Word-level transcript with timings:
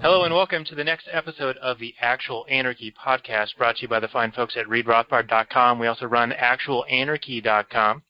Hello 0.00 0.22
and 0.22 0.32
welcome 0.32 0.64
to 0.66 0.76
the 0.76 0.84
next 0.84 1.08
episode 1.12 1.56
of 1.56 1.80
the 1.80 1.92
Actual 2.00 2.46
Anarchy 2.48 2.92
podcast 2.92 3.56
brought 3.58 3.76
to 3.76 3.82
you 3.82 3.88
by 3.88 3.98
the 3.98 4.06
fine 4.06 4.30
folks 4.30 4.56
at 4.56 4.66
readrothbard.com. 4.66 5.80
We 5.80 5.88
also 5.88 6.06
run 6.06 6.30
actualanarchy.com. 6.30 8.02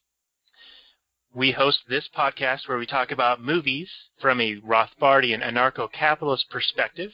We 1.34 1.52
host 1.52 1.78
this 1.88 2.06
podcast 2.14 2.68
where 2.68 2.76
we 2.76 2.84
talk 2.84 3.10
about 3.12 3.40
movies 3.40 3.88
from 4.20 4.42
a 4.42 4.56
Rothbardian 4.56 5.42
anarcho-capitalist 5.42 6.50
perspective. 6.50 7.12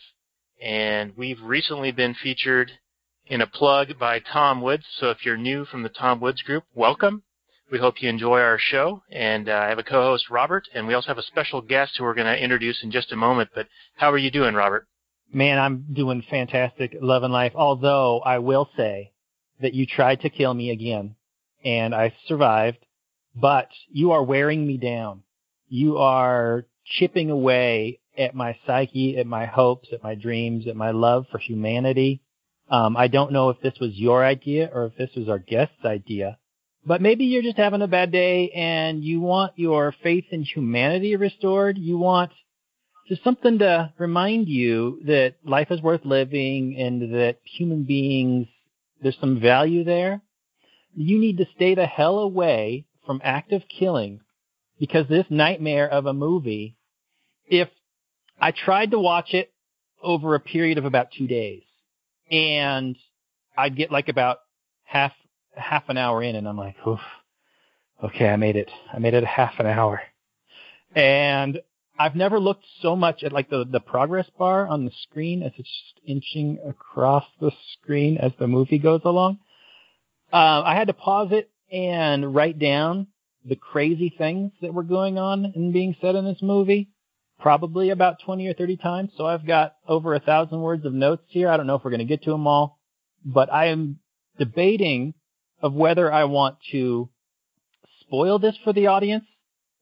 And 0.60 1.16
we've 1.16 1.40
recently 1.40 1.92
been 1.92 2.14
featured 2.14 2.72
in 3.26 3.40
a 3.40 3.46
plug 3.46 4.00
by 4.00 4.18
Tom 4.18 4.62
Woods. 4.62 4.86
So 4.98 5.10
if 5.10 5.24
you're 5.24 5.36
new 5.36 5.64
from 5.64 5.84
the 5.84 5.88
Tom 5.88 6.18
Woods 6.18 6.42
group, 6.42 6.64
welcome. 6.74 7.22
We 7.70 7.78
hope 7.78 8.02
you 8.02 8.08
enjoy 8.08 8.40
our 8.40 8.58
show. 8.58 9.02
And 9.10 9.48
uh, 9.48 9.52
I 9.52 9.68
have 9.68 9.78
a 9.78 9.84
co-host, 9.84 10.28
Robert, 10.28 10.68
and 10.74 10.86
we 10.86 10.94
also 10.94 11.08
have 11.08 11.18
a 11.18 11.22
special 11.22 11.60
guest 11.60 11.92
who 11.96 12.04
we're 12.04 12.14
going 12.14 12.26
to 12.26 12.42
introduce 12.42 12.82
in 12.82 12.90
just 12.90 13.12
a 13.12 13.16
moment. 13.16 13.50
But 13.54 13.68
how 13.96 14.10
are 14.10 14.18
you 14.18 14.30
doing, 14.30 14.54
Robert? 14.54 14.88
Man, 15.32 15.58
I'm 15.58 15.86
doing 15.92 16.24
fantastic, 16.28 16.96
loving 17.00 17.30
life. 17.30 17.52
Although 17.54 18.20
I 18.20 18.38
will 18.38 18.68
say 18.76 19.12
that 19.60 19.74
you 19.74 19.86
tried 19.86 20.22
to 20.22 20.30
kill 20.30 20.52
me 20.52 20.70
again, 20.70 21.14
and 21.64 21.94
I 21.94 22.12
survived. 22.26 22.78
But 23.36 23.68
you 23.88 24.10
are 24.10 24.24
wearing 24.24 24.66
me 24.66 24.76
down. 24.76 25.22
You 25.68 25.98
are 25.98 26.66
chipping 26.84 27.30
away 27.30 28.00
at 28.18 28.34
my 28.34 28.58
psyche, 28.66 29.16
at 29.16 29.26
my 29.26 29.46
hopes, 29.46 29.90
at 29.92 30.02
my 30.02 30.16
dreams, 30.16 30.66
at 30.66 30.74
my 30.74 30.90
love 30.90 31.26
for 31.30 31.38
humanity. 31.38 32.22
Um, 32.68 32.96
I 32.96 33.06
don't 33.06 33.32
know 33.32 33.50
if 33.50 33.60
this 33.60 33.74
was 33.80 33.92
your 33.94 34.24
idea 34.24 34.68
or 34.72 34.86
if 34.86 34.96
this 34.96 35.10
was 35.16 35.28
our 35.28 35.38
guest's 35.38 35.84
idea, 35.84 36.38
but 36.84 37.02
maybe 37.02 37.24
you're 37.24 37.42
just 37.42 37.56
having 37.56 37.82
a 37.82 37.88
bad 37.88 38.10
day 38.10 38.50
and 38.50 39.04
you 39.04 39.20
want 39.20 39.52
your 39.56 39.94
faith 40.02 40.24
in 40.30 40.42
humanity 40.42 41.16
restored. 41.16 41.78
You 41.78 41.98
want 41.98 42.32
just 43.08 43.24
something 43.24 43.58
to 43.58 43.92
remind 43.98 44.48
you 44.48 45.00
that 45.06 45.34
life 45.44 45.68
is 45.70 45.82
worth 45.82 46.04
living 46.04 46.76
and 46.78 47.14
that 47.14 47.38
human 47.44 47.84
beings, 47.84 48.46
there's 49.02 49.18
some 49.20 49.40
value 49.40 49.84
there. 49.84 50.22
You 50.94 51.18
need 51.18 51.38
to 51.38 51.46
stay 51.54 51.74
the 51.74 51.86
hell 51.86 52.18
away 52.18 52.86
from 53.04 53.20
active 53.24 53.62
killing 53.68 54.20
because 54.78 55.06
this 55.08 55.26
nightmare 55.28 55.88
of 55.88 56.06
a 56.06 56.12
movie, 56.14 56.76
if 57.46 57.68
I 58.40 58.52
tried 58.52 58.92
to 58.92 58.98
watch 58.98 59.34
it 59.34 59.52
over 60.02 60.34
a 60.34 60.40
period 60.40 60.78
of 60.78 60.84
about 60.84 61.08
two 61.16 61.26
days 61.26 61.62
and 62.30 62.96
I'd 63.56 63.76
get 63.76 63.90
like 63.90 64.08
about 64.08 64.38
half, 64.84 65.12
half 65.54 65.88
an 65.88 65.96
hour 65.96 66.22
in 66.22 66.36
and 66.36 66.48
I'm 66.48 66.56
like, 66.56 66.76
oof, 66.86 67.00
okay, 68.02 68.28
I 68.28 68.36
made 68.36 68.56
it. 68.56 68.70
I 68.92 68.98
made 68.98 69.14
it 69.14 69.24
a 69.24 69.26
half 69.26 69.54
an 69.58 69.66
hour. 69.66 70.00
And 70.94 71.60
I've 71.98 72.16
never 72.16 72.40
looked 72.40 72.64
so 72.80 72.96
much 72.96 73.22
at 73.22 73.32
like 73.32 73.50
the, 73.50 73.64
the 73.70 73.80
progress 73.80 74.26
bar 74.38 74.66
on 74.66 74.84
the 74.84 74.90
screen 75.02 75.42
as 75.42 75.52
it's 75.58 75.68
just 75.68 76.06
inching 76.06 76.58
across 76.66 77.24
the 77.40 77.52
screen 77.74 78.16
as 78.16 78.32
the 78.38 78.46
movie 78.46 78.78
goes 78.78 79.02
along. 79.04 79.38
Uh, 80.32 80.62
I 80.64 80.74
had 80.76 80.86
to 80.86 80.94
pause 80.94 81.28
it 81.32 81.50
and 81.70 82.34
write 82.34 82.58
down 82.58 83.08
the 83.44 83.56
crazy 83.56 84.14
things 84.16 84.52
that 84.60 84.72
were 84.72 84.82
going 84.82 85.18
on 85.18 85.52
and 85.54 85.72
being 85.72 85.94
said 86.00 86.14
in 86.14 86.24
this 86.24 86.40
movie, 86.42 86.88
probably 87.38 87.90
about 87.90 88.16
20 88.24 88.46
or 88.46 88.54
30 88.54 88.76
times. 88.78 89.10
So 89.16 89.26
I've 89.26 89.46
got 89.46 89.76
over 89.86 90.14
a 90.14 90.20
thousand 90.20 90.60
words 90.60 90.84
of 90.84 90.92
notes 90.92 91.24
here. 91.28 91.48
I 91.48 91.56
don't 91.56 91.66
know 91.66 91.74
if 91.74 91.84
we're 91.84 91.90
going 91.90 91.98
to 91.98 92.04
get 92.06 92.22
to 92.24 92.30
them 92.30 92.46
all, 92.46 92.78
but 93.24 93.52
I 93.52 93.66
am 93.66 93.98
debating 94.38 95.14
of 95.62 95.72
whether 95.72 96.12
I 96.12 96.24
want 96.24 96.56
to 96.72 97.08
spoil 98.00 98.38
this 98.38 98.56
for 98.64 98.72
the 98.72 98.88
audience 98.88 99.24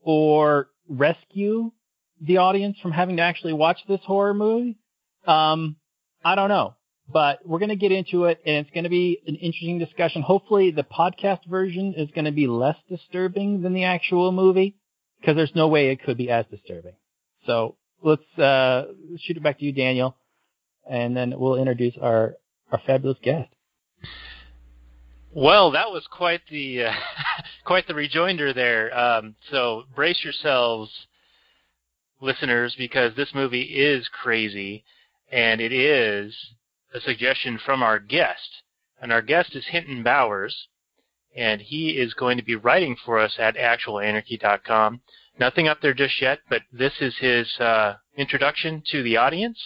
or 0.00 0.68
rescue 0.88 1.72
the 2.20 2.38
audience 2.38 2.76
from 2.82 2.90
having 2.92 3.16
to 3.18 3.22
actually 3.22 3.52
watch 3.52 3.78
this 3.86 4.00
horror 4.04 4.34
movie. 4.34 4.76
Um, 5.26 5.76
I 6.24 6.34
don't 6.34 6.48
know 6.48 6.74
but 7.10 7.40
we're 7.46 7.58
going 7.58 7.70
to 7.70 7.76
get 7.76 7.92
into 7.92 8.24
it 8.24 8.40
and 8.44 8.56
it's 8.56 8.70
going 8.70 8.84
to 8.84 8.90
be 8.90 9.20
an 9.26 9.36
interesting 9.36 9.78
discussion. 9.78 10.22
Hopefully 10.22 10.70
the 10.70 10.84
podcast 10.84 11.46
version 11.48 11.94
is 11.96 12.10
going 12.10 12.26
to 12.26 12.32
be 12.32 12.46
less 12.46 12.76
disturbing 12.88 13.62
than 13.62 13.72
the 13.72 13.84
actual 13.84 14.30
movie 14.30 14.76
because 15.20 15.36
there's 15.36 15.54
no 15.54 15.68
way 15.68 15.88
it 15.88 16.02
could 16.02 16.18
be 16.18 16.30
as 16.30 16.44
disturbing. 16.50 16.94
So 17.46 17.76
let's, 18.02 18.38
uh, 18.38 18.84
shoot 19.20 19.36
it 19.36 19.42
back 19.42 19.58
to 19.58 19.64
you, 19.64 19.72
Daniel, 19.72 20.16
and 20.88 21.16
then 21.16 21.34
we'll 21.36 21.56
introduce 21.56 21.94
our, 22.00 22.34
our 22.70 22.80
fabulous 22.86 23.18
guest. 23.22 23.48
Well, 25.40 25.70
that 25.70 25.92
was 25.92 26.04
quite 26.10 26.40
the 26.50 26.86
uh, 26.86 26.92
quite 27.64 27.86
the 27.86 27.94
rejoinder 27.94 28.52
there. 28.52 28.92
Um, 28.98 29.36
so 29.52 29.84
brace 29.94 30.24
yourselves, 30.24 30.90
listeners, 32.20 32.74
because 32.76 33.14
this 33.14 33.32
movie 33.32 33.62
is 33.62 34.08
crazy, 34.08 34.84
and 35.30 35.60
it 35.60 35.72
is 35.72 36.34
a 36.92 37.00
suggestion 37.00 37.56
from 37.64 37.84
our 37.84 38.00
guest. 38.00 38.64
And 39.00 39.12
our 39.12 39.22
guest 39.22 39.54
is 39.54 39.64
Hinton 39.68 40.02
Bowers, 40.02 40.66
and 41.36 41.60
he 41.60 41.90
is 41.90 42.14
going 42.14 42.36
to 42.38 42.44
be 42.44 42.56
writing 42.56 42.96
for 43.04 43.20
us 43.20 43.36
at 43.38 43.54
actualanarchy.com. 43.54 45.02
Nothing 45.38 45.68
up 45.68 45.80
there 45.80 45.94
just 45.94 46.20
yet, 46.20 46.40
but 46.50 46.62
this 46.72 46.94
is 47.00 47.14
his 47.20 47.48
uh, 47.60 47.94
introduction 48.16 48.82
to 48.90 49.04
the 49.04 49.16
audience. 49.16 49.60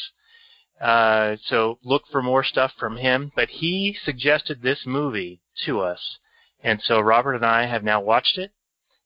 Uh, 0.83 1.37
so 1.47 1.79
look 1.85 2.03
for 2.11 2.21
more 2.21 2.43
stuff 2.43 2.73
from 2.79 2.97
him. 2.97 3.31
But 3.37 3.49
he 3.49 3.97
suggested 4.05 4.61
this 4.61 4.81
movie 4.85 5.41
to 5.65 5.81
us, 5.81 6.19
and 6.63 6.83
so 6.83 7.01
Robert 7.01 7.35
and 7.35 7.47
I 7.47 7.67
have 7.67 7.85
now 7.85 8.01
watched 8.01 8.37
it. 8.37 8.51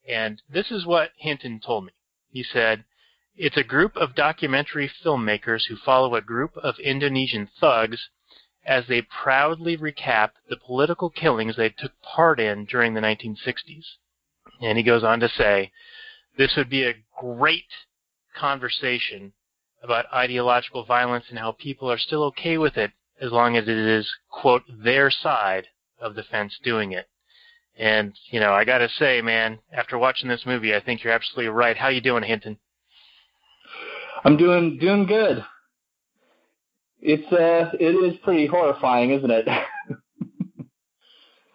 And 0.09 0.41
this 0.48 0.70
is 0.70 0.87
what 0.87 1.10
Hinton 1.19 1.60
told 1.60 1.84
me. 1.84 1.92
He 2.31 2.42
said, 2.42 2.84
it's 3.37 3.56
a 3.56 3.64
group 3.64 3.97
of 3.97 4.14
documentary 4.14 4.91
filmmakers 5.04 5.66
who 5.69 5.76
follow 5.76 6.14
a 6.14 6.22
group 6.22 6.56
of 6.56 6.78
Indonesian 6.78 7.48
thugs 7.60 8.08
as 8.64 8.87
they 8.88 9.03
proudly 9.03 9.76
recap 9.76 10.31
the 10.48 10.56
political 10.56 11.10
killings 11.10 11.56
they 11.56 11.69
took 11.69 11.93
part 12.00 12.41
in 12.41 12.64
during 12.64 12.94
the 12.94 13.00
1960s. 13.00 13.84
And 14.62 14.78
he 14.78 14.84
goes 14.84 15.04
on 15.04 15.20
to 15.20 15.28
say, 15.28 15.72
this 16.38 16.54
would 16.56 16.70
be 16.70 16.84
a 16.84 16.94
great 17.20 17.69
conversation 18.34 19.34
about 19.82 20.12
ideological 20.12 20.84
violence 20.84 21.26
and 21.28 21.38
how 21.38 21.53
people 21.53 21.91
are 21.91 21.98
still 21.98 22.25
okay 22.25 22.59
with 22.59 22.76
it 22.76 22.92
as 23.20 23.32
long 23.32 23.56
as 23.56 23.64
it 23.64 23.76
is, 23.76 24.09
quote, 24.31 24.62
their 24.69 25.10
side 25.10 25.66
of 26.00 26.14
the 26.14 26.22
fence 26.22 26.59
doing 26.62 26.92
it. 26.92 27.06
And, 27.78 28.14
you 28.31 28.41
know, 28.41 28.53
I 28.53 28.64
gotta 28.64 28.88
say, 28.88 29.20
man, 29.20 29.59
after 29.72 29.98
watching 29.98 30.28
this 30.28 30.47
movie, 30.47 30.75
I 30.75 30.81
think 30.81 31.04
you're 31.04 31.12
absolutely 31.12 31.48
right. 31.48 31.76
How 31.76 31.88
you 31.88 32.00
doing, 32.00 32.22
Hinton? 32.22 32.59
I'm 34.25 34.37
doing 34.37 34.78
doing 34.78 35.06
good. 35.06 35.44
It's 37.00 37.31
uh 37.32 37.76
it 37.79 38.12
is 38.12 38.19
pretty 38.25 38.46
horrifying, 38.46 39.11
isn't 39.11 39.31
it? 39.31 39.46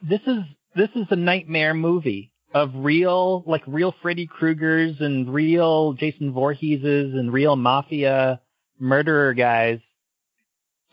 this 0.01 0.21
is 0.27 0.44
this 0.75 0.89
is 0.95 1.07
a 1.09 1.15
nightmare 1.15 1.74
movie 1.74 2.31
of 2.53 2.71
real 2.75 3.44
like 3.48 3.63
real 3.68 3.94
Freddy 4.01 4.27
Krueger's 4.27 5.00
and 5.00 5.33
real 5.33 5.94
Jason 5.94 6.33
Voorhees's 6.33 7.13
and 7.13 7.31
real 7.31 7.56
mafia 7.56 8.42
murderer 8.80 9.33
guys 9.33 9.80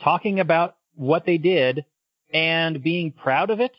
talking 0.02 0.40
about 0.40 0.76
what 0.94 1.26
they 1.26 1.38
did 1.38 1.84
and 2.32 2.82
being 2.82 3.12
proud 3.12 3.50
of 3.50 3.60
it 3.60 3.72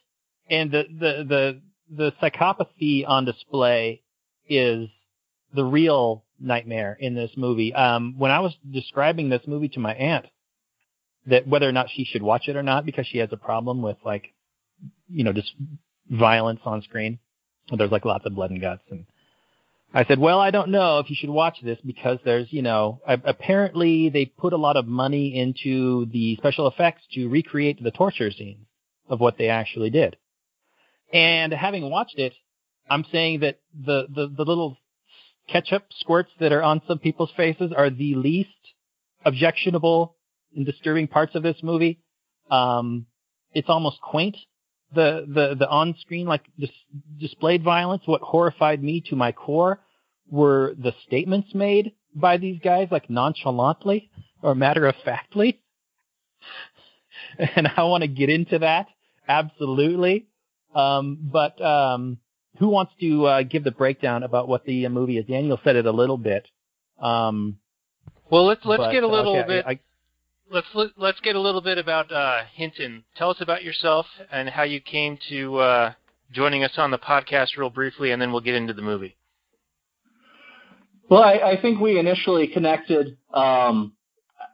and 0.49 0.71
the 0.71 0.83
the 0.89 1.23
the 1.27 1.61
the 1.95 2.13
psychopathy 2.21 3.07
on 3.07 3.25
display 3.25 4.01
is 4.47 4.89
the 5.53 5.63
real 5.63 6.23
nightmare 6.39 6.97
in 6.99 7.15
this 7.15 7.31
movie. 7.35 7.73
Um, 7.73 8.15
when 8.17 8.31
I 8.31 8.39
was 8.39 8.55
describing 8.71 9.29
this 9.29 9.41
movie 9.47 9.69
to 9.69 9.79
my 9.79 9.93
aunt, 9.93 10.25
that 11.25 11.47
whether 11.47 11.67
or 11.67 11.71
not 11.71 11.87
she 11.93 12.05
should 12.05 12.23
watch 12.23 12.47
it 12.47 12.55
or 12.55 12.63
not 12.63 12.85
because 12.85 13.07
she 13.07 13.17
has 13.19 13.29
a 13.31 13.37
problem 13.37 13.81
with 13.81 13.97
like, 14.05 14.33
you 15.09 15.23
know, 15.23 15.33
just 15.33 15.53
violence 16.09 16.61
on 16.65 16.81
screen. 16.81 17.19
There's 17.71 17.91
like 17.91 18.05
lots 18.05 18.25
of 18.25 18.35
blood 18.35 18.51
and 18.51 18.61
guts 18.61 18.83
and, 18.89 19.05
I 19.91 20.05
said, 20.05 20.19
well, 20.19 20.39
I 20.39 20.51
don't 20.51 20.69
know 20.69 20.99
if 20.99 21.09
you 21.09 21.15
should 21.19 21.31
watch 21.31 21.57
this 21.63 21.79
because 21.83 22.19
there's, 22.23 22.53
you 22.53 22.61
know, 22.61 23.01
apparently 23.07 24.09
they 24.09 24.25
put 24.25 24.53
a 24.53 24.57
lot 24.57 24.77
of 24.77 24.85
money 24.85 25.35
into 25.35 26.05
the 26.13 26.35
special 26.35 26.67
effects 26.67 27.01
to 27.13 27.27
recreate 27.27 27.81
the 27.83 27.89
torture 27.89 28.29
scenes 28.29 28.67
of 29.09 29.19
what 29.19 29.39
they 29.39 29.49
actually 29.49 29.89
did. 29.89 30.15
And 31.11 31.51
having 31.51 31.89
watched 31.89 32.19
it, 32.19 32.33
I'm 32.87 33.03
saying 33.11 33.39
that 33.39 33.59
the, 33.73 34.05
the, 34.13 34.27
the 34.27 34.45
little 34.45 34.77
ketchup 35.47 35.85
squirts 35.99 36.29
that 36.39 36.51
are 36.51 36.61
on 36.61 36.83
some 36.87 36.99
people's 36.99 37.31
faces 37.35 37.71
are 37.75 37.89
the 37.89 38.13
least 38.13 38.49
objectionable 39.25 40.15
and 40.55 40.67
disturbing 40.67 41.07
parts 41.07 41.33
of 41.33 41.41
this 41.41 41.57
movie. 41.63 41.99
Um, 42.51 43.07
it's 43.53 43.69
almost 43.69 43.99
quaint. 44.01 44.37
The, 44.93 45.25
the, 45.27 45.55
the 45.55 45.69
on-screen, 45.69 46.25
like, 46.25 46.45
dis- 46.59 46.69
displayed 47.19 47.63
violence, 47.63 48.03
what 48.05 48.21
horrified 48.21 48.81
me 48.83 49.01
to 49.09 49.15
my 49.15 49.31
core 49.31 49.81
were 50.29 50.73
the 50.77 50.93
statements 51.05 51.49
made 51.53 51.93
by 52.15 52.37
these 52.37 52.59
guys, 52.63 52.87
like, 52.89 53.09
nonchalantly 53.09 54.09
or 54.41 54.55
matter-of-factly. 54.55 55.59
And 57.37 57.69
I 57.75 57.83
want 57.83 58.01
to 58.01 58.07
get 58.07 58.29
into 58.29 58.59
that. 58.59 58.87
Absolutely. 59.27 60.27
Um, 60.73 61.17
but, 61.21 61.61
um, 61.61 62.17
who 62.57 62.69
wants 62.69 62.93
to, 63.01 63.25
uh, 63.25 63.43
give 63.43 63.63
the 63.63 63.71
breakdown 63.71 64.23
about 64.23 64.47
what 64.47 64.65
the 64.65 64.85
uh, 64.85 64.89
movie 64.89 65.17
is? 65.17 65.25
Daniel 65.25 65.59
said 65.63 65.75
it 65.75 65.85
a 65.85 65.91
little 65.91 66.17
bit. 66.17 66.47
Um, 66.99 67.59
Well, 68.29 68.45
let's 68.45 68.61
let's 68.65 68.79
but, 68.83 68.91
get 68.91 69.03
a 69.03 69.07
little 69.07 69.37
okay, 69.37 69.47
bit. 69.47 69.65
I, 69.67 69.79
let's 70.51 70.67
let- 70.73 70.97
let's 70.97 71.19
get 71.21 71.35
a 71.35 71.39
little 71.39 71.61
bit 71.61 71.77
about 71.77 72.11
uh, 72.11 72.43
Hinton. 72.53 73.03
Tell 73.15 73.29
us 73.29 73.41
about 73.41 73.63
yourself 73.63 74.05
and 74.31 74.49
how 74.49 74.63
you 74.63 74.79
came 74.79 75.17
to 75.29 75.57
uh, 75.57 75.93
joining 76.31 76.63
us 76.63 76.77
on 76.77 76.91
the 76.91 76.97
podcast, 76.97 77.57
real 77.57 77.69
briefly, 77.69 78.11
and 78.11 78.21
then 78.21 78.31
we'll 78.31 78.41
get 78.41 78.55
into 78.55 78.73
the 78.73 78.81
movie. 78.81 79.15
Well, 81.09 81.23
I, 81.23 81.33
I 81.53 81.61
think 81.61 81.79
we 81.79 81.97
initially 81.97 82.47
connected. 82.47 83.17
Um, 83.33 83.93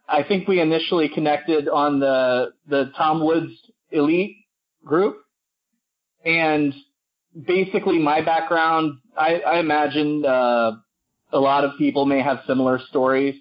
I 0.07 0.23
think 0.23 0.47
we 0.47 0.61
initially 0.61 1.09
connected 1.09 1.67
on 1.67 1.99
the 1.99 2.53
the 2.67 2.91
Tom 2.97 3.23
Woods 3.23 3.51
Elite 3.91 4.37
group, 4.85 5.17
and 6.23 6.73
basically 7.45 7.99
my 7.99 8.21
background. 8.21 8.99
I, 9.17 9.39
I 9.39 9.59
imagine 9.59 10.25
uh, 10.25 10.73
a 11.31 11.39
lot 11.39 11.63
of 11.63 11.71
people 11.77 12.05
may 12.05 12.21
have 12.21 12.39
similar 12.47 12.79
stories. 12.89 13.35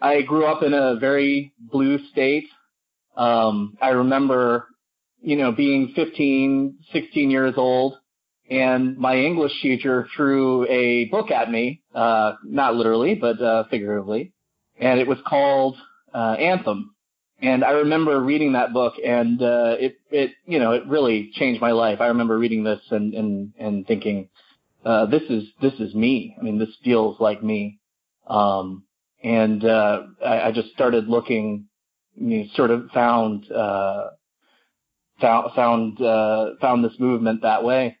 I 0.00 0.22
grew 0.22 0.46
up 0.46 0.62
in 0.62 0.74
a 0.74 0.96
very 0.96 1.52
blue 1.58 1.98
state. 2.12 2.46
Um, 3.16 3.76
I 3.80 3.90
remember, 3.90 4.66
you 5.20 5.36
know, 5.36 5.52
being 5.52 5.92
15, 5.94 6.78
16 6.92 7.30
years 7.30 7.54
old 7.56 7.96
and 8.50 8.96
my 8.96 9.16
English 9.16 9.52
teacher 9.60 10.08
threw 10.16 10.66
a 10.68 11.06
book 11.06 11.30
at 11.30 11.50
me, 11.50 11.82
uh, 11.94 12.34
not 12.44 12.74
literally, 12.74 13.14
but 13.14 13.40
uh, 13.40 13.64
figuratively, 13.70 14.32
and 14.80 15.00
it 15.00 15.06
was 15.06 15.18
called 15.26 15.76
uh, 16.14 16.36
Anthem. 16.38 16.94
And 17.40 17.62
I 17.62 17.70
remember 17.72 18.20
reading 18.20 18.54
that 18.54 18.72
book, 18.72 18.94
and 19.04 19.40
uh, 19.40 19.76
it, 19.78 19.96
it, 20.10 20.32
you 20.46 20.58
know, 20.58 20.72
it 20.72 20.86
really 20.86 21.30
changed 21.34 21.60
my 21.60 21.72
life. 21.72 22.00
I 22.00 22.06
remember 22.06 22.38
reading 22.38 22.64
this 22.64 22.80
and 22.90 23.14
and 23.14 23.52
and 23.58 23.86
thinking, 23.86 24.28
uh, 24.84 25.06
this 25.06 25.22
is 25.28 25.44
this 25.60 25.74
is 25.74 25.94
me. 25.94 26.34
I 26.38 26.42
mean, 26.42 26.58
this 26.58 26.74
feels 26.82 27.20
like 27.20 27.42
me. 27.42 27.78
Um, 28.26 28.84
and 29.22 29.64
uh, 29.64 30.02
I, 30.24 30.40
I 30.42 30.52
just 30.52 30.70
started 30.70 31.08
looking, 31.08 31.66
you 32.14 32.38
know, 32.38 32.44
sort 32.54 32.70
of 32.70 32.88
found 32.92 33.50
uh, 33.50 34.10
found 35.20 35.52
found 35.54 36.00
uh, 36.00 36.50
found 36.60 36.84
this 36.84 36.98
movement 36.98 37.42
that 37.42 37.62
way. 37.64 37.98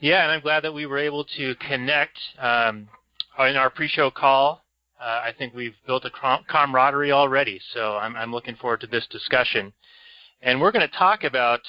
Yeah, 0.00 0.22
and 0.22 0.32
I'm 0.32 0.40
glad 0.40 0.64
that 0.64 0.72
we 0.72 0.86
were 0.86 0.98
able 0.98 1.24
to 1.36 1.54
connect 1.56 2.18
um, 2.38 2.88
in 3.38 3.56
our 3.56 3.68
pre-show 3.68 4.10
call. 4.10 4.64
Uh, 4.98 5.04
I 5.24 5.32
think 5.36 5.54
we've 5.54 5.76
built 5.86 6.06
a 6.06 6.10
com- 6.10 6.44
camaraderie 6.48 7.12
already, 7.12 7.60
so 7.74 7.96
I'm, 7.96 8.16
I'm 8.16 8.32
looking 8.32 8.56
forward 8.56 8.80
to 8.80 8.86
this 8.86 9.06
discussion. 9.10 9.74
And 10.40 10.58
we're 10.58 10.72
going 10.72 10.88
to 10.88 10.96
talk 10.96 11.24
about, 11.24 11.60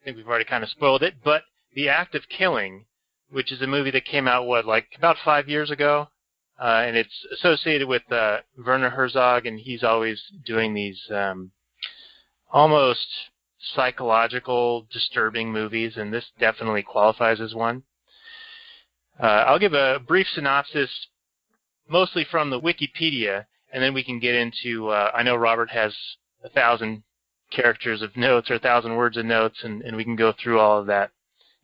I 0.00 0.04
think 0.04 0.16
we've 0.16 0.26
already 0.26 0.46
kind 0.46 0.64
of 0.64 0.70
spoiled 0.70 1.02
it, 1.02 1.14
but 1.22 1.42
The 1.74 1.90
Act 1.90 2.14
of 2.14 2.22
Killing, 2.30 2.86
which 3.30 3.52
is 3.52 3.60
a 3.62 3.66
movie 3.66 3.90
that 3.90 4.04
came 4.04 4.26
out, 4.28 4.46
what, 4.46 4.66
like 4.66 4.88
about 4.96 5.16
five 5.24 5.48
years 5.48 5.70
ago? 5.70 6.08
Uh, 6.60 6.82
and 6.86 6.96
it's 6.96 7.26
associated 7.32 7.86
with 7.86 8.02
uh, 8.10 8.38
Werner 8.66 8.90
Herzog, 8.90 9.46
and 9.46 9.60
he's 9.60 9.84
always 9.84 10.20
doing 10.44 10.74
these 10.74 11.00
um, 11.10 11.52
almost 12.50 13.06
psychological, 13.74 14.86
disturbing 14.92 15.52
movies, 15.52 15.96
and 15.96 16.12
this 16.12 16.26
definitely 16.40 16.82
qualifies 16.82 17.40
as 17.40 17.54
one. 17.54 17.84
Uh, 19.20 19.44
I'll 19.46 19.58
give 19.58 19.72
a 19.74 20.00
brief 20.04 20.26
synopsis, 20.32 20.90
mostly 21.88 22.24
from 22.28 22.50
the 22.50 22.60
Wikipedia, 22.60 23.46
and 23.72 23.82
then 23.82 23.94
we 23.94 24.02
can 24.04 24.18
get 24.18 24.34
into. 24.34 24.88
Uh, 24.88 25.10
I 25.14 25.22
know 25.22 25.36
Robert 25.36 25.70
has 25.70 25.94
a 26.42 26.48
thousand 26.48 27.02
characters 27.52 28.02
of 28.02 28.16
notes 28.16 28.50
or 28.50 28.54
a 28.54 28.60
thousand 28.60 28.96
words 28.96 29.16
of 29.16 29.26
notes, 29.26 29.58
and, 29.62 29.82
and 29.82 29.96
we 29.96 30.04
can 30.04 30.16
go 30.16 30.32
through 30.32 30.58
all 30.58 30.80
of 30.80 30.86
that 30.86 31.10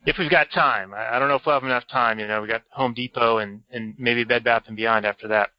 if 0.05 0.17
we've 0.17 0.29
got 0.29 0.51
time. 0.51 0.93
I, 0.93 1.15
I 1.15 1.19
don't 1.19 1.29
know 1.29 1.35
if 1.35 1.45
we'll 1.45 1.55
have 1.55 1.63
enough 1.63 1.87
time. 1.87 2.19
You 2.19 2.27
know, 2.27 2.41
we 2.41 2.47
got 2.47 2.63
Home 2.71 2.93
Depot 2.93 3.39
and 3.39 3.61
and 3.71 3.95
maybe 3.97 4.23
Bed 4.23 4.43
Bath 4.43 4.63
and 4.67 4.77
Beyond 4.77 5.05
after 5.05 5.27
that. 5.27 5.49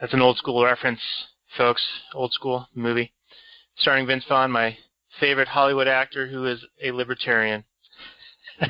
That's 0.00 0.14
an 0.14 0.20
old 0.22 0.38
school 0.38 0.64
reference, 0.64 1.00
folks. 1.56 1.82
Old 2.14 2.32
school 2.32 2.68
movie, 2.74 3.12
starring 3.76 4.06
Vince 4.06 4.24
Vaughn, 4.28 4.50
my 4.50 4.76
favorite 5.18 5.48
Hollywood 5.48 5.88
actor 5.88 6.28
who 6.28 6.46
is 6.46 6.64
a 6.82 6.92
libertarian. 6.92 7.64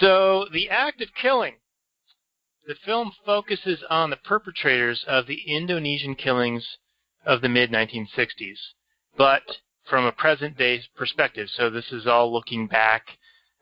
so, 0.00 0.46
The 0.52 0.68
Act 0.70 1.00
of 1.02 1.08
Killing. 1.20 1.54
The 2.66 2.74
film 2.82 3.12
focuses 3.26 3.84
on 3.90 4.08
the 4.08 4.16
perpetrators 4.16 5.04
of 5.06 5.26
the 5.26 5.42
Indonesian 5.46 6.14
killings 6.14 6.78
of 7.26 7.42
the 7.42 7.48
mid 7.48 7.70
1960s, 7.70 8.56
but 9.18 9.42
from 9.88 10.04
a 10.04 10.12
present 10.12 10.56
day 10.56 10.82
perspective. 10.96 11.48
So, 11.56 11.70
this 11.70 11.92
is 11.92 12.06
all 12.06 12.32
looking 12.32 12.66
back 12.66 13.06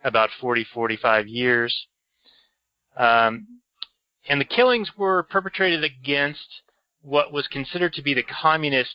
about 0.04 0.30
40, 0.40 0.66
45 0.72 1.28
years. 1.28 1.86
Um, 2.96 3.46
and 4.28 4.40
the 4.40 4.44
killings 4.44 4.90
were 4.96 5.22
perpetrated 5.22 5.84
against 5.84 6.62
what 7.02 7.32
was 7.32 7.48
considered 7.48 7.92
to 7.94 8.02
be 8.02 8.14
the 8.14 8.22
communist 8.22 8.94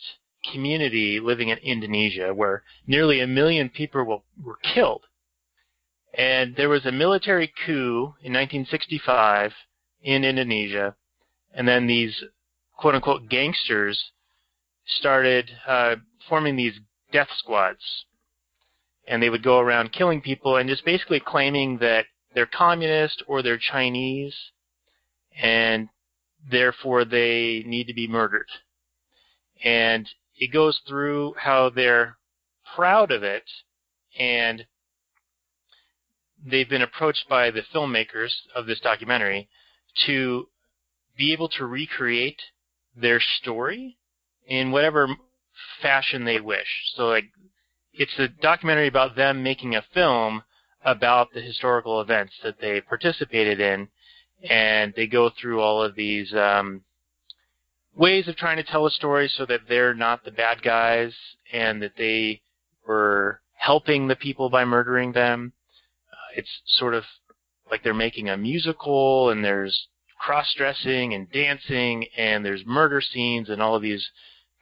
community 0.51 1.19
living 1.19 1.49
in 1.49 1.57
Indonesia, 1.57 2.33
where 2.33 2.63
nearly 2.85 3.19
a 3.19 3.27
million 3.27 3.69
people 3.69 4.03
were, 4.03 4.19
were 4.43 4.59
killed. 4.73 5.03
And 6.13 6.55
there 6.55 6.69
was 6.69 6.85
a 6.85 6.91
military 6.91 7.51
coup 7.65 8.15
in 8.23 8.33
1965 8.33 9.51
in 10.01 10.23
Indonesia, 10.23 10.95
and 11.53 11.67
then 11.67 11.87
these 11.87 12.23
quote 12.77 12.95
unquote 12.95 13.27
gangsters 13.29 14.11
started 14.85 15.51
uh, 15.67 15.95
forming 16.29 16.55
these 16.55 16.79
death 17.11 17.29
squads. 17.37 18.05
And 19.07 19.23
they 19.23 19.29
would 19.29 19.43
go 19.43 19.59
around 19.59 19.93
killing 19.93 20.21
people 20.21 20.57
and 20.57 20.69
just 20.69 20.83
basically 20.83 21.21
claiming 21.25 21.77
that 21.79 22.05
they're 22.33 22.45
communist 22.45 23.23
or 23.27 23.41
they're 23.41 23.57
Chinese, 23.57 24.35
and 25.41 25.89
therefore 26.51 27.05
they 27.05 27.63
need 27.65 27.87
to 27.87 27.93
be 27.93 28.07
murdered. 28.07 28.47
And 29.63 30.07
it 30.35 30.53
goes 30.53 30.79
through 30.87 31.35
how 31.37 31.69
they're 31.69 32.17
proud 32.75 33.11
of 33.11 33.23
it 33.23 33.43
and 34.19 34.65
they've 36.45 36.69
been 36.69 36.81
approached 36.81 37.27
by 37.29 37.51
the 37.51 37.63
filmmakers 37.73 38.31
of 38.55 38.65
this 38.65 38.79
documentary 38.79 39.49
to 40.05 40.47
be 41.17 41.33
able 41.33 41.49
to 41.49 41.65
recreate 41.65 42.39
their 42.95 43.19
story 43.19 43.97
in 44.45 44.71
whatever 44.71 45.07
fashion 45.81 46.25
they 46.25 46.39
wish. 46.39 46.67
So 46.95 47.07
like 47.07 47.25
it's 47.93 48.17
a 48.19 48.27
documentary 48.27 48.87
about 48.87 49.15
them 49.15 49.43
making 49.43 49.75
a 49.75 49.83
film 49.93 50.43
about 50.83 51.33
the 51.33 51.41
historical 51.41 51.99
events 52.01 52.33
that 52.43 52.59
they 52.61 52.81
participated 52.81 53.59
in 53.59 53.87
and 54.49 54.93
they 54.95 55.07
go 55.07 55.29
through 55.29 55.59
all 55.59 55.81
of 55.83 55.95
these 55.95 56.33
um, 56.33 56.81
ways 57.95 58.27
of 58.27 58.35
trying 58.35 58.57
to 58.57 58.63
tell 58.63 58.85
a 58.85 58.91
story 58.91 59.27
so 59.27 59.45
that 59.45 59.61
they're 59.67 59.93
not 59.93 60.23
the 60.23 60.31
bad 60.31 60.61
guys 60.61 61.13
and 61.51 61.81
that 61.81 61.93
they 61.97 62.41
were 62.87 63.41
helping 63.55 64.07
the 64.07 64.15
people 64.15 64.49
by 64.49 64.63
murdering 64.63 65.11
them. 65.11 65.51
Uh, 66.11 66.37
it's 66.37 66.61
sort 66.65 66.93
of 66.93 67.03
like 67.69 67.83
they're 67.83 67.93
making 67.93 68.29
a 68.29 68.37
musical 68.37 69.29
and 69.29 69.43
there's 69.43 69.87
cross-dressing 70.19 71.13
and 71.13 71.31
dancing 71.31 72.05
and 72.15 72.45
there's 72.45 72.65
murder 72.65 73.01
scenes 73.01 73.49
and 73.49 73.61
all 73.61 73.75
of 73.75 73.81
these 73.81 74.07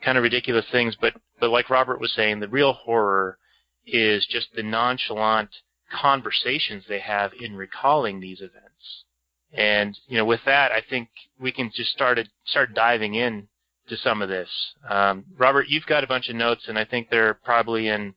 kind 0.04 0.18
of 0.18 0.24
ridiculous 0.24 0.66
things. 0.72 0.96
But, 1.00 1.14
but 1.40 1.50
like 1.50 1.70
Robert 1.70 2.00
was 2.00 2.14
saying, 2.14 2.40
the 2.40 2.48
real 2.48 2.74
horror 2.74 3.38
is 3.86 4.26
just 4.26 4.48
the 4.56 4.64
nonchalant 4.64 5.50
conversations 5.92 6.84
they 6.88 7.00
have 7.00 7.32
in 7.40 7.56
recalling 7.56 8.20
these 8.20 8.40
events. 8.40 9.06
And 9.54 9.98
you 10.08 10.18
know, 10.18 10.26
with 10.26 10.42
that, 10.46 10.72
I 10.72 10.82
think 10.90 11.10
we 11.40 11.52
can 11.52 11.72
just 11.74 11.92
start 11.92 12.20
start 12.46 12.74
diving 12.74 13.16
in 13.16 13.48
to 13.88 13.96
some 13.98 14.22
of 14.22 14.30
this. 14.30 14.50
Um, 14.90 15.26
Robert, 15.38 15.68
you've 15.70 15.86
got 15.86 16.04
a 16.04 16.08
bunch 16.08 16.30
of 16.30 16.36
notes, 16.36 16.64
and 16.68 16.78
I 16.78 16.86
think 16.86 17.10
they're 17.10 17.36
probably 17.36 17.88
in 17.88 18.16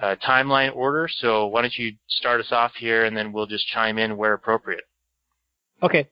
uh, 0.00 0.16
timeline 0.24 0.74
order. 0.74 1.08
So 1.10 1.46
why 1.46 1.62
don't 1.62 1.76
you 1.76 1.94
start 2.06 2.40
us 2.40 2.52
off 2.52 2.72
here, 2.78 3.04
and 3.04 3.16
then 3.16 3.32
we'll 3.32 3.46
just 3.46 3.66
chime 3.68 3.98
in 3.98 4.16
where 4.16 4.34
appropriate. 4.34 4.84
Okay. 5.82 6.08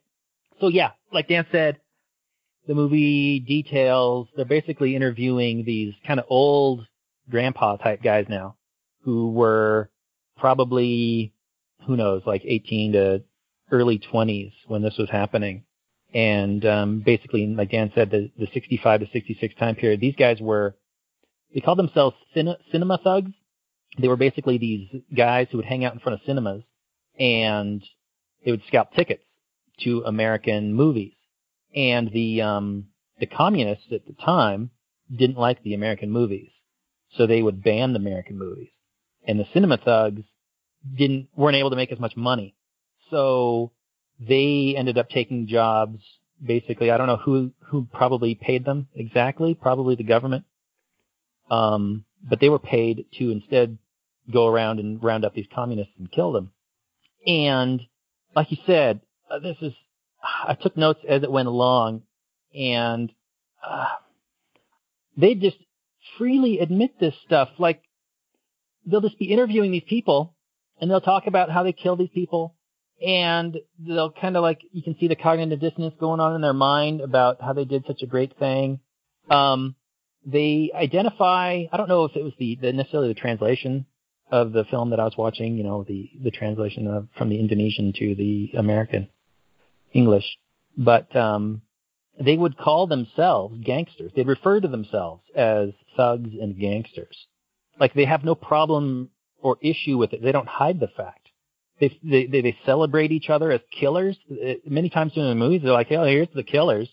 So 0.61 0.69
yeah, 0.69 0.93
like 1.13 1.29
Dan 1.29 1.47
said, 1.53 1.79
the 2.67 2.75
movie 2.75 3.41
details, 3.41 4.29
they're 4.37 4.45
basically 4.45 4.97
interviewing 4.97 5.65
these 5.65 5.95
kind 6.07 6.21
of 6.21 6.27
old 6.29 6.87
grandpa 7.31 7.77
type 7.77 8.03
guys 8.03 8.27
now 8.29 8.57
who 9.03 9.31
were 9.31 9.89
probably, 10.37 11.33
who 11.87 11.97
knows, 11.97 12.23
like 12.27 12.43
18 12.45 12.93
to 12.93 13.23
early 13.71 13.99
20s 14.13 14.53
when 14.67 14.83
this 14.83 14.97
was 14.99 15.09
happening. 15.11 15.65
And 16.13 16.65
um, 16.65 17.03
basically, 17.05 17.47
like 17.47 17.71
Dan 17.71 17.93
said, 17.95 18.11
the, 18.11 18.31
the 18.39 18.49
65 18.53 19.01
to 19.01 19.07
66 19.13 19.55
time 19.57 19.77
period, 19.77 20.01
these 20.01 20.17
guys 20.17 20.39
were, 20.41 20.77
they 21.55 21.61
called 21.61 21.79
themselves 21.79 22.17
cine, 22.35 22.57
cinema 22.73 22.99
thugs. 22.99 23.33
They 23.99 24.09
were 24.09 24.17
basically 24.17 24.59
these 24.59 24.89
guys 25.17 25.49
who 25.51 25.59
would 25.59 25.67
hang 25.67 25.85
out 25.85 25.95
in 25.95 26.01
front 26.01 26.15
of 26.15 26.27
cinemas 26.27 26.63
and 27.19 27.83
they 28.45 28.51
would 28.51 28.63
scalp 28.67 28.93
tickets 28.95 29.23
to 29.81 30.03
American 30.05 30.75
movies. 30.75 31.16
And 31.77 32.11
the 32.11 32.43
um, 32.43 32.87
the 33.21 33.27
communists 33.27 33.87
at 33.93 34.07
the 34.07 34.15
time 34.15 34.71
didn't 35.15 35.39
like 35.39 35.63
the 35.63 35.75
American 35.75 36.11
movies, 36.11 36.51
so 37.17 37.27
they 37.27 37.43
would 37.43 37.63
ban 37.63 37.93
the 37.93 37.99
American 37.99 38.39
movies. 38.39 38.71
And 39.27 39.39
the 39.39 39.47
cinema 39.53 39.77
thugs 39.77 40.23
didn't 40.97 41.29
weren't 41.37 41.57
able 41.57 41.71
to 41.71 41.77
make 41.77 41.93
as 41.93 42.01
much 42.01 42.17
money, 42.17 42.55
so 43.11 43.73
they 44.19 44.75
ended 44.77 44.99
up 44.99 45.11
taking 45.11 45.47
jobs. 45.47 46.01
Basically, 46.45 46.91
I 46.91 46.97
don't 46.97 47.07
know 47.07 47.17
who 47.17 47.53
who 47.69 47.87
probably 47.93 48.35
paid 48.35 48.65
them 48.65 48.89
exactly. 48.95 49.55
Probably 49.55 49.95
the 49.95 50.05
government. 50.05 50.45
Um, 51.51 52.05
but 52.29 52.41
they 52.41 52.49
were 52.49 52.59
paid 52.59 53.07
to 53.19 53.31
instead 53.31 53.79
go 54.33 54.47
around 54.47 54.81
and 54.81 55.03
round 55.03 55.25
up 55.25 55.35
these 55.35 55.47
communists 55.55 55.95
and 55.99 56.11
kill 56.11 56.33
them. 56.33 56.53
And 57.27 57.81
like 58.35 58.51
you 58.51 58.59
said, 58.67 59.01
uh, 59.31 59.39
this 59.39 59.57
is 59.61 59.73
I 60.47 60.55
took 60.55 60.77
notes 60.77 61.01
as 61.09 61.23
it 61.23 61.31
went 61.31 61.49
along, 61.49 62.03
and 62.55 63.13
uh, 63.67 63.87
they 65.17 65.35
just 65.35 65.57
freely 66.19 66.59
admit 66.61 66.99
this 67.01 67.15
stuff. 67.25 67.49
Like 67.59 67.83
they'll 68.87 69.01
just 69.01 69.19
be 69.19 69.33
interviewing 69.33 69.73
these 69.73 69.85
people, 69.89 70.35
and 70.81 70.91
they'll 70.91 71.01
talk 71.01 71.27
about 71.27 71.51
how 71.51 71.63
they 71.63 71.73
kill 71.73 71.97
these 71.97 72.11
people, 72.15 72.55
and 73.05 73.57
they'll 73.79 74.13
kind 74.13 74.37
of 74.37 74.43
like 74.43 74.61
you 74.73 74.83
can 74.83 74.97
see 74.99 75.09
the 75.09 75.17
cognitive 75.17 75.61
dissonance 75.61 75.95
going 75.99 76.21
on 76.21 76.35
in 76.35 76.41
their 76.41 76.53
mind 76.53 77.01
about 77.01 77.41
how 77.41 77.53
they 77.53 77.65
did 77.65 77.85
such 77.87 78.03
a 78.03 78.07
great 78.07 78.39
thing. 78.39 78.81
Um, 79.31 79.75
they 80.25 80.71
identify. 80.75 81.65
I 81.71 81.77
don't 81.77 81.89
know 81.89 82.05
if 82.05 82.17
it 82.17 82.25
was 82.25 82.33
the, 82.39 82.59
the 82.61 82.73
necessarily 82.73 83.09
the 83.09 83.21
translation 83.21 83.87
of 84.31 84.53
the 84.53 84.65
film 84.65 84.91
that 84.91 85.01
I 85.01 85.05
was 85.05 85.17
watching. 85.17 85.57
You 85.57 85.65
know, 85.65 85.85
the 85.87 86.11
the 86.23 86.31
translation 86.31 86.87
of 86.87 87.09
from 87.17 87.29
the 87.29 87.39
Indonesian 87.39 87.93
to 87.95 88.15
the 88.15 88.51
American 88.57 89.09
English, 89.97 90.39
but 90.77 91.15
um, 91.17 91.63
they 92.19 92.37
would 92.37 92.57
call 92.57 92.87
themselves 92.87 93.59
gangsters. 93.65 94.13
They'd 94.15 94.27
refer 94.27 94.61
to 94.61 94.69
themselves 94.69 95.23
as 95.35 95.71
thugs 95.97 96.31
and 96.41 96.59
gangsters. 96.59 97.17
Like 97.79 97.95
they 97.95 98.05
have 98.05 98.25
no 98.25 98.35
problem 98.35 99.11
or 99.41 99.59
issue 99.61 99.99
with 99.99 100.13
it. 100.13 100.23
They 100.23 100.33
don't 100.33 100.49
hide 100.49 100.81
the 100.81 100.89
fact. 100.89 101.29
They 101.79 101.99
they 102.03 102.27
they, 102.27 102.57
celebrate 102.65 103.13
each 103.13 103.29
other 103.29 103.51
as 103.51 103.61
killers. 103.79 104.17
It, 104.31 104.71
many 104.71 104.89
times 104.89 105.13
in 105.15 105.29
the 105.29 105.35
movies, 105.35 105.61
they're 105.63 105.73
like, 105.73 105.93
"Oh, 105.93 106.05
here's 106.05 106.29
the 106.35 106.43
killers, 106.43 106.89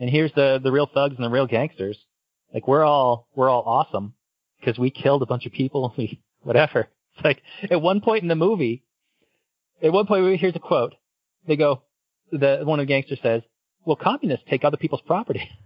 and 0.00 0.08
here's 0.08 0.32
the 0.32 0.58
the 0.62 0.72
real 0.72 0.88
thugs 0.92 1.16
and 1.16 1.24
the 1.24 1.30
real 1.30 1.46
gangsters." 1.46 1.98
Like 2.54 2.66
we're 2.66 2.84
all 2.84 3.28
we're 3.34 3.50
all 3.50 3.62
awesome 3.66 4.14
because 4.58 4.78
we 4.78 4.90
killed 4.90 5.22
a 5.22 5.26
bunch 5.26 5.46
of 5.46 5.52
people. 5.52 5.94
We 5.98 6.20
whatever. 6.42 6.88
It's 7.14 7.24
like 7.24 7.42
at 7.70 7.80
one 7.80 8.00
point 8.00 8.22
in 8.22 8.28
the 8.28 8.34
movie, 8.34 8.84
at 9.82 9.92
one 9.92 10.06
point, 10.06 10.40
here's 10.40 10.56
a 10.56 10.60
quote. 10.60 10.94
They 11.46 11.56
go, 11.56 11.82
the 12.32 12.60
one 12.64 12.80
of 12.80 12.86
the 12.86 12.88
gangsters 12.88 13.20
says, 13.22 13.42
"Well, 13.84 13.96
communists 13.96 14.46
take 14.48 14.64
other 14.64 14.76
people's 14.76 15.02
property." 15.02 15.48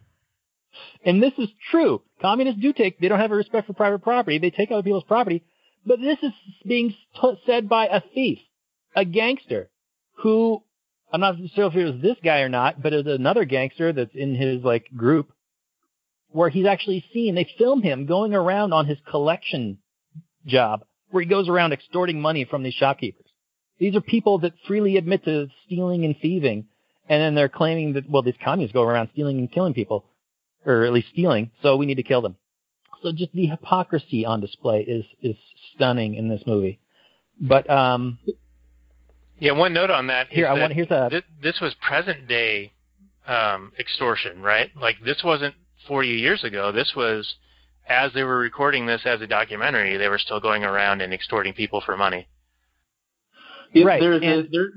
And 1.05 1.23
this 1.23 1.33
is 1.39 1.49
true. 1.71 2.03
Communists 2.21 2.61
do 2.61 2.73
take, 2.73 2.99
they 2.99 3.09
don't 3.09 3.19
have 3.19 3.33
a 3.33 3.37
respect 3.37 3.67
for 3.67 3.73
private 3.73 4.03
property. 4.03 4.39
They 4.39 4.51
take 4.51 4.71
other 4.71 4.83
people's 4.83 5.05
property. 5.05 5.43
But 5.87 6.01
this 6.01 6.19
is 6.23 6.33
being 6.67 6.95
t- 7.19 7.41
said 7.47 7.69
by 7.69 7.87
a 7.87 8.03
thief, 8.15 8.41
a 8.95 9.05
gangster, 9.05 9.71
who, 10.19 10.63
I'm 11.13 11.21
not 11.21 11.37
sure 11.55 11.69
if 11.69 11.75
it 11.75 11.85
was 11.85 12.03
this 12.03 12.17
guy 12.23 12.41
or 12.41 12.49
not, 12.49 12.83
but 12.83 12.93
it's 12.93 13.09
another 13.09 13.45
gangster 13.45 13.93
that's 13.93 14.15
in 14.15 14.35
his 14.35 14.63
like 14.65 14.87
group 14.97 15.33
where 16.31 16.51
he's 16.51 16.67
actually 16.67 17.05
seen, 17.13 17.35
they 17.35 17.49
film 17.57 17.83
him 17.83 18.07
going 18.07 18.35
around 18.35 18.73
on 18.73 18.87
his 18.87 18.99
collection 19.09 19.79
job 20.45 20.85
where 21.11 21.23
he 21.23 21.29
goes 21.29 21.49
around 21.49 21.73
extorting 21.73 22.21
money 22.21 22.45
from 22.45 22.63
these 22.63 22.75
shopkeepers. 22.75 23.26
These 23.79 23.95
are 23.95 24.01
people 24.01 24.39
that 24.39 24.53
freely 24.67 24.97
admit 24.97 25.25
to 25.25 25.49
stealing 25.67 26.05
and 26.05 26.17
thieving, 26.21 26.67
and 27.09 27.21
then 27.21 27.35
they're 27.35 27.49
claiming 27.49 27.93
that, 27.95 28.09
well, 28.09 28.23
these 28.23 28.35
communists 28.43 28.73
go 28.73 28.83
around 28.83 29.11
stealing 29.13 29.39
and 29.39 29.51
killing 29.51 29.75
people, 29.75 30.05
or 30.65 30.85
at 30.85 30.93
least 30.93 31.09
stealing, 31.13 31.51
so 31.63 31.77
we 31.77 31.87
need 31.87 31.97
to 31.97 32.03
kill 32.03 32.23
them. 32.23 32.37
So 33.03 33.13
just 33.13 33.33
the 33.33 33.47
hypocrisy 33.47 34.25
on 34.25 34.41
display 34.41 34.81
is, 34.81 35.05
is 35.23 35.37
stunning 35.75 36.15
in 36.15 36.29
this 36.29 36.43
movie. 36.47 36.81
But, 37.41 37.69
um, 37.69 38.19
Yeah, 39.39 39.53
one 39.53 39.75
note 39.75 39.91
on 39.91 40.07
that. 40.07 40.29
here, 40.29 40.49
I 40.49 40.55
that 40.55 40.61
want, 40.63 40.73
here's 40.73 40.91
a, 40.91 41.09
thi- 41.11 41.23
this 41.43 41.61
was 41.61 41.75
present 41.87 42.27
day 42.27 42.73
um, 43.29 43.73
extortion, 43.79 44.41
right? 44.41 44.71
Like 44.81 44.97
this 45.05 45.23
wasn't 45.23 45.55
40 45.87 46.09
years 46.09 46.43
ago. 46.45 46.73
This 46.73 46.95
was 46.97 47.35
as 47.89 48.13
they 48.15 48.23
were 48.25 48.39
recording 48.39 48.87
this 48.87 49.03
as 49.05 49.21
a 49.21 49.27
documentary. 49.27 49.97
They 49.99 50.09
were 50.09 50.19
still 50.19 50.41
going 50.41 50.65
around 50.65 51.03
and 51.03 51.13
extorting 51.13 51.53
people 51.53 51.83
for 51.85 51.97
money. 51.97 52.27
Right, 53.75 54.01
There's 54.01 54.23
and- 54.23 54.49
there. 54.53 54.69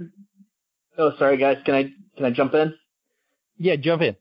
Oh, 0.98 1.12
sorry, 1.18 1.38
guys. 1.38 1.58
Can 1.66 1.76
I 1.76 1.84
can 2.18 2.26
I 2.26 2.32
jump 2.32 2.54
in? 2.54 2.74
yeah, 3.58 3.76
jump 3.78 4.02
in. 4.02 4.16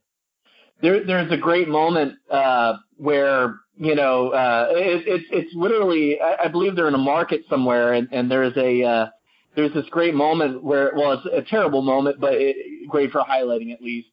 There, 0.81 1.05
there's 1.05 1.31
a 1.33 1.37
great 1.37 1.69
moment 1.69 2.15
uh, 2.31 2.75
where 2.97 3.57
you 3.77 3.95
know 3.97 4.29
uh, 4.31 4.69
it, 4.71 5.03
it's 5.07 5.25
it's 5.33 5.55
literally 5.55 6.21
I, 6.21 6.45
I 6.45 6.49
believe 6.49 6.77
they're 6.77 6.89
in 6.89 6.95
a 6.95 6.99
market 6.99 7.43
somewhere, 7.51 7.95
and, 7.95 8.09
and 8.13 8.31
there's 8.31 8.57
a 8.57 8.83
uh, 8.85 9.07
there's 9.57 9.73
this 9.75 9.87
great 9.91 10.15
moment 10.15 10.63
where 10.63 10.93
well 10.95 11.13
it's 11.13 11.27
a 11.27 11.43
terrible 11.51 11.83
moment, 11.83 12.21
but 12.21 12.35
it, 12.35 12.57
great 12.89 13.11
for 13.11 13.21
highlighting 13.23 13.73
at 13.73 13.83
least. 13.83 14.09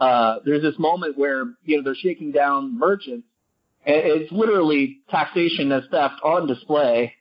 Uh, 0.00 0.38
there's 0.44 0.62
this 0.62 0.78
moment 0.78 1.16
where 1.16 1.44
you 1.64 1.76
know 1.76 1.82
they're 1.84 1.94
shaking 1.94 2.32
down 2.32 2.76
merchants, 2.76 3.28
and 3.86 3.96
it's 3.96 4.32
literally 4.32 4.98
taxation 5.10 5.70
as 5.70 5.84
theft 5.92 6.14
on 6.24 6.48
display. 6.48 7.14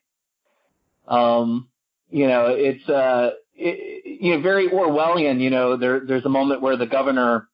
Um, 1.07 1.68
you 2.09 2.27
know, 2.27 2.47
it's 2.49 2.87
uh, 2.89 3.31
it, 3.55 4.05
you 4.21 4.35
know 4.35 4.41
very 4.41 4.69
Orwellian. 4.69 5.39
You 5.39 5.49
know, 5.49 5.77
there 5.77 6.01
there's 6.01 6.25
a 6.25 6.29
moment 6.29 6.61
where 6.61 6.77
the 6.77 6.87
governor 6.87 7.47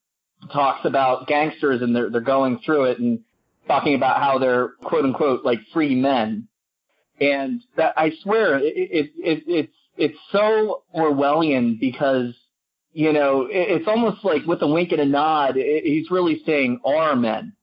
talks 0.52 0.86
about 0.86 1.28
gangsters 1.28 1.82
and 1.82 1.96
they're 1.96 2.10
they're 2.10 2.22
going 2.22 2.60
through 2.66 2.86
it 2.86 3.00
and 3.00 3.20
talking 3.68 3.96
about 3.96 4.22
how 4.22 4.38
they're 4.38 4.70
quote 4.84 5.06
unquote 5.06 5.44
like 5.44 5.60
free 5.74 5.96
men, 5.96 6.48
and 7.20 7.62
that 7.78 7.94
I 7.98 8.12
swear 8.24 8.58
it, 8.60 8.74
it, 8.76 9.12
it 9.18 9.44
it's 9.48 9.74
it's 9.98 10.18
so 10.32 10.84
Orwellian 10.96 11.80
because 11.80 12.34
you 12.94 13.12
know 13.12 13.48
it, 13.48 13.82
it's 13.82 13.88
almost 13.88 14.24
like 14.24 14.46
with 14.46 14.62
a 14.62 14.68
wink 14.68 14.92
and 14.92 15.02
a 15.02 15.06
nod, 15.06 15.56
he's 15.56 16.10
really 16.12 16.42
saying 16.46 16.80
our 16.86 17.16
men, 17.16 17.54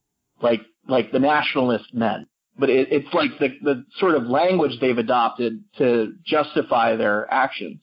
like 0.42 0.60
like 0.88 1.10
the 1.12 1.20
nationalist 1.20 1.94
men. 1.94 2.26
But 2.62 2.70
it, 2.70 2.92
it's 2.92 3.12
like 3.12 3.40
the 3.40 3.48
the 3.60 3.84
sort 3.98 4.14
of 4.14 4.28
language 4.28 4.78
they've 4.80 4.96
adopted 4.96 5.64
to 5.78 6.12
justify 6.24 6.94
their 6.94 7.26
actions. 7.28 7.80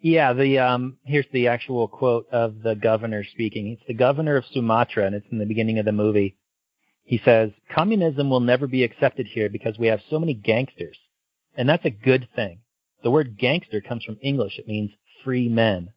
Yeah, 0.00 0.32
the 0.32 0.58
um 0.58 0.96
here's 1.04 1.28
the 1.32 1.46
actual 1.46 1.86
quote 1.86 2.26
of 2.32 2.62
the 2.64 2.74
governor 2.74 3.22
speaking. 3.22 3.68
It's 3.68 3.86
the 3.86 3.94
governor 3.94 4.34
of 4.34 4.44
Sumatra 4.50 5.06
and 5.06 5.14
it's 5.14 5.28
in 5.30 5.38
the 5.38 5.46
beginning 5.46 5.78
of 5.78 5.84
the 5.84 5.92
movie. 5.92 6.36
He 7.04 7.22
says, 7.24 7.52
"Communism 7.72 8.28
will 8.28 8.40
never 8.40 8.66
be 8.66 8.82
accepted 8.82 9.28
here 9.28 9.48
because 9.50 9.78
we 9.78 9.86
have 9.86 10.00
so 10.10 10.18
many 10.18 10.34
gangsters." 10.34 10.98
And 11.56 11.68
that's 11.68 11.84
a 11.84 11.90
good 11.90 12.26
thing. 12.34 12.58
The 13.04 13.12
word 13.12 13.38
gangster 13.38 13.80
comes 13.80 14.02
from 14.02 14.18
English. 14.20 14.58
It 14.58 14.66
means 14.66 14.90
free 15.22 15.48
men. 15.48 15.90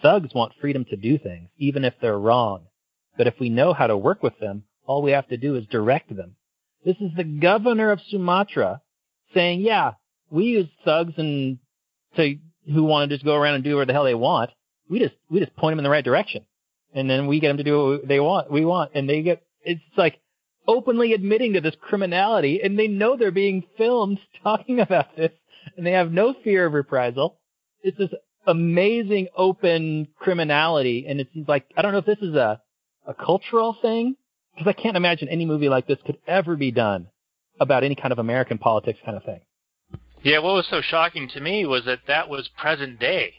Thugs 0.00 0.32
want 0.32 0.54
freedom 0.62 0.86
to 0.86 0.96
do 0.96 1.18
things 1.18 1.50
even 1.58 1.84
if 1.84 1.92
they're 2.00 2.18
wrong. 2.18 2.68
But 3.18 3.26
if 3.26 3.38
we 3.38 3.50
know 3.50 3.74
how 3.74 3.86
to 3.86 3.98
work 3.98 4.22
with 4.22 4.38
them, 4.38 4.64
all 4.86 5.02
we 5.02 5.10
have 5.10 5.28
to 5.28 5.36
do 5.36 5.56
is 5.56 5.66
direct 5.66 6.16
them. 6.16 6.36
This 6.84 6.96
is 7.00 7.10
the 7.16 7.24
governor 7.24 7.90
of 7.90 8.00
Sumatra 8.08 8.82
saying, 9.32 9.60
"Yeah, 9.60 9.94
we 10.30 10.44
use 10.44 10.68
thugs 10.84 11.14
and 11.16 11.58
to 12.16 12.36
who 12.72 12.84
want 12.84 13.08
to 13.08 13.16
just 13.16 13.24
go 13.24 13.34
around 13.34 13.56
and 13.56 13.64
do 13.64 13.74
whatever 13.74 13.86
the 13.86 13.92
hell 13.92 14.04
they 14.04 14.14
want. 14.14 14.50
We 14.88 14.98
just 14.98 15.14
we 15.30 15.40
just 15.40 15.56
point 15.56 15.72
them 15.72 15.78
in 15.78 15.84
the 15.84 15.90
right 15.90 16.04
direction, 16.04 16.44
and 16.94 17.08
then 17.08 17.26
we 17.26 17.40
get 17.40 17.48
them 17.48 17.56
to 17.58 17.64
do 17.64 17.86
what 17.86 18.08
they 18.08 18.20
want. 18.20 18.50
We 18.50 18.64
want, 18.64 18.92
and 18.94 19.08
they 19.08 19.22
get. 19.22 19.42
It's 19.62 19.80
like 19.96 20.20
openly 20.66 21.12
admitting 21.12 21.54
to 21.54 21.60
this 21.60 21.74
criminality, 21.80 22.60
and 22.62 22.78
they 22.78 22.88
know 22.88 23.16
they're 23.16 23.30
being 23.30 23.64
filmed 23.78 24.18
talking 24.42 24.80
about 24.80 25.16
this, 25.16 25.32
and 25.76 25.86
they 25.86 25.92
have 25.92 26.12
no 26.12 26.34
fear 26.44 26.66
of 26.66 26.72
reprisal. 26.72 27.38
It's 27.82 27.98
this 27.98 28.10
amazing 28.46 29.28
open 29.36 30.08
criminality, 30.18 31.06
and 31.08 31.20
it's 31.20 31.30
like 31.48 31.66
I 31.76 31.82
don't 31.82 31.92
know 31.92 31.98
if 31.98 32.06
this 32.06 32.20
is 32.20 32.34
a 32.34 32.60
a 33.06 33.14
cultural 33.14 33.76
thing 33.80 34.16
because 34.54 34.68
I 34.68 34.80
can't 34.80 34.96
imagine 34.96 35.28
any 35.28 35.44
movie 35.44 35.68
like 35.68 35.86
this 35.86 35.98
could 36.04 36.18
ever 36.26 36.56
be 36.56 36.70
done 36.70 37.08
about 37.60 37.84
any 37.84 37.94
kind 37.94 38.12
of 38.12 38.18
American 38.18 38.58
politics 38.58 38.98
kind 39.04 39.16
of 39.16 39.24
thing. 39.24 39.40
Yeah, 40.22 40.38
what 40.38 40.54
was 40.54 40.66
so 40.70 40.80
shocking 40.80 41.28
to 41.34 41.40
me 41.40 41.66
was 41.66 41.84
that 41.84 42.00
that 42.06 42.28
was 42.28 42.48
present 42.56 42.98
day. 42.98 43.34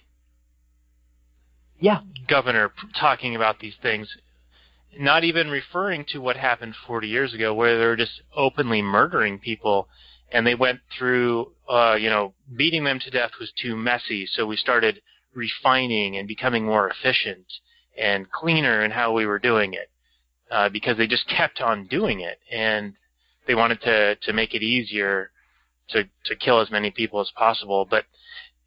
Yeah. 1.79 2.01
Governor 2.27 2.71
talking 2.99 3.35
about 3.35 3.59
these 3.59 3.73
things, 3.81 4.07
not 4.97 5.23
even 5.23 5.49
referring 5.49 6.05
to 6.09 6.19
what 6.19 6.37
happened 6.37 6.75
40 6.87 7.07
years 7.07 7.33
ago, 7.33 7.53
where 7.53 7.77
they 7.77 7.85
were 7.85 7.95
just 7.95 8.21
openly 8.35 8.81
murdering 8.81 9.39
people, 9.39 9.87
and 10.31 10.45
they 10.45 10.55
went 10.55 10.79
through, 10.97 11.51
uh, 11.69 11.95
you 11.99 12.09
know, 12.09 12.33
beating 12.55 12.83
them 12.83 12.99
to 12.99 13.09
death 13.09 13.31
was 13.39 13.51
too 13.61 13.75
messy, 13.75 14.27
so 14.31 14.45
we 14.45 14.55
started 14.55 15.01
refining 15.33 16.17
and 16.17 16.27
becoming 16.27 16.65
more 16.65 16.89
efficient 16.89 17.45
and 17.97 18.31
cleaner 18.31 18.83
in 18.83 18.91
how 18.91 19.11
we 19.11 19.25
were 19.25 19.39
doing 19.39 19.73
it, 19.73 19.89
uh, 20.55 20.69
because 20.69 20.97
they 20.97 21.05
just 21.05 21.27
kept 21.27 21.59
on 21.59 21.85
doing 21.87 22.21
it, 22.21 22.39
and 22.49 22.93
they 23.45 23.55
wanted 23.55 23.81
to 23.81 24.15
to 24.15 24.31
make 24.31 24.53
it 24.53 24.63
easier 24.63 25.31
to 25.89 26.05
to 26.23 26.35
kill 26.35 26.61
as 26.61 26.71
many 26.71 26.91
people 26.91 27.19
as 27.19 27.29
possible. 27.35 27.85
But 27.89 28.05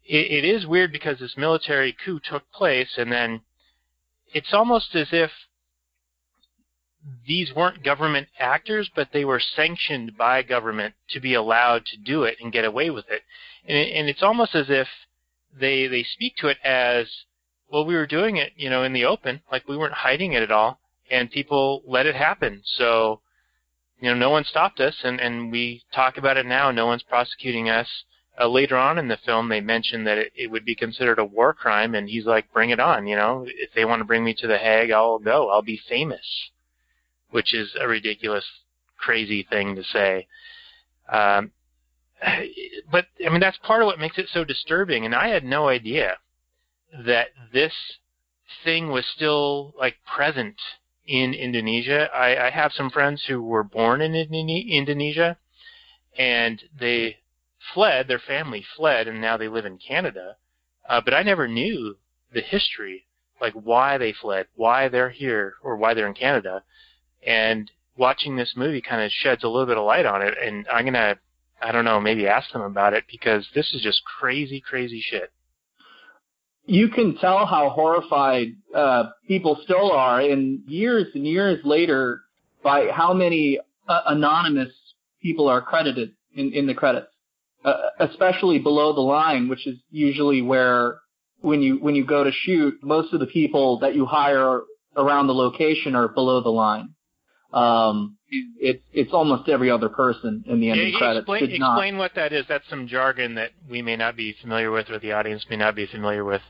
it, 0.05 0.43
it 0.43 0.45
is 0.45 0.67
weird 0.67 0.91
because 0.91 1.17
this 1.17 1.35
military 1.35 1.95
coup 2.05 2.19
took 2.19 2.43
place, 2.51 2.93
and 2.97 3.11
then 3.11 3.41
it's 4.31 4.53
almost 4.53 4.93
as 4.93 5.07
if 5.11 5.31
these 7.27 7.55
weren't 7.55 7.83
government 7.83 8.27
actors, 8.37 8.91
but 8.95 9.07
they 9.11 9.25
were 9.25 9.39
sanctioned 9.39 10.15
by 10.15 10.43
government 10.43 10.93
to 11.09 11.19
be 11.19 11.33
allowed 11.33 11.85
to 11.87 11.97
do 11.97 12.21
it 12.21 12.37
and 12.39 12.53
get 12.53 12.65
away 12.65 12.91
with 12.91 13.05
it. 13.09 13.23
And, 13.67 13.75
it, 13.75 13.95
and 13.95 14.07
it's 14.07 14.21
almost 14.21 14.53
as 14.53 14.67
if 14.69 14.87
they 15.59 15.87
they 15.87 16.03
speak 16.03 16.35
to 16.37 16.49
it 16.49 16.57
as 16.63 17.07
well. 17.67 17.83
We 17.83 17.95
were 17.95 18.05
doing 18.05 18.37
it, 18.37 18.53
you 18.57 18.69
know, 18.69 18.83
in 18.83 18.93
the 18.93 19.05
open, 19.05 19.41
like 19.51 19.67
we 19.67 19.75
weren't 19.75 20.05
hiding 20.05 20.33
it 20.33 20.43
at 20.43 20.51
all, 20.51 20.79
and 21.09 21.31
people 21.31 21.83
let 21.85 22.05
it 22.05 22.15
happen. 22.15 22.61
So 22.63 23.21
you 23.99 24.09
know, 24.09 24.15
no 24.15 24.29
one 24.29 24.45
stopped 24.45 24.79
us, 24.79 24.95
and, 25.03 25.19
and 25.19 25.51
we 25.51 25.83
talk 25.93 26.17
about 26.17 26.37
it 26.37 26.45
now. 26.45 26.71
No 26.71 26.85
one's 26.85 27.03
prosecuting 27.03 27.69
us. 27.69 27.87
Uh, 28.39 28.47
later 28.47 28.77
on 28.77 28.97
in 28.97 29.09
the 29.09 29.17
film, 29.25 29.49
they 29.49 29.59
mentioned 29.59 30.07
that 30.07 30.17
it, 30.17 30.31
it 30.33 30.47
would 30.47 30.63
be 30.63 30.75
considered 30.75 31.19
a 31.19 31.25
war 31.25 31.53
crime, 31.53 31.93
and 31.93 32.07
he's 32.07 32.25
like, 32.25 32.53
"Bring 32.53 32.69
it 32.69 32.79
on!" 32.79 33.07
You 33.07 33.17
know, 33.17 33.45
if 33.47 33.73
they 33.73 33.83
want 33.83 33.99
to 33.99 34.05
bring 34.05 34.23
me 34.23 34.33
to 34.35 34.47
the 34.47 34.57
Hague, 34.57 34.91
I'll 34.91 35.19
go. 35.19 35.49
I'll 35.49 35.61
be 35.61 35.81
famous, 35.89 36.49
which 37.29 37.53
is 37.53 37.75
a 37.79 37.87
ridiculous, 37.87 38.45
crazy 38.97 39.43
thing 39.49 39.75
to 39.75 39.83
say. 39.83 40.27
Um, 41.11 41.51
but 42.91 43.07
I 43.25 43.29
mean, 43.29 43.41
that's 43.41 43.57
part 43.57 43.81
of 43.81 43.87
what 43.87 43.99
makes 43.99 44.17
it 44.17 44.29
so 44.31 44.45
disturbing. 44.45 45.05
And 45.05 45.13
I 45.13 45.27
had 45.27 45.43
no 45.43 45.67
idea 45.67 46.17
that 47.05 47.29
this 47.51 47.73
thing 48.63 48.89
was 48.89 49.05
still 49.05 49.73
like 49.77 49.97
present 50.05 50.55
in 51.09 51.33
Indonesia. 51.33 52.07
I, 52.13 52.47
I 52.47 52.49
have 52.51 52.71
some 52.71 52.91
friends 52.91 53.25
who 53.27 53.41
were 53.41 53.63
born 53.63 53.99
in 53.99 54.13
Indone- 54.13 54.69
Indonesia, 54.69 55.37
and 56.15 56.61
they 56.79 57.17
fled. 57.73 58.07
Their 58.07 58.19
family 58.19 58.63
fled, 58.77 59.07
and 59.07 59.19
now 59.19 59.35
they 59.35 59.47
live 59.47 59.65
in 59.65 59.79
Canada. 59.79 60.37
Uh, 60.87 61.01
but 61.03 61.15
I 61.15 61.23
never 61.23 61.47
knew 61.47 61.97
the 62.31 62.41
history, 62.41 63.07
like 63.41 63.53
why 63.53 63.97
they 63.97 64.13
fled, 64.13 64.45
why 64.55 64.87
they're 64.87 65.09
here, 65.09 65.55
or 65.63 65.77
why 65.77 65.95
they're 65.95 66.07
in 66.07 66.13
Canada. 66.13 66.63
And 67.25 67.71
watching 67.97 68.35
this 68.35 68.53
movie 68.55 68.81
kind 68.81 69.01
of 69.01 69.11
sheds 69.11 69.43
a 69.43 69.49
little 69.49 69.65
bit 69.65 69.77
of 69.77 69.85
light 69.85 70.05
on 70.05 70.21
it. 70.21 70.35
And 70.39 70.67
I'm 70.71 70.85
gonna, 70.85 71.17
I 71.59 71.71
don't 71.71 71.85
know, 71.85 71.99
maybe 71.99 72.27
ask 72.27 72.51
them 72.53 72.61
about 72.61 72.93
it 72.93 73.05
because 73.11 73.47
this 73.55 73.73
is 73.73 73.81
just 73.81 74.03
crazy, 74.05 74.61
crazy 74.61 75.01
shit. 75.01 75.31
You 76.69 76.89
can 76.89 77.17
tell 77.17 77.45
how 77.47 77.71
horrified 77.71 78.49
uh, 78.75 79.05
people 79.27 79.59
still 79.63 79.91
are, 79.91 80.21
and 80.21 80.61
years 80.67 81.07
and 81.15 81.25
years 81.25 81.59
later, 81.65 82.21
by 82.63 82.89
how 82.91 83.13
many 83.13 83.59
uh, 83.87 84.01
anonymous 84.05 84.69
people 85.21 85.47
are 85.47 85.61
credited 85.61 86.11
in, 86.35 86.53
in 86.53 86.67
the 86.67 86.75
credits, 86.75 87.07
uh, 87.65 87.73
especially 87.99 88.59
below 88.59 88.93
the 88.93 89.01
line, 89.01 89.49
which 89.49 89.65
is 89.65 89.79
usually 89.89 90.43
where 90.43 90.99
when 91.41 91.61
you 91.61 91.77
when 91.77 91.95
you 91.95 92.05
go 92.05 92.23
to 92.23 92.31
shoot, 92.31 92.75
most 92.83 93.13
of 93.13 93.19
the 93.19 93.25
people 93.27 93.79
that 93.79 93.95
you 93.95 94.05
hire 94.05 94.61
around 94.95 95.25
the 95.25 95.33
location 95.33 95.95
are 95.95 96.07
below 96.07 96.41
the 96.41 96.49
line. 96.49 96.89
Um, 97.51 98.17
it's 98.29 98.83
it's 98.93 99.11
almost 99.11 99.49
every 99.49 99.71
other 99.71 99.89
person 99.89 100.43
in 100.45 100.59
the 100.59 100.69
ending 100.69 100.91
Yeah, 100.93 100.99
credits 100.99 101.21
explain, 101.21 101.49
explain 101.49 101.97
what 101.97 102.11
that 102.13 102.31
is. 102.31 102.45
That's 102.47 102.69
some 102.69 102.87
jargon 102.87 103.33
that 103.35 103.49
we 103.67 103.81
may 103.81 103.95
not 103.95 104.15
be 104.15 104.35
familiar 104.39 104.69
with, 104.69 104.91
or 104.91 104.99
the 104.99 105.13
audience 105.13 105.43
may 105.49 105.55
not 105.55 105.75
be 105.75 105.87
familiar 105.87 106.23
with. 106.23 106.43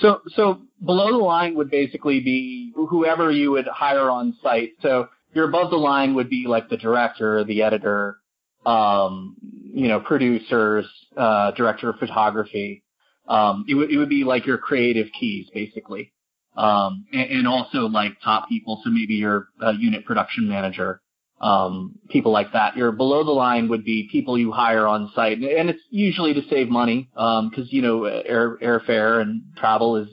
So, 0.00 0.20
so 0.34 0.60
below 0.84 1.10
the 1.10 1.24
line 1.24 1.54
would 1.56 1.70
basically 1.70 2.20
be 2.20 2.72
whoever 2.74 3.30
you 3.30 3.50
would 3.52 3.66
hire 3.66 4.10
on 4.10 4.36
site. 4.42 4.72
So 4.80 5.08
your 5.34 5.48
above 5.48 5.70
the 5.70 5.76
line 5.76 6.14
would 6.14 6.30
be 6.30 6.46
like 6.46 6.68
the 6.68 6.76
director, 6.76 7.44
the 7.44 7.62
editor, 7.62 8.18
um, 8.64 9.36
you 9.42 9.88
know, 9.88 10.00
producers, 10.00 10.86
uh, 11.16 11.50
director 11.52 11.90
of 11.90 11.96
photography. 11.96 12.82
Um, 13.26 13.64
it 13.68 13.74
would, 13.74 13.90
it 13.90 13.98
would 13.98 14.08
be 14.08 14.24
like 14.24 14.46
your 14.46 14.58
creative 14.58 15.08
keys 15.18 15.48
basically. 15.52 16.12
Um, 16.56 17.06
and, 17.12 17.30
and 17.30 17.48
also 17.48 17.86
like 17.88 18.12
top 18.22 18.48
people. 18.48 18.80
So 18.84 18.90
maybe 18.90 19.14
your 19.14 19.48
uh, 19.62 19.70
unit 19.70 20.04
production 20.04 20.48
manager, 20.48 21.00
um, 21.40 21.98
people 22.08 22.32
like 22.32 22.52
that. 22.52 22.76
Your 22.76 22.92
below 22.92 23.24
the 23.24 23.30
line 23.30 23.68
would 23.68 23.84
be 23.84 24.08
people 24.10 24.38
you 24.38 24.52
hire 24.52 24.86
on 24.86 25.10
site, 25.14 25.38
and 25.38 25.70
it's 25.70 25.82
usually 25.90 26.34
to 26.34 26.42
save 26.50 26.68
money 26.68 27.08
because 27.14 27.68
you 27.70 27.82
know 27.82 28.04
air 28.04 28.56
airfare 28.58 29.20
and 29.20 29.42
travel 29.56 29.96
is 29.96 30.08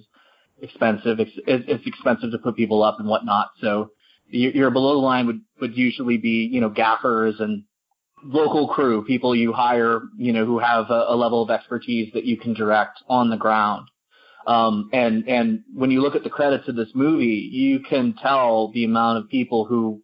expensive. 0.61 1.19
It's, 1.19 1.31
it's 1.47 1.88
expensive 1.88 2.31
to 2.31 2.38
put 2.38 2.55
people 2.55 2.83
up 2.83 2.99
and 2.99 3.07
whatnot. 3.07 3.49
So 3.59 3.91
your, 4.29 4.51
your 4.51 4.71
below 4.71 4.93
the 4.93 5.05
line 5.05 5.27
would 5.27 5.41
would 5.61 5.75
usually 5.75 6.17
be 6.17 6.49
you 6.51 6.61
know 6.61 6.69
gaffers 6.69 7.39
and 7.39 7.63
local 8.23 8.67
crew, 8.67 9.03
people 9.05 9.35
you 9.35 9.53
hire, 9.53 10.01
you 10.17 10.33
know, 10.33 10.45
who 10.45 10.59
have 10.59 10.89
a, 10.89 11.05
a 11.09 11.15
level 11.15 11.43
of 11.43 11.49
expertise 11.49 12.11
that 12.13 12.25
you 12.25 12.38
can 12.38 12.53
direct 12.53 12.99
on 13.07 13.29
the 13.29 13.38
ground. 13.38 13.88
Um, 14.47 14.89
and 14.93 15.27
and 15.27 15.63
when 15.73 15.89
you 15.91 16.01
look 16.01 16.15
at 16.15 16.23
the 16.23 16.29
credits 16.29 16.67
of 16.67 16.75
this 16.75 16.89
movie, 16.93 17.49
you 17.51 17.79
can 17.79 18.13
tell 18.21 18.71
the 18.71 18.83
amount 18.83 19.17
of 19.17 19.29
people 19.29 19.65
who, 19.65 20.01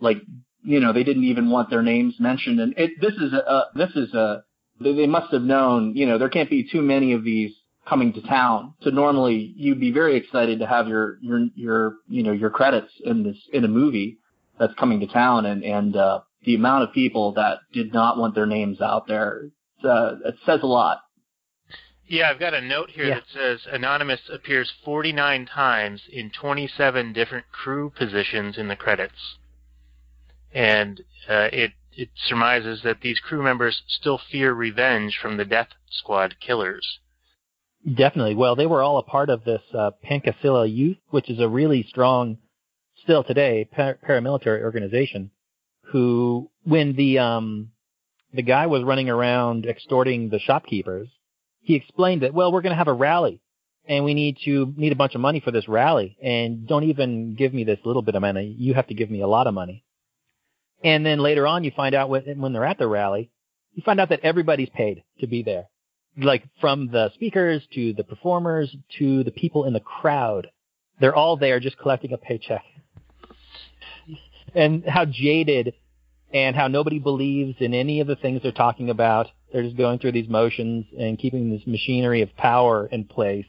like, 0.00 0.18
you 0.64 0.80
know, 0.80 0.92
they 0.92 1.04
didn't 1.04 1.24
even 1.24 1.50
want 1.50 1.70
their 1.70 1.82
names 1.82 2.14
mentioned. 2.18 2.60
And 2.60 2.74
it, 2.76 2.92
this 3.00 3.14
is 3.14 3.32
a, 3.32 3.36
a 3.36 3.64
this 3.74 3.90
is 3.94 4.12
a 4.14 4.42
they 4.80 4.94
they 4.94 5.06
must 5.06 5.32
have 5.32 5.42
known, 5.42 5.94
you 5.94 6.06
know, 6.06 6.18
there 6.18 6.28
can't 6.28 6.50
be 6.50 6.68
too 6.70 6.82
many 6.82 7.12
of 7.12 7.22
these 7.24 7.52
coming 7.86 8.12
to 8.14 8.22
town. 8.22 8.74
So 8.80 8.90
normally 8.90 9.52
you'd 9.56 9.80
be 9.80 9.92
very 9.92 10.16
excited 10.16 10.58
to 10.60 10.66
have 10.66 10.88
your 10.88 11.18
your 11.20 11.40
your 11.54 11.94
you 12.08 12.22
know 12.22 12.32
your 12.32 12.50
credits 12.50 12.92
in 13.04 13.22
this 13.22 13.36
in 13.52 13.64
a 13.64 13.68
movie 13.68 14.18
that's 14.58 14.74
coming 14.74 15.00
to 15.00 15.06
town, 15.06 15.46
and 15.46 15.62
and 15.64 15.96
uh, 15.96 16.20
the 16.44 16.54
amount 16.54 16.84
of 16.84 16.92
people 16.92 17.32
that 17.32 17.58
did 17.72 17.92
not 17.92 18.16
want 18.18 18.34
their 18.34 18.46
names 18.46 18.80
out 18.80 19.06
there, 19.06 19.48
uh, 19.84 20.14
it 20.24 20.36
says 20.46 20.60
a 20.62 20.66
lot. 20.66 21.00
Yeah, 22.06 22.30
I've 22.30 22.38
got 22.38 22.52
a 22.54 22.60
note 22.60 22.90
here 22.90 23.06
Yeah. 23.06 23.14
that 23.14 23.24
says 23.32 23.66
Anonymous 23.72 24.20
appears 24.30 24.70
49 24.84 25.46
times 25.46 26.02
in 26.12 26.30
27 26.30 27.12
different 27.14 27.46
crew 27.50 27.90
positions 27.96 28.58
in 28.58 28.68
the 28.68 28.76
credits, 28.76 29.36
and 30.54 31.00
uh, 31.28 31.48
it 31.52 31.72
it 31.96 32.08
surmises 32.26 32.80
that 32.82 33.00
these 33.02 33.20
crew 33.20 33.42
members 33.42 33.82
still 33.86 34.20
fear 34.30 34.52
revenge 34.52 35.18
from 35.20 35.36
the 35.36 35.44
Death 35.44 35.68
Squad 35.90 36.36
killers. 36.40 36.98
Definitely. 37.86 38.34
Well, 38.34 38.56
they 38.56 38.66
were 38.66 38.82
all 38.82 38.98
a 38.98 39.02
part 39.02 39.28
of 39.28 39.44
this 39.44 39.60
uh, 39.74 39.90
Youth, 40.62 40.96
which 41.10 41.28
is 41.28 41.38
a 41.38 41.48
really 41.48 41.84
strong, 41.88 42.38
still 43.02 43.22
today, 43.22 43.68
par- 43.70 43.98
paramilitary 44.06 44.62
organization. 44.62 45.30
Who, 45.92 46.50
when 46.64 46.96
the 46.96 47.18
um, 47.18 47.70
the 48.32 48.42
guy 48.42 48.66
was 48.66 48.82
running 48.82 49.10
around 49.10 49.66
extorting 49.66 50.30
the 50.30 50.38
shopkeepers, 50.38 51.08
he 51.60 51.74
explained 51.74 52.22
that 52.22 52.32
well, 52.32 52.50
we're 52.50 52.62
going 52.62 52.72
to 52.72 52.78
have 52.78 52.88
a 52.88 52.92
rally, 52.92 53.40
and 53.86 54.04
we 54.04 54.14
need 54.14 54.38
to 54.46 54.72
need 54.76 54.92
a 54.92 54.96
bunch 54.96 55.14
of 55.14 55.20
money 55.20 55.40
for 55.40 55.50
this 55.50 55.68
rally, 55.68 56.16
and 56.22 56.66
don't 56.66 56.84
even 56.84 57.34
give 57.34 57.52
me 57.52 57.64
this 57.64 57.80
little 57.84 58.02
bit 58.02 58.14
of 58.14 58.22
money. 58.22 58.56
You 58.58 58.74
have 58.74 58.86
to 58.86 58.94
give 58.94 59.10
me 59.10 59.20
a 59.20 59.28
lot 59.28 59.46
of 59.46 59.52
money. 59.52 59.84
And 60.84 61.04
then 61.04 61.18
later 61.18 61.46
on, 61.46 61.64
you 61.64 61.72
find 61.74 61.94
out 61.94 62.10
when, 62.10 62.52
they're 62.52 62.64
at 62.64 62.78
the 62.78 62.86
rally, 62.86 63.30
you 63.72 63.82
find 63.84 63.98
out 63.98 64.10
that 64.10 64.20
everybody's 64.22 64.68
paid 64.68 65.02
to 65.20 65.26
be 65.26 65.42
there 65.42 65.66
like 66.16 66.44
from 66.60 66.88
the 66.90 67.10
speakers 67.14 67.62
to 67.74 67.92
the 67.94 68.04
performers 68.04 68.74
to 68.98 69.24
the 69.24 69.30
people 69.30 69.64
in 69.64 69.72
the 69.72 69.80
crowd. 69.80 70.48
They're 71.00 71.14
all 71.14 71.36
there 71.36 71.60
just 71.60 71.78
collecting 71.78 72.12
a 72.12 72.18
paycheck. 72.18 72.62
And 74.54 74.84
how 74.86 75.04
jaded 75.04 75.74
and 76.32 76.54
how 76.54 76.68
nobody 76.68 76.98
believes 76.98 77.56
in 77.60 77.74
any 77.74 78.00
of 78.00 78.06
the 78.06 78.16
things 78.16 78.42
they're 78.42 78.52
talking 78.52 78.90
about. 78.90 79.28
They're 79.52 79.62
just 79.62 79.76
going 79.76 79.98
through 79.98 80.12
these 80.12 80.28
motions 80.28 80.86
and 80.98 81.18
keeping 81.18 81.50
this 81.50 81.62
machinery 81.66 82.22
of 82.22 82.36
power 82.36 82.86
in 82.86 83.04
place. 83.04 83.46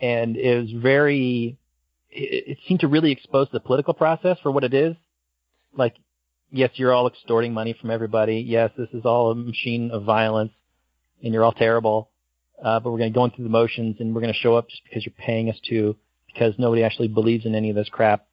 And 0.00 0.36
it 0.36 0.60
was 0.60 0.82
very, 0.82 1.58
it, 2.10 2.44
it 2.48 2.58
seemed 2.66 2.80
to 2.80 2.88
really 2.88 3.12
expose 3.12 3.48
the 3.52 3.60
political 3.60 3.94
process 3.94 4.38
for 4.42 4.50
what 4.50 4.64
it 4.64 4.74
is. 4.74 4.96
Like, 5.76 5.94
yes, 6.50 6.70
you're 6.74 6.92
all 6.92 7.06
extorting 7.06 7.52
money 7.52 7.76
from 7.80 7.90
everybody. 7.90 8.38
Yes, 8.40 8.70
this 8.76 8.88
is 8.92 9.04
all 9.04 9.30
a 9.30 9.34
machine 9.34 9.90
of 9.90 10.04
violence 10.04 10.52
and 11.22 11.32
you're 11.32 11.44
all 11.44 11.52
terrible. 11.52 12.10
Uh, 12.62 12.78
but 12.80 12.90
we're 12.90 12.98
going 12.98 13.12
to 13.12 13.14
go 13.14 13.28
through 13.28 13.44
the 13.44 13.50
motions 13.50 13.96
and 13.98 14.14
we're 14.14 14.20
going 14.20 14.32
to 14.32 14.38
show 14.38 14.54
up 14.54 14.68
just 14.68 14.82
because 14.84 15.04
you're 15.04 15.14
paying 15.18 15.50
us 15.50 15.56
to, 15.68 15.96
because 16.26 16.54
nobody 16.58 16.84
actually 16.84 17.08
believes 17.08 17.44
in 17.46 17.54
any 17.54 17.70
of 17.70 17.76
this 17.76 17.88
crap. 17.88 18.26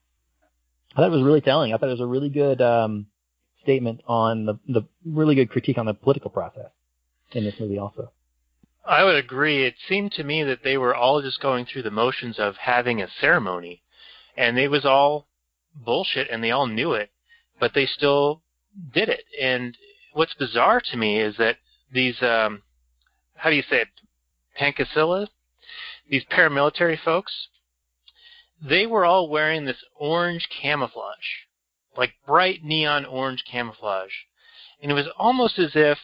I 0.92 0.96
thought 0.96 1.08
it 1.08 1.10
was 1.10 1.22
really 1.22 1.40
telling. 1.40 1.72
I 1.72 1.78
thought 1.78 1.88
it 1.88 1.98
was 1.98 2.00
a 2.00 2.06
really 2.06 2.28
good 2.28 2.60
um, 2.60 3.06
statement 3.62 4.02
on 4.06 4.44
the 4.44 4.58
the 4.68 4.82
really 5.06 5.34
good 5.34 5.50
critique 5.50 5.78
on 5.78 5.86
the 5.86 5.94
political 5.94 6.30
process 6.30 6.70
in 7.32 7.44
this 7.44 7.54
movie 7.58 7.78
also. 7.78 8.12
I 8.84 9.04
would 9.04 9.16
agree. 9.16 9.64
It 9.64 9.74
seemed 9.88 10.12
to 10.12 10.24
me 10.24 10.42
that 10.42 10.64
they 10.64 10.76
were 10.76 10.94
all 10.94 11.22
just 11.22 11.40
going 11.40 11.66
through 11.66 11.82
the 11.82 11.90
motions 11.90 12.38
of 12.38 12.56
having 12.56 13.00
a 13.00 13.08
ceremony, 13.20 13.82
and 14.36 14.58
it 14.58 14.68
was 14.68 14.84
all 14.84 15.28
bullshit, 15.74 16.28
and 16.30 16.42
they 16.42 16.50
all 16.50 16.66
knew 16.66 16.92
it, 16.92 17.10
but 17.62 17.74
they 17.74 17.86
still 17.86 18.42
did 18.92 19.08
it. 19.08 19.22
And 19.40 19.78
what's 20.14 20.34
bizarre 20.34 20.82
to 20.90 20.96
me 20.96 21.20
is 21.20 21.36
that 21.36 21.58
these, 21.92 22.20
um, 22.20 22.62
how 23.36 23.50
do 23.50 23.54
you 23.54 23.62
say 23.62 23.82
it, 23.82 23.88
Pancasila, 24.60 25.28
these 26.10 26.24
paramilitary 26.24 26.98
folks, 27.00 27.46
they 28.60 28.84
were 28.84 29.04
all 29.04 29.28
wearing 29.28 29.64
this 29.64 29.84
orange 29.94 30.48
camouflage, 30.60 31.46
like 31.96 32.14
bright 32.26 32.64
neon 32.64 33.04
orange 33.04 33.44
camouflage, 33.48 34.10
and 34.82 34.90
it 34.90 34.94
was 34.94 35.06
almost 35.16 35.56
as 35.60 35.70
if 35.76 35.98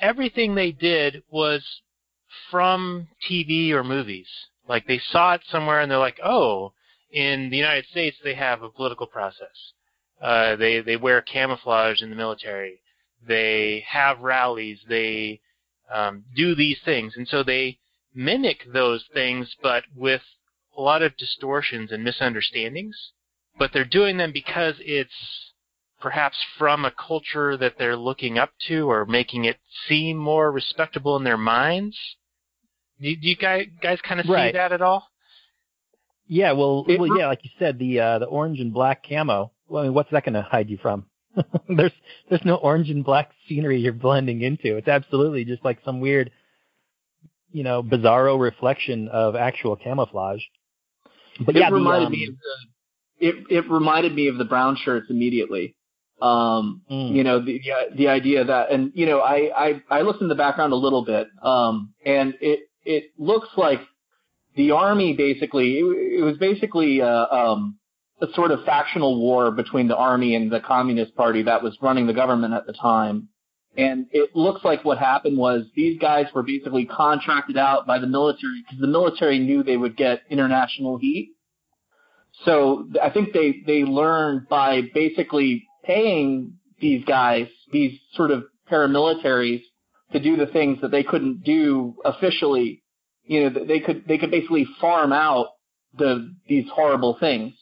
everything 0.00 0.54
they 0.54 0.70
did 0.70 1.24
was 1.28 1.64
from 2.52 3.08
TV 3.28 3.72
or 3.72 3.82
movies. 3.82 4.28
Like 4.68 4.86
they 4.86 5.00
saw 5.10 5.34
it 5.34 5.40
somewhere 5.50 5.80
and 5.80 5.90
they're 5.90 5.98
like, 5.98 6.20
oh, 6.24 6.72
in 7.10 7.50
the 7.50 7.56
United 7.56 7.86
States 7.86 8.16
they 8.22 8.34
have 8.34 8.62
a 8.62 8.70
political 8.70 9.08
process. 9.08 9.72
Uh, 10.20 10.56
they 10.56 10.80
they 10.80 10.96
wear 10.96 11.22
camouflage 11.22 12.02
in 12.02 12.10
the 12.10 12.16
military. 12.16 12.80
They 13.26 13.84
have 13.88 14.20
rallies. 14.20 14.78
They 14.88 15.40
um, 15.92 16.24
do 16.36 16.54
these 16.54 16.78
things, 16.84 17.14
and 17.16 17.26
so 17.26 17.42
they 17.42 17.78
mimic 18.14 18.64
those 18.72 19.04
things, 19.14 19.54
but 19.62 19.84
with 19.94 20.22
a 20.76 20.80
lot 20.80 21.02
of 21.02 21.16
distortions 21.16 21.90
and 21.92 22.04
misunderstandings. 22.04 22.96
But 23.58 23.72
they're 23.72 23.84
doing 23.84 24.16
them 24.16 24.32
because 24.32 24.74
it's 24.80 25.12
perhaps 26.00 26.36
from 26.58 26.84
a 26.84 26.90
culture 26.92 27.56
that 27.56 27.74
they're 27.78 27.96
looking 27.96 28.38
up 28.38 28.50
to 28.68 28.90
or 28.90 29.04
making 29.04 29.44
it 29.44 29.58
seem 29.88 30.16
more 30.16 30.50
respectable 30.50 31.16
in 31.16 31.24
their 31.24 31.36
minds. 31.36 31.96
Do, 33.00 33.14
do 33.16 33.28
you 33.28 33.36
guys, 33.36 33.66
guys 33.82 33.98
kind 34.02 34.18
of 34.20 34.26
see 34.26 34.32
Right. 34.32 34.54
that 34.54 34.72
at 34.72 34.80
all? 34.80 35.08
Yeah, 36.26 36.52
well, 36.52 36.84
It- 36.88 36.98
well, 37.00 37.18
yeah, 37.18 37.26
like 37.26 37.44
you 37.44 37.50
said, 37.58 37.78
the 37.78 38.00
uh, 38.00 38.18
the 38.20 38.26
orange 38.26 38.60
and 38.60 38.72
black 38.72 39.04
camo. 39.06 39.52
Well, 39.70 39.82
I 39.82 39.86
mean, 39.86 39.94
what's 39.94 40.10
that 40.10 40.24
going 40.24 40.34
to 40.34 40.42
hide 40.42 40.68
you 40.68 40.78
from? 40.78 41.06
there's 41.68 41.92
there's 42.28 42.44
no 42.44 42.56
orange 42.56 42.90
and 42.90 43.04
black 43.04 43.30
scenery 43.48 43.80
you're 43.80 43.92
blending 43.92 44.42
into. 44.42 44.76
It's 44.76 44.88
absolutely 44.88 45.44
just 45.44 45.64
like 45.64 45.78
some 45.84 46.00
weird, 46.00 46.32
you 47.52 47.62
know, 47.62 47.82
bizarro 47.82 48.38
reflection 48.38 49.06
of 49.08 49.36
actual 49.36 49.76
camouflage. 49.76 50.42
But 51.46 51.54
it 51.54 51.60
yeah, 51.60 51.70
the, 51.70 51.76
reminded 51.76 52.06
um, 52.06 52.12
me 52.12 52.26
of 52.26 52.34
the 52.34 53.26
it 53.28 53.34
it 53.50 53.70
reminded 53.70 54.14
me 54.14 54.26
of 54.26 54.38
the 54.38 54.44
brown 54.44 54.76
shirts 54.76 55.06
immediately. 55.08 55.76
Um, 56.20 56.82
mm, 56.90 57.14
you 57.14 57.22
know 57.22 57.38
the 57.38 57.60
the- 57.60 57.96
the 57.96 58.08
idea 58.08 58.44
that 58.44 58.72
and 58.72 58.90
you 58.94 59.06
know 59.06 59.20
I 59.20 59.50
I 59.56 59.82
I 59.88 60.00
looked 60.02 60.20
in 60.20 60.28
the 60.28 60.34
background 60.34 60.72
a 60.72 60.76
little 60.76 61.04
bit 61.04 61.28
um 61.42 61.94
and 62.04 62.34
it 62.42 62.60
it 62.84 63.04
looks 63.16 63.48
like 63.56 63.80
the 64.54 64.72
army 64.72 65.14
basically 65.14 65.78
it, 65.78 65.84
it 66.20 66.22
was 66.22 66.36
basically 66.36 67.00
uh, 67.00 67.26
um 67.26 67.78
a 68.22 68.26
sort 68.34 68.50
of 68.50 68.64
factional 68.64 69.18
war 69.20 69.50
between 69.50 69.88
the 69.88 69.96
army 69.96 70.34
and 70.34 70.50
the 70.50 70.60
communist 70.60 71.14
party 71.14 71.42
that 71.42 71.62
was 71.62 71.76
running 71.80 72.06
the 72.06 72.12
government 72.12 72.54
at 72.54 72.66
the 72.66 72.72
time 72.72 73.28
and 73.76 74.06
it 74.10 74.34
looks 74.34 74.64
like 74.64 74.84
what 74.84 74.98
happened 74.98 75.38
was 75.38 75.64
these 75.76 75.98
guys 76.00 76.26
were 76.34 76.42
basically 76.42 76.84
contracted 76.84 77.56
out 77.56 77.86
by 77.86 77.98
the 77.98 78.06
military 78.06 78.62
because 78.62 78.80
the 78.80 78.86
military 78.86 79.38
knew 79.38 79.62
they 79.62 79.76
would 79.76 79.96
get 79.96 80.22
international 80.28 80.98
heat 80.98 81.30
so 82.44 82.88
I 83.02 83.10
think 83.10 83.32
they 83.32 83.62
they 83.66 83.84
learned 83.84 84.48
by 84.48 84.82
basically 84.94 85.66
paying 85.84 86.54
these 86.80 87.04
guys, 87.04 87.48
these 87.72 87.98
sort 88.14 88.30
of 88.30 88.44
paramilitaries, 88.70 89.62
to 90.12 90.20
do 90.20 90.36
the 90.36 90.46
things 90.46 90.80
that 90.80 90.90
they 90.90 91.02
couldn't 91.02 91.44
do 91.44 91.94
officially. 92.04 92.82
You 93.24 93.50
know, 93.50 93.64
they 93.66 93.80
could 93.80 94.06
they 94.08 94.18
could 94.18 94.30
basically 94.30 94.66
farm 94.80 95.12
out 95.12 95.48
the 95.96 96.34
these 96.48 96.66
horrible 96.72 97.16
things. 97.20 97.54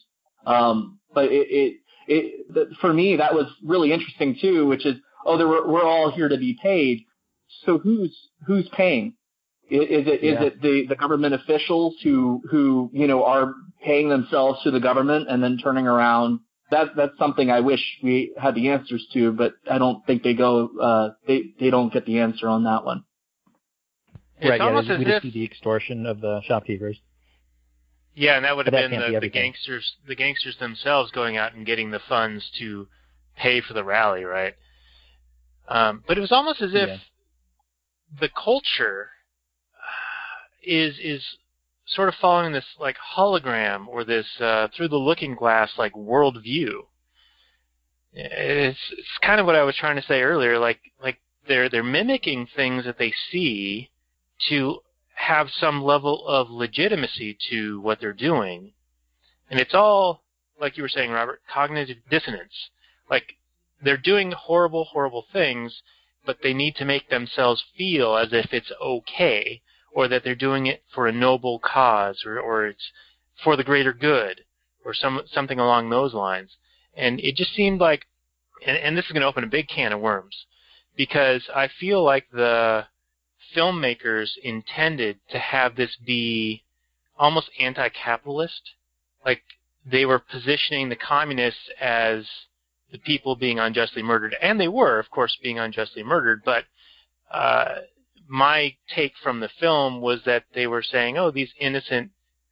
Um, 0.47 0.99
but 1.15 1.27
it 1.27 1.47
it, 1.51 1.81
it 2.07 2.55
th- 2.55 2.69
for 2.81 2.93
me 2.93 3.17
that 3.17 3.35
was 3.35 3.47
really 3.65 3.93
interesting 3.93 4.37
too, 4.41 4.67
which 4.67 4.87
is 4.87 4.97
oh, 5.27 5.37
there 5.37 5.49
were, 5.49 5.67
we're 5.67 5.85
all 5.85 6.11
here 6.11 6.29
to 6.29 6.39
be 6.39 6.59
paid. 6.63 7.05
So 7.65 7.79
who's 7.79 8.17
who's 8.47 8.69
paying? 8.71 9.15
Is 9.71 10.07
it 10.07 10.25
is 10.25 10.39
Yeah. 10.41 10.43
it 10.45 10.63
the, 10.63 10.87
the 10.89 10.97
government 10.97 11.35
officials 11.35 11.95
who 12.03 12.43
who 12.51 12.91
you 12.93 13.07
know 13.07 13.25
are 13.25 13.55
paying 13.85 14.09
themselves 14.09 14.63
to 14.63 14.71
the 14.71 14.81
government 14.81 15.29
and 15.29 15.43
then 15.43 15.59
turning 15.59 15.87
around? 15.87 16.41
That 16.71 16.97
that's 16.97 17.17
something 17.19 17.51
I 17.51 17.61
wish 17.61 17.81
we 18.03 18.35
had 18.39 18.55
the 18.55 18.69
answers 18.69 19.07
to, 19.15 19.33
but 19.33 19.55
I 19.71 19.79
don't 19.79 20.05
think 20.07 20.23
they 20.23 20.35
go. 20.35 20.71
Uh, 20.81 21.11
they 21.27 21.55
they 21.61 21.71
don't 21.71 21.93
get 21.93 22.07
the 22.07 22.21
answer 22.21 22.49
on 22.49 22.65
that 22.65 22.85
one. 22.85 23.05
It's 24.41 24.51
right, 24.51 24.61
yeah, 24.61 24.67
almost 24.67 24.89
we 24.89 24.95
as 24.95 25.01
just 25.01 25.11
if 25.17 25.23
see 25.23 25.31
the 25.31 25.45
extortion 25.45 26.07
of 26.07 26.21
the 26.21 26.41
shopkeepers. 26.47 26.99
Yeah, 28.19 28.35
and 28.35 28.45
that 28.45 28.57
would 28.57 28.67
have 28.67 28.73
that 28.73 28.91
been 28.91 28.99
can't 28.99 29.13
be 29.13 29.15
the, 29.15 29.21
the 29.21 29.29
gangsters, 29.29 29.97
the 30.09 30.17
gangsters 30.17 30.57
themselves 30.59 31.13
going 31.13 31.37
out 31.37 31.55
and 31.55 31.65
getting 31.65 31.93
the 31.93 32.01
funds 32.01 32.51
to 32.59 32.89
pay 33.37 33.61
for 33.61 33.75
the 33.75 33.85
rally, 33.85 34.25
right? 34.25 34.55
Um, 35.69 36.03
but 36.05 36.19
it 36.19 36.21
was 36.21 36.33
almost 36.33 36.61
as 36.61 36.73
if 36.75 36.89
Yeah. 36.89 36.99
the 38.21 38.29
culture 38.31 39.11
uh, 39.73 40.47
is 40.65 40.99
is 40.99 41.23
sort 41.87 42.09
of 42.09 42.17
following 42.17 42.53
this 42.53 42.65
like 42.81 42.97
hologram 43.15 43.87
or 43.87 44.03
this 44.03 44.27
uh, 44.41 44.67
through 44.77 44.89
the 44.89 44.97
looking 44.97 45.37
glass 45.37 45.79
like 45.79 45.93
worldview. 45.93 46.87
It's 48.13 48.79
it's 48.97 49.19
kind 49.23 49.39
of 49.39 49.47
what 49.47 49.55
I 49.55 49.63
was 49.63 49.77
trying 49.77 49.95
to 49.95 50.03
say 50.03 50.23
earlier. 50.23 50.59
Like 50.59 50.81
like 51.01 51.21
they're 51.47 51.69
they're 51.69 51.85
mimicking 51.85 52.49
things 52.57 52.85
that 52.85 52.99
they 52.99 53.13
see 53.31 53.91
to 54.49 54.81
have 55.19 55.49
some 55.51 55.83
level 55.83 56.27
of 56.27 56.49
legitimacy 56.49 57.37
to 57.51 57.81
what 57.81 58.01
they're 58.01 58.13
doing. 58.13 58.73
And 59.51 59.59
it's 59.59 59.75
all, 59.75 60.23
like 60.61 60.77
you 60.77 60.83
were 60.83 60.89
saying, 60.89 61.11
Robert, 61.11 61.41
cognitive 61.53 61.99
dissonance. 62.09 62.71
Like, 63.11 63.35
they're 63.83 63.97
doing 63.97 64.33
horrible, 64.33 64.85
horrible 64.85 65.25
things, 65.33 65.83
but 66.25 66.39
they 66.43 66.55
need 66.55 66.77
to 66.77 66.85
make 66.85 67.11
themselves 67.11 67.65
feel 67.77 68.17
as 68.17 68.29
if 68.33 68.53
it's 68.53 68.71
okay, 68.81 69.61
or 69.93 70.07
that 70.09 70.23
they're 70.23 70.35
doing 70.35 70.67
it 70.67 70.83
for 70.95 71.09
a 71.09 71.13
noble 71.13 71.59
cause, 71.59 72.23
or, 72.25 72.39
or 72.39 72.67
it's 72.67 72.93
for 73.43 73.57
the 73.57 73.65
greater 73.65 73.93
good, 73.93 74.43
or 74.85 74.95
some, 74.95 75.23
something 75.33 75.59
along 75.59 75.91
those 75.91 76.15
lines. 76.15 76.57
And 76.97 77.19
it 77.21 77.35
just 77.35 77.55
seemed 77.55 77.81
like, 77.81 78.07
and, 78.67 78.77
and 78.77 78.97
this 78.97 79.07
is 79.07 79.13
going 79.13 79.23
to 79.23 79.29
open 79.29 79.45
a 79.45 79.49
big 79.49 79.69
can 79.69 79.93
of 79.93 80.01
worms, 80.01 80.47
because 80.97 81.43
I 81.55 81.69
feel 81.81 82.05
like 82.05 82.27
the 82.33 82.85
filmmakers 83.55 84.31
intended 84.43 85.19
to 85.31 85.39
have 85.39 85.77
this 85.77 85.97
be 86.05 86.63
almost 87.19 87.51
anti-capitalist. 87.59 88.63
Like 89.25 89.43
they 89.85 90.05
were 90.05 90.19
positioning 90.19 90.89
the 90.89 90.97
communists 90.97 91.69
as 91.81 92.27
the 92.91 92.99
people 92.99 93.37
being 93.37 93.59
unjustly 93.59 94.03
murdered, 94.03 94.35
and 94.41 94.61
they 94.61 94.69
were, 94.69 94.99
of 94.99 95.11
course, 95.11 95.37
being 95.43 95.59
unjustly 95.59 96.03
murdered. 96.03 96.43
But 96.45 96.65
uh, 97.31 97.81
my 98.27 98.77
take 98.95 99.13
from 99.23 99.41
the 99.41 99.51
film 99.61 100.01
was 100.01 100.21
that 100.25 100.45
they 100.55 100.67
were 100.67 100.83
saying, 100.83 101.19
"Oh, 101.19 101.31
these 101.31 101.53
innocent 101.61 102.11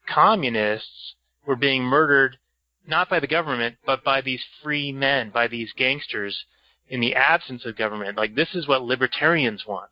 communists 0.09 1.15
were 1.47 1.57
being 1.57 1.83
murdered 1.83 2.39
not 2.87 3.09
by 3.09 3.19
the 3.19 3.27
government, 3.27 3.77
but 3.85 4.05
by 4.05 4.21
these 4.21 4.45
free 4.63 4.93
men, 4.93 5.31
by 5.31 5.49
these 5.49 5.73
gangsters." 5.77 6.45
In 6.89 7.01
the 7.01 7.17
absence 7.17 7.65
of 7.65 7.77
government, 7.77 8.17
like 8.17 8.37
this 8.37 8.55
is 8.55 8.69
what 8.69 8.83
libertarians 8.83 9.67
want. 9.67 9.91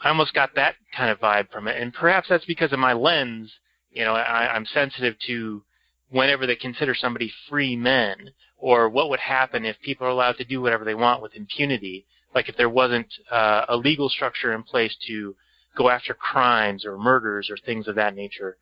I 0.00 0.08
almost 0.08 0.34
got 0.34 0.54
that 0.56 0.74
kind 0.96 1.10
of 1.10 1.20
vibe 1.20 1.50
from 1.50 1.68
it, 1.68 1.80
and 1.80 1.92
perhaps 1.92 2.28
that's 2.28 2.44
because 2.44 2.72
of 2.72 2.78
my 2.78 2.92
lens. 2.92 3.52
You 3.90 4.04
know, 4.04 4.14
I, 4.14 4.54
I'm 4.54 4.66
sensitive 4.66 5.14
to 5.26 5.62
whenever 6.10 6.46
they 6.46 6.56
consider 6.56 6.94
somebody 6.94 7.32
free 7.48 7.76
men, 7.76 8.30
or 8.58 8.88
what 8.88 9.10
would 9.10 9.20
happen 9.20 9.64
if 9.64 9.80
people 9.80 10.06
are 10.06 10.10
allowed 10.10 10.36
to 10.38 10.44
do 10.44 10.60
whatever 10.60 10.84
they 10.84 10.94
want 10.94 11.22
with 11.22 11.34
impunity. 11.34 12.06
Like 12.34 12.48
if 12.48 12.56
there 12.56 12.68
wasn't 12.68 13.12
uh, 13.30 13.66
a 13.68 13.76
legal 13.76 14.08
structure 14.08 14.52
in 14.52 14.62
place 14.62 14.96
to 15.06 15.36
go 15.76 15.88
after 15.88 16.14
crimes 16.14 16.84
or 16.84 16.98
murders 16.98 17.50
or 17.50 17.56
things 17.56 17.88
of 17.88 17.96
that 17.96 18.14
nature. 18.14 18.56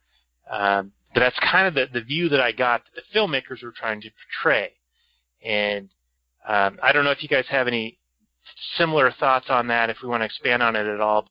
Um, 0.50 0.92
but 1.14 1.20
that's 1.20 1.38
kind 1.38 1.66
of 1.66 1.74
the, 1.74 1.86
the 1.92 2.04
view 2.04 2.28
that 2.30 2.40
I 2.40 2.52
got 2.52 2.82
that 2.84 3.02
the 3.02 3.18
filmmakers 3.18 3.62
were 3.62 3.72
trying 3.72 4.00
to 4.02 4.10
portray. 4.10 4.72
And 5.44 5.88
um, 6.46 6.78
I 6.82 6.92
don't 6.92 7.04
know 7.04 7.10
if 7.10 7.22
you 7.22 7.28
guys 7.28 7.44
have 7.48 7.68
any 7.68 7.98
similar 8.76 9.12
thoughts 9.18 9.46
on 9.48 9.68
that, 9.68 9.90
if 9.90 9.98
we 10.02 10.08
want 10.08 10.22
to 10.22 10.26
expand 10.26 10.62
on 10.62 10.76
it 10.76 10.86
at 10.86 11.00
all. 11.00 11.28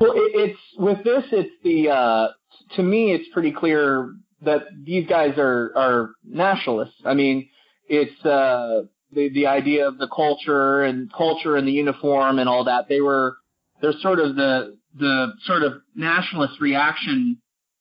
Well, 0.00 0.12
it's 0.16 0.58
with 0.78 1.04
this. 1.04 1.24
It's 1.30 1.52
the 1.62 1.90
uh, 1.90 2.28
to 2.76 2.82
me, 2.82 3.12
it's 3.12 3.28
pretty 3.32 3.52
clear 3.52 4.14
that 4.42 4.62
these 4.84 5.06
guys 5.06 5.34
are 5.38 5.72
are 5.76 6.10
nationalists. 6.24 7.00
I 7.04 7.14
mean, 7.14 7.48
it's 7.88 8.24
uh, 8.24 8.82
the 9.12 9.28
the 9.30 9.46
idea 9.46 9.86
of 9.86 9.98
the 9.98 10.08
culture 10.08 10.82
and 10.82 11.12
culture 11.12 11.56
and 11.56 11.66
the 11.66 11.72
uniform 11.72 12.38
and 12.38 12.48
all 12.48 12.64
that. 12.64 12.88
They 12.88 13.00
were 13.00 13.36
they're 13.80 13.92
sort 14.00 14.18
of 14.18 14.36
the 14.36 14.76
the 14.98 15.32
sort 15.44 15.62
of 15.62 15.74
nationalist 15.94 16.60
reaction. 16.60 17.38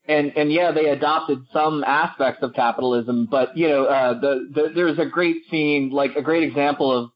And 0.07 0.33
and 0.35 0.51
yeah, 0.51 0.71
they 0.71 0.89
adopted 0.89 1.43
some 1.53 1.83
aspects 1.83 2.41
of 2.43 2.53
capitalism, 2.53 3.27
but 3.29 3.55
you 3.55 3.67
know, 3.67 3.85
uh, 3.85 4.19
the, 4.19 4.49
the 4.53 4.71
there's 4.73 4.97
a 4.97 5.05
great 5.05 5.37
scene, 5.49 5.91
like 5.91 6.15
a 6.15 6.23
great 6.23 6.43
example 6.43 6.91
of 6.91 7.11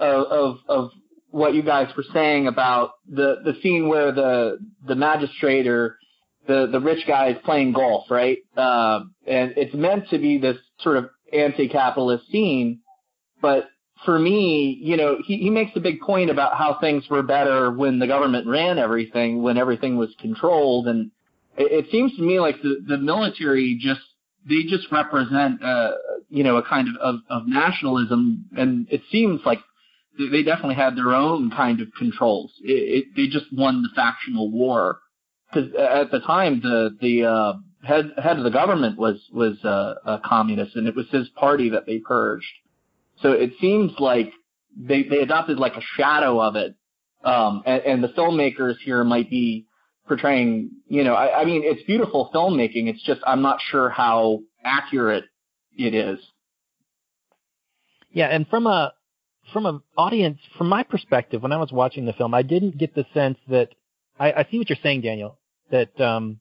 of, 0.00 0.26
of 0.26 0.56
of 0.68 0.90
what 1.30 1.54
you 1.54 1.62
guys 1.62 1.88
were 1.96 2.04
saying 2.12 2.46
about 2.46 2.92
the 3.08 3.36
the 3.44 3.54
scene 3.62 3.88
where 3.88 4.12
the 4.12 4.58
the 4.86 4.94
magistrate 4.94 5.66
or 5.66 5.98
the 6.46 6.68
the 6.70 6.80
rich 6.80 7.06
guy 7.06 7.28
is 7.28 7.36
playing 7.44 7.72
golf, 7.72 8.10
right? 8.10 8.38
Uh, 8.56 9.00
and 9.26 9.52
it's 9.56 9.74
meant 9.74 10.08
to 10.10 10.18
be 10.18 10.38
this 10.38 10.56
sort 10.80 10.96
of 10.96 11.10
anti-capitalist 11.32 12.28
scene, 12.30 12.80
but 13.40 13.68
for 14.04 14.18
me, 14.18 14.78
you 14.82 14.96
know, 14.96 15.18
he, 15.24 15.36
he 15.36 15.50
makes 15.50 15.72
a 15.76 15.80
big 15.80 16.00
point 16.00 16.30
about 16.30 16.56
how 16.56 16.78
things 16.80 17.04
were 17.10 17.22
better 17.22 17.70
when 17.70 17.98
the 17.98 18.06
government 18.06 18.46
ran 18.46 18.78
everything, 18.78 19.42
when 19.42 19.58
everything 19.58 19.96
was 19.96 20.08
controlled, 20.18 20.88
and 20.88 21.10
it, 21.58 21.84
it 21.84 21.90
seems 21.90 22.14
to 22.16 22.22
me 22.22 22.40
like 22.40 22.60
the 22.62 22.82
the 22.86 22.98
military 22.98 23.78
just 23.80 24.00
they 24.48 24.62
just 24.62 24.90
represent, 24.90 25.62
uh, 25.62 25.92
you 26.30 26.42
know, 26.42 26.56
a 26.56 26.62
kind 26.62 26.88
of, 26.88 26.96
of, 26.96 27.20
of 27.28 27.46
nationalism, 27.46 28.46
and 28.56 28.86
it 28.90 29.02
seems 29.12 29.40
like 29.44 29.58
they 30.28 30.42
definitely 30.42 30.74
had 30.74 30.96
their 30.96 31.12
own 31.14 31.50
kind 31.50 31.80
of 31.80 31.88
controls. 31.96 32.52
It, 32.62 32.72
it, 32.72 33.04
they 33.16 33.26
just 33.26 33.46
won 33.52 33.82
the 33.82 33.88
factional 33.94 34.50
war 34.50 35.00
because 35.52 35.70
at 35.74 36.10
the 36.10 36.20
time 36.20 36.60
the 36.60 36.96
the 37.00 37.24
uh, 37.24 37.52
head 37.82 38.12
head 38.22 38.38
of 38.38 38.44
the 38.44 38.50
government 38.50 38.98
was 38.98 39.20
was 39.32 39.62
uh, 39.64 39.94
a 40.04 40.20
communist, 40.24 40.76
and 40.76 40.86
it 40.86 40.96
was 40.96 41.06
his 41.10 41.28
party 41.30 41.70
that 41.70 41.86
they 41.86 41.98
purged. 41.98 42.46
So 43.22 43.32
it 43.32 43.52
seems 43.60 43.92
like 43.98 44.32
they 44.76 45.02
they 45.02 45.18
adopted 45.18 45.58
like 45.58 45.76
a 45.76 45.82
shadow 45.96 46.40
of 46.40 46.56
it, 46.56 46.74
um, 47.24 47.62
and, 47.66 47.82
and 47.82 48.04
the 48.04 48.08
filmmakers 48.08 48.74
here 48.84 49.04
might 49.04 49.30
be 49.30 49.66
portraying. 50.06 50.70
You 50.88 51.04
know, 51.04 51.14
I, 51.14 51.42
I 51.42 51.44
mean, 51.44 51.62
it's 51.64 51.82
beautiful 51.84 52.30
filmmaking. 52.34 52.88
It's 52.88 53.02
just 53.02 53.20
I'm 53.26 53.42
not 53.42 53.58
sure 53.70 53.88
how 53.88 54.40
accurate 54.64 55.24
it 55.76 55.94
is. 55.94 56.18
Yeah, 58.12 58.26
and 58.26 58.46
from 58.48 58.66
a 58.66 58.92
from 59.52 59.66
an 59.66 59.80
audience, 59.96 60.38
from 60.56 60.68
my 60.68 60.82
perspective, 60.82 61.42
when 61.42 61.52
I 61.52 61.56
was 61.56 61.72
watching 61.72 62.04
the 62.04 62.12
film, 62.12 62.34
I 62.34 62.42
didn't 62.42 62.78
get 62.78 62.94
the 62.94 63.06
sense 63.14 63.38
that 63.48 63.70
I, 64.18 64.32
I 64.32 64.48
see 64.50 64.58
what 64.58 64.68
you're 64.68 64.78
saying, 64.82 65.02
Daniel, 65.02 65.38
that 65.70 65.98
um, 66.00 66.40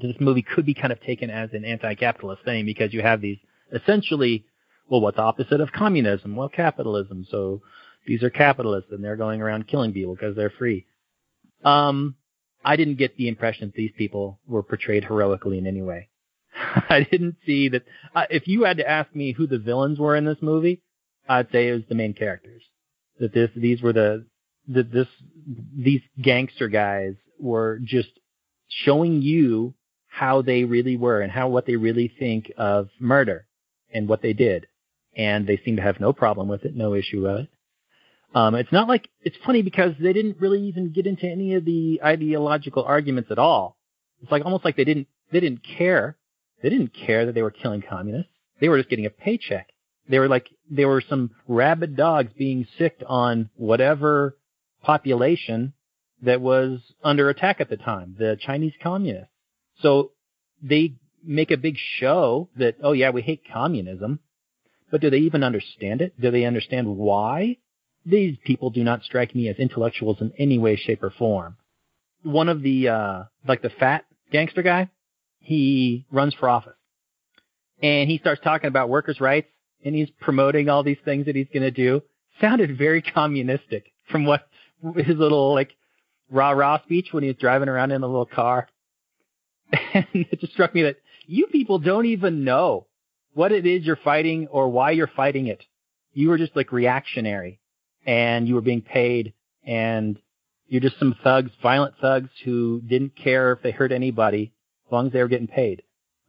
this 0.00 0.16
movie 0.20 0.42
could 0.42 0.66
be 0.66 0.74
kind 0.74 0.92
of 0.92 1.00
taken 1.02 1.30
as 1.30 1.50
an 1.52 1.64
anti-capitalist 1.64 2.44
thing 2.44 2.64
because 2.64 2.92
you 2.92 3.02
have 3.02 3.20
these 3.20 3.38
essentially, 3.72 4.44
well, 4.88 5.00
what's 5.00 5.18
opposite 5.18 5.60
of 5.60 5.72
communism? 5.72 6.36
Well, 6.36 6.48
capitalism. 6.48 7.26
So 7.30 7.62
these 8.06 8.22
are 8.22 8.30
capitalists 8.30 8.90
and 8.90 9.04
they're 9.04 9.16
going 9.16 9.40
around 9.40 9.68
killing 9.68 9.92
people 9.92 10.14
because 10.14 10.36
they're 10.36 10.52
free. 10.58 10.86
Um, 11.64 12.16
I 12.64 12.76
didn't 12.76 12.98
get 12.98 13.16
the 13.16 13.28
impression 13.28 13.68
that 13.68 13.74
these 13.74 13.92
people 13.96 14.38
were 14.46 14.62
portrayed 14.62 15.04
heroically 15.04 15.58
in 15.58 15.66
any 15.66 15.82
way. 15.82 16.08
I 16.54 17.06
didn't 17.10 17.36
see 17.46 17.68
that. 17.70 17.82
Uh, 18.14 18.26
if 18.30 18.46
you 18.46 18.64
had 18.64 18.78
to 18.78 18.88
ask 18.88 19.14
me 19.14 19.32
who 19.32 19.46
the 19.46 19.58
villains 19.58 19.98
were 19.98 20.16
in 20.16 20.24
this 20.24 20.38
movie, 20.40 20.82
I'd 21.30 21.50
say 21.52 21.68
it 21.68 21.72
was 21.72 21.82
the 21.88 21.94
main 21.94 22.14
characters. 22.14 22.62
That 23.20 23.32
this, 23.32 23.50
these 23.54 23.82
were 23.82 23.92
the, 23.92 24.26
that 24.68 24.92
this, 24.92 25.06
these 25.76 26.00
gangster 26.20 26.68
guys 26.68 27.14
were 27.38 27.78
just 27.82 28.10
showing 28.68 29.22
you 29.22 29.74
how 30.08 30.42
they 30.42 30.64
really 30.64 30.96
were 30.96 31.20
and 31.20 31.30
how 31.30 31.48
what 31.48 31.66
they 31.66 31.76
really 31.76 32.12
think 32.18 32.50
of 32.56 32.88
murder 32.98 33.46
and 33.92 34.08
what 34.08 34.22
they 34.22 34.32
did. 34.32 34.66
And 35.16 35.46
they 35.46 35.60
seem 35.64 35.76
to 35.76 35.82
have 35.82 36.00
no 36.00 36.12
problem 36.12 36.48
with 36.48 36.64
it, 36.64 36.74
no 36.74 36.94
issue 36.94 37.22
with 37.22 37.40
it. 37.40 37.48
Um, 38.34 38.54
it's 38.54 38.72
not 38.72 38.88
like 38.88 39.08
it's 39.22 39.36
funny 39.44 39.62
because 39.62 39.94
they 40.00 40.12
didn't 40.12 40.40
really 40.40 40.62
even 40.62 40.92
get 40.92 41.06
into 41.06 41.26
any 41.26 41.54
of 41.54 41.64
the 41.64 42.00
ideological 42.04 42.84
arguments 42.84 43.30
at 43.30 43.38
all. 43.38 43.76
It's 44.22 44.30
like 44.30 44.44
almost 44.44 44.64
like 44.64 44.76
they 44.76 44.84
didn't 44.84 45.08
they 45.32 45.40
didn't 45.40 45.62
care. 45.78 46.16
They 46.62 46.70
didn't 46.70 46.92
care 46.94 47.26
that 47.26 47.34
they 47.34 47.42
were 47.42 47.50
killing 47.50 47.82
communists. 47.82 48.30
They 48.60 48.68
were 48.68 48.78
just 48.78 48.90
getting 48.90 49.06
a 49.06 49.10
paycheck. 49.10 49.68
They 50.10 50.18
were 50.18 50.28
like 50.28 50.48
there 50.68 50.88
were 50.88 51.02
some 51.08 51.30
rabid 51.46 51.96
dogs 51.96 52.32
being 52.36 52.66
sicked 52.76 53.04
on 53.04 53.48
whatever 53.56 54.36
population 54.82 55.72
that 56.22 56.40
was 56.40 56.80
under 57.04 57.30
attack 57.30 57.60
at 57.60 57.70
the 57.70 57.76
time, 57.76 58.16
the 58.18 58.36
Chinese 58.40 58.72
communists. 58.82 59.30
So 59.80 60.10
they 60.60 60.94
make 61.24 61.52
a 61.52 61.56
big 61.56 61.76
show 61.98 62.48
that, 62.56 62.76
oh 62.82 62.92
yeah, 62.92 63.10
we 63.10 63.22
hate 63.22 63.42
communism. 63.52 64.18
But 64.90 65.00
do 65.00 65.10
they 65.10 65.18
even 65.18 65.44
understand 65.44 66.00
it? 66.00 66.20
Do 66.20 66.32
they 66.32 66.44
understand 66.44 66.88
why? 66.88 67.58
These 68.04 68.36
people 68.44 68.70
do 68.70 68.82
not 68.82 69.04
strike 69.04 69.34
me 69.34 69.48
as 69.48 69.56
intellectuals 69.56 70.20
in 70.20 70.32
any 70.38 70.58
way, 70.58 70.74
shape, 70.74 71.02
or 71.04 71.10
form. 71.10 71.56
One 72.22 72.48
of 72.48 72.62
the, 72.62 72.88
uh, 72.88 73.22
like 73.46 73.62
the 73.62 73.70
fat 73.70 74.04
gangster 74.32 74.62
guy, 74.62 74.90
he 75.38 76.06
runs 76.10 76.34
for 76.34 76.48
office. 76.48 76.74
And 77.80 78.10
he 78.10 78.18
starts 78.18 78.40
talking 78.42 78.68
about 78.68 78.88
workers' 78.88 79.20
rights 79.20 79.48
and 79.84 79.94
he's 79.94 80.10
promoting 80.20 80.68
all 80.68 80.82
these 80.82 80.98
things 81.04 81.26
that 81.26 81.36
he's 81.36 81.48
going 81.52 81.62
to 81.62 81.70
do. 81.70 82.02
Sounded 82.40 82.76
very 82.76 83.02
communistic 83.02 83.92
from 84.10 84.24
what 84.24 84.46
his 84.96 85.16
little 85.16 85.54
like 85.54 85.76
rah 86.30 86.50
rah 86.50 86.82
speech 86.82 87.08
when 87.12 87.22
he 87.22 87.28
was 87.28 87.36
driving 87.36 87.68
around 87.68 87.92
in 87.92 88.02
a 88.02 88.06
little 88.06 88.26
car. 88.26 88.68
And 89.92 90.06
it 90.12 90.40
just 90.40 90.52
struck 90.52 90.74
me 90.74 90.82
that 90.82 90.96
you 91.26 91.46
people 91.46 91.78
don't 91.78 92.06
even 92.06 92.44
know 92.44 92.86
what 93.34 93.52
it 93.52 93.66
is 93.66 93.84
you're 93.84 93.96
fighting 93.96 94.48
or 94.48 94.68
why 94.68 94.90
you're 94.90 95.06
fighting 95.06 95.46
it. 95.46 95.62
You 96.12 96.28
were 96.28 96.38
just 96.38 96.56
like 96.56 96.72
reactionary 96.72 97.60
and 98.04 98.48
you 98.48 98.56
were 98.56 98.60
being 98.60 98.82
paid 98.82 99.32
and 99.64 100.18
you're 100.66 100.80
just 100.80 100.98
some 100.98 101.14
thugs, 101.22 101.50
violent 101.62 101.94
thugs 102.00 102.30
who 102.44 102.80
didn't 102.86 103.16
care 103.16 103.52
if 103.52 103.62
they 103.62 103.70
hurt 103.70 103.92
anybody 103.92 104.52
as 104.86 104.92
long 104.92 105.06
as 105.06 105.12
they 105.12 105.22
were 105.22 105.28
getting 105.28 105.48
paid. 105.48 105.82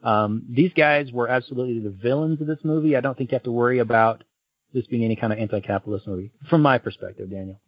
Um, 0.04 0.44
these 0.50 0.72
guys 0.74 1.12
were 1.12 1.28
absolutely 1.28 1.80
the 1.80 1.96
villains 1.96 2.42
of 2.42 2.48
this 2.48 2.60
movie. 2.64 2.96
I 2.96 3.02
don't 3.02 3.18
think 3.18 3.32
you 3.32 3.36
have 3.36 3.44
to 3.44 3.52
worry 3.52 3.80
about 3.80 4.24
this 4.74 4.88
being 4.88 5.04
any 5.04 5.16
kind 5.16 5.34
of 5.34 5.40
anti-capitalist 5.40 6.08
movie, 6.08 6.32
from 6.50 6.62
my 6.62 6.78
perspective, 6.78 7.30
Daniel. 7.30 7.60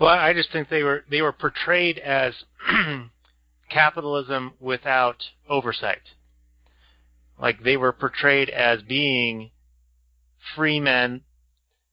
Well, 0.00 0.10
I 0.10 0.32
just 0.32 0.50
think 0.50 0.68
they 0.68 0.82
were 0.82 1.04
they 1.10 1.22
were 1.22 1.32
portrayed 1.32 1.98
as 1.98 2.34
capitalism 3.70 4.54
without 4.58 5.22
oversight. 5.48 6.02
Like 7.40 7.62
they 7.62 7.76
were 7.76 7.92
portrayed 7.92 8.48
as 8.50 8.82
being 8.82 9.50
free 10.56 10.80
men, 10.80 11.22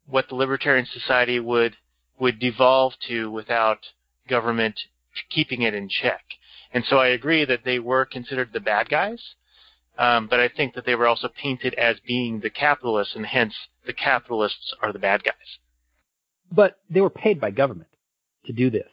what 0.05 0.29
the 0.29 0.35
libertarian 0.35 0.87
society 0.91 1.39
would 1.39 1.75
would 2.19 2.39
devolve 2.39 2.93
to 3.07 3.29
without 3.29 3.79
government 4.27 4.79
keeping 5.29 5.61
it 5.61 5.73
in 5.73 5.89
check. 5.89 6.23
And 6.73 6.83
so 6.89 6.97
I 6.97 7.07
agree 7.07 7.45
that 7.45 7.63
they 7.63 7.79
were 7.79 8.05
considered 8.05 8.49
the 8.53 8.59
bad 8.59 8.89
guys, 8.89 9.21
um, 9.97 10.27
but 10.27 10.39
I 10.39 10.49
think 10.49 10.75
that 10.75 10.85
they 10.85 10.95
were 10.95 11.07
also 11.07 11.27
painted 11.27 11.73
as 11.73 11.97
being 12.05 12.39
the 12.39 12.49
capitalists, 12.49 13.15
and 13.15 13.25
hence 13.25 13.53
the 13.85 13.93
capitalists 13.93 14.73
are 14.81 14.93
the 14.93 14.99
bad 14.99 15.23
guys. 15.23 15.33
But 16.51 16.79
they 16.89 17.01
were 17.01 17.09
paid 17.09 17.41
by 17.41 17.51
government 17.51 17.89
to 18.45 18.53
do 18.53 18.69
this. 18.69 18.87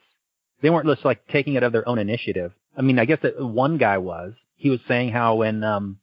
They 0.62 0.70
weren't 0.70 0.86
just 0.86 1.04
like 1.04 1.26
taking 1.28 1.54
it 1.54 1.62
of 1.62 1.72
their 1.72 1.86
own 1.88 1.98
initiative. 1.98 2.52
I 2.76 2.82
mean, 2.82 2.98
I 2.98 3.04
guess 3.04 3.18
that 3.22 3.40
one 3.40 3.76
guy 3.78 3.98
was. 3.98 4.32
He 4.56 4.70
was 4.70 4.80
saying 4.88 5.12
how 5.12 5.36
when 5.36 5.62
um, 5.62 5.98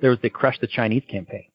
there 0.00 0.10
was 0.10 0.18
the 0.22 0.30
Crush 0.30 0.58
the 0.60 0.66
Chinese 0.66 1.02
campaign, 1.08 1.46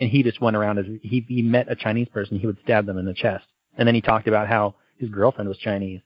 and 0.00 0.10
he 0.10 0.22
just 0.22 0.40
went 0.40 0.56
around 0.56 0.78
as 0.78 0.86
he 1.02 1.24
he 1.28 1.42
met 1.42 1.70
a 1.70 1.76
Chinese 1.76 2.08
person, 2.08 2.38
he 2.38 2.46
would 2.46 2.58
stab 2.62 2.86
them 2.86 2.98
in 2.98 3.04
the 3.04 3.14
chest, 3.14 3.44
and 3.76 3.86
then 3.86 3.94
he 3.94 4.00
talked 4.00 4.26
about 4.26 4.48
how 4.48 4.74
his 4.96 5.10
girlfriend 5.10 5.48
was 5.48 5.58
Chinese, 5.58 6.00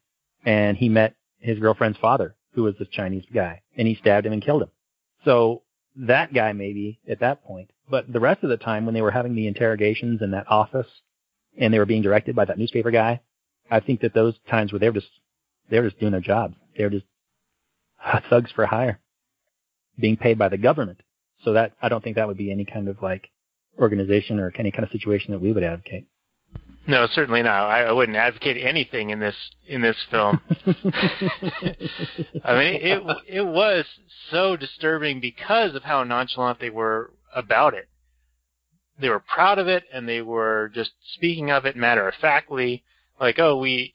and 0.44 0.76
he 0.76 0.88
met 0.88 1.14
his 1.38 1.58
girlfriend's 1.58 1.98
father, 1.98 2.34
who 2.54 2.64
was 2.64 2.74
this 2.78 2.88
Chinese 2.88 3.24
guy, 3.32 3.62
and 3.76 3.86
he 3.86 3.94
stabbed 3.94 4.26
him 4.26 4.32
and 4.32 4.44
killed 4.44 4.62
him. 4.62 4.70
So 5.24 5.62
that 5.96 6.34
guy 6.34 6.52
maybe 6.52 7.00
at 7.08 7.20
that 7.20 7.44
point, 7.44 7.70
but 7.88 8.12
the 8.12 8.20
rest 8.20 8.42
of 8.42 8.50
the 8.50 8.56
time 8.56 8.84
when 8.84 8.94
they 8.94 9.02
were 9.02 9.10
having 9.10 9.34
the 9.34 9.46
interrogations 9.46 10.22
in 10.22 10.32
that 10.32 10.50
office, 10.50 10.86
and 11.58 11.72
they 11.72 11.78
were 11.78 11.86
being 11.86 12.02
directed 12.02 12.34
by 12.34 12.44
that 12.44 12.58
newspaper 12.58 12.90
guy, 12.90 13.20
I 13.70 13.80
think 13.80 14.00
that 14.00 14.14
those 14.14 14.34
times 14.50 14.72
where 14.72 14.80
they 14.80 14.88
were 14.88 14.94
just 15.00 15.10
they 15.70 15.78
were 15.80 15.88
just 15.88 16.00
doing 16.00 16.12
their 16.12 16.20
jobs. 16.20 16.56
They 16.76 16.84
were 16.84 16.90
just 16.90 17.06
thugs 18.30 18.50
for 18.52 18.66
hire, 18.66 19.00
being 19.98 20.16
paid 20.16 20.38
by 20.38 20.48
the 20.48 20.58
government. 20.58 21.00
So 21.44 21.52
that 21.54 21.72
I 21.80 21.88
don't 21.88 22.02
think 22.02 22.16
that 22.16 22.28
would 22.28 22.36
be 22.36 22.50
any 22.50 22.64
kind 22.64 22.88
of 22.88 23.02
like 23.02 23.28
organization 23.78 24.40
or 24.40 24.52
any 24.58 24.70
kind 24.70 24.84
of 24.84 24.90
situation 24.90 25.32
that 25.32 25.40
we 25.40 25.52
would 25.52 25.64
advocate. 25.64 26.06
No, 26.86 27.06
certainly 27.06 27.42
not. 27.42 27.70
I, 27.70 27.84
I 27.84 27.92
wouldn't 27.92 28.16
advocate 28.16 28.62
anything 28.62 29.10
in 29.10 29.18
this 29.18 29.36
in 29.66 29.80
this 29.80 29.96
film. 30.10 30.40
I 32.44 32.58
mean, 32.58 32.78
it 32.82 33.02
it 33.26 33.46
was 33.46 33.86
so 34.30 34.56
disturbing 34.56 35.20
because 35.20 35.74
of 35.74 35.84
how 35.84 36.04
nonchalant 36.04 36.60
they 36.60 36.70
were 36.70 37.12
about 37.34 37.72
it. 37.74 37.88
They 38.98 39.08
were 39.08 39.20
proud 39.20 39.58
of 39.58 39.66
it, 39.66 39.84
and 39.92 40.08
they 40.08 40.20
were 40.20 40.70
just 40.74 40.92
speaking 41.14 41.50
of 41.50 41.64
it 41.64 41.74
matter 41.74 42.06
of 42.06 42.14
factly, 42.20 42.84
like, 43.18 43.38
"Oh, 43.38 43.56
we 43.56 43.94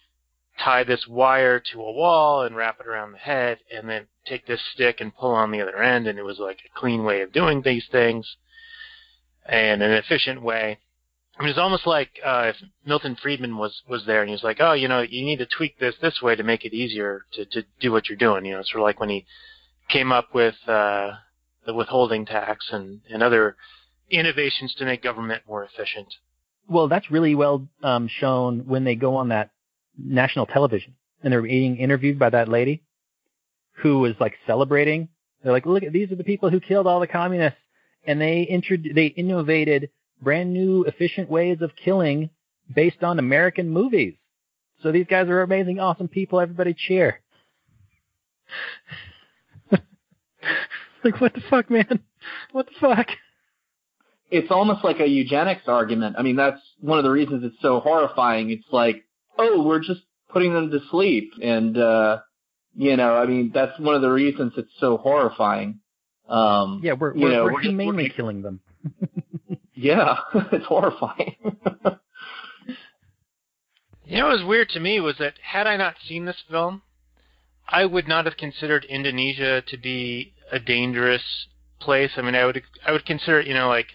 tie 0.60 0.84
this 0.84 1.08
wire 1.08 1.60
to 1.72 1.82
a 1.82 1.92
wall 1.92 2.42
and 2.42 2.56
wrap 2.56 2.80
it 2.80 2.88
around 2.88 3.12
the 3.12 3.20
head, 3.20 3.60
and 3.72 3.88
then 3.88 4.08
take 4.26 4.48
this 4.48 4.62
stick 4.74 5.00
and 5.00 5.16
pull 5.16 5.32
on 5.32 5.52
the 5.52 5.62
other 5.62 5.78
end." 5.82 6.08
And 6.08 6.18
it 6.18 6.24
was 6.24 6.40
like 6.40 6.60
a 6.66 6.80
clean 6.80 7.04
way 7.04 7.22
of 7.22 7.32
doing 7.32 7.62
these 7.62 7.86
things, 7.92 8.36
and 9.46 9.84
an 9.84 9.92
efficient 9.92 10.42
way. 10.42 10.80
I 11.40 11.44
mean, 11.44 11.52
it's 11.52 11.60
almost 11.60 11.88
like 11.88 12.10
uh, 12.24 12.52
if 12.54 12.58
Milton 12.86 13.16
Friedman 13.22 13.58
was 13.58 13.82
was 13.88 14.04
there 14.06 14.22
and 14.22 14.30
he 14.30 14.34
was 14.34 14.44
like, 14.44 14.58
"Oh, 14.60 14.74
you 14.74 14.90
know, 14.90 15.00
you 15.02 15.24
need 15.24 15.40
to 15.40 15.46
tweak 15.46 15.80
this 15.80 15.96
this 16.02 16.22
way 16.22 16.36
to 16.36 16.44
make 16.44 16.66
it 16.66 16.74
easier 16.74 17.26
to 17.34 17.46
to 17.46 17.64
do 17.80 17.94
what 17.94 18.10
you're 18.10 18.18
doing." 18.18 18.44
You 18.44 18.56
know, 18.56 18.62
sort 18.64 18.82
of 18.82 18.84
like 18.84 19.00
when 19.00 19.10
he 19.10 19.26
came 19.88 20.12
up 20.12 20.34
with 20.34 20.56
uh, 20.68 21.12
the 21.66 21.74
withholding 21.74 22.26
tax 22.26 22.68
and 22.72 23.00
and 23.10 23.24
other 23.24 23.56
innovations 24.12 24.76
to 24.76 24.86
make 24.86 25.02
government 25.02 25.44
more 25.48 25.64
efficient. 25.64 26.14
Well, 26.68 26.90
that's 26.90 27.10
really 27.10 27.36
well 27.36 27.68
um, 27.84 28.10
shown 28.10 28.68
when 28.68 28.84
they 28.84 28.96
go 28.96 29.16
on 29.16 29.30
that 29.30 29.52
national 29.98 30.46
television 30.46 30.96
and 31.24 31.32
they're 31.32 31.42
being 31.42 31.78
interviewed 31.78 32.20
by 32.20 32.30
that 32.32 32.50
lady 32.50 32.84
who 33.78 34.00
was 34.00 34.14
like 34.20 34.34
celebrating. 34.46 35.08
They're 35.42 35.54
like, 35.54 35.66
look, 35.66 35.84
these 35.92 36.12
are 36.12 36.16
the 36.16 36.24
people 36.24 36.50
who 36.50 36.60
killed 36.60 36.86
all 36.86 37.00
the 37.00 37.08
communists, 37.08 37.60
and 38.06 38.20
they 38.20 38.42
intro- 38.42 38.78
they 38.94 39.08
innovated 39.08 39.90
brand 40.22 40.54
new 40.54 40.84
efficient 40.84 41.30
ways 41.30 41.62
of 41.62 41.72
killing 41.76 42.30
based 42.74 43.04
on 43.04 43.20
American 43.20 43.70
movies. 43.70 44.16
So 44.84 44.92
these 44.92 45.08
guys 45.10 45.28
are 45.28 45.42
amazing, 45.42 45.80
awesome 45.80 46.08
people. 46.08 46.40
Everybody 46.40 46.74
cheer. 46.74 47.22
like, 51.04 51.20
what 51.20 51.34
the 51.34 51.42
fuck, 51.50 51.70
man? 51.70 52.00
What 52.52 52.68
the 52.68 52.72
fuck? 52.80 53.08
It's 54.32 54.52
almost 54.52 54.84
like 54.84 55.00
a 55.00 55.08
eugenics 55.08 55.64
argument. 55.68 56.16
I 56.18 56.22
mean, 56.22 56.36
that's 56.36 56.62
one 56.80 56.98
of 56.98 57.04
the 57.04 57.10
reasons 57.10 57.44
it's 57.44 57.62
so 57.62 57.80
horrifying. 57.80 58.52
It's 58.52 58.66
like, 58.72 59.04
oh, 59.38 59.64
we're 59.64 59.80
just 59.80 60.02
putting 60.30 60.54
them 60.54 60.70
to 60.70 60.80
sleep, 60.92 61.32
and 61.42 61.76
uh, 61.78 62.20
you 62.76 62.96
know, 62.96 63.16
I 63.16 63.26
mean, 63.26 63.52
that's 63.54 63.78
one 63.80 63.96
of 63.96 64.02
the 64.02 64.12
reasons 64.12 64.54
it's 64.58 64.70
so 64.80 64.98
horrifying. 64.98 65.80
Um, 66.28 66.82
Yeah, 66.84 66.94
we're 66.94 67.14
we're, 67.16 67.32
know, 67.32 67.44
we're 67.46 67.54
we're 67.54 67.62
just- 67.62 67.70
humanely 67.72 68.04
we're- 68.04 68.10
killing 68.16 68.42
them. 68.44 68.60
yeah, 69.80 70.18
it's 70.52 70.66
horrifying. 70.66 71.36
You 74.10 74.18
know 74.18 74.26
what 74.26 74.40
was 74.40 74.46
weird 74.48 74.70
to 74.70 74.80
me 74.80 75.00
was 75.00 75.18
that 75.20 75.36
had 75.42 75.68
I 75.68 75.78
not 75.78 75.96
seen 76.06 76.26
this 76.26 76.44
film, 76.50 76.82
I 77.68 77.86
would 77.86 78.08
not 78.08 78.26
have 78.26 78.38
considered 78.38 78.84
Indonesia 78.86 79.62
to 79.62 79.78
be 79.78 80.34
a 80.52 80.60
dangerous 80.60 81.22
place. 81.80 82.12
I 82.18 82.24
mean, 82.24 82.34
I 82.34 82.46
would 82.46 82.62
I 82.86 82.92
would 82.92 83.06
consider 83.06 83.40
you 83.40 83.54
know, 83.54 83.70
like 83.70 83.86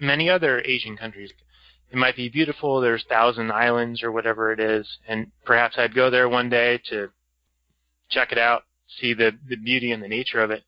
many 0.00 0.30
other 0.30 0.62
Asian 0.64 0.96
countries. 0.96 1.30
It 1.90 1.98
might 1.98 2.16
be 2.16 2.30
beautiful. 2.30 2.80
There's 2.80 3.04
thousand 3.04 3.52
islands 3.52 4.02
or 4.02 4.10
whatever 4.10 4.52
it 4.52 4.58
is, 4.58 4.88
and 5.06 5.30
perhaps 5.44 5.76
I'd 5.76 5.94
go 5.94 6.08
there 6.08 6.28
one 6.28 6.48
day 6.48 6.80
to 6.88 7.10
check 8.08 8.32
it 8.32 8.38
out, 8.38 8.62
see 9.00 9.12
the 9.12 9.32
the 9.48 9.56
beauty 9.56 9.92
and 9.92 10.02
the 10.02 10.08
nature 10.08 10.40
of 10.40 10.50
it. 10.50 10.64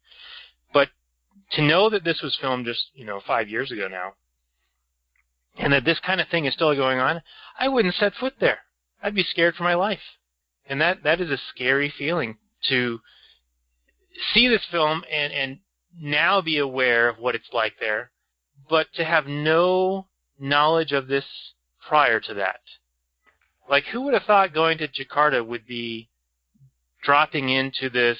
To 1.53 1.63
know 1.63 1.91
that 1.91 2.05
this 2.05 2.23
was 2.23 2.37
filmed 2.41 2.67
just 2.67 2.91
you 2.95 3.05
know 3.05 3.21
five 3.27 3.49
years 3.49 3.71
ago 3.71 3.89
now, 3.89 4.15
and 5.59 5.73
that 5.73 5.85
this 5.85 5.99
kind 6.01 6.21
of 6.21 6.29
thing 6.29 6.47
is 6.47 6.55
still 6.55 6.75
going 6.75 6.99
on, 6.99 7.23
I 7.59 7.69
wouldn't 7.69 7.95
set 7.95 8.15
foot 8.15 8.35
there. 8.41 8.59
I'd 9.03 9.15
be 9.15 9.25
scared 9.25 9.55
for 9.57 9.65
my 9.65 9.75
life. 9.75 10.01
And 10.67 10.81
that, 10.81 11.03
that 11.03 11.21
is 11.21 11.31
a 11.31 11.39
scary 11.55 11.93
feeling 11.97 12.39
to 12.69 13.01
see 14.33 14.49
this 14.49 14.65
film 14.71 15.03
and, 15.11 15.33
and 15.33 15.59
now 16.01 16.41
be 16.41 16.59
aware 16.59 17.09
of 17.09 17.19
what 17.19 17.35
it's 17.35 17.53
like 17.53 17.75
there, 17.81 18.11
but 18.71 18.87
to 18.95 19.05
have 19.05 19.27
no 19.27 20.07
knowledge 20.39 20.93
of 20.93 21.09
this 21.09 21.25
prior 21.87 22.21
to 22.21 22.35
that. 22.35 22.61
Like, 23.69 23.85
who 23.87 24.03
would 24.03 24.15
have 24.15 24.25
thought 24.25 24.55
going 24.55 24.79
to 24.79 24.89
Jakarta 24.89 25.45
would 25.45 25.67
be 25.67 26.09
dropping 27.03 27.49
into 27.49 27.91
this 27.91 28.19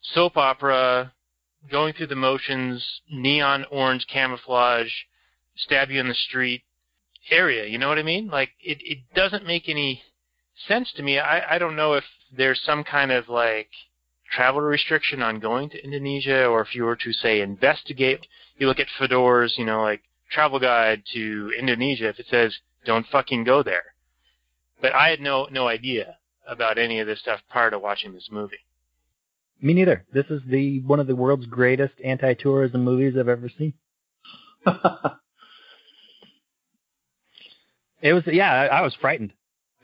soap 0.00 0.36
opera, 0.36 1.12
going 1.70 1.94
through 1.94 2.06
the 2.06 2.16
motions, 2.16 3.00
neon 3.10 3.64
orange 3.70 4.06
camouflage, 4.06 4.92
stab 5.56 5.90
you 5.90 6.00
in 6.00 6.08
the 6.08 6.14
street 6.14 6.62
area. 7.30 7.66
You 7.66 7.78
know 7.78 7.88
what 7.88 7.98
I 7.98 8.02
mean? 8.02 8.28
Like 8.28 8.50
it, 8.60 8.78
it 8.80 8.98
doesn't 9.14 9.46
make 9.46 9.68
any 9.68 10.02
sense 10.66 10.92
to 10.96 11.02
me. 11.02 11.18
I, 11.18 11.56
I 11.56 11.58
don't 11.58 11.76
know 11.76 11.94
if 11.94 12.04
there's 12.36 12.60
some 12.64 12.84
kind 12.84 13.10
of 13.12 13.28
like 13.28 13.68
travel 14.30 14.60
restriction 14.60 15.22
on 15.22 15.40
going 15.40 15.70
to 15.70 15.82
Indonesia 15.82 16.46
or 16.46 16.60
if 16.60 16.74
you 16.74 16.84
were 16.84 16.96
to 16.96 17.12
say 17.12 17.40
investigate, 17.40 18.26
you 18.58 18.66
look 18.66 18.80
at 18.80 18.88
Fodor's, 18.98 19.54
you 19.56 19.64
know, 19.64 19.82
like 19.82 20.02
travel 20.30 20.58
guide 20.58 21.02
to 21.14 21.52
Indonesia, 21.58 22.08
if 22.08 22.18
it 22.18 22.26
says 22.30 22.56
don't 22.84 23.06
fucking 23.06 23.44
go 23.44 23.62
there. 23.62 23.94
But 24.80 24.94
I 24.94 25.08
had 25.08 25.20
no, 25.20 25.48
no 25.50 25.68
idea 25.68 26.16
about 26.46 26.78
any 26.78 27.00
of 27.00 27.06
this 27.06 27.20
stuff 27.20 27.40
prior 27.50 27.70
to 27.70 27.78
watching 27.78 28.12
this 28.12 28.28
movie. 28.30 28.58
Me 29.60 29.74
neither. 29.74 30.04
This 30.12 30.26
is 30.30 30.42
the 30.46 30.80
one 30.80 31.00
of 31.00 31.06
the 31.06 31.16
world's 31.16 31.46
greatest 31.46 31.94
anti-tourism 32.04 32.82
movies 32.82 33.14
I've 33.18 33.28
ever 33.28 33.50
seen. 33.56 33.74
It 38.00 38.12
was 38.12 38.22
yeah, 38.26 38.52
I, 38.52 38.66
I 38.66 38.80
was 38.82 38.94
frightened. 39.00 39.32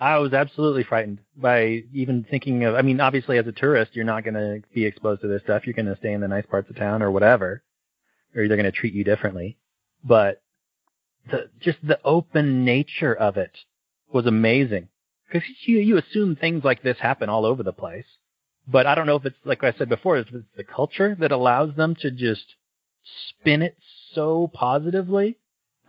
I 0.00 0.18
was 0.18 0.32
absolutely 0.32 0.84
frightened 0.84 1.20
by 1.36 1.84
even 1.92 2.26
thinking 2.28 2.64
of. 2.64 2.74
I 2.74 2.82
mean, 2.82 3.00
obviously, 3.00 3.38
as 3.38 3.46
a 3.46 3.52
tourist, 3.52 3.94
you're 3.94 4.04
not 4.04 4.24
going 4.24 4.34
to 4.34 4.62
be 4.74 4.84
exposed 4.84 5.22
to 5.22 5.28
this 5.28 5.42
stuff. 5.42 5.66
You're 5.66 5.74
going 5.74 5.86
to 5.86 5.96
stay 5.96 6.12
in 6.12 6.20
the 6.20 6.28
nice 6.28 6.46
parts 6.46 6.68
of 6.70 6.76
town 6.76 7.02
or 7.02 7.10
whatever, 7.10 7.62
or 8.34 8.46
they're 8.48 8.56
going 8.56 8.70
to 8.70 8.72
treat 8.72 8.94
you 8.94 9.04
differently. 9.04 9.58
But 10.04 10.42
the 11.30 11.50
just 11.60 11.78
the 11.82 11.98
open 12.04 12.64
nature 12.64 13.14
of 13.14 13.36
it 13.36 13.56
was 14.12 14.26
amazing 14.26 14.88
because 15.26 15.48
you 15.66 15.78
you 15.78 15.96
assume 15.96 16.36
things 16.36 16.64
like 16.64 16.82
this 16.82 16.98
happen 16.98 17.28
all 17.28 17.44
over 17.44 17.62
the 17.62 17.72
place. 17.72 18.06
But 18.66 18.86
I 18.86 18.94
don't 18.94 19.06
know 19.06 19.16
if 19.16 19.26
it's 19.26 19.36
like 19.44 19.62
I 19.62 19.72
said 19.72 19.88
before, 19.88 20.16
if 20.18 20.28
it's 20.32 20.46
the 20.56 20.64
culture 20.64 21.16
that 21.20 21.32
allows 21.32 21.74
them 21.76 21.94
to 22.00 22.10
just 22.10 22.54
spin 23.28 23.62
it 23.62 23.76
so 24.14 24.50
positively. 24.52 25.36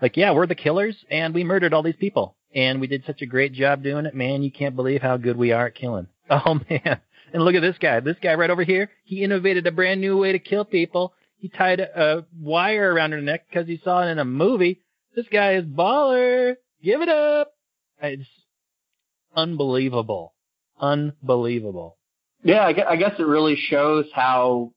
Like, 0.02 0.18
yeah, 0.18 0.34
we're 0.34 0.48
the 0.48 0.56
killers 0.56 0.96
and 1.10 1.34
we 1.34 1.44
murdered 1.44 1.74
all 1.74 1.84
these 1.84 1.96
people 1.96 2.36
and 2.54 2.82
we 2.82 2.88
did 2.88 3.04
such 3.06 3.22
a 3.22 3.26
great 3.26 3.54
job 3.54 3.84
doing 3.84 4.06
it. 4.06 4.16
Man, 4.16 4.44
you 4.44 4.52
can't 4.52 4.76
believe 4.76 5.02
how 5.02 5.18
good 5.18 5.38
we 5.38 5.52
are 5.52 5.68
at 5.68 5.76
killing. 5.76 6.08
Oh 6.28 6.60
man. 6.70 7.02
And 7.34 7.44
look 7.44 7.54
at 7.54 7.62
this 7.62 7.78
guy. 7.80 8.00
This 8.00 8.18
guy 8.20 8.34
right 8.34 8.50
over 8.50 8.64
here, 8.64 8.90
he 9.04 9.24
innovated 9.24 9.68
a 9.68 9.72
brand 9.72 10.02
new 10.02 10.18
way 10.18 10.32
to 10.32 10.40
kill 10.40 10.66
people. 10.66 11.14
He 11.38 11.50
tied 11.50 11.80
a, 11.80 12.18
a 12.18 12.26
wire 12.42 12.92
around 12.92 13.12
her 13.12 13.22
neck 13.22 13.46
because 13.48 13.68
he 13.68 13.80
saw 13.84 14.02
it 14.02 14.10
in 14.10 14.18
a 14.18 14.26
movie. 14.26 14.82
This 15.16 15.28
guy 15.32 15.54
is 15.54 15.66
baller. 15.66 16.56
Give 16.84 17.02
it 17.02 17.10
up. 17.10 17.54
It's 18.02 18.28
unbelievable. 19.36 20.34
Unbelievable. 20.80 21.98
Yeah, 22.46 22.64
I 22.64 22.96
guess 22.96 23.14
it 23.18 23.26
really 23.26 23.56
shows 23.56 24.06
how, 24.14 24.72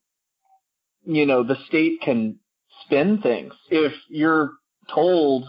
you 1.05 1.27
know, 1.27 1.43
the 1.43 1.57
state 1.67 2.01
can 2.01 2.39
spin 2.83 3.21
things. 3.21 3.53
If 3.69 3.93
you're 4.09 4.53
told 4.93 5.45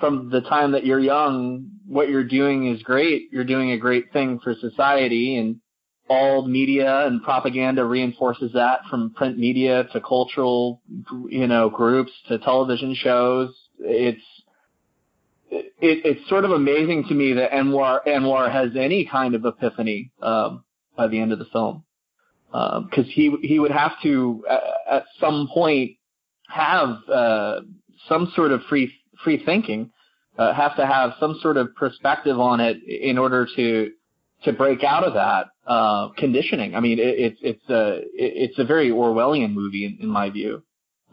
from 0.00 0.30
the 0.30 0.40
time 0.40 0.72
that 0.72 0.84
you're 0.84 0.98
young 0.98 1.70
what 1.86 2.08
you're 2.08 2.24
doing 2.24 2.66
is 2.74 2.82
great, 2.82 3.28
you're 3.30 3.44
doing 3.44 3.70
a 3.70 3.78
great 3.78 4.12
thing 4.12 4.40
for 4.42 4.52
society, 4.60 5.36
and 5.36 5.60
all 6.08 6.44
media 6.44 7.06
and 7.06 7.22
propaganda 7.22 7.84
reinforces 7.84 8.52
that 8.54 8.80
from 8.90 9.14
print 9.14 9.38
media 9.38 9.84
to 9.92 10.00
cultural, 10.00 10.82
you 11.28 11.46
know, 11.46 11.70
groups 11.70 12.10
to 12.26 12.38
television 12.38 12.96
shows. 12.96 13.54
It's 13.78 14.20
it, 15.52 15.72
it's 15.80 16.28
sort 16.28 16.44
of 16.44 16.50
amazing 16.50 17.04
to 17.08 17.14
me 17.14 17.34
that 17.34 17.52
Anwar 17.52 18.00
Anwar 18.08 18.50
has 18.50 18.70
any 18.76 19.06
kind 19.06 19.36
of 19.36 19.44
epiphany 19.44 20.10
um, 20.20 20.64
by 21.00 21.06
the 21.08 21.18
end 21.18 21.32
of 21.32 21.38
the 21.38 21.50
film, 21.56 21.74
because 22.52 23.08
he 23.18 23.24
he 23.50 23.56
would 23.58 23.70
have 23.70 23.92
to 24.02 24.44
uh, 24.54 24.96
at 24.96 25.04
some 25.22 25.48
point 25.58 25.88
have 26.48 26.90
uh, 27.20 27.60
some 28.08 28.30
sort 28.36 28.52
of 28.52 28.60
free 28.68 28.86
free 29.24 29.38
thinking, 29.50 29.90
uh, 30.38 30.52
have 30.52 30.74
to 30.76 30.84
have 30.86 31.08
some 31.22 31.38
sort 31.40 31.56
of 31.56 31.66
perspective 31.74 32.38
on 32.38 32.60
it 32.60 32.76
in 32.84 33.16
order 33.18 33.46
to 33.56 33.90
to 34.44 34.52
break 34.52 34.82
out 34.84 35.04
of 35.08 35.12
that 35.14 35.44
uh, 35.66 36.08
conditioning. 36.22 36.74
I 36.74 36.80
mean, 36.80 36.98
it, 36.98 37.14
it's 37.26 37.40
it's 37.50 37.70
a 37.70 37.84
it's 38.14 38.58
a 38.58 38.64
very 38.64 38.90
Orwellian 38.90 39.52
movie 39.60 39.84
in, 39.88 39.98
in 40.04 40.08
my 40.20 40.28
view, 40.38 40.62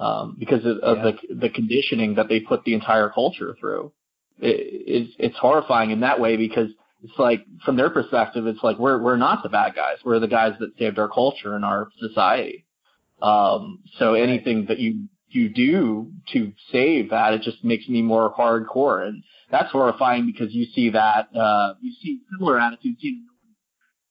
um, 0.06 0.36
because 0.44 0.64
of, 0.72 0.78
of 0.90 0.98
Yeah. 0.98 1.12
the 1.30 1.36
the 1.44 1.50
conditioning 1.60 2.16
that 2.16 2.28
they 2.28 2.40
put 2.42 2.60
the 2.66 2.74
entire 2.74 3.10
culture 3.20 3.56
through. 3.60 3.84
It, 4.40 4.58
it's 4.96 5.14
it's 5.26 5.38
horrifying 5.46 5.90
in 5.96 6.02
that 6.08 6.20
way 6.20 6.34
because 6.48 6.70
it's 7.08 7.18
like 7.20 7.46
from 7.64 7.78
their 7.78 7.90
perspective, 7.90 8.46
it's 8.48 8.64
like 8.64 8.78
we're 8.78 9.02
we're 9.02 9.18
not 9.18 9.44
the 9.44 9.50
bad 9.50 9.76
guys. 9.76 9.98
We're 10.04 10.20
the 10.20 10.28
guys 10.28 10.54
that 10.60 10.78
saved 10.78 11.00
our 11.00 11.10
culture 11.10 11.56
and 11.56 11.64
our 11.64 11.90
society. 12.00 12.66
Um, 13.22 13.80
so 13.98 14.14
anything 14.14 14.66
that 14.68 14.80
you 14.80 15.08
you 15.30 15.50
do 15.50 16.12
to 16.34 16.52
save 16.72 17.10
that, 17.12 17.34
it 17.34 17.42
just 17.42 17.64
makes 17.64 17.88
me 17.88 18.02
more 18.02 18.34
hardcore, 18.34 19.08
and 19.08 19.24
that's 19.50 19.72
horrifying 19.72 20.26
because 20.26 20.54
you 20.54 20.66
see 20.74 20.90
that 20.92 21.36
uh, 21.36 21.74
you 21.82 21.94
see 22.02 22.20
similar 22.32 22.60
attitudes. 22.60 22.98
You 23.00 23.14
know, 23.14 23.22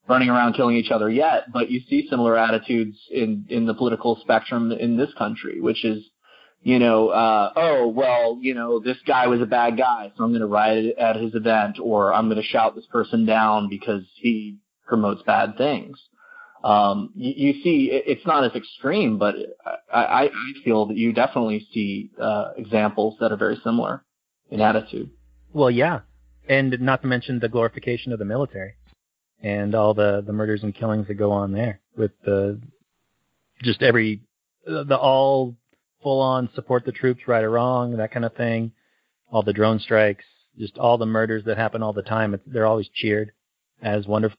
running 0.09 0.28
around 0.30 0.55
killing 0.55 0.76
each 0.76 0.90
other 0.90 1.11
yet, 1.11 1.53
but 1.53 1.70
you 1.70 1.80
see 1.88 2.07
similar 2.09 2.36
attitudes 2.36 2.97
in 3.11 3.44
in 3.49 3.66
the 3.66 3.74
political 3.74 4.18
spectrum 4.22 4.72
in 4.72 4.97
this 4.97 5.12
country, 5.18 5.61
which 5.61 5.84
is 5.84 6.03
you 6.66 6.80
know, 6.80 7.10
uh, 7.10 7.52
oh, 7.54 7.86
well, 7.86 8.38
you 8.40 8.52
know, 8.52 8.80
this 8.80 8.96
guy 9.06 9.28
was 9.28 9.40
a 9.40 9.46
bad 9.46 9.78
guy, 9.78 10.10
so 10.16 10.24
I'm 10.24 10.30
going 10.30 10.40
to 10.40 10.48
riot 10.48 10.96
at 10.98 11.14
his 11.14 11.32
event, 11.36 11.78
or 11.80 12.12
I'm 12.12 12.26
going 12.28 12.42
to 12.42 12.48
shout 12.48 12.74
this 12.74 12.86
person 12.86 13.24
down 13.24 13.68
because 13.68 14.02
he 14.16 14.56
promotes 14.84 15.22
bad 15.22 15.56
things. 15.56 15.96
Um, 16.64 17.12
you, 17.14 17.52
you 17.52 17.62
see, 17.62 17.90
it, 17.92 18.02
it's 18.08 18.26
not 18.26 18.42
as 18.42 18.50
extreme, 18.56 19.16
but 19.16 19.36
I, 19.94 20.02
I, 20.02 20.22
I 20.24 20.30
feel 20.64 20.86
that 20.86 20.96
you 20.96 21.12
definitely 21.12 21.68
see 21.72 22.10
uh, 22.20 22.50
examples 22.56 23.14
that 23.20 23.30
are 23.30 23.36
very 23.36 23.58
similar 23.62 24.04
in 24.50 24.60
attitude. 24.60 25.10
Well, 25.52 25.70
yeah, 25.70 26.00
and 26.48 26.76
not 26.80 27.02
to 27.02 27.06
mention 27.06 27.38
the 27.38 27.48
glorification 27.48 28.12
of 28.12 28.18
the 28.18 28.24
military 28.24 28.74
and 29.40 29.72
all 29.76 29.94
the 29.94 30.20
the 30.26 30.32
murders 30.32 30.64
and 30.64 30.74
killings 30.74 31.06
that 31.06 31.14
go 31.14 31.30
on 31.30 31.52
there 31.52 31.80
with 31.96 32.10
the 32.24 32.60
just 33.62 33.82
every 33.82 34.22
the 34.64 34.98
all 35.00 35.54
full 36.07 36.20
on 36.20 36.48
support 36.54 36.84
the 36.84 36.92
troops 36.92 37.22
right 37.26 37.42
or 37.42 37.50
wrong 37.50 37.96
that 37.96 38.12
kind 38.12 38.24
of 38.24 38.32
thing. 38.34 38.70
all 39.28 39.42
the 39.42 39.52
drone 39.52 39.80
strikes, 39.80 40.24
just 40.57 40.78
all 40.78 40.96
the 40.98 41.04
murders 41.04 41.42
that 41.46 41.57
happen 41.57 41.82
all 41.82 41.92
the 41.92 42.00
time. 42.00 42.40
They're 42.46 42.64
always 42.64 42.88
cheered 42.94 43.32
as 43.82 44.07
wonderful. 44.07 44.38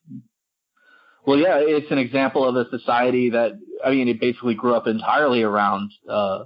Well, 1.25 1.37
yeah, 1.37 1.57
it's 1.59 1.91
an 1.91 1.97
example 1.97 2.47
of 2.47 2.55
a 2.55 2.69
society 2.69 3.31
that 3.31 3.59
I 3.83 3.89
mean, 3.89 4.07
it 4.07 4.21
basically 4.21 4.55
grew 4.55 4.75
up 4.75 4.87
entirely 4.87 5.43
around 5.43 5.91
uh, 6.09 6.45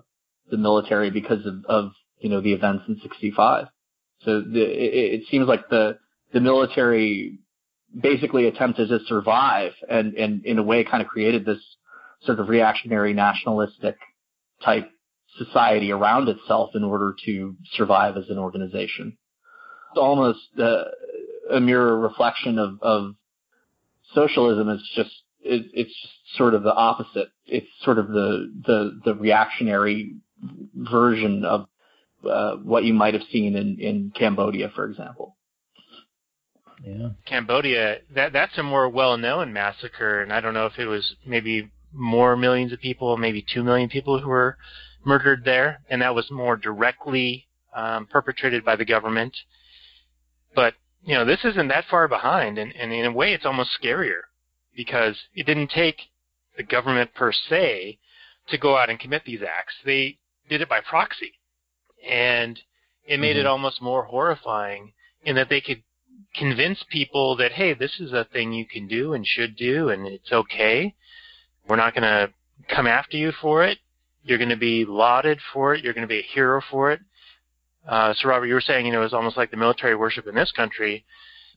the 0.50 0.58
military 0.58 1.12
because 1.12 1.46
of, 1.46 1.66
of 1.66 1.92
you 2.18 2.32
know 2.32 2.42
the 2.42 2.54
events 2.54 2.86
in 2.88 3.00
'65. 3.04 3.68
So 4.26 4.42
the, 4.42 4.60
it, 4.60 5.22
it 5.22 5.24
seems 5.30 5.48
like 5.48 5.70
the 5.70 6.00
the 6.34 6.42
military 6.42 7.38
basically 7.96 8.48
attempted 8.48 8.90
to 8.90 8.98
survive 9.06 9.74
and, 9.88 10.16
and 10.16 10.44
in 10.46 10.58
a 10.58 10.64
way 10.64 10.84
kind 10.84 11.04
of 11.04 11.08
created 11.08 11.46
this 11.46 11.60
sort 12.24 12.40
of 12.40 12.50
reactionary 12.50 13.14
nationalistic 13.14 13.98
type 14.64 14.90
society 15.38 15.92
around 15.92 16.30
itself 16.30 16.72
in 16.76 16.84
order 16.84 17.16
to 17.26 17.56
survive 17.74 18.18
as 18.18 18.30
an 18.30 18.38
organization. 18.38 19.18
It's 19.92 20.00
almost 20.00 20.40
uh, 20.60 20.84
a 21.52 21.60
mirror 21.60 22.00
reflection 22.00 22.60
of, 22.60 22.80
of 22.82 23.16
socialism. 24.14 24.70
It's 24.70 24.90
just 24.96 25.12
it, 25.42 25.68
it's 25.74 25.94
sort 26.36 26.54
of 26.54 26.64
the 26.64 26.74
opposite. 26.74 27.30
It's 27.46 27.68
sort 27.84 27.98
of 27.98 28.08
the 28.08 28.52
the, 28.66 29.00
the 29.06 29.16
reactionary 29.16 30.16
version 30.76 31.46
of 31.46 31.68
uh, 32.30 32.56
what 32.58 32.84
you 32.84 32.94
might 32.94 33.14
have 33.14 33.24
seen 33.32 33.56
in, 33.56 33.80
in 33.80 34.12
Cambodia, 34.16 34.72
for 34.76 34.86
example. 34.86 35.36
Yeah. 36.84 37.10
Cambodia, 37.26 38.00
that 38.16 38.34
that's 38.34 38.58
a 38.58 38.64
more 38.64 38.90
well-known 38.90 39.54
massacre, 39.54 40.22
and 40.22 40.34
I 40.34 40.42
don't 40.42 40.54
know 40.54 40.66
if 40.66 40.80
it 40.80 40.88
was 40.88 41.16
maybe 41.26 41.70
more 41.94 42.36
millions 42.36 42.72
of 42.72 42.80
people, 42.80 43.18
maybe 43.18 43.46
two 43.54 43.64
million 43.64 43.90
people 43.90 44.20
who 44.20 44.30
were 44.30 44.58
murdered 45.06 45.44
there, 45.44 45.82
and 45.90 46.02
that 46.02 46.16
was 46.16 46.30
more 46.32 46.56
directly 46.56 47.48
um, 47.74 48.06
perpetrated 48.06 48.64
by 48.64 48.76
the 48.76 48.86
government. 48.86 49.36
But 50.54 50.76
you 51.04 51.16
know, 51.16 51.26
this 51.26 51.44
isn't 51.44 51.70
that 51.70 51.86
far 51.90 52.08
behind, 52.08 52.58
and, 52.58 52.74
and 52.76 52.92
in 52.92 53.06
a 53.06 53.12
way, 53.12 53.34
it's 53.34 53.46
almost 53.46 53.78
scarier 53.82 54.22
because 54.76 55.18
it 55.34 55.46
didn't 55.46 55.72
take 55.72 55.98
the 56.58 56.64
government 56.64 57.14
per 57.14 57.32
se 57.32 57.98
to 58.50 58.58
go 58.58 58.78
out 58.78 58.90
and 58.90 59.00
commit 59.00 59.24
these 59.26 59.42
acts. 59.42 59.74
They 59.86 60.18
did 60.50 60.62
it 60.62 60.70
by 60.70 60.82
proxy, 60.82 61.34
and 62.08 62.60
it 63.06 63.20
made 63.20 63.36
Mhm. 63.36 63.42
it 63.42 63.46
almost 63.46 63.82
more 63.82 64.04
horrifying 64.04 64.94
in 65.24 65.36
that 65.36 65.50
they 65.50 65.62
could 65.62 65.82
convince 66.36 66.84
people 66.84 67.36
that 67.38 67.54
hey, 67.54 67.74
this 67.74 68.00
is 68.00 68.14
a 68.14 68.26
thing 68.26 68.54
you 68.54 68.66
can 68.66 68.88
do 68.88 69.14
and 69.14 69.26
should 69.26 69.56
do, 69.56 69.90
and 69.90 70.08
it's 70.08 70.32
okay. 70.32 70.94
We're 71.68 71.76
not 71.78 71.94
going 71.94 72.04
to 72.04 72.34
come 72.68 72.88
after 72.88 73.18
you 73.18 73.32
for 73.32 73.64
it. 73.64 73.80
You're 74.24 74.38
going 74.38 74.50
to 74.50 74.58
be 74.58 74.86
lauded 74.86 75.40
for 75.54 75.74
it. 75.74 75.84
You're 75.84 75.94
going 75.94 76.08
to 76.08 76.08
be 76.08 76.20
a 76.20 76.34
hero 76.34 76.62
for 76.70 76.92
it. 76.92 77.02
Uh, 77.88 78.14
so, 78.14 78.30
Robert, 78.30 78.46
you 78.46 78.54
were 78.54 78.62
saying, 78.62 78.86
you 78.86 78.92
know, 78.92 79.02
it's 79.02 79.14
almost 79.14 79.38
like 79.38 79.52
the 79.52 79.58
military 79.58 79.96
worship 79.96 80.28
in 80.28 80.36
this 80.36 80.52
country. 80.52 81.04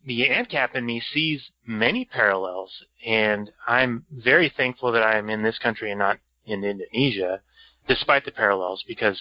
The 0.06 0.28
ANCAP 0.28 0.74
in 0.74 0.84
me 0.84 1.02
sees 1.12 1.42
many 1.66 2.04
parallels, 2.04 2.70
and 3.06 3.50
I'm 3.66 4.04
very 4.10 4.52
thankful 4.54 4.92
that 4.92 5.02
I 5.02 5.18
am 5.18 5.30
in 5.30 5.42
this 5.42 5.58
country 5.58 5.90
and 5.90 5.98
not 5.98 6.18
in 6.46 6.64
Indonesia, 6.64 7.40
despite 7.88 8.24
the 8.24 8.30
parallels, 8.30 8.84
because 8.86 9.20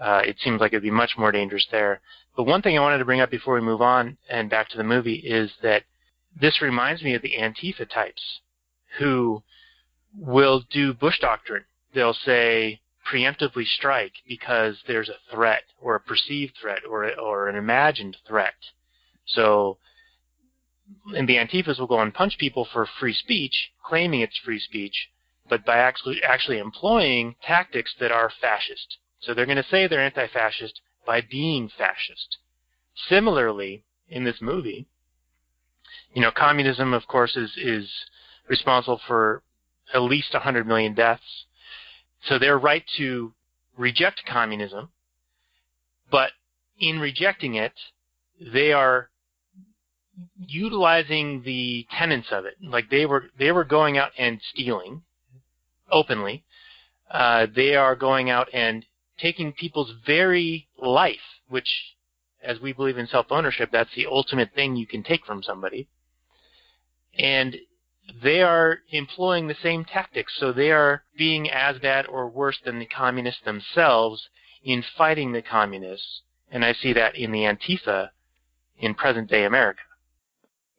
uh, 0.00 0.22
it 0.24 0.36
seems 0.40 0.60
like 0.60 0.72
it'd 0.72 0.82
be 0.82 0.90
much 0.90 1.12
more 1.16 1.32
dangerous 1.32 1.66
there. 1.70 2.00
But 2.36 2.44
one 2.44 2.62
thing 2.62 2.76
I 2.78 2.80
wanted 2.80 2.98
to 2.98 3.04
bring 3.04 3.20
up 3.20 3.30
before 3.30 3.54
we 3.54 3.60
move 3.60 3.82
on 3.82 4.16
and 4.28 4.48
back 4.48 4.68
to 4.70 4.76
the 4.76 4.84
movie 4.84 5.16
is 5.16 5.50
that 5.62 5.84
this 6.38 6.62
reminds 6.62 7.02
me 7.02 7.14
of 7.14 7.22
the 7.22 7.34
Antifa 7.38 7.88
types 7.88 8.40
who 8.98 9.42
will 10.16 10.62
do 10.70 10.94
Bush 10.94 11.18
doctrine. 11.20 11.64
They'll 11.94 12.14
say 12.14 12.80
preemptively 13.10 13.66
strike 13.66 14.12
because 14.28 14.78
there's 14.86 15.08
a 15.08 15.34
threat 15.34 15.62
or 15.80 15.96
a 15.96 16.00
perceived 16.00 16.56
threat 16.60 16.82
or 16.88 17.10
or 17.18 17.48
an 17.48 17.56
imagined 17.56 18.16
threat. 18.26 18.54
So 19.26 19.78
and 21.14 21.28
the 21.28 21.36
Antifas 21.36 21.78
will 21.78 21.86
go 21.86 22.00
and 22.00 22.12
punch 22.12 22.36
people 22.38 22.64
for 22.64 22.86
free 22.86 23.14
speech, 23.14 23.70
claiming 23.84 24.20
it's 24.20 24.38
free 24.38 24.58
speech, 24.58 25.08
but 25.48 25.64
by 25.64 25.78
actually 25.78 26.22
actually 26.22 26.58
employing 26.58 27.36
tactics 27.42 27.94
that 28.00 28.12
are 28.12 28.30
fascist. 28.40 28.98
So 29.20 29.34
they're 29.34 29.46
going 29.46 29.56
to 29.56 29.68
say 29.68 29.86
they're 29.86 30.00
anti-fascist 30.00 30.80
by 31.06 31.20
being 31.20 31.68
fascist. 31.68 32.38
Similarly, 33.08 33.84
in 34.08 34.24
this 34.24 34.40
movie, 34.40 34.86
you 36.14 36.22
know, 36.22 36.30
communism, 36.30 36.92
of 36.92 37.06
course, 37.06 37.36
is 37.36 37.56
is 37.56 37.88
responsible 38.48 39.00
for 39.06 39.42
at 39.94 40.02
least 40.02 40.32
100 40.32 40.66
million 40.66 40.94
deaths. 40.94 41.46
So 42.28 42.38
they're 42.38 42.58
right 42.58 42.84
to 42.98 43.32
reject 43.76 44.22
communism, 44.26 44.90
but 46.10 46.30
in 46.78 46.98
rejecting 46.98 47.54
it, 47.54 47.72
they 48.40 48.72
are 48.72 49.10
utilizing 50.46 51.42
the 51.44 51.86
tenets 51.96 52.28
of 52.30 52.44
it. 52.44 52.54
Like 52.62 52.90
they 52.90 53.06
were 53.06 53.24
they 53.38 53.52
were 53.52 53.64
going 53.64 53.98
out 53.98 54.12
and 54.18 54.40
stealing 54.52 55.02
openly. 55.90 56.44
Uh, 57.10 57.46
they 57.54 57.74
are 57.74 57.96
going 57.96 58.30
out 58.30 58.48
and 58.52 58.84
taking 59.18 59.52
people's 59.52 59.92
very 60.06 60.68
life, 60.78 61.16
which, 61.48 61.68
as 62.42 62.60
we 62.60 62.72
believe 62.72 62.98
in 62.98 63.06
self 63.06 63.26
ownership, 63.30 63.70
that's 63.72 63.94
the 63.94 64.06
ultimate 64.06 64.52
thing 64.54 64.76
you 64.76 64.86
can 64.86 65.02
take 65.02 65.24
from 65.26 65.42
somebody. 65.42 65.88
And 67.18 67.56
they 68.22 68.42
are 68.42 68.78
employing 68.90 69.48
the 69.48 69.56
same 69.62 69.84
tactics, 69.84 70.34
so 70.38 70.52
they 70.52 70.70
are 70.72 71.04
being 71.16 71.50
as 71.50 71.78
bad 71.78 72.06
or 72.06 72.28
worse 72.28 72.58
than 72.64 72.78
the 72.78 72.86
communists 72.86 73.42
themselves 73.44 74.28
in 74.64 74.84
fighting 74.96 75.32
the 75.32 75.42
communists. 75.42 76.22
And 76.50 76.64
I 76.64 76.72
see 76.74 76.92
that 76.94 77.16
in 77.16 77.32
the 77.32 77.40
Antifa 77.40 78.10
in 78.78 78.94
present 78.94 79.30
day 79.30 79.44
America. 79.44 79.80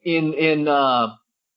in 0.04 0.34
in 0.34 0.68
uh, 0.68 1.08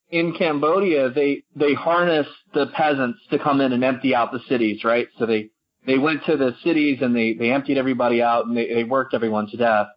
in 0.09 0.34
Cambodia, 0.34 1.09
they 1.09 1.43
they 1.55 1.73
harnessed 1.73 2.30
the 2.53 2.67
peasants 2.67 3.19
to 3.32 3.39
come 3.39 3.61
in 3.61 3.73
and 3.73 3.84
empty 3.84 4.15
out 4.15 4.32
the 4.32 4.39
cities, 4.49 4.84
right? 4.84 5.07
So 5.19 5.26
they 5.26 5.49
they 5.86 5.97
went 5.97 6.23
to 6.26 6.38
the 6.38 6.55
cities 6.63 6.99
and 7.01 7.15
they 7.15 7.34
they 7.34 7.51
emptied 7.51 7.78
everybody 7.78 8.21
out 8.21 8.45
and 8.45 8.55
they 8.55 8.73
they 8.73 8.84
worked 8.84 9.13
everyone 9.13 9.47
to 9.51 9.57
death. 9.57 9.88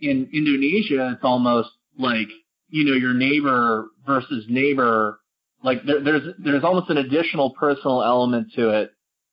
In 0.00 0.28
Indonesia, 0.32 1.12
it's 1.14 1.24
almost 1.24 1.70
like 1.98 2.28
you 2.68 2.84
know 2.84 2.94
your 2.94 3.14
neighbor 3.14 3.88
versus 4.06 4.44
neighbor. 4.48 5.20
Like 5.66 5.84
there, 5.84 6.00
there's 6.00 6.22
there's 6.38 6.62
almost 6.62 6.90
an 6.90 6.98
additional 6.98 7.50
personal 7.50 8.00
element 8.00 8.52
to 8.54 8.70
it 8.70 8.92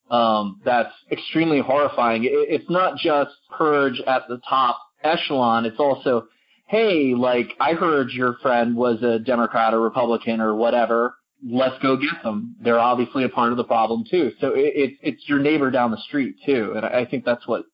um, 0.10 0.60
that's 0.66 0.92
extremely 1.12 1.60
horrifying. 1.60 2.24
It, 2.24 2.32
it's 2.34 2.70
not 2.72 2.98
just 2.98 3.30
purge 3.56 4.02
at 4.08 4.24
the 4.28 4.42
top 4.50 4.80
echelon. 5.04 5.66
It's 5.66 5.80
also 5.80 6.28
hey, 6.68 7.14
like 7.14 7.50
I 7.60 7.74
heard 7.74 8.10
your 8.10 8.38
friend 8.42 8.76
was 8.76 9.04
a 9.04 9.20
Democrat 9.20 9.76
or 9.76 9.82
Republican 9.82 10.42
or 10.42 10.56
whatever. 10.56 11.16
Let's 11.48 11.78
go 11.84 11.98
get 11.98 12.24
them. 12.24 12.56
They're 12.60 12.80
obviously 12.80 13.26
a 13.26 13.30
part 13.30 13.52
of 13.52 13.58
the 13.58 13.64
problem 13.64 14.04
too. 14.10 14.32
So 14.42 14.54
it, 14.56 14.74
it, 14.76 14.94
it's 15.04 15.30
your 15.30 15.38
neighbor 15.38 15.70
down 15.70 15.92
the 15.92 16.02
street 16.08 16.38
too, 16.44 16.74
and 16.76 16.84
I 16.84 17.02
I 17.02 17.06
think 17.06 17.26
that's 17.26 17.48
what 17.48 17.66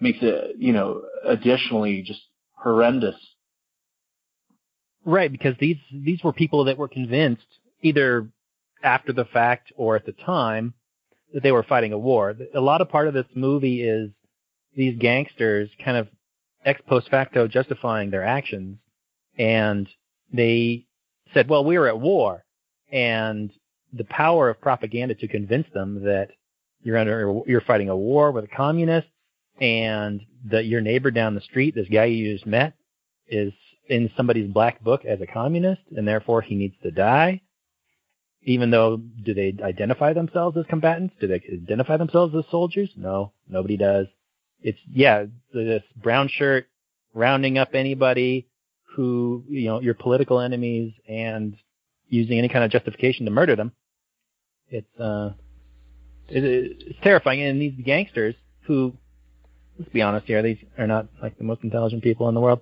makes 0.00 0.20
it, 0.22 0.56
you 0.58 0.72
know, 0.72 1.02
additionally 1.22 2.02
just 2.02 2.20
horrendous. 2.54 3.16
Right, 5.04 5.30
because 5.30 5.54
these 5.60 5.76
these 5.92 6.24
were 6.24 6.32
people 6.32 6.64
that 6.64 6.78
were 6.78 6.88
convinced 6.88 7.46
either 7.86 8.28
after 8.82 9.12
the 9.12 9.24
fact 9.24 9.72
or 9.76 9.96
at 9.96 10.06
the 10.06 10.12
time 10.12 10.74
that 11.32 11.42
they 11.42 11.52
were 11.52 11.62
fighting 11.62 11.92
a 11.92 11.98
war. 11.98 12.34
A 12.54 12.60
lot 12.60 12.80
of 12.80 12.88
part 12.88 13.08
of 13.08 13.14
this 13.14 13.26
movie 13.34 13.82
is 13.82 14.10
these 14.74 14.98
gangsters 14.98 15.70
kind 15.84 15.96
of 15.96 16.08
ex 16.64 16.80
post 16.88 17.08
facto 17.10 17.46
justifying 17.46 18.10
their 18.10 18.24
actions, 18.24 18.78
and 19.38 19.88
they 20.32 20.86
said, 21.32 21.48
"Well, 21.48 21.64
we 21.64 21.78
were 21.78 21.88
at 21.88 22.00
war," 22.00 22.44
and 22.90 23.50
the 23.92 24.04
power 24.04 24.50
of 24.50 24.60
propaganda 24.60 25.14
to 25.14 25.28
convince 25.28 25.66
them 25.72 26.02
that 26.04 26.30
you're 26.82 26.98
under 26.98 27.40
you're 27.46 27.60
fighting 27.62 27.88
a 27.88 27.96
war 27.96 28.32
with 28.32 28.44
the 28.48 28.56
communists, 28.56 29.10
and 29.60 30.20
that 30.50 30.66
your 30.66 30.80
neighbor 30.80 31.10
down 31.10 31.34
the 31.34 31.40
street, 31.40 31.74
this 31.74 31.88
guy 31.88 32.04
you 32.04 32.34
just 32.34 32.46
met, 32.46 32.74
is 33.28 33.52
in 33.88 34.10
somebody's 34.16 34.50
black 34.50 34.82
book 34.82 35.04
as 35.04 35.20
a 35.20 35.26
communist, 35.26 35.82
and 35.96 36.06
therefore 36.06 36.42
he 36.42 36.54
needs 36.54 36.74
to 36.82 36.90
die. 36.90 37.40
Even 38.46 38.70
though, 38.70 38.96
do 38.96 39.34
they 39.34 39.54
identify 39.62 40.12
themselves 40.12 40.56
as 40.56 40.64
combatants? 40.68 41.14
Do 41.20 41.26
they 41.26 41.42
identify 41.52 41.96
themselves 41.96 42.34
as 42.34 42.44
soldiers? 42.50 42.88
No, 42.96 43.32
nobody 43.48 43.76
does. 43.76 44.06
It's 44.62 44.78
yeah, 44.90 45.26
this 45.52 45.82
brown 46.00 46.28
shirt 46.28 46.66
rounding 47.12 47.58
up 47.58 47.74
anybody 47.74 48.48
who 48.94 49.44
you 49.48 49.66
know 49.66 49.80
your 49.80 49.94
political 49.94 50.40
enemies 50.40 50.94
and 51.08 51.56
using 52.08 52.38
any 52.38 52.48
kind 52.48 52.64
of 52.64 52.70
justification 52.70 53.26
to 53.26 53.32
murder 53.32 53.56
them. 53.56 53.72
It's 54.70 54.98
uh, 54.98 55.32
it, 56.28 56.44
it's 56.44 56.98
terrifying. 57.02 57.42
And 57.42 57.60
these 57.60 57.74
gangsters 57.84 58.36
who, 58.66 58.96
let's 59.78 59.90
be 59.92 60.02
honest 60.02 60.26
here, 60.26 60.42
these 60.42 60.58
are 60.78 60.86
not 60.86 61.08
like 61.20 61.36
the 61.36 61.44
most 61.44 61.62
intelligent 61.62 62.02
people 62.02 62.28
in 62.28 62.34
the 62.34 62.40
world 62.40 62.60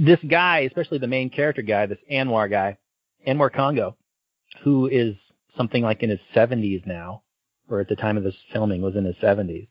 this 0.00 0.18
guy, 0.28 0.60
especially 0.60 0.98
the 0.98 1.06
main 1.06 1.30
character 1.30 1.62
guy, 1.62 1.86
this 1.86 1.98
Anwar 2.10 2.50
guy, 2.50 2.78
Anwar 3.26 3.52
Congo, 3.52 3.96
who 4.62 4.86
is 4.86 5.14
something 5.56 5.82
like 5.82 6.02
in 6.02 6.10
his 6.10 6.20
70s 6.34 6.86
now, 6.86 7.22
or 7.68 7.80
at 7.80 7.88
the 7.88 7.96
time 7.96 8.16
of 8.16 8.24
this 8.24 8.36
filming 8.52 8.82
was 8.82 8.94
in 8.94 9.04
his 9.04 9.16
70s. 9.16 9.68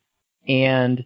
And 0.48 1.06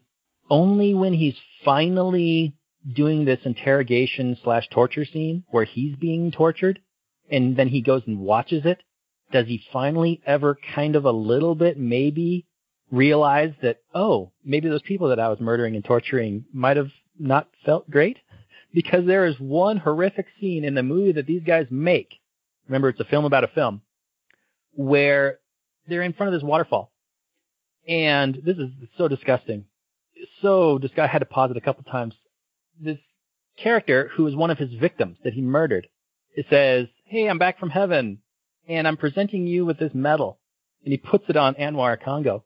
only 0.50 0.94
when 0.94 1.14
he's 1.14 1.38
finally 1.64 2.56
doing 2.96 3.26
this 3.26 3.40
interrogation 3.44 4.38
slash 4.44 4.68
torture 4.70 5.06
scene 5.06 5.44
where 5.50 5.66
he's 5.66 5.96
being 5.96 6.32
tortured 6.32 6.80
and 7.30 7.56
then 7.56 7.68
he 7.68 7.82
goes 7.82 8.02
and 8.08 8.20
watches 8.20 8.66
it, 8.66 8.82
does 9.32 9.46
he 9.46 9.62
finally 9.72 10.22
ever 10.26 10.58
kind 10.76 10.96
of 10.96 11.06
a 11.06 11.12
little 11.12 11.54
bit 11.54 11.78
maybe 11.78 12.48
realize 12.92 13.54
that, 13.62 13.78
oh, 13.94 14.32
maybe 14.44 14.68
those 14.68 14.82
people 14.82 15.10
that 15.10 15.20
I 15.20 15.30
was 15.30 15.40
murdering 15.40 15.76
and 15.76 15.86
torturing 15.86 16.46
might 16.52 16.78
have 16.78 16.92
not 17.20 17.48
felt 17.66 17.90
great? 17.90 18.18
Because 18.72 19.08
there 19.08 19.26
is 19.26 19.40
one 19.40 19.78
horrific 19.78 20.28
scene 20.40 20.64
in 20.64 20.76
the 20.76 20.84
movie 20.84 21.14
that 21.14 21.26
these 21.26 21.42
guys 21.42 21.66
make. 21.72 22.20
Remember, 22.70 22.90
it's 22.90 23.00
a 23.00 23.06
film 23.06 23.26
about 23.26 23.44
a 23.44 23.50
film 23.50 23.82
where 24.74 25.40
they're 25.88 26.04
in 26.04 26.14
front 26.14 26.34
of 26.34 26.40
this 26.40 26.48
waterfall. 26.48 26.92
And 27.88 28.36
this 28.46 28.58
is 28.58 28.70
so 28.98 29.08
disgusting. 29.08 29.66
So 30.42 30.78
this 30.78 30.92
guy 30.96 31.08
had 31.08 31.20
to 31.20 31.26
pause 31.26 31.52
it 31.52 31.58
a 31.58 31.62
couple 31.62 31.84
times. 31.84 32.14
This 32.80 33.00
character 33.58 34.10
who 34.16 34.28
is 34.28 34.36
one 34.36 34.52
of 34.52 34.58
his 34.58 34.74
victims 34.74 35.18
that 35.24 35.34
he 35.34 35.42
murdered, 35.42 35.88
it 36.36 36.46
says, 36.50 36.88
Hey, 37.06 37.28
I'm 37.28 37.40
back 37.40 37.60
from 37.60 37.72
heaven 37.72 38.20
and 38.68 38.88
I'm 38.88 38.98
presenting 38.98 39.48
you 39.48 39.66
with 39.66 39.80
this 39.80 39.94
medal. 39.94 40.40
And 40.86 40.92
he 40.94 40.98
puts 40.98 41.26
it 41.28 41.36
on 41.36 41.56
Anwar 41.56 42.02
Congo 42.02 42.46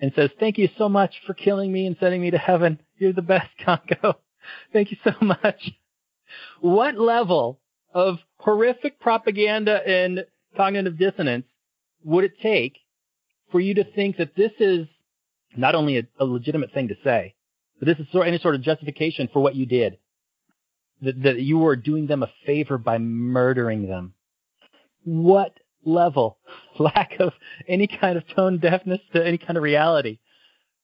and 0.00 0.12
says, 0.14 0.30
thank 0.38 0.58
you 0.58 0.68
so 0.76 0.88
much 0.88 1.14
for 1.26 1.32
killing 1.32 1.72
me 1.72 1.86
and 1.86 1.96
sending 1.98 2.20
me 2.20 2.30
to 2.32 2.38
heaven. 2.38 2.80
You're 2.98 3.12
the 3.12 3.22
best, 3.22 3.48
Congo. 3.64 4.18
Thank 4.72 4.90
you 4.90 4.96
so 5.04 5.12
much. 5.22 5.70
What 6.60 6.98
level 6.98 7.60
of 7.94 8.18
horrific 8.38 9.00
propaganda 9.00 9.80
and 9.86 10.24
cognitive 10.56 10.98
dissonance 10.98 11.46
would 12.04 12.24
it 12.24 12.38
take 12.42 12.76
for 13.50 13.60
you 13.60 13.74
to 13.74 13.84
think 13.84 14.16
that 14.18 14.36
this 14.36 14.50
is 14.58 14.86
not 15.56 15.74
only 15.74 15.98
a, 15.98 16.02
a 16.18 16.24
legitimate 16.24 16.72
thing 16.72 16.88
to 16.88 16.96
say, 17.04 17.34
but 17.78 17.86
this 17.86 17.98
is 17.98 18.06
any 18.14 18.38
sort 18.38 18.56
of 18.56 18.62
justification 18.62 19.28
for 19.32 19.40
what 19.40 19.54
you 19.54 19.66
did? 19.66 19.98
That, 21.02 21.22
that 21.22 21.40
you 21.40 21.58
were 21.58 21.76
doing 21.76 22.06
them 22.06 22.22
a 22.22 22.30
favor 22.46 22.78
by 22.78 22.98
murdering 22.98 23.88
them. 23.88 24.14
What 25.04 25.54
level, 25.84 26.38
lack 26.78 27.12
of 27.20 27.32
any 27.68 27.86
kind 27.86 28.16
of 28.16 28.24
tone 28.34 28.58
deafness 28.58 29.00
to 29.12 29.24
any 29.24 29.38
kind 29.38 29.56
of 29.56 29.62
reality, 29.62 30.18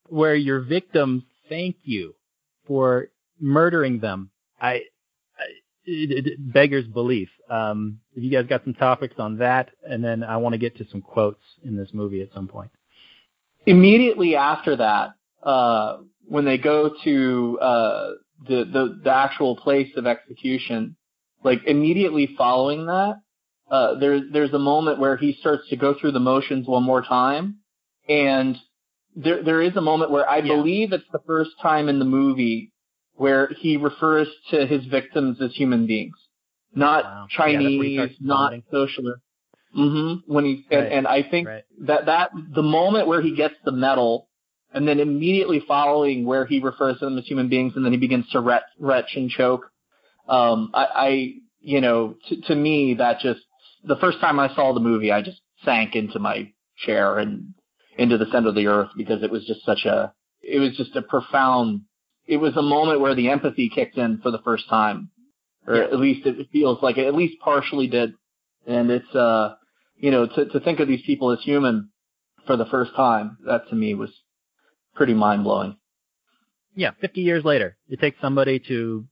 where 0.08 0.34
your 0.34 0.60
victims 0.60 1.22
thank 1.48 1.76
you 1.82 2.14
for 2.66 3.08
murdering 3.40 4.00
them? 4.00 4.30
I 4.60 4.82
it, 5.90 6.26
it 6.26 6.52
beggars 6.52 6.86
belief. 6.86 7.28
Um, 7.48 8.00
if 8.14 8.22
you 8.22 8.30
guys 8.30 8.46
got 8.46 8.64
some 8.64 8.74
topics 8.74 9.14
on 9.18 9.38
that, 9.38 9.70
and 9.88 10.02
then 10.02 10.22
I 10.22 10.36
want 10.36 10.52
to 10.54 10.58
get 10.58 10.76
to 10.78 10.86
some 10.90 11.02
quotes 11.02 11.42
in 11.64 11.76
this 11.76 11.88
movie 11.92 12.22
at 12.22 12.32
some 12.32 12.48
point. 12.48 12.70
Immediately 13.66 14.36
after 14.36 14.76
that, 14.76 15.14
uh, 15.42 15.98
when 16.26 16.44
they 16.44 16.58
go 16.58 16.92
to 17.04 17.58
uh, 17.60 18.10
the, 18.48 18.64
the 18.72 19.00
the 19.04 19.10
actual 19.10 19.56
place 19.56 19.90
of 19.96 20.06
execution, 20.06 20.96
like 21.44 21.60
immediately 21.66 22.34
following 22.38 22.86
that, 22.86 23.16
uh, 23.70 23.98
there's 23.98 24.22
there's 24.32 24.52
a 24.52 24.58
moment 24.58 24.98
where 24.98 25.16
he 25.16 25.36
starts 25.40 25.68
to 25.68 25.76
go 25.76 25.94
through 25.98 26.12
the 26.12 26.20
motions 26.20 26.66
one 26.66 26.84
more 26.84 27.02
time, 27.02 27.56
and 28.08 28.56
there 29.14 29.42
there 29.42 29.60
is 29.60 29.76
a 29.76 29.80
moment 29.80 30.10
where 30.10 30.28
I 30.28 30.38
Yeah. 30.38 30.56
believe 30.56 30.92
it's 30.92 31.04
the 31.12 31.20
first 31.26 31.50
time 31.60 31.88
in 31.88 31.98
the 31.98 32.04
movie 32.04 32.72
where 33.20 33.48
he 33.58 33.76
refers 33.76 34.28
to 34.50 34.66
his 34.66 34.82
victims 34.86 35.36
as 35.42 35.52
human 35.54 35.86
beings, 35.86 36.16
not 36.74 37.04
Wow. 37.04 37.26
Yeah, 37.30 37.46
that's 37.52 37.62
where 37.64 37.70
he 37.70 37.76
Chinese, 37.76 37.96
starts 37.96 38.14
not 38.20 38.52
socialist. 38.70 39.20
hmm 39.74 40.14
When 40.26 40.44
he 40.46 40.64
and, 40.70 40.80
Right. 40.84 40.92
and 40.92 41.06
I 41.06 41.22
think 41.30 41.46
Right. 41.48 41.64
that 41.82 42.06
that 42.06 42.30
the 42.54 42.62
moment 42.62 43.08
where 43.08 43.20
he 43.20 43.32
gets 43.36 43.56
the 43.64 43.72
medal, 43.72 44.28
and 44.72 44.88
then 44.88 44.98
immediately 45.00 45.60
following 45.60 46.24
where 46.24 46.46
he 46.46 46.60
refers 46.60 46.98
to 46.98 47.04
them 47.04 47.18
as 47.18 47.26
human 47.26 47.48
beings, 47.48 47.74
and 47.76 47.84
then 47.84 47.92
he 47.92 47.98
begins 47.98 48.26
to 48.30 48.40
retch, 48.40 48.62
retch 48.78 49.10
and 49.16 49.28
choke. 49.28 49.70
Um, 50.26 50.70
I, 50.72 50.84
I 51.08 51.08
you 51.60 51.82
know, 51.82 52.14
to, 52.28 52.40
to 52.48 52.54
me 52.54 52.94
that 52.94 53.20
just 53.20 53.40
the 53.84 53.96
first 53.96 54.18
time 54.20 54.40
I 54.40 54.48
saw 54.54 54.72
the 54.72 54.80
movie, 54.80 55.12
I 55.12 55.20
just 55.20 55.40
sank 55.64 55.94
into 55.94 56.18
my 56.18 56.50
chair 56.86 57.18
and 57.18 57.52
into 57.98 58.16
the 58.16 58.26
center 58.32 58.48
of 58.48 58.54
the 58.54 58.66
earth 58.66 58.90
because 58.96 59.22
it 59.22 59.30
was 59.30 59.44
just 59.44 59.62
such 59.66 59.84
a, 59.84 60.14
it 60.42 60.58
was 60.58 60.74
just 60.76 60.96
a 60.96 61.02
profound. 61.02 61.82
It 62.30 62.36
was 62.36 62.56
a 62.56 62.62
moment 62.62 63.00
where 63.00 63.14
the 63.16 63.28
empathy 63.28 63.68
kicked 63.68 63.98
in 63.98 64.18
for 64.22 64.30
the 64.30 64.38
first 64.38 64.68
time, 64.68 65.10
or 65.66 65.74
Yeah. 65.74 65.82
at 65.84 65.98
least 65.98 66.26
it 66.26 66.48
feels 66.50 66.80
like 66.80 66.96
it 66.96 67.06
at 67.06 67.14
least 67.14 67.40
partially 67.40 67.88
did. 67.88 68.14
And 68.66 68.90
it's, 68.90 69.14
uh, 69.14 69.56
you 69.96 70.10
know, 70.12 70.26
to 70.26 70.44
to 70.46 70.60
think 70.60 70.78
of 70.78 70.86
these 70.88 71.02
people 71.02 71.32
as 71.32 71.40
human 71.42 71.90
for 72.46 72.56
the 72.56 72.66
first 72.66 72.94
time, 72.94 73.36
that 73.46 73.68
to 73.70 73.74
me 73.74 73.94
was 73.94 74.10
pretty 74.94 75.12
mind 75.14 75.42
blowing. 75.44 75.76
Yeah, 76.76 76.92
50 77.00 77.20
years 77.20 77.44
later, 77.44 77.76
it 77.88 78.00
takes 78.00 78.20
somebody 78.20 78.60
to 78.68 79.04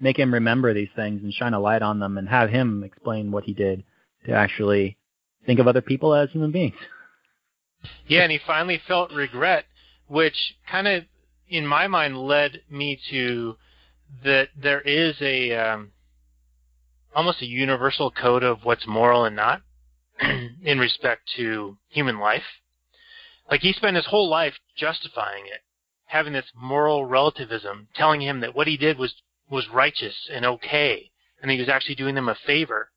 make 0.00 0.18
him 0.18 0.32
remember 0.32 0.72
these 0.72 0.88
things 0.96 1.22
and 1.22 1.32
shine 1.32 1.52
a 1.54 1.60
light 1.60 1.82
on 1.82 1.98
them 2.00 2.16
and 2.16 2.26
have 2.28 2.48
him 2.48 2.82
explain 2.82 3.30
what 3.30 3.44
he 3.44 3.52
did 3.52 3.84
to 4.24 4.32
actually 4.32 4.96
think 5.44 5.60
of 5.60 5.68
other 5.68 5.82
people 5.82 6.14
as 6.14 6.30
human 6.30 6.50
beings. 6.52 6.76
Yeah, 8.06 8.22
and 8.22 8.32
he 8.32 8.38
finally 8.46 8.80
felt 8.88 9.12
regret, 9.12 9.66
which 10.08 10.56
kind 10.70 10.88
of, 10.88 11.04
in 11.52 11.66
my 11.66 11.86
mind, 11.86 12.16
led 12.16 12.62
me 12.70 12.98
to 13.10 13.56
that 14.24 14.48
there 14.56 14.80
is 14.80 15.16
a 15.20 15.52
um, 15.54 15.92
almost 17.14 17.42
a 17.42 17.46
universal 17.46 18.10
code 18.10 18.42
of 18.42 18.64
what's 18.64 18.86
moral 18.86 19.24
and 19.24 19.36
not 19.36 19.60
in 20.20 20.78
respect 20.78 21.22
to 21.36 21.76
human 21.88 22.18
life. 22.18 22.42
Like 23.50 23.60
he 23.60 23.72
spent 23.74 23.96
his 23.96 24.06
whole 24.06 24.30
life 24.30 24.54
justifying 24.76 25.44
it, 25.44 25.60
having 26.06 26.32
this 26.32 26.50
moral 26.54 27.04
relativism, 27.04 27.88
telling 27.94 28.22
him 28.22 28.40
that 28.40 28.54
what 28.54 28.66
he 28.66 28.78
did 28.78 28.98
was 28.98 29.14
was 29.50 29.68
righteous 29.68 30.30
and 30.32 30.46
okay, 30.46 31.10
and 31.42 31.50
he 31.50 31.58
was 31.58 31.68
actually 31.68 31.96
doing 31.96 32.14
them 32.14 32.30
a 32.30 32.34
favor. 32.46 32.90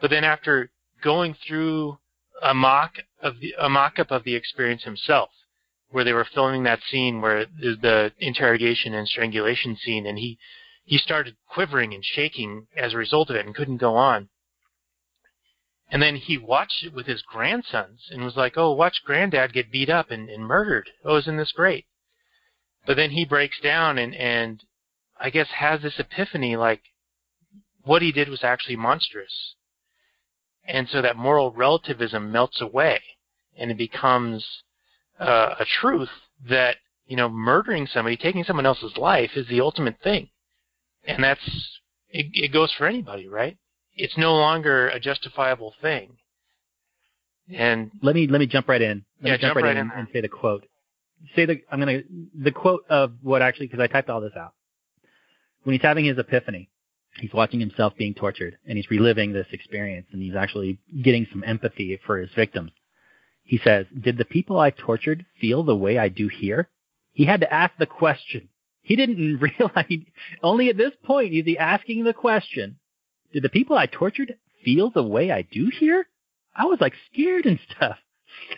But 0.00 0.10
then 0.10 0.22
after 0.22 0.70
going 1.02 1.34
through 1.46 1.98
a 2.40 2.54
mock 2.54 2.98
of 3.20 3.40
the, 3.40 3.54
a 3.58 3.68
mock-up 3.68 4.12
of 4.12 4.22
the 4.22 4.36
experience 4.36 4.84
himself, 4.84 5.30
where 5.90 6.04
they 6.04 6.12
were 6.12 6.24
filming 6.24 6.62
that 6.62 6.82
scene 6.82 7.20
where 7.20 7.46
the, 7.46 8.12
interrogation 8.18 8.94
and 8.94 9.08
strangulation 9.08 9.76
scene, 9.76 10.06
and 10.06 10.18
he 10.18 10.38
he 10.84 10.98
started 10.98 11.36
quivering 11.48 11.94
and 11.94 12.04
shaking 12.04 12.66
as 12.76 12.94
a 12.94 12.96
result 12.96 13.30
of 13.30 13.36
it 13.36 13.46
and 13.46 13.54
couldn't 13.54 13.76
go 13.76 13.94
on. 13.96 14.28
And 15.90 16.02
then 16.02 16.16
he 16.16 16.38
watched 16.38 16.84
it 16.84 16.92
with 16.92 17.06
his 17.06 17.22
grandsons 17.22 18.08
and 18.10 18.24
was 18.24 18.36
like, 18.36 18.56
"Oh, 18.56 18.72
watch 18.72 19.02
granddad 19.04 19.52
get 19.52 19.70
beat 19.72 19.90
up 19.90 20.10
and, 20.10 20.28
and 20.28 20.44
murdered. 20.44 20.90
Oh, 21.04 21.16
isn't 21.16 21.36
this 21.36 21.52
great?" 21.52 21.86
But 22.86 22.96
then 22.96 23.10
he 23.10 23.24
breaks 23.24 23.60
down 23.60 23.98
and 23.98 24.14
and 24.14 24.62
I 25.18 25.30
guess 25.30 25.48
has 25.50 25.82
this 25.82 25.98
epiphany 25.98 26.56
like 26.56 26.82
what 27.82 28.02
he 28.02 28.12
did 28.12 28.28
was 28.28 28.44
actually 28.44 28.76
monstrous. 28.76 29.56
And 30.64 30.88
so 30.88 31.02
that 31.02 31.16
moral 31.16 31.50
relativism 31.50 32.30
melts 32.30 32.60
away 32.60 33.02
and 33.56 33.70
it 33.70 33.76
becomes 33.76 34.62
uh, 35.20 35.54
a 35.60 35.64
truth 35.80 36.08
that, 36.48 36.76
you 37.06 37.16
know, 37.16 37.28
murdering 37.28 37.86
somebody, 37.86 38.16
taking 38.16 38.44
someone 38.44 38.66
else's 38.66 38.96
life 38.96 39.30
is 39.36 39.46
the 39.48 39.60
ultimate 39.60 39.96
thing. 40.02 40.28
And 41.04 41.22
that's, 41.22 41.40
it, 42.10 42.26
it 42.32 42.52
goes 42.52 42.72
for 42.76 42.86
anybody, 42.86 43.28
right? 43.28 43.56
It's 43.96 44.16
no 44.16 44.34
longer 44.34 44.88
a 44.88 45.00
justifiable 45.00 45.74
thing. 45.80 46.16
And 47.52 47.90
Let 48.02 48.14
me 48.14 48.26
let 48.28 48.38
me 48.38 48.46
jump 48.46 48.68
right 48.68 48.80
in. 48.80 49.04
Let 49.22 49.28
Yeah, 49.28 49.32
me 49.34 49.38
jump, 49.38 49.40
jump 49.40 49.56
right, 49.56 49.64
right 49.64 49.76
in 49.76 49.90
in 49.90 49.90
and 49.98 50.08
say 50.12 50.20
the 50.20 50.28
quote. 50.28 50.64
Say 51.34 51.46
the 51.46 51.60
I'm 51.70 51.80
gonna 51.80 52.00
the 52.40 52.52
quote 52.52 52.84
of 52.88 53.12
what 53.22 53.42
actually 53.42 53.66
because 53.66 53.80
I 53.80 53.88
typed 53.88 54.08
all 54.08 54.20
this 54.20 54.36
out. 54.36 54.52
When 55.64 55.74
he's 55.74 55.82
having 55.82 56.04
his 56.04 56.16
epiphany, 56.16 56.70
he's 57.18 57.32
watching 57.32 57.60
himself 57.60 57.94
being 57.96 58.14
tortured 58.14 58.56
and 58.66 58.76
he's 58.76 58.90
reliving 58.90 59.32
this 59.32 59.46
experience 59.52 60.06
and 60.12 60.22
he's 60.22 60.36
actually 60.36 60.78
getting 61.02 61.26
some 61.30 61.42
empathy 61.44 61.98
for 62.06 62.18
his 62.18 62.30
victims. 62.36 62.70
He 63.50 63.58
says, 63.58 63.86
"Did 64.00 64.16
the 64.16 64.24
people 64.24 64.60
I 64.60 64.70
tortured 64.70 65.26
feel 65.40 65.64
the 65.64 65.74
way 65.74 65.98
I 65.98 66.08
do 66.08 66.28
here?" 66.28 66.68
He 67.12 67.24
had 67.24 67.40
to 67.40 67.52
ask 67.52 67.76
the 67.76 67.84
question. 67.84 68.48
He 68.80 68.94
didn't 68.94 69.40
realize 69.58 70.04
only 70.40 70.68
at 70.68 70.76
this 70.76 70.94
point 71.02 71.34
is 71.34 71.46
he 71.46 71.58
asking 71.58 72.04
the 72.04 72.14
question, 72.14 72.78
"Did 73.32 73.42
the 73.42 73.48
people 73.48 73.76
I 73.76 73.86
tortured 73.86 74.38
feel 74.64 74.88
the 74.90 75.02
way 75.02 75.32
I 75.32 75.42
do 75.42 75.66
here?" 75.66 76.06
I 76.54 76.66
was 76.66 76.80
like 76.80 76.94
scared 77.12 77.44
and 77.44 77.58
stuff. 77.76 77.98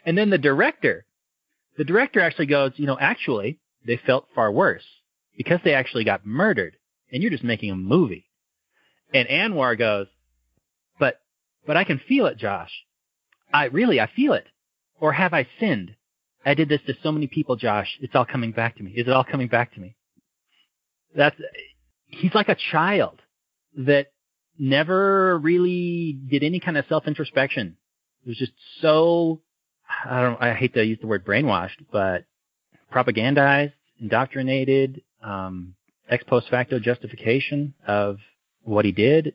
And 0.04 0.18
then 0.18 0.28
the 0.28 0.36
director, 0.36 1.06
the 1.78 1.84
director 1.84 2.20
actually 2.20 2.44
goes, 2.44 2.72
you 2.76 2.84
know, 2.84 2.98
actually, 3.00 3.60
they 3.86 3.96
felt 3.96 4.28
far 4.34 4.52
worse 4.52 4.84
because 5.38 5.60
they 5.64 5.72
actually 5.72 6.04
got 6.04 6.26
murdered 6.26 6.76
and 7.10 7.22
you're 7.22 7.30
just 7.32 7.44
making 7.44 7.70
a 7.70 7.76
movie. 7.76 8.26
And 9.14 9.26
Anwar 9.26 9.78
goes, 9.78 10.08
but, 10.98 11.22
but 11.66 11.78
I 11.78 11.84
can 11.84 11.98
feel 11.98 12.26
it, 12.26 12.36
Josh. 12.36 12.84
I 13.54 13.64
really, 13.66 13.98
I 13.98 14.10
feel 14.14 14.34
it. 14.34 14.48
Or 15.02 15.12
have 15.12 15.34
I 15.34 15.48
sinned? 15.58 15.96
I 16.46 16.54
did 16.54 16.68
this 16.68 16.80
to 16.86 16.94
so 17.02 17.10
many 17.10 17.26
people, 17.26 17.56
Josh. 17.56 17.88
It's 18.00 18.14
all 18.14 18.24
coming 18.24 18.52
back 18.52 18.76
to 18.76 18.84
me. 18.84 18.92
Is 18.92 19.08
it 19.08 19.12
all 19.12 19.24
coming 19.24 19.48
back 19.48 19.74
to 19.74 19.80
me? 19.80 19.96
That's, 21.12 21.34
he's 22.06 22.32
like 22.34 22.48
a 22.48 22.56
child 22.70 23.20
that 23.76 24.12
never 24.60 25.36
really 25.40 26.12
did 26.30 26.44
any 26.44 26.60
kind 26.60 26.78
of 26.78 26.84
self 26.88 27.08
introspection. 27.08 27.76
It 28.24 28.28
was 28.28 28.38
just 28.38 28.52
so 28.80 29.42
I 30.08 30.22
don't 30.22 30.40
I 30.40 30.54
hate 30.54 30.72
to 30.74 30.84
use 30.84 30.98
the 31.00 31.08
word 31.08 31.26
brainwashed, 31.26 31.84
but 31.90 32.24
propagandized 32.94 33.72
indoctrinated, 34.00 35.02
um, 35.22 35.74
ex 36.08 36.22
post 36.24 36.48
facto 36.48 36.78
justification 36.78 37.74
of 37.88 38.18
what 38.62 38.84
he 38.84 38.92
did 38.92 39.34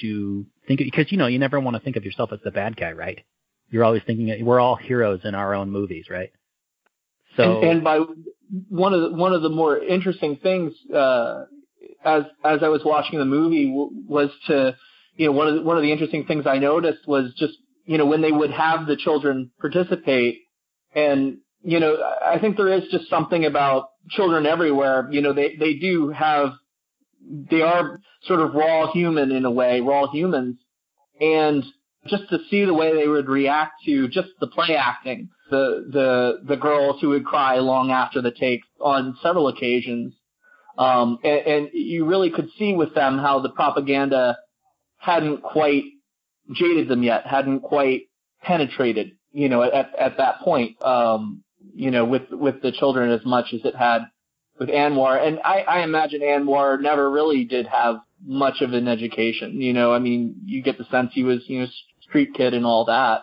to 0.00 0.44
think 0.66 0.80
because 0.80 1.12
you 1.12 1.18
know 1.18 1.28
you 1.28 1.38
never 1.38 1.60
want 1.60 1.76
to 1.76 1.80
think 1.80 1.94
of 1.94 2.04
yourself 2.04 2.32
as 2.32 2.40
the 2.42 2.50
bad 2.50 2.76
guy, 2.76 2.90
right? 2.90 3.22
You're 3.70 3.84
always 3.84 4.02
thinking 4.06 4.44
we're 4.44 4.60
all 4.60 4.76
heroes 4.76 5.20
in 5.24 5.34
our 5.34 5.54
own 5.54 5.70
movies, 5.70 6.06
right? 6.10 6.30
So 7.36 7.60
and, 7.60 7.70
and 7.70 7.84
by 7.84 8.00
one 8.68 8.94
of 8.94 9.02
the, 9.02 9.16
one 9.16 9.32
of 9.32 9.42
the 9.42 9.48
more 9.48 9.78
interesting 9.78 10.36
things 10.36 10.72
uh, 10.94 11.44
as 12.04 12.24
as 12.44 12.62
I 12.62 12.68
was 12.68 12.82
watching 12.84 13.18
the 13.18 13.24
movie 13.24 13.66
w- 13.66 13.90
was 14.06 14.30
to 14.46 14.76
you 15.16 15.26
know 15.26 15.32
one 15.32 15.48
of 15.48 15.54
the, 15.56 15.62
one 15.62 15.76
of 15.76 15.82
the 15.82 15.92
interesting 15.92 16.24
things 16.24 16.46
I 16.46 16.58
noticed 16.58 17.06
was 17.06 17.32
just 17.36 17.54
you 17.84 17.98
know 17.98 18.06
when 18.06 18.22
they 18.22 18.32
would 18.32 18.50
have 18.50 18.86
the 18.86 18.96
children 18.96 19.50
participate 19.60 20.38
and 20.94 21.38
you 21.62 21.80
know 21.80 21.96
I 22.24 22.38
think 22.38 22.56
there 22.56 22.72
is 22.72 22.84
just 22.90 23.08
something 23.08 23.44
about 23.44 23.88
children 24.10 24.46
everywhere 24.46 25.08
you 25.10 25.20
know 25.20 25.32
they 25.32 25.56
they 25.56 25.74
do 25.74 26.10
have 26.10 26.52
they 27.50 27.62
are 27.62 28.00
sort 28.24 28.40
of 28.40 28.54
raw 28.54 28.90
human 28.92 29.32
in 29.32 29.44
a 29.44 29.50
way 29.50 29.80
raw 29.80 30.06
humans 30.10 30.56
and 31.20 31.64
just 32.06 32.28
to 32.30 32.38
see 32.50 32.64
the 32.64 32.74
way 32.74 32.94
they 32.94 33.08
would 33.08 33.28
react 33.28 33.74
to 33.86 34.08
just 34.08 34.28
the 34.40 34.46
play 34.46 34.76
acting 34.76 35.28
the 35.50 35.86
the 35.90 36.40
the 36.46 36.56
girls 36.56 37.00
who 37.00 37.10
would 37.10 37.24
cry 37.24 37.58
long 37.58 37.90
after 37.90 38.20
the 38.20 38.30
take 38.30 38.62
on 38.80 39.16
several 39.22 39.48
occasions 39.48 40.14
um, 40.76 41.18
and, 41.22 41.46
and 41.46 41.68
you 41.72 42.04
really 42.04 42.30
could 42.30 42.48
see 42.58 42.74
with 42.74 42.94
them 42.94 43.18
how 43.18 43.40
the 43.40 43.50
propaganda 43.50 44.38
hadn't 44.98 45.42
quite 45.42 45.84
jaded 46.52 46.88
them 46.88 47.02
yet, 47.02 47.26
hadn't 47.26 47.60
quite 47.60 48.02
penetrated, 48.42 49.12
you 49.32 49.48
know, 49.48 49.62
at, 49.62 49.94
at 49.98 50.16
that 50.18 50.40
point, 50.40 50.82
um, 50.84 51.42
you 51.74 51.90
know, 51.90 52.04
with, 52.04 52.30
with 52.30 52.60
the 52.62 52.72
children 52.72 53.10
as 53.10 53.24
much 53.24 53.52
as 53.54 53.60
it 53.64 53.74
had 53.74 54.02
with 54.58 54.68
Anwar. 54.68 55.26
And 55.26 55.40
I, 55.44 55.60
I 55.60 55.82
imagine 55.82 56.20
Anwar 56.20 56.80
never 56.80 57.10
really 57.10 57.44
did 57.44 57.66
have 57.66 57.96
much 58.26 58.60
of 58.60 58.72
an 58.72 58.88
education, 58.88 59.60
you 59.60 59.72
know, 59.72 59.92
I 59.92 59.98
mean, 59.98 60.36
you 60.44 60.62
get 60.62 60.78
the 60.78 60.84
sense 60.90 61.10
he 61.12 61.24
was, 61.24 61.42
you 61.46 61.60
know, 61.60 61.66
street 62.08 62.30
kid 62.34 62.54
and 62.54 62.64
all 62.64 62.84
that. 62.86 63.22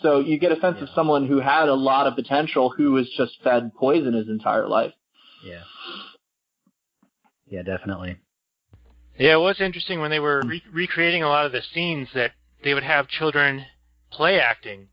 So 0.00 0.18
you 0.20 0.38
get 0.38 0.52
a 0.52 0.60
sense 0.60 0.76
Yeah. 0.78 0.84
of 0.84 0.88
someone 0.90 1.26
who 1.26 1.38
had 1.40 1.68
a 1.68 1.74
lot 1.74 2.06
of 2.06 2.14
potential 2.16 2.70
who 2.70 2.92
was 2.92 3.08
just 3.16 3.40
fed 3.42 3.72
poison 3.74 4.12
his 4.14 4.28
entire 4.28 4.66
life. 4.68 4.92
yeah, 5.44 5.62
yeah, 7.46 7.62
definitely. 7.62 8.16
Yeah, 9.18 9.34
it 9.34 9.40
was 9.40 9.60
interesting 9.60 10.00
when 10.00 10.10
they 10.10 10.18
were 10.18 10.42
re- 10.44 10.62
recreating 10.72 11.22
a 11.22 11.28
lot 11.28 11.46
of 11.46 11.52
the 11.52 11.62
scenes 11.72 12.08
that 12.14 12.32
they 12.64 12.74
would 12.74 12.82
have 12.82 13.06
children 13.06 13.64
play 14.10 14.40
acting, 14.40 14.88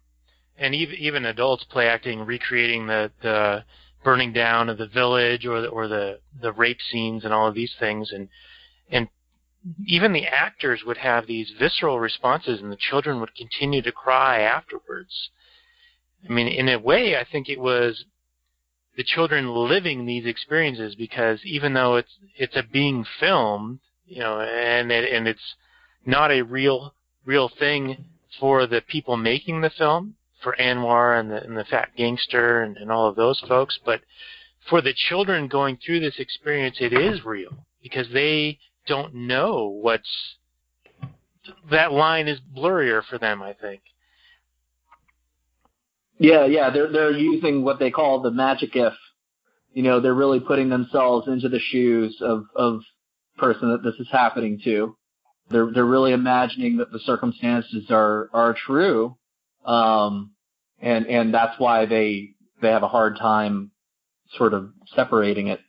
and 0.58 0.76
even 0.76 0.96
even 0.96 1.26
adults 1.26 1.64
play 1.64 1.88
acting, 1.88 2.26
recreating 2.26 2.88
the 2.88 3.12
the 3.22 3.64
burning 4.04 4.34
down 4.34 4.70
of 4.70 4.78
the 4.78 4.88
village 4.88 5.46
or 5.46 5.62
the 5.62 5.68
or 5.70 5.88
the 5.88 6.20
the 6.42 6.52
rape 6.52 6.82
scenes 6.92 7.24
and 7.24 7.34
all 7.34 7.48
of 7.48 7.56
these 7.56 7.74
things, 7.80 8.12
and 8.12 8.28
and 8.92 9.08
Mm-hmm. 9.68 9.84
even 9.86 10.14
the 10.14 10.26
actors 10.26 10.82
would 10.88 10.98
have 10.98 11.28
these 11.28 11.52
visceral 11.60 12.00
responses, 12.00 12.62
and 12.62 12.72
the 12.72 12.78
children 12.78 13.20
would 13.20 13.36
continue 13.36 13.84
to 13.84 13.92
cry 13.92 14.40
afterwards. 14.40 15.30
I 16.28 16.34
mean, 16.34 16.48
in 16.48 16.68
a 16.68 16.80
way, 16.80 17.16
I 17.16 17.24
think 17.32 17.48
it 17.48 17.60
was 17.60 18.06
the 18.98 19.04
children 19.04 19.54
living 19.54 20.06
these 20.06 20.26
experiences 20.26 20.96
because 20.96 21.40
even 21.46 21.74
though 21.74 21.96
it's 21.96 22.18
it's 22.36 22.56
a 22.56 22.64
being 22.64 23.06
filmed, 23.20 23.82
you 24.08 24.20
know, 24.22 24.42
and 24.42 24.92
it, 24.92 25.14
and 25.14 25.28
it's 25.28 25.56
not 26.08 26.32
a 26.32 26.42
real 26.42 26.96
real 27.24 27.48
thing 27.48 28.06
for 28.40 28.66
the 28.66 28.82
people 28.82 29.16
making 29.16 29.62
the 29.62 29.70
film, 29.70 30.16
for 30.42 30.56
Anwar 30.60 31.20
and 31.20 31.30
the 31.30 31.44
and 31.44 31.56
the 31.56 31.66
fat 31.66 31.90
gangster 31.96 32.64
and, 32.64 32.78
and 32.78 32.92
all 32.92 33.08
of 33.08 33.16
those 33.16 33.40
folks, 33.48 33.78
but 33.86 34.02
for 34.68 34.82
the 34.82 34.94
children 34.94 35.48
going 35.48 35.78
through 35.78 36.00
this 36.00 36.18
experience, 36.18 36.78
it 36.80 36.94
is 36.94 37.24
real 37.24 37.66
because 37.84 38.08
they 38.12 38.58
don't 38.88 39.14
know 39.14 39.68
what's 39.82 40.10
that 41.70 41.92
line 41.92 42.28
is 42.28 42.40
blurrier 42.56 43.04
for 43.04 43.18
them. 43.18 43.42
I 43.42 43.54
think. 43.54 43.82
Yeah, 46.20 46.46
yeah, 46.46 46.70
they're 46.70 46.92
they're 46.92 47.18
using 47.18 47.64
what 47.64 47.80
they 47.80 47.92
call 47.92 48.22
the 48.22 48.32
magic 48.32 48.76
if. 48.76 48.94
You 49.74 49.84
know, 49.84 50.02
they're 50.02 50.14
really 50.14 50.40
putting 50.40 50.70
themselves 50.70 51.28
into 51.28 51.50
the 51.50 51.60
shoes 51.60 52.18
of 52.22 52.46
of 52.56 52.82
person 53.38 53.72
that 53.72 53.84
this 53.84 53.96
is 54.00 54.08
happening 54.12 54.60
to. 54.64 54.96
They're 55.50 55.72
they're 55.74 55.86
really 55.86 56.14
imagining 56.14 56.78
that 56.78 56.92
the 56.92 57.00
circumstances 57.00 57.86
are 57.90 58.30
are 58.34 58.54
true, 58.54 59.18
um, 59.66 60.32
and 60.80 61.08
and 61.08 61.34
that's 61.34 61.60
why 61.60 61.86
they 61.86 62.36
they 62.62 62.70
have 62.70 62.84
a 62.84 62.88
hard 62.88 63.18
time 63.18 63.72
sort 64.38 64.54
of 64.54 64.70
separating 64.96 65.48
it. 65.48 65.60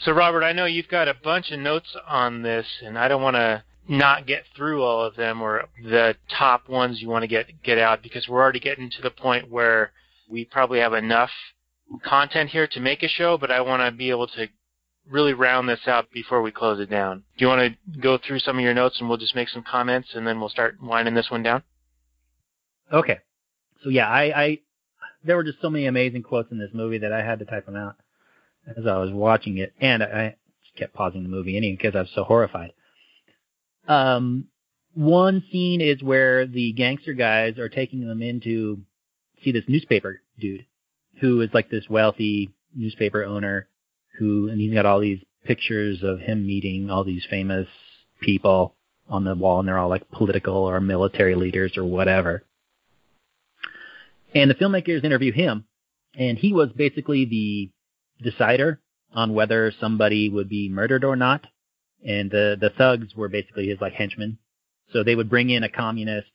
So, 0.00 0.12
Robert, 0.12 0.44
I 0.44 0.52
know 0.52 0.66
you've 0.66 0.88
got 0.88 1.08
a 1.08 1.14
bunch 1.14 1.50
of 1.50 1.58
notes 1.58 1.96
on 2.06 2.42
this, 2.42 2.66
and 2.84 2.96
I 2.96 3.08
don't 3.08 3.22
want 3.22 3.34
to 3.34 3.64
not 3.88 4.26
get 4.26 4.44
through 4.54 4.82
all 4.82 5.02
of 5.02 5.16
them 5.16 5.40
or 5.40 5.64
the 5.82 6.14
top 6.30 6.68
ones 6.68 7.00
you 7.00 7.08
want 7.08 7.22
to 7.22 7.26
get 7.26 7.46
get 7.62 7.78
out 7.78 8.02
because 8.02 8.28
we're 8.28 8.40
already 8.40 8.60
getting 8.60 8.90
to 8.90 9.02
the 9.02 9.10
point 9.10 9.50
where 9.50 9.92
we 10.28 10.44
probably 10.44 10.78
have 10.78 10.92
enough 10.92 11.30
content 12.04 12.50
here 12.50 12.66
to 12.66 12.80
make 12.80 13.02
a 13.02 13.08
show, 13.08 13.38
but 13.38 13.50
I 13.50 13.62
want 13.62 13.80
to 13.80 13.90
be 13.90 14.10
able 14.10 14.26
to 14.28 14.46
really 15.08 15.32
round 15.32 15.68
this 15.68 15.80
out 15.86 16.10
before 16.12 16.42
we 16.42 16.50
close 16.50 16.78
it 16.80 16.90
down. 16.90 17.24
Do 17.38 17.44
you 17.44 17.48
want 17.48 17.72
to 17.72 18.00
go 18.00 18.18
through 18.18 18.40
some 18.40 18.58
of 18.58 18.62
your 18.62 18.74
notes 18.74 19.00
and 19.00 19.08
we'll 19.08 19.18
just 19.18 19.34
make 19.34 19.48
some 19.48 19.64
comments 19.68 20.10
and 20.14 20.26
then 20.26 20.38
we'll 20.38 20.50
start 20.50 20.76
winding 20.82 21.14
this 21.14 21.30
one 21.30 21.42
down? 21.42 21.62
Okay. 22.92 23.18
So 23.82 23.88
yeah, 23.88 24.08
I, 24.08 24.42
I 24.42 24.58
there 25.24 25.36
were 25.36 25.44
just 25.44 25.62
so 25.62 25.70
many 25.70 25.86
amazing 25.86 26.22
quotes 26.22 26.52
in 26.52 26.58
this 26.58 26.70
movie 26.74 26.98
that 26.98 27.12
I 27.12 27.24
had 27.24 27.38
to 27.38 27.46
type 27.46 27.64
them 27.64 27.76
out 27.76 27.96
as 28.76 28.86
I 28.86 28.98
was 28.98 29.10
watching 29.10 29.58
it, 29.58 29.72
and 29.80 30.02
I, 30.02 30.36
kept 30.76 30.94
pausing 30.94 31.24
the 31.24 31.28
movie 31.28 31.56
anyway 31.56 31.76
because 31.76 31.96
I 31.96 32.02
was 32.02 32.10
so 32.14 32.22
horrified. 32.22 32.72
Um, 33.88 34.46
one 34.94 35.42
scene 35.50 35.80
is 35.80 36.02
where 36.02 36.46
the 36.46 36.72
gangster 36.72 37.14
guys 37.14 37.58
are 37.58 37.68
taking 37.68 38.06
them 38.06 38.22
in 38.22 38.40
to 38.42 38.80
see 39.42 39.52
this 39.52 39.64
newspaper 39.66 40.20
dude, 40.38 40.66
who 41.20 41.40
is 41.40 41.50
like 41.52 41.68
this 41.70 41.88
wealthy 41.88 42.50
newspaper 42.74 43.24
owner, 43.24 43.68
who 44.18 44.48
and 44.48 44.60
he's 44.60 44.72
got 44.72 44.86
all 44.86 45.00
these 45.00 45.20
pictures 45.44 46.02
of 46.02 46.20
him 46.20 46.46
meeting 46.46 46.90
all 46.90 47.04
these 47.04 47.26
famous 47.28 47.66
people 48.20 48.74
on 49.08 49.24
the 49.24 49.34
wall, 49.34 49.60
and 49.60 49.68
they're 49.68 49.78
all 49.78 49.88
like 49.88 50.08
political 50.10 50.54
or 50.54 50.80
military 50.80 51.34
leaders 51.34 51.76
or 51.76 51.84
whatever. 51.84 52.44
And 54.34 54.50
the 54.50 54.54
filmmakers 54.54 55.04
interview 55.04 55.32
him, 55.32 55.64
and 56.16 56.36
he 56.36 56.52
was 56.52 56.70
basically 56.76 57.24
the 57.24 57.70
decider 58.22 58.80
on 59.14 59.34
whether 59.34 59.72
somebody 59.80 60.28
would 60.28 60.48
be 60.48 60.68
murdered 60.68 61.04
or 61.04 61.16
not. 61.16 61.46
And 62.06 62.30
the 62.30 62.56
the 62.60 62.70
thugs 62.70 63.14
were 63.16 63.28
basically 63.28 63.68
his 63.68 63.80
like 63.80 63.94
henchmen. 63.94 64.38
So 64.92 65.02
they 65.02 65.14
would 65.14 65.28
bring 65.28 65.50
in 65.50 65.64
a 65.64 65.68
communist 65.68 66.28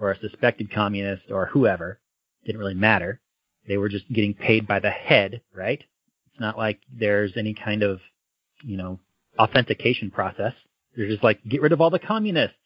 or 0.00 0.10
a 0.10 0.18
suspected 0.18 0.72
communist 0.72 1.30
or 1.30 1.46
whoever. 1.46 2.00
Didn't 2.44 2.60
really 2.60 2.74
matter. 2.74 3.20
They 3.66 3.76
were 3.76 3.88
just 3.88 4.10
getting 4.12 4.34
paid 4.34 4.66
by 4.66 4.80
the 4.80 4.90
head, 4.90 5.42
right? 5.54 5.82
It's 6.32 6.40
not 6.40 6.56
like 6.56 6.80
there's 6.92 7.32
any 7.36 7.54
kind 7.54 7.82
of, 7.82 8.00
you 8.62 8.76
know, 8.76 8.98
authentication 9.38 10.10
process. 10.10 10.54
They're 10.96 11.08
just 11.08 11.22
like, 11.22 11.40
get 11.48 11.62
rid 11.62 11.72
of 11.72 11.80
all 11.80 11.90
the 11.90 11.98
communists. 11.98 12.56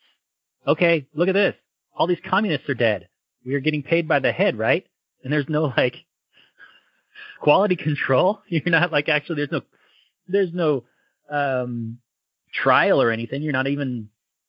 Okay, 0.67 1.07
look 1.15 1.29
at 1.29 1.35
this. 1.35 1.55
All 1.95 2.07
these 2.07 2.19
communists 2.29 2.69
are 2.69 2.75
dead. 2.75 3.09
We 3.45 3.55
are 3.55 3.61
getting 3.61 3.83
paid 3.83 4.07
by 4.07 4.21
the 4.21 4.33
head, 4.33 4.57
right? 4.57 4.87
And 5.25 5.33
there's 5.33 5.49
no 5.49 5.73
like 5.77 5.97
quality 7.41 7.77
control. 7.77 8.41
You're 8.49 8.63
not 8.67 8.93
like 8.93 9.09
actually 9.09 9.37
there's 9.37 9.53
no 9.53 9.63
there's 10.29 10.53
no 10.53 10.85
um 11.31 11.99
trial 12.53 13.01
or 13.01 13.11
anything. 13.11 13.43
You're 13.43 13.53
not 13.53 13.67
even 13.67 14.09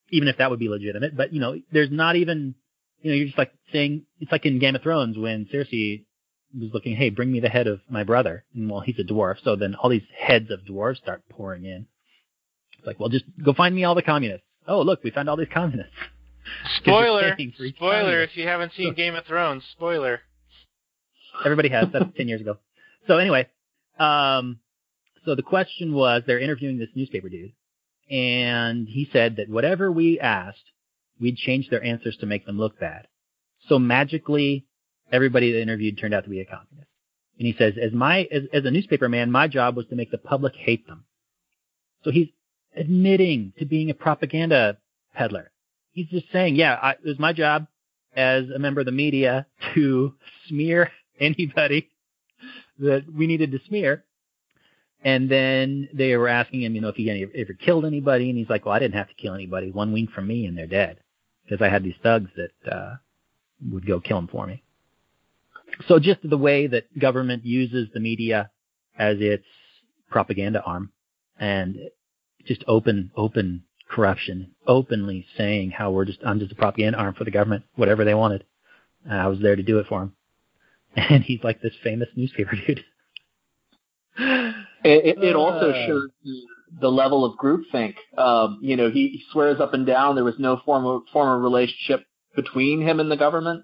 even 0.09 0.27
if 0.27 0.37
that 0.37 0.49
would 0.49 0.59
be 0.59 0.69
legitimate, 0.69 1.15
but 1.15 1.33
you 1.33 1.39
know, 1.39 1.59
there's 1.71 1.91
not 1.91 2.15
even 2.15 2.55
you 3.01 3.11
know, 3.11 3.15
you're 3.17 3.25
just 3.27 3.37
like 3.37 3.51
saying 3.71 4.03
it's 4.19 4.31
like 4.31 4.45
in 4.45 4.59
Game 4.59 4.75
of 4.75 4.81
Thrones 4.81 5.17
when 5.17 5.45
Cersei 5.53 6.05
was 6.57 6.69
looking, 6.73 6.95
hey, 6.95 7.09
bring 7.09 7.31
me 7.31 7.39
the 7.39 7.49
head 7.49 7.67
of 7.67 7.81
my 7.89 8.03
brother. 8.03 8.45
And 8.55 8.69
well, 8.69 8.79
he's 8.79 8.99
a 8.99 9.03
dwarf, 9.03 9.35
so 9.43 9.55
then 9.55 9.75
all 9.75 9.89
these 9.89 10.03
heads 10.17 10.51
of 10.51 10.61
dwarves 10.61 10.97
start 10.97 11.23
pouring 11.29 11.65
in. 11.65 11.87
It's 12.77 12.87
like, 12.87 12.99
well, 12.99 13.09
just 13.09 13.25
go 13.43 13.53
find 13.53 13.73
me 13.75 13.83
all 13.83 13.95
the 13.95 14.01
communists. 14.01 14.45
Oh, 14.67 14.81
look, 14.81 15.03
we 15.03 15.11
found 15.11 15.29
all 15.29 15.37
these 15.37 15.47
communists. 15.53 15.93
Spoiler! 16.77 17.35
paying 17.35 17.53
for 17.57 17.63
each 17.63 17.75
Spoiler! 17.75 18.01
communist. 18.01 18.31
If 18.33 18.37
you 18.37 18.47
haven't 18.47 18.73
seen 18.73 18.93
Game 18.93 19.15
of 19.15 19.25
Thrones, 19.25 19.63
spoiler. 19.71 20.21
Everybody 21.43 21.69
has. 21.69 21.87
That's 21.91 22.05
10 22.17 22.27
years 22.27 22.41
ago. 22.41 22.57
So 23.07 23.17
anyway, 23.17 23.47
um, 23.99 24.59
so 25.25 25.35
the 25.35 25.43
question 25.43 25.93
was, 25.93 26.23
they're 26.25 26.39
interviewing 26.39 26.77
this 26.77 26.89
newspaper 26.95 27.29
dude, 27.29 27.53
and 28.09 28.87
he 28.87 29.09
said 29.11 29.37
that 29.37 29.49
whatever 29.49 29.91
we 29.91 30.19
asked, 30.19 30.63
we'd 31.19 31.37
change 31.37 31.69
their 31.69 31.83
answers 31.83 32.17
to 32.17 32.25
make 32.25 32.45
them 32.45 32.57
look 32.57 32.79
bad. 32.79 33.07
So 33.69 33.79
magically, 33.79 34.65
everybody 35.11 35.51
that 35.53 35.61
interviewed 35.61 35.97
turned 35.97 36.13
out 36.13 36.23
to 36.25 36.29
be 36.29 36.41
a 36.41 36.45
communist. 36.45 36.89
And 37.37 37.47
he 37.47 37.55
says, 37.57 37.73
as 37.81 37.93
my, 37.93 38.27
as, 38.31 38.43
as 38.53 38.65
a 38.65 38.71
newspaper 38.71 39.09
man, 39.09 39.31
my 39.31 39.47
job 39.47 39.75
was 39.75 39.87
to 39.87 39.95
make 39.95 40.11
the 40.11 40.17
public 40.17 40.53
hate 40.55 40.85
them. 40.87 41.05
So 42.03 42.11
he's 42.11 42.27
admitting 42.75 43.53
to 43.59 43.65
being 43.65 43.89
a 43.89 43.93
propaganda 43.93 44.77
peddler. 45.15 45.51
He's 45.91 46.07
just 46.07 46.31
saying, 46.31 46.55
yeah, 46.55 46.77
I, 46.81 46.91
it 46.91 47.05
was 47.05 47.19
my 47.19 47.33
job 47.33 47.67
as 48.15 48.49
a 48.49 48.59
member 48.59 48.81
of 48.81 48.85
the 48.85 48.91
media 48.91 49.47
to 49.73 50.13
smear 50.47 50.91
anybody 51.19 51.89
that 52.79 53.05
we 53.13 53.27
needed 53.27 53.51
to 53.51 53.59
smear. 53.67 54.03
And 55.03 55.29
then 55.29 55.89
they 55.93 56.15
were 56.15 56.29
asking 56.29 56.61
him, 56.63 56.75
you 56.75 56.81
know, 56.81 56.87
if 56.89 56.95
he 56.95 57.09
any, 57.09 57.25
ever 57.35 57.53
killed 57.53 57.85
anybody, 57.85 58.29
and 58.29 58.37
he's 58.37 58.49
like, 58.49 58.65
"Well, 58.65 58.73
I 58.73 58.79
didn't 58.79 58.95
have 58.95 59.09
to 59.09 59.15
kill 59.15 59.33
anybody. 59.33 59.69
One 59.69 59.91
wing 59.91 60.07
from 60.07 60.27
me, 60.27 60.45
and 60.45 60.57
they're 60.57 60.65
dead, 60.65 60.99
because 61.43 61.61
I 61.61 61.67
had 61.67 61.83
these 61.83 61.97
thugs 62.01 62.31
that 62.37 62.71
uh, 62.71 62.95
would 63.69 63.85
go 63.85 63.99
kill 63.99 64.17
them 64.17 64.29
for 64.29 64.47
me." 64.47 64.63
So 65.87 65.99
just 65.99 66.19
the 66.23 66.37
way 66.37 66.67
that 66.67 66.97
government 66.97 67.45
uses 67.45 67.89
the 67.93 67.99
media 67.99 68.49
as 68.97 69.17
its 69.19 69.45
propaganda 70.09 70.61
arm, 70.63 70.91
and 71.37 71.77
just 72.45 72.63
open, 72.67 73.11
open 73.17 73.63
corruption, 73.89 74.51
openly 74.67 75.25
saying 75.37 75.71
how 75.71 75.91
we're 75.91 76.05
just 76.05 76.19
I'm 76.25 76.39
just 76.39 76.53
a 76.53 76.55
propaganda 76.55 76.97
arm 76.97 77.13
for 77.13 77.25
the 77.25 77.31
government, 77.31 77.65
whatever 77.75 78.05
they 78.05 78.13
wanted. 78.13 78.45
I 79.09 79.27
was 79.27 79.39
there 79.41 79.55
to 79.57 79.63
do 79.63 79.79
it 79.79 79.87
for 79.87 80.03
him, 80.03 80.13
and 81.09 81.23
he's 81.23 81.43
like 81.43 81.61
this 81.61 81.73
famous 81.83 82.09
newspaper 82.15 82.55
dude. 82.67 82.83
It, 84.17 85.17
it, 85.17 85.23
it 85.23 85.35
also 85.35 85.71
Uh. 85.71 85.87
shows 85.87 86.09
the- 86.79 86.89
level 86.89 87.23
of 87.23 87.37
groupthink. 87.37 87.95
Um, 88.17 88.59
you 88.61 88.75
know, 88.75 88.89
he 88.89 89.21
swears 89.31 89.59
up 89.59 89.73
and 89.73 89.85
down 89.85 90.15
there 90.15 90.23
was 90.23 90.39
no 90.39 90.59
formal 90.65 91.03
formal 91.13 91.37
relationship 91.39 92.03
between 92.35 92.81
him 92.81 92.99
and 92.99 93.09
the 93.11 93.17
government. 93.17 93.63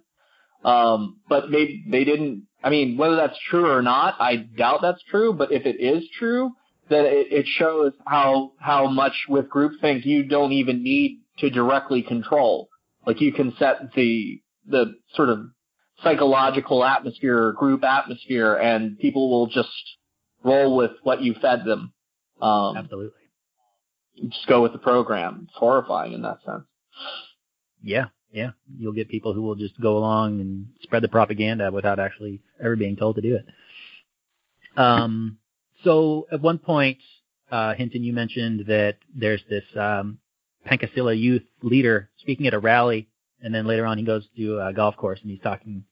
Um, 0.64 1.20
but 1.28 1.52
they 1.52 1.82
they 1.90 2.04
didn't. 2.04 2.44
I 2.64 2.70
mean, 2.70 2.98
whether 2.98 3.16
that's 3.16 3.38
true 3.50 3.70
or 3.70 3.82
not, 3.82 4.16
I 4.20 4.36
doubt 4.58 4.82
that's 4.82 5.02
true. 5.10 5.34
But 5.34 5.52
if 5.52 5.66
it 5.66 5.80
is 5.80 6.04
true, 6.20 6.52
then 6.90 7.06
it, 7.06 7.28
it 7.32 7.48
shows 7.48 7.94
how 8.06 8.52
how 8.60 8.88
much 8.88 9.14
with 9.28 9.50
groupthink 9.50 10.06
you 10.06 10.24
don't 10.24 10.52
even 10.52 10.84
need 10.84 11.20
to 11.40 11.50
directly 11.50 12.02
control. 12.04 12.70
Like 13.08 13.22
you 13.22 13.32
can 13.34 13.54
set 13.58 13.94
the 13.96 14.42
the 14.68 14.96
sort 15.16 15.30
of 15.30 15.40
psychological 16.04 16.84
atmosphere, 16.84 17.48
or 17.48 17.54
group 17.54 17.84
atmosphere, 17.84 18.56
and 18.56 18.98
people 19.00 19.30
will 19.30 19.48
just 19.48 19.70
roll 20.44 20.76
with 20.76 20.92
what 21.04 21.22
you 21.22 21.36
fed 21.42 21.66
them. 21.66 21.94
Um, 22.42 22.78
Absolutely. 22.78 23.12
just 24.30 24.48
go 24.48 24.62
with 24.62 24.72
the 24.72 24.80
program. 24.80 25.48
It's 25.48 25.58
horrifying 25.58 26.14
in 26.14 26.22
that 26.22 26.40
sense. 26.46 26.64
Yeah, 27.82 28.06
yeah. 28.32 28.52
You'll 28.78 28.94
get 28.94 29.10
people 29.10 29.34
who 29.34 29.42
will 29.42 29.56
just 29.56 29.80
go 29.80 29.98
along 29.98 30.40
and 30.40 30.68
spread 30.82 31.04
the 31.04 31.10
propaganda 31.10 31.72
without 31.72 32.00
actually 32.00 32.42
ever 32.60 32.76
being 32.76 32.96
told 32.96 33.16
to 33.16 33.22
do 33.22 33.36
it. 33.36 33.46
Um, 34.78 35.38
so 35.84 36.28
at 36.32 36.42
one 36.42 36.60
point, 36.60 37.00
uh, 37.52 37.74
Hinton, 37.74 38.04
you 38.04 38.14
mentioned 38.14 38.66
that 38.68 38.98
there's 39.14 39.42
this 39.50 39.64
um, 39.76 40.20
Pancasila 40.70 41.20
youth 41.20 41.44
leader 41.62 42.10
speaking 42.20 42.48
at 42.48 42.54
a 42.54 42.60
rally, 42.60 43.10
and 43.42 43.54
then 43.54 43.66
later 43.66 43.86
on 43.86 43.98
he 43.98 44.04
goes 44.04 44.28
to 44.38 44.60
a 44.60 44.74
golf 44.74 44.96
course 44.96 45.20
and 45.22 45.32
he's 45.32 45.42
talking. 45.42 45.84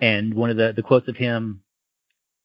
And 0.00 0.34
one 0.34 0.50
of 0.50 0.56
the, 0.56 0.72
the 0.74 0.82
quotes 0.82 1.08
of 1.08 1.16
him 1.16 1.62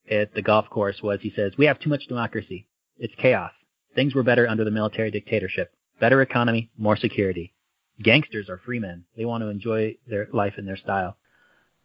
at 0.09 0.33
the 0.33 0.41
golf 0.41 0.69
course 0.69 1.01
was 1.01 1.19
he 1.21 1.33
says, 1.35 1.53
We 1.57 1.65
have 1.65 1.79
too 1.79 1.89
much 1.89 2.07
democracy. 2.07 2.67
It's 2.97 3.13
chaos. 3.17 3.51
Things 3.95 4.13
were 4.13 4.23
better 4.23 4.47
under 4.47 4.63
the 4.63 4.71
military 4.71 5.11
dictatorship. 5.11 5.71
Better 5.99 6.21
economy, 6.21 6.69
more 6.77 6.95
security 6.95 7.53
gangsters 8.01 8.49
are 8.49 8.59
free 8.65 8.79
men. 8.79 9.05
They 9.17 9.25
want 9.25 9.43
to 9.43 9.49
enjoy 9.49 9.95
their 10.07 10.27
life 10.33 10.53
in 10.57 10.65
their 10.65 10.77
style. 10.77 11.17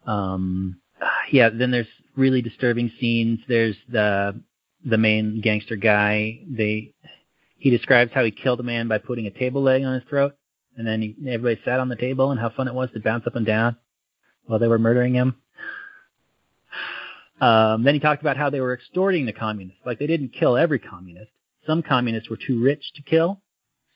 Um, 0.05 0.77
yeah, 1.31 1.49
then 1.49 1.71
there's 1.71 1.87
really 2.15 2.41
disturbing 2.41 2.91
scenes. 2.99 3.39
There's 3.47 3.75
the 3.89 4.41
the 4.85 4.97
main 4.97 5.41
gangster 5.41 5.75
guy. 5.75 6.39
They 6.47 6.93
he 7.57 7.69
describes 7.69 8.11
how 8.13 8.23
he 8.23 8.31
killed 8.31 8.59
a 8.59 8.63
man 8.63 8.87
by 8.87 8.99
putting 8.99 9.25
a 9.25 9.31
table 9.31 9.63
leg 9.63 9.83
on 9.83 9.95
his 9.95 10.03
throat, 10.09 10.35
and 10.77 10.85
then 10.85 11.01
he, 11.01 11.15
everybody 11.27 11.59
sat 11.65 11.79
on 11.79 11.89
the 11.89 11.95
table 11.95 12.31
and 12.31 12.39
how 12.39 12.49
fun 12.49 12.67
it 12.67 12.73
was 12.73 12.89
to 12.93 12.99
bounce 12.99 13.25
up 13.27 13.35
and 13.35 13.45
down 13.45 13.77
while 14.45 14.59
they 14.59 14.67
were 14.67 14.79
murdering 14.79 15.13
him. 15.13 15.35
Um, 17.45 17.83
then 17.83 17.93
he 17.93 17.99
talked 17.99 18.21
about 18.21 18.37
how 18.37 18.49
they 18.49 18.59
were 18.59 18.73
extorting 18.73 19.27
the 19.27 19.33
communists. 19.33 19.79
Like 19.85 19.99
they 19.99 20.07
didn't 20.07 20.29
kill 20.29 20.57
every 20.57 20.79
communist. 20.79 21.29
Some 21.67 21.83
communists 21.83 22.27
were 22.27 22.37
too 22.37 22.59
rich 22.59 22.83
to 22.95 23.03
kill, 23.03 23.39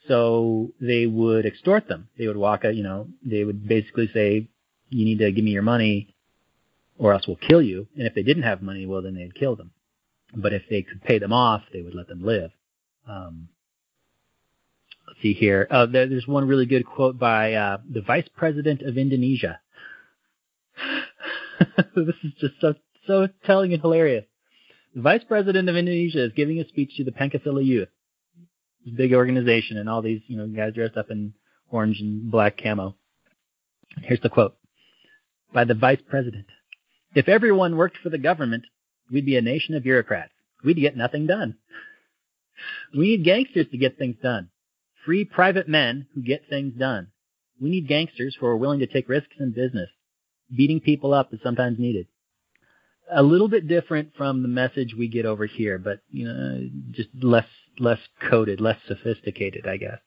so 0.08 0.72
they 0.80 1.08
would 1.08 1.48
extort 1.48 1.88
them. 1.88 2.10
They 2.16 2.28
would 2.28 2.38
walk 2.38 2.64
a, 2.64 2.72
you 2.72 2.84
know, 2.84 3.08
they 3.26 3.44
would 3.44 3.68
basically 3.68 4.08
say, 4.14 4.48
you 4.90 5.06
need 5.06 5.18
to 5.18 5.32
give 5.32 5.44
me 5.44 5.52
your 5.52 5.64
money 5.64 6.14
or 7.00 7.14
else 7.14 7.26
we'll 7.28 7.38
kill 7.38 7.62
you. 7.62 7.88
And 7.98 8.06
if 8.06 8.14
they 8.14 8.22
didn't 8.22 8.44
have 8.44 8.62
money, 8.62 8.86
well, 8.86 9.02
then 9.02 9.16
they'd 9.16 9.34
kill 9.34 9.56
them. 9.56 9.72
But 10.36 10.54
if 10.54 10.64
they 10.70 10.84
could 10.84 11.02
pay 11.02 11.18
them 11.18 11.34
off, 11.34 11.64
they 11.74 11.82
would 11.82 11.96
let 11.96 12.08
them 12.08 12.24
live. 12.24 12.52
Um, 13.08 13.50
let's 15.08 15.22
see 15.24 15.34
here. 15.34 15.68
Uh, 15.72 15.88
there, 15.88 16.08
there's 16.08 16.28
one 16.28 16.48
really 16.48 16.68
good 16.68 16.86
quote 16.86 17.18
by 17.18 17.54
uh, 17.54 17.78
the 17.90 18.02
vice 18.02 18.28
president 18.36 18.84
of 18.84 18.98
Indonesia. 18.98 19.60
this 21.96 22.16
is 22.24 22.34
just 22.40 22.54
so 22.62 22.76
so 23.10 23.28
telling 23.46 23.74
and 23.74 23.82
hilarious. 23.82 24.26
The 24.94 25.02
vice 25.02 25.24
president 25.28 25.68
of 25.68 25.76
Indonesia 25.76 26.24
is 26.24 26.32
giving 26.36 26.60
a 26.60 26.68
speech 26.68 26.92
to 26.98 27.04
the 27.04 27.12
Pancasila 27.12 27.66
youth 27.66 27.90
big 28.96 29.14
organization 29.14 29.78
and 29.78 29.90
all 29.90 30.02
these, 30.02 30.22
you 30.28 30.38
know, 30.38 30.48
guys 30.48 30.74
dressed 30.74 30.98
up 30.98 31.12
in 31.12 31.34
orange 31.70 32.00
and 32.00 32.32
black 32.32 32.60
camo. 32.62 32.96
Here's 34.02 34.22
the 34.22 34.30
quote 34.30 34.56
by 35.54 35.66
the 35.66 35.74
vice 35.74 36.00
president. 36.10 36.46
If 37.16 37.28
everyone 37.28 37.78
worked 37.78 37.98
for 37.98 38.10
the 38.10 38.18
government, 38.18 38.66
we'd 39.12 39.26
be 39.26 39.38
a 39.38 39.42
nation 39.42 39.76
of 39.76 39.84
bureaucrats. 39.84 40.32
We'd 40.64 40.78
get 40.78 40.98
nothing 40.98 41.28
done. 41.28 41.58
We 42.96 43.10
need 43.10 43.26
gangsters 43.26 43.68
to 43.72 43.78
get 43.78 43.98
things 43.98 44.18
done. 44.22 44.50
Free 45.06 45.24
private 45.24 45.68
men 45.68 46.08
who 46.14 46.22
get 46.22 46.50
things 46.50 46.74
done. 46.78 47.08
We 47.62 47.70
need 47.70 47.88
gangsters 47.88 48.38
who 48.40 48.46
are 48.46 48.58
willing 48.58 48.80
to 48.80 48.88
take 48.88 49.10
risks 49.10 49.36
in 49.40 49.52
business. 49.52 49.90
Beating 50.56 50.80
people 50.80 51.14
up 51.14 51.34
is 51.34 51.40
sometimes 51.44 51.80
needed. 51.80 52.08
A 53.12 53.24
little 53.24 53.48
bit 53.48 53.68
different 53.68 54.12
from 54.16 54.42
the 54.42 54.48
message 54.48 54.94
we 54.98 55.08
get 55.08 55.26
over 55.26 55.46
here, 55.46 55.78
but 55.78 56.00
you 56.12 56.28
know, 56.28 56.70
just 56.92 57.10
less 57.22 57.48
less 57.80 58.00
coded, 58.30 58.62
less 58.62 58.78
sophisticated, 58.88 59.66
I 59.68 59.78
guess. 59.78 60.00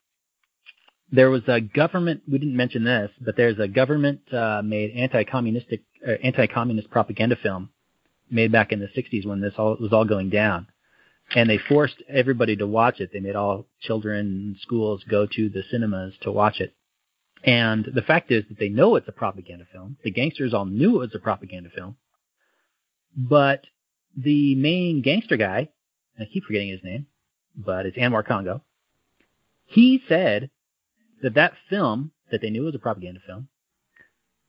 There 1.10 1.30
was 1.30 1.42
a 1.46 1.60
government. 1.60 2.22
We 2.30 2.38
didn't 2.38 2.56
mention 2.56 2.84
this, 2.84 3.10
but 3.20 3.36
there's 3.36 3.58
a 3.58 3.68
government 3.68 4.20
uh, 4.32 4.62
made 4.64 4.92
anti-communistic, 4.92 5.82
uh, 6.06 6.12
anti-communist 6.22 6.90
propaganda 6.90 7.36
film 7.42 7.70
made 8.30 8.50
back 8.50 8.72
in 8.72 8.80
the 8.80 8.88
60s 8.88 9.26
when 9.26 9.40
this 9.40 9.52
all 9.58 9.76
was 9.78 9.92
all 9.92 10.06
going 10.06 10.30
down, 10.30 10.66
and 11.34 11.50
they 11.50 11.58
forced 11.58 12.02
everybody 12.08 12.56
to 12.56 12.66
watch 12.66 13.00
it. 13.00 13.10
They 13.12 13.20
made 13.20 13.36
all 13.36 13.66
children 13.80 14.18
and 14.18 14.56
schools 14.62 15.04
go 15.08 15.26
to 15.26 15.48
the 15.50 15.62
cinemas 15.70 16.14
to 16.22 16.32
watch 16.32 16.60
it. 16.60 16.74
And 17.44 17.86
the 17.92 18.02
fact 18.02 18.30
is 18.30 18.44
that 18.48 18.58
they 18.58 18.68
know 18.68 18.96
it's 18.96 19.08
a 19.08 19.12
propaganda 19.12 19.66
film. 19.70 19.96
The 20.04 20.12
gangsters 20.12 20.54
all 20.54 20.64
knew 20.64 20.96
it 20.96 21.00
was 21.00 21.14
a 21.14 21.18
propaganda 21.18 21.70
film. 21.74 21.96
But 23.16 23.64
the 24.16 24.54
main 24.54 25.02
gangster 25.02 25.36
guy, 25.36 25.68
I 26.18 26.24
keep 26.24 26.44
forgetting 26.44 26.68
his 26.68 26.82
name, 26.82 27.06
but 27.56 27.86
it's 27.86 27.96
Anwar 27.96 28.26
Congo. 28.26 28.62
He 29.66 30.02
said 30.08 30.50
that 31.22 31.34
that 31.34 31.54
film 31.70 32.12
that 32.30 32.40
they 32.40 32.50
knew 32.50 32.64
was 32.64 32.74
a 32.74 32.78
propaganda 32.78 33.20
film, 33.26 33.48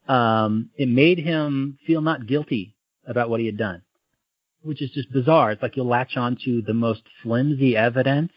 um, 0.08 0.70
it 0.78 0.88
made 0.88 1.20
him 1.20 1.78
feel 1.86 2.02
not 2.02 2.28
guilty 2.28 2.76
about 3.08 3.30
what 3.30 3.40
he 3.40 3.46
had 3.46 3.58
done, 3.58 3.82
which 4.62 4.82
is 4.82 4.92
just 4.92 5.12
bizarre. 5.12 5.52
It's 5.52 5.62
like 5.62 5.78
you'll 5.78 5.88
latch 5.88 6.18
on 6.18 6.38
to 6.46 6.62
the 6.62 6.74
most 6.74 7.04
flimsy 7.22 7.78
evidence 7.78 8.32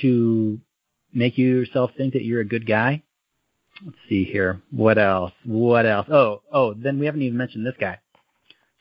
to 0.00 0.60
make 1.12 1.38
you 1.38 1.48
yourself 1.48 1.92
think 1.96 2.14
that 2.14 2.24
you're 2.24 2.40
a 2.40 2.46
good 2.46 2.66
guy. 2.66 3.02
Let's 3.84 3.98
see 4.08 4.24
here. 4.24 4.60
What 4.70 4.98
else? 4.98 5.32
What 5.44 5.86
else? 5.86 6.08
Oh, 6.10 6.42
oh, 6.52 6.74
then 6.74 6.98
we 6.98 7.06
haven't 7.06 7.22
even 7.22 7.38
mentioned 7.38 7.64
this 7.64 7.76
guy. 7.78 7.98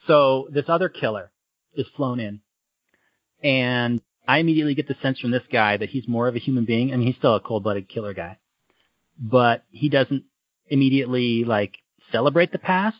So 0.07 0.47
this 0.51 0.65
other 0.67 0.89
killer 0.89 1.31
is 1.75 1.85
flown 1.95 2.19
in 2.19 2.41
and 3.43 4.01
I 4.27 4.39
immediately 4.39 4.75
get 4.75 4.87
the 4.87 4.95
sense 5.01 5.19
from 5.19 5.31
this 5.31 5.43
guy 5.51 5.77
that 5.77 5.89
he's 5.89 6.07
more 6.07 6.27
of 6.27 6.35
a 6.35 6.39
human 6.39 6.65
being. 6.65 6.93
I 6.93 6.97
mean, 6.97 7.07
he's 7.07 7.15
still 7.17 7.35
a 7.35 7.39
cold-blooded 7.39 7.87
killer 7.87 8.13
guy, 8.13 8.37
but 9.17 9.63
he 9.71 9.89
doesn't 9.89 10.23
immediately 10.67 11.43
like 11.45 11.77
celebrate 12.11 12.51
the 12.51 12.59
past. 12.59 12.97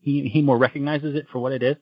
He 0.00 0.28
he 0.28 0.42
more 0.42 0.58
recognizes 0.58 1.16
it 1.16 1.26
for 1.32 1.40
what 1.40 1.52
it 1.52 1.62
is. 1.62 1.76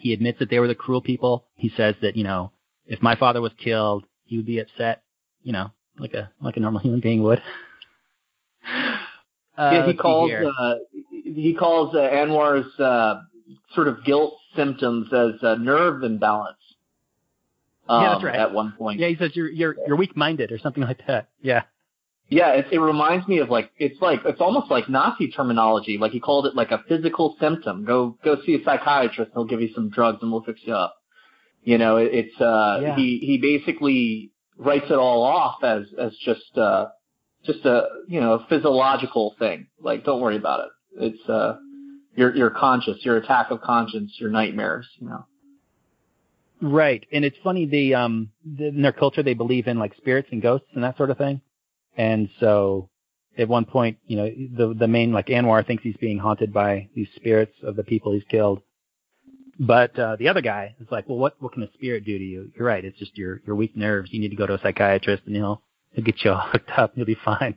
He 0.00 0.12
admits 0.12 0.40
that 0.40 0.50
they 0.50 0.58
were 0.58 0.68
the 0.68 0.74
cruel 0.74 1.00
people. 1.00 1.46
He 1.54 1.72
says 1.76 1.94
that 2.02 2.16
you 2.16 2.24
know 2.24 2.52
if 2.86 3.02
my 3.02 3.16
father 3.16 3.40
was 3.40 3.52
killed, 3.62 4.04
he 4.24 4.36
would 4.36 4.46
be 4.46 4.58
upset. 4.58 5.02
You 5.42 5.52
know, 5.52 5.70
like 5.98 6.12
a 6.12 6.30
like 6.40 6.56
a 6.56 6.60
normal 6.60 6.80
human 6.80 7.00
being 7.00 7.22
would. 7.22 7.42
Uh, 9.56 9.70
yeah, 9.72 9.86
he 9.86 9.94
calls 9.94 10.32
uh, 10.32 10.74
he 11.10 11.54
calls 11.54 11.94
uh, 11.94 11.98
Anwar's 11.98 12.78
uh, 12.80 13.22
sort 13.74 13.88
of 13.88 14.04
guilt 14.04 14.34
symptoms 14.56 15.12
as 15.12 15.42
uh, 15.42 15.54
nerve 15.56 16.02
imbalance. 16.02 16.58
Um, 17.88 18.02
Yeah, 18.02 18.08
that's 18.12 18.24
right. 18.24 18.36
At 18.36 18.52
one 18.54 18.72
point. 18.78 18.98
yeah, 19.00 19.08
he 19.08 19.16
says 19.16 19.32
you're 19.34 19.50
you're 19.50 19.76
you're 19.86 19.96
weak-minded 19.96 20.52
or 20.52 20.58
something 20.58 20.82
like 20.82 21.00
that. 21.06 21.28
Yeah. 21.42 21.62
Yeah, 22.30 22.52
it, 22.52 22.66
it 22.72 22.78
reminds 22.78 23.28
me 23.28 23.38
of 23.38 23.50
like 23.50 23.70
it's 23.76 24.00
like 24.00 24.20
it's 24.24 24.40
almost 24.40 24.70
like 24.70 24.88
Nazi 24.88 25.30
terminology. 25.30 25.98
Like 25.98 26.12
he 26.12 26.20
called 26.20 26.46
it 26.46 26.54
like 26.54 26.70
a 26.70 26.82
physical 26.88 27.36
symptom. 27.38 27.84
Go 27.84 28.16
go 28.24 28.36
see 28.46 28.54
a 28.54 28.64
psychiatrist. 28.64 29.32
He'll 29.34 29.44
give 29.44 29.60
you 29.60 29.68
some 29.74 29.90
drugs 29.90 30.18
and 30.22 30.32
we'll 30.32 30.42
fix 30.42 30.60
you 30.64 30.74
up. 30.74 30.96
You 31.62 31.76
know, 31.76 31.98
it, 31.98 32.10
it's 32.14 32.40
uh 32.40 32.78
Yeah. 32.82 32.96
he 32.96 33.18
he 33.18 33.36
basically 33.38 34.30
writes 34.56 34.86
it 34.88 34.94
all 34.94 35.22
off 35.22 35.62
as 35.62 35.82
as 35.98 36.16
just 36.24 36.56
uh 36.56 36.86
just 37.44 37.64
a 37.66 37.86
you 38.08 38.20
know 38.22 38.32
a 38.34 38.46
physiological 38.48 39.34
thing. 39.38 39.66
Like 39.78 40.04
don't 40.04 40.22
worry 40.22 40.36
about 40.38 40.60
it. 40.60 40.70
It's 41.12 41.28
uh 41.28 41.56
your 42.16 42.34
your 42.34 42.50
conscience, 42.50 42.98
your 43.02 43.16
attack 43.16 43.50
of 43.50 43.60
conscience, 43.60 44.12
your 44.18 44.30
nightmares. 44.30 44.86
You 44.98 45.08
know. 45.08 45.26
Right, 46.60 47.04
and 47.12 47.24
it's 47.24 47.36
funny. 47.42 47.66
They 47.66 47.94
um 47.94 48.30
in 48.58 48.82
their 48.82 48.92
culture 48.92 49.22
they 49.22 49.34
believe 49.34 49.66
in 49.66 49.78
like 49.78 49.94
spirits 49.96 50.28
and 50.32 50.40
ghosts 50.40 50.68
and 50.74 50.84
that 50.84 50.96
sort 50.96 51.10
of 51.10 51.18
thing, 51.18 51.40
and 51.96 52.28
so 52.40 52.88
at 53.36 53.48
one 53.48 53.64
point, 53.64 53.98
you 54.06 54.16
know, 54.16 54.30
the 54.56 54.74
the 54.74 54.88
main 54.88 55.12
like 55.12 55.26
Anwar 55.26 55.66
thinks 55.66 55.82
he's 55.82 55.96
being 55.96 56.18
haunted 56.18 56.52
by 56.52 56.88
these 56.94 57.08
spirits 57.16 57.52
of 57.62 57.76
the 57.76 57.84
people 57.84 58.12
he's 58.12 58.22
killed, 58.30 58.62
but 59.58 59.98
uh, 59.98 60.16
the 60.16 60.28
other 60.28 60.40
guy 60.40 60.74
is 60.80 60.86
like, 60.90 61.08
well, 61.08 61.18
what 61.18 61.36
what 61.40 61.52
can 61.52 61.62
a 61.62 61.72
spirit 61.74 62.04
do 62.04 62.18
to 62.18 62.24
you? 62.24 62.50
You're 62.56 62.66
right, 62.66 62.84
it's 62.84 62.98
just 62.98 63.16
your 63.16 63.40
your 63.46 63.56
weak 63.56 63.76
nerves. 63.76 64.10
You 64.12 64.20
need 64.20 64.30
to 64.30 64.36
go 64.36 64.46
to 64.46 64.54
a 64.54 64.60
psychiatrist, 64.60 65.24
and 65.26 65.36
he'll 65.36 65.62
he'll 65.92 66.04
get 66.04 66.24
you 66.24 66.30
all 66.32 66.40
hooked 66.40 66.70
up. 66.76 66.92
You'll 66.94 67.06
be 67.06 67.18
fine. 67.24 67.56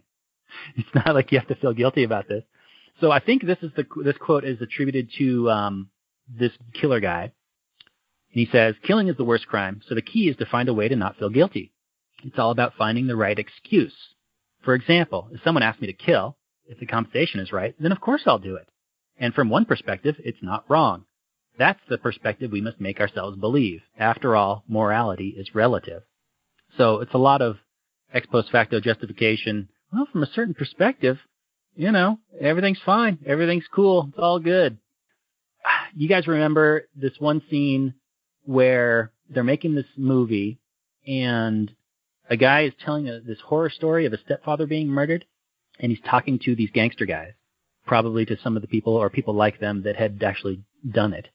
It's 0.76 0.88
not 0.96 1.14
like 1.14 1.32
you 1.32 1.40
have 1.40 1.48
to 1.50 1.56
feel 1.56 1.74
guilty 1.74 2.04
about 2.04 2.28
this. 2.30 2.44
So 3.00 3.12
I 3.12 3.20
think 3.20 3.46
this 3.46 3.60
is 3.62 3.72
the 3.76 3.86
this 4.04 4.18
quote 4.20 4.44
is 4.44 4.62
attributed 4.62 5.10
to 5.18 5.50
um, 5.50 5.90
this 6.28 6.52
killer 6.74 7.00
guy. 7.00 7.32
And 8.34 8.40
he 8.46 8.48
says, 8.52 8.76
killing 8.84 9.08
is 9.08 9.18
the 9.18 9.24
worst 9.24 9.48
crime, 9.48 9.82
so 9.88 9.96
the 9.96 10.02
key 10.02 10.30
is 10.30 10.36
to 10.38 10.46
find 10.46 10.68
a 10.68 10.74
way 10.74 10.88
to 10.88 10.96
not 10.96 11.18
feel 11.18 11.30
guilty. 11.30 11.72
It's 12.24 12.38
all 12.40 12.52
about 12.52 12.74
finding 12.78 13.08
the 13.08 13.16
right 13.16 13.38
excuse. 13.38 13.94
For 14.64 14.74
example, 14.74 15.30
if 15.32 15.42
someone 15.44 15.64
asks 15.64 15.82
me 15.82 15.88
to 15.88 15.94
kill, 15.94 16.38
if 16.66 16.80
the 16.80 16.86
compensation 16.86 17.40
is 17.40 17.52
right, 17.52 17.76
then 17.80 17.92
of 17.92 18.02
course 18.02 18.24
I'll 18.26 18.40
do 18.40 18.56
it. 18.56 18.68
And 19.20 19.34
from 19.34 19.50
one 19.50 19.66
perspective, 19.66 20.16
it's 20.20 20.42
not 20.42 20.66
wrong. 20.70 21.06
That's 21.58 21.80
the 21.90 21.98
perspective 21.98 22.52
we 22.52 22.62
must 22.62 22.82
make 22.82 23.00
ourselves 23.00 23.38
believe. 23.38 23.82
After 23.98 24.36
all, 24.36 24.64
morality 24.68 25.34
is 25.38 25.56
relative. 25.56 26.04
So 26.78 27.00
it's 27.00 27.14
a 27.14 27.20
lot 27.20 27.42
of 27.42 27.58
ex 28.14 28.28
post 28.28 28.52
facto 28.52 28.80
justification. 28.80 29.70
Well, 29.92 30.08
from 30.12 30.24
a 30.24 30.32
certain 30.34 30.54
perspective, 30.54 31.18
you 31.78 31.92
know, 31.92 32.20
everything's 32.42 32.82
fine. 32.84 33.20
Everything's 33.26 33.68
cool. 33.74 34.08
It's 34.10 34.20
all 34.20 34.40
good. 34.40 34.78
You 35.96 36.08
guys 36.08 36.28
remember 36.28 36.88
this 36.96 37.14
one 37.18 37.42
scene 37.50 37.96
where 38.44 39.12
they're 39.30 39.44
making 39.44 39.74
this 39.74 39.88
movie 39.98 40.60
and 41.08 41.72
a 42.30 42.38
guy 42.38 42.66
is 42.66 42.74
telling 42.86 43.10
a, 43.10 43.20
this 43.20 43.40
horror 43.44 43.70
story 43.70 44.06
of 44.06 44.14
a 44.14 44.20
stepfather 44.20 44.68
being 44.68 44.88
murdered 44.88 45.26
and 45.80 45.92
he's 45.92 46.02
talking 46.08 46.40
to 46.40 46.56
these 46.56 46.70
gangster 46.72 47.06
guys, 47.06 47.32
probably 47.86 48.26
to 48.26 48.38
some 48.44 48.56
of 48.56 48.62
the 48.62 48.68
people 48.68 48.94
or 48.96 49.10
people 49.10 49.34
like 49.34 49.60
them 49.60 49.84
that 49.84 49.96
had 49.96 50.22
actually 50.22 50.62
done 50.88 51.14
it. 51.14 51.28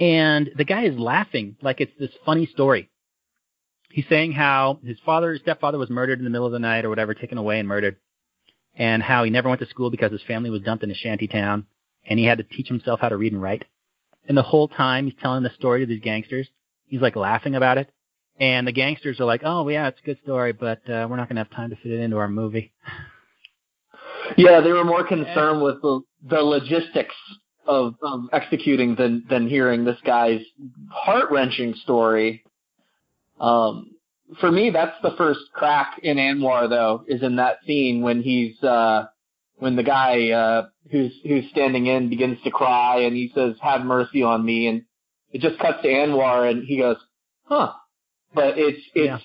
And 0.00 0.50
the 0.56 0.64
guy 0.64 0.86
is 0.86 0.98
laughing 0.98 1.56
like 1.62 1.80
it's 1.80 1.96
this 2.00 2.10
funny 2.24 2.46
story. 2.46 2.90
He's 3.90 4.06
saying 4.08 4.32
how 4.32 4.80
his 4.84 4.98
father, 5.04 5.32
his 5.32 5.42
stepfather 5.42 5.78
was 5.78 5.90
murdered 5.90 6.18
in 6.18 6.24
the 6.24 6.30
middle 6.30 6.46
of 6.46 6.52
the 6.52 6.58
night 6.58 6.84
or 6.84 6.88
whatever, 6.88 7.14
taken 7.14 7.38
away 7.38 7.58
and 7.58 7.68
murdered, 7.68 7.96
and 8.80 9.02
how 9.02 9.24
he 9.24 9.30
never 9.30 9.46
went 9.50 9.60
to 9.60 9.68
school 9.68 9.90
because 9.90 10.10
his 10.10 10.22
family 10.22 10.48
was 10.48 10.62
dumped 10.62 10.82
in 10.82 10.90
a 10.90 10.94
shanty 10.94 11.28
town 11.28 11.66
and 12.06 12.18
he 12.18 12.24
had 12.24 12.38
to 12.38 12.44
teach 12.44 12.66
himself 12.66 12.98
how 12.98 13.10
to 13.10 13.16
read 13.16 13.32
and 13.32 13.42
write. 13.42 13.66
And 14.26 14.36
the 14.36 14.42
whole 14.42 14.68
time 14.68 15.04
he's 15.04 15.14
telling 15.20 15.42
the 15.42 15.50
story 15.50 15.80
to 15.80 15.86
these 15.86 16.00
gangsters, 16.00 16.48
he's 16.86 17.02
like 17.02 17.14
laughing 17.14 17.54
about 17.54 17.76
it. 17.76 17.90
And 18.38 18.66
the 18.66 18.72
gangsters 18.72 19.20
are 19.20 19.26
like, 19.26 19.42
"Oh 19.44 19.68
yeah, 19.68 19.88
it's 19.88 20.00
a 20.00 20.06
good 20.06 20.18
story, 20.22 20.52
but 20.52 20.78
uh, 20.88 21.06
we're 21.10 21.16
not 21.16 21.28
gonna 21.28 21.42
have 21.42 21.50
time 21.50 21.68
to 21.70 21.76
fit 21.76 21.92
it 21.92 22.00
into 22.00 22.16
our 22.16 22.28
movie." 22.28 22.72
Yeah, 24.36 24.60
they 24.60 24.70
were 24.70 24.84
more 24.84 25.02
concerned 25.02 25.60
with 25.60 25.82
the 25.82 26.02
the 26.28 26.40
logistics 26.40 27.16
of, 27.66 27.96
of 28.00 28.28
executing 28.32 28.94
than 28.94 29.24
than 29.28 29.48
hearing 29.48 29.84
this 29.84 29.98
guy's 30.06 30.40
heart 30.88 31.32
wrenching 31.32 31.74
story. 31.82 32.44
Um, 33.40 33.90
for 34.38 34.50
me, 34.50 34.70
that's 34.70 34.96
the 35.02 35.14
first 35.16 35.40
crack 35.52 35.98
in 36.02 36.16
Anwar 36.16 36.68
though, 36.68 37.04
is 37.08 37.22
in 37.22 37.36
that 37.36 37.58
scene 37.66 38.02
when 38.02 38.22
he's 38.22 38.62
uh 38.62 39.06
when 39.56 39.76
the 39.76 39.82
guy 39.82 40.30
uh 40.30 40.66
who's 40.90 41.12
who's 41.24 41.44
standing 41.50 41.86
in 41.86 42.08
begins 42.08 42.38
to 42.44 42.50
cry 42.50 43.00
and 43.00 43.16
he 43.16 43.32
says, 43.34 43.56
"Have 43.60 43.82
mercy 43.82 44.22
on 44.22 44.44
me," 44.44 44.66
and 44.66 44.82
it 45.32 45.40
just 45.40 45.58
cuts 45.58 45.82
to 45.82 45.88
Anwar 45.88 46.50
and 46.50 46.64
he 46.64 46.78
goes, 46.78 46.96
"Huh." 47.44 47.72
But 48.34 48.58
it's 48.58 48.82
it's 48.94 49.22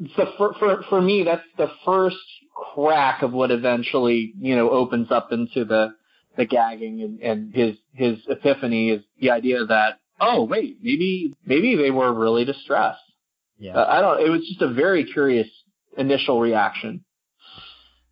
it's 0.00 0.16
the 0.16 0.26
for 0.36 0.54
for 0.54 0.82
for 0.88 1.00
me 1.00 1.24
that's 1.24 1.42
the 1.56 1.70
first 1.84 2.16
crack 2.74 3.22
of 3.22 3.32
what 3.32 3.50
eventually 3.50 4.32
you 4.38 4.54
know 4.56 4.70
opens 4.70 5.10
up 5.10 5.32
into 5.32 5.64
the 5.64 5.94
the 6.36 6.44
gagging 6.44 7.02
and, 7.02 7.20
and 7.20 7.54
his 7.54 7.76
his 7.92 8.18
epiphany 8.28 8.90
is 8.90 9.02
the 9.20 9.30
idea 9.30 9.64
that 9.64 9.98
oh 10.20 10.44
wait 10.44 10.78
maybe 10.82 11.34
maybe 11.44 11.76
they 11.76 11.90
were 11.90 12.12
really 12.12 12.44
distressed. 12.44 13.00
Yeah. 13.58 13.74
Uh, 13.76 13.86
I 13.88 14.00
don't. 14.00 14.20
It 14.26 14.30
was 14.30 14.46
just 14.46 14.62
a 14.62 14.68
very 14.68 15.04
curious 15.04 15.48
initial 15.96 16.40
reaction. 16.40 17.04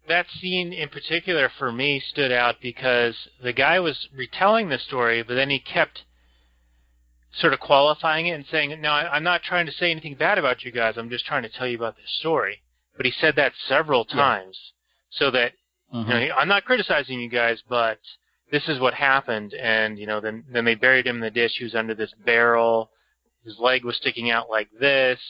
that 0.07 0.27
scene 0.39 0.71
in 0.73 0.89
particular 0.91 1.51
for 1.59 1.73
me 1.73 1.99
stood 1.99 2.31
out 2.31 2.57
because 2.61 3.15
the 3.43 3.55
guy 3.55 3.81
was 3.81 4.07
retelling 4.15 4.69
the 4.69 4.79
story, 4.79 5.23
but 5.23 5.33
then 5.35 5.49
he 5.49 5.59
kept 5.59 6.03
sort 7.33 7.55
of 7.55 7.61
qualifying 7.61 8.27
it 8.27 8.33
and 8.33 8.45
saying, 8.51 8.79
"No, 8.83 8.91
I- 8.91 9.15
I'm 9.17 9.23
not 9.25 9.43
trying 9.43 9.65
to 9.67 9.73
say 9.73 9.91
anything 9.91 10.15
bad 10.15 10.37
about 10.39 10.63
you 10.63 10.71
guys. 10.71 10.97
I'm 10.99 11.09
just 11.09 11.25
trying 11.27 11.43
to 11.43 11.49
tell 11.49 11.67
you 11.67 11.77
about 11.77 11.97
this 11.97 12.11
story." 12.19 12.61
But 12.97 13.07
he 13.07 13.13
said 13.13 13.35
that 13.37 13.55
several 13.67 14.07
Yeah. 14.09 14.15
times, 14.17 14.73
so 15.11 15.31
that 15.31 15.55
Mhm. 15.95 16.07
you 16.07 16.15
know, 16.15 16.21
he- 16.21 16.33
I'm 16.33 16.49
not 16.49 16.65
criticizing 16.67 17.19
you 17.21 17.29
guys, 17.31 17.63
but 17.69 17.99
this 18.51 18.69
is 18.69 18.79
what 18.79 18.93
happened. 18.95 19.55
And 19.55 19.99
you 19.99 20.07
know, 20.07 20.21
then 20.21 20.45
then 20.51 20.65
they 20.67 20.75
buried 20.75 21.07
him 21.07 21.17
in 21.17 21.23
the 21.23 21.31
ditch. 21.31 21.57
He 21.57 21.65
was 21.65 21.75
under 21.75 21.95
this 21.95 22.13
barrel. 22.25 22.91
His 23.45 23.59
leg 23.59 23.85
was 23.85 23.97
sticking 23.97 24.31
out 24.31 24.49
like 24.51 24.71
this. 24.79 25.21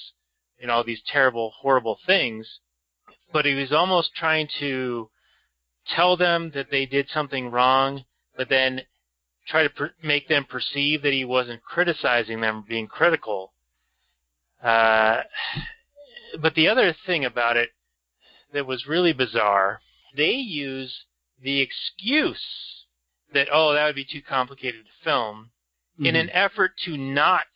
and 0.60 0.70
all 0.70 0.84
these 0.84 1.02
terrible, 1.06 1.52
horrible 1.60 1.98
things. 2.06 2.60
But 3.32 3.44
he 3.44 3.54
was 3.54 3.72
almost 3.72 4.14
trying 4.14 4.48
to 4.60 5.10
tell 5.94 6.16
them 6.16 6.52
that 6.54 6.70
they 6.70 6.86
did 6.86 7.08
something 7.10 7.50
wrong, 7.50 8.04
but 8.36 8.48
then 8.48 8.82
try 9.46 9.64
to 9.64 9.68
per- 9.68 9.94
make 10.02 10.28
them 10.28 10.44
perceive 10.44 11.02
that 11.02 11.12
he 11.12 11.24
wasn't 11.24 11.62
criticizing 11.62 12.40
them, 12.40 12.64
being 12.66 12.86
critical. 12.86 13.52
Uh, 14.62 15.22
but 16.40 16.54
the 16.54 16.68
other 16.68 16.94
thing 17.04 17.24
about 17.24 17.56
it 17.56 17.70
that 18.52 18.66
was 18.66 18.86
really 18.86 19.12
bizarre, 19.12 19.80
they 20.16 20.32
use 20.32 21.04
the 21.42 21.60
excuse 21.60 22.40
that, 23.34 23.48
oh, 23.52 23.74
that 23.74 23.84
would 23.84 23.96
be 23.96 24.06
too 24.06 24.22
complicated 24.22 24.84
to 24.84 25.04
film 25.04 25.50
in 25.98 26.16
an 26.16 26.30
effort 26.30 26.72
to 26.84 26.96
not 26.96 27.46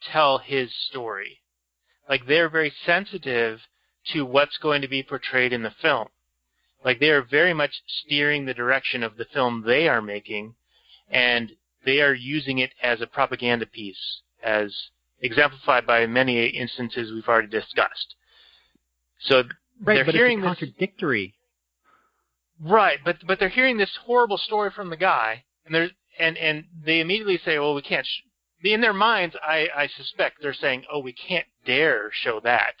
tell 0.00 0.38
his 0.38 0.70
story. 0.90 1.40
Like 2.08 2.26
they're 2.26 2.48
very 2.48 2.72
sensitive 2.86 3.60
to 4.12 4.24
what's 4.24 4.56
going 4.58 4.82
to 4.82 4.88
be 4.88 5.02
portrayed 5.02 5.52
in 5.52 5.62
the 5.62 5.74
film. 5.82 6.08
Like 6.84 7.00
they 7.00 7.10
are 7.10 7.22
very 7.22 7.52
much 7.52 7.82
steering 7.86 8.46
the 8.46 8.54
direction 8.54 9.02
of 9.02 9.16
the 9.16 9.26
film 9.26 9.64
they 9.66 9.88
are 9.88 10.00
making, 10.00 10.54
and 11.10 11.52
they 11.84 12.00
are 12.00 12.14
using 12.14 12.58
it 12.58 12.72
as 12.82 13.00
a 13.00 13.06
propaganda 13.06 13.66
piece, 13.66 14.20
as 14.42 14.74
exemplified 15.20 15.86
by 15.86 16.06
many 16.06 16.46
instances 16.46 17.12
we've 17.12 17.28
already 17.28 17.48
discussed. 17.48 18.14
So 19.20 19.42
right, 19.82 19.96
they're 19.96 20.04
but 20.04 20.14
hearing 20.14 20.38
it's 20.38 20.60
this 20.60 20.70
contradictory. 20.70 21.34
Right, 22.60 22.98
but 23.04 23.16
but 23.26 23.38
they're 23.38 23.48
hearing 23.48 23.76
this 23.76 23.96
horrible 24.04 24.38
story 24.38 24.70
from 24.70 24.90
the 24.90 24.96
guy, 24.96 25.44
and 25.66 25.74
they're 25.74 25.90
and 26.18 26.36
and 26.36 26.64
they 26.84 27.00
immediately 27.00 27.38
say, 27.44 27.58
"Well, 27.58 27.74
we 27.74 27.82
can't." 27.82 28.06
Sh-. 28.06 28.22
In 28.62 28.80
their 28.80 28.92
minds, 28.92 29.36
I 29.42 29.68
I 29.74 29.86
suspect 29.86 30.40
they're 30.40 30.52
saying, 30.52 30.84
"Oh, 30.90 30.98
we 30.98 31.12
can't 31.12 31.46
dare 31.64 32.10
show 32.12 32.40
that," 32.40 32.74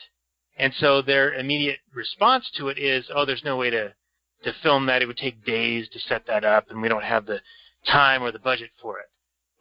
and 0.56 0.74
so 0.74 1.02
their 1.02 1.34
immediate 1.34 1.80
response 1.92 2.50
to 2.56 2.68
it 2.68 2.78
is, 2.78 3.10
"Oh, 3.14 3.24
there's 3.24 3.44
no 3.44 3.56
way 3.56 3.70
to 3.70 3.94
to 4.42 4.52
film 4.54 4.86
that. 4.86 5.02
It 5.02 5.06
would 5.06 5.16
take 5.16 5.44
days 5.44 5.88
to 5.90 5.98
set 6.00 6.26
that 6.26 6.44
up, 6.44 6.70
and 6.70 6.82
we 6.82 6.88
don't 6.88 7.04
have 7.04 7.26
the 7.26 7.42
time 7.84 8.22
or 8.22 8.32
the 8.32 8.38
budget 8.38 8.70
for 8.80 8.98
it." 8.98 9.06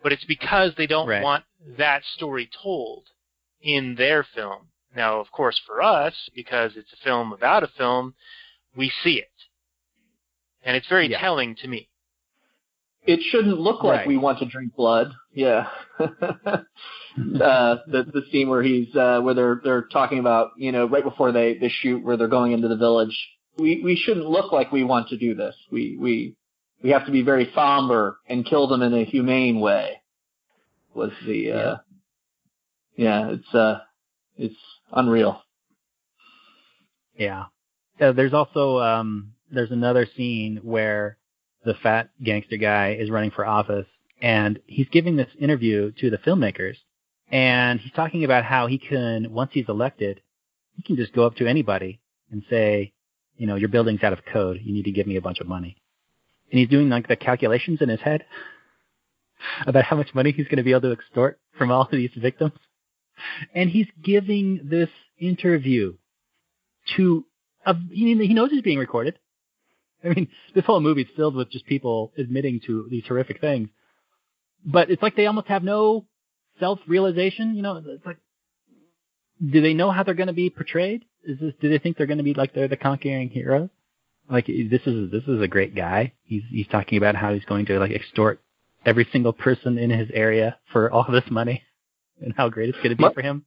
But 0.01 0.11
it's 0.11 0.25
because 0.25 0.75
they 0.75 0.87
don't 0.87 1.07
Right. 1.07 1.23
want 1.23 1.45
that 1.61 2.03
story 2.03 2.47
told 2.47 3.07
in 3.61 3.95
their 3.95 4.23
film. 4.23 4.71
Now, 4.95 5.19
of 5.19 5.31
course, 5.31 5.59
for 5.59 5.81
us, 5.81 6.29
because 6.33 6.77
it's 6.77 6.93
a 6.93 6.97
film 6.97 7.31
about 7.33 7.63
a 7.63 7.67
film, 7.67 8.15
we 8.75 8.89
see 8.89 9.19
it 9.19 9.31
and 10.67 10.75
it's 10.75 10.87
very 10.87 11.07
Yeah. 11.07 11.19
telling 11.19 11.55
to 11.55 11.67
me. 11.67 11.89
It 13.07 13.21
shouldn't 13.31 13.57
look 13.57 13.83
like 13.83 13.99
Right. 13.99 14.07
we 14.07 14.17
want 14.17 14.39
to 14.39 14.45
drink 14.45 14.75
blood. 14.75 15.13
Yeah. 15.33 15.69
uh, 15.99 16.57
the 17.17 18.03
the 18.13 18.23
scene 18.31 18.49
where 18.49 18.61
he's 18.61 18.93
uh, 18.95 19.21
where 19.21 19.33
they're 19.33 19.61
they're 19.63 19.81
talking 19.83 20.19
about 20.19 20.51
you 20.57 20.71
know 20.71 20.87
right 20.87 21.03
before 21.03 21.31
they 21.31 21.57
they 21.57 21.69
shoot 21.69 22.03
where 22.03 22.17
they're 22.17 22.27
going 22.27 22.51
into 22.51 22.67
the 22.67 22.75
village. 22.75 23.17
We 23.57 23.81
we 23.83 23.95
shouldn't 23.95 24.27
look 24.29 24.51
like 24.51 24.71
we 24.71 24.83
want 24.83 25.07
to 25.09 25.17
do 25.17 25.33
this. 25.33 25.55
We 25.71 25.97
we 25.99 26.35
we 26.83 26.89
have 26.91 27.05
to 27.05 27.11
be 27.11 27.23
very 27.23 27.49
somber 27.55 28.17
and 28.27 28.45
kill 28.45 28.67
them 28.67 28.81
in 28.81 28.93
a 28.93 29.05
humane 29.05 29.59
way. 29.59 30.01
Was 30.93 31.11
the 31.25 31.51
uh, 31.51 31.77
yeah, 32.97 33.29
it's 33.29 33.55
uh 33.55 33.79
it's 34.35 34.55
unreal. 34.91 35.41
Yeah. 37.15 37.45
Uh, 37.99 38.11
there's 38.11 38.33
also 38.33 38.79
um 38.79 39.33
there's 39.51 39.71
another 39.71 40.07
scene 40.15 40.59
where 40.61 41.16
the 41.67 41.75
fat 41.75 42.09
gangster 42.23 42.57
guy 42.57 42.97
is 42.99 43.09
running 43.09 43.31
for 43.31 43.45
office 43.45 43.85
and 44.21 44.59
he's 44.65 44.87
giving 44.91 45.15
this 45.15 45.29
interview 45.39 45.91
to 45.99 46.09
the 46.09 46.17
filmmakers 46.17 46.75
and 47.29 47.79
he's 47.79 47.91
talking 47.93 48.23
about 48.23 48.43
how 48.43 48.67
he 48.67 48.77
can 48.77 49.31
once 49.31 49.51
he's 49.53 49.69
elected 49.69 50.21
he 50.77 50.83
can 50.83 50.95
just 50.95 51.13
go 51.13 51.25
up 51.25 51.35
to 51.35 51.47
anybody 51.47 51.99
and 52.31 52.43
say, 52.49 52.93
you 53.35 53.47
know, 53.47 53.55
your 53.55 53.69
building's 53.69 54.03
out 54.03 54.13
of 54.13 54.19
code. 54.31 54.59
You 54.63 54.73
need 54.73 54.85
to 54.85 54.91
give 54.91 55.07
me 55.07 55.17
a 55.17 55.21
bunch 55.21 55.39
of 55.39 55.47
money. 55.47 55.75
And 56.51 56.59
he's 56.59 56.69
doing 56.69 56.87
like 56.89 57.07
the 57.07 57.15
calculations 57.15 57.81
in 57.81 57.89
his 57.89 57.99
head. 57.99 58.23
about 59.67 59.83
how 59.83 59.95
much 59.95 60.13
money 60.13 60.31
he's 60.31 60.47
going 60.47 60.57
to 60.57 60.63
be 60.63 60.71
able 60.71 60.81
to 60.81 60.91
extort 60.91 61.39
from 61.57 61.71
all 61.71 61.83
of 61.83 61.91
these 61.91 62.11
victims. 62.17 62.53
And 63.53 63.69
he's 63.69 63.87
giving 64.03 64.61
this 64.63 64.89
interview 65.19 65.95
to, 66.95 67.25
a, 67.65 67.75
he 67.91 68.15
he 68.15 68.33
knows 68.33 68.51
he's 68.51 68.61
being 68.61 68.79
recorded. 68.79 69.17
I 70.03 70.09
mean, 70.09 70.27
this 70.53 70.65
whole 70.65 70.79
movie's 70.79 71.07
filled 71.15 71.35
with 71.35 71.49
just 71.49 71.65
people 71.65 72.11
admitting 72.17 72.61
to 72.67 72.87
these 72.89 73.03
horrific 73.07 73.41
things. 73.41 73.69
But 74.65 74.89
it's 74.89 75.01
like 75.01 75.15
they 75.15 75.27
almost 75.27 75.47
have 75.47 75.63
no 75.63 76.05
self-realization. 76.59 77.55
You 77.55 77.61
know, 77.61 77.81
it's 77.85 78.05
like, 78.05 78.17
do 79.51 79.61
they 79.61 79.73
know 79.73 79.91
how 79.91 80.03
they're 80.03 80.13
going 80.13 80.27
to 80.27 80.33
be 80.33 80.49
portrayed? 80.49 81.05
Is 81.23 81.39
this, 81.39 81.53
do 81.61 81.69
they 81.69 81.77
think 81.77 81.97
they're 81.97 82.07
going 82.07 82.17
to 82.17 82.23
be 82.23 82.33
like 82.33 82.53
they're 82.53 82.67
the 82.67 82.77
conquering 82.77 83.29
hero? 83.29 83.69
Like 84.29 84.47
this 84.47 84.81
is 84.85 85.09
this 85.09 85.23
is 85.23 85.41
a 85.41 85.47
great 85.47 85.73
guy. 85.73 86.13
He's 86.23 86.43
he's 86.49 86.67
talking 86.67 86.97
about 86.97 87.15
how 87.15 87.33
he's 87.33 87.45
going 87.45 87.65
to 87.67 87.79
like 87.79 87.91
extort 87.91 88.41
every 88.85 89.07
single 89.11 89.31
person 89.33 89.77
in 89.77 89.89
his 89.89 90.09
area 90.13 90.57
for 90.73 90.91
all 90.91 91.05
this 91.09 91.23
money, 91.29 91.63
and 92.21 92.33
how 92.35 92.49
great 92.49 92.69
it's 92.69 92.77
going 92.77 92.89
to 92.89 92.95
be 92.95 93.03
My- 93.03 93.13
for 93.13 93.21
him. 93.21 93.45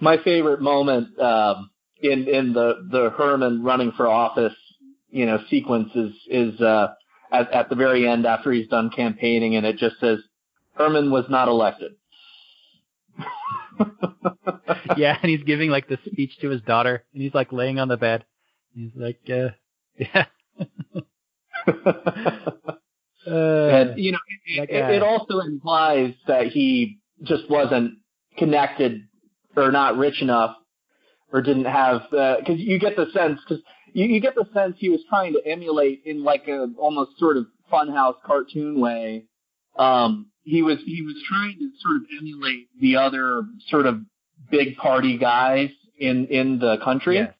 My 0.00 0.16
favorite 0.22 0.60
moment 0.60 1.18
um, 1.20 1.70
in 2.00 2.26
in 2.26 2.52
the 2.52 2.86
the 2.90 3.10
Herman 3.16 3.62
running 3.62 3.92
for 3.92 4.08
office, 4.08 4.54
you 5.14 5.26
know, 5.26 5.38
sequence 5.48 5.90
is 5.94 6.12
is 6.28 6.60
uh, 6.60 6.88
at 7.32 7.52
at 7.52 7.68
the 7.68 7.76
very 7.76 8.06
end 8.06 8.26
after 8.26 8.50
he's 8.50 8.66
done 8.66 8.90
campaigning, 8.90 9.54
and 9.54 9.64
it 9.64 9.76
just 9.76 10.00
says 10.00 10.18
Herman 10.74 11.12
was 11.12 11.26
not 11.30 11.46
elected. 11.46 11.92
yeah, 14.96 15.16
and 15.22 15.30
he's 15.30 15.44
giving 15.44 15.70
like 15.70 15.88
the 15.88 15.98
speech 16.04 16.32
to 16.40 16.50
his 16.50 16.60
daughter, 16.62 17.04
and 17.12 17.22
he's 17.22 17.32
like 17.32 17.52
laying 17.52 17.78
on 17.78 17.86
the 17.86 17.96
bed. 17.96 18.24
He's 18.74 18.90
like, 18.96 19.20
uh, 19.30 19.50
yeah. 19.98 20.26
uh, 21.68 21.74
and 23.26 23.96
you 23.96 24.10
know, 24.10 24.18
it, 24.46 24.70
it, 24.70 24.90
it 24.96 25.02
also 25.02 25.38
implies 25.38 26.14
that 26.26 26.48
he 26.48 26.98
just 27.22 27.48
wasn't 27.48 27.92
connected 28.36 29.02
or 29.56 29.70
not 29.70 29.96
rich 29.96 30.20
enough 30.20 30.56
or 31.32 31.40
didn't 31.40 31.66
have 31.66 32.02
because 32.10 32.58
you 32.58 32.80
get 32.80 32.96
the 32.96 33.06
sense 33.14 33.38
because 33.48 33.62
you, 33.94 34.06
you 34.06 34.20
get 34.20 34.34
the 34.34 34.46
sense 34.52 34.76
he 34.78 34.90
was 34.90 35.00
trying 35.08 35.32
to 35.32 35.40
emulate 35.46 36.02
in 36.04 36.22
like 36.22 36.46
a 36.48 36.68
almost 36.76 37.18
sort 37.18 37.38
of 37.38 37.46
funhouse 37.72 38.16
cartoon 38.26 38.80
way. 38.80 39.24
Um, 39.78 40.26
he 40.42 40.62
was 40.62 40.78
he 40.84 41.00
was 41.02 41.16
trying 41.26 41.58
to 41.58 41.70
sort 41.80 41.96
of 41.96 42.02
emulate 42.18 42.68
the 42.80 42.96
other 42.96 43.44
sort 43.68 43.86
of 43.86 44.00
big 44.50 44.76
party 44.76 45.16
guys 45.16 45.70
in 45.98 46.26
in 46.26 46.58
the 46.58 46.76
country. 46.84 47.16
yeah. 47.16 47.30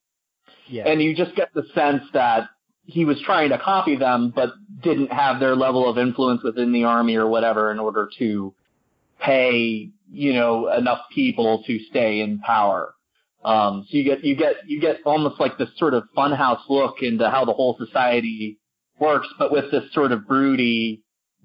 Yeah. 0.66 0.88
And 0.88 1.02
you 1.02 1.14
just 1.14 1.36
get 1.36 1.52
the 1.52 1.64
sense 1.74 2.02
that 2.14 2.48
he 2.86 3.04
was 3.04 3.20
trying 3.20 3.50
to 3.50 3.58
copy 3.58 3.96
them, 3.96 4.32
but 4.34 4.54
didn't 4.82 5.12
have 5.12 5.40
their 5.40 5.54
level 5.54 5.88
of 5.88 5.98
influence 5.98 6.42
within 6.42 6.72
the 6.72 6.84
army 6.84 7.16
or 7.16 7.26
whatever 7.26 7.70
in 7.70 7.78
order 7.78 8.08
to 8.18 8.54
pay, 9.20 9.90
you 10.10 10.32
know, 10.32 10.72
enough 10.72 11.00
people 11.14 11.62
to 11.66 11.78
stay 11.90 12.20
in 12.20 12.38
power. 12.38 12.94
Um, 13.44 13.86
so 13.90 13.96
you 13.96 14.04
get, 14.04 14.24
you 14.24 14.36
get, 14.36 14.54
you 14.66 14.80
get 14.80 15.00
almost 15.04 15.38
like 15.38 15.58
this 15.58 15.68
sort 15.76 15.94
of 15.94 16.04
funhouse 16.16 16.60
look 16.68 16.96
into 17.02 17.28
how 17.30 17.44
the 17.44 17.52
whole 17.52 17.76
society 17.78 18.58
works, 18.98 19.28
but 19.38 19.52
with 19.52 19.70
this 19.70 19.84
sort 19.92 20.12
of 20.12 20.26
broody, 20.26 21.02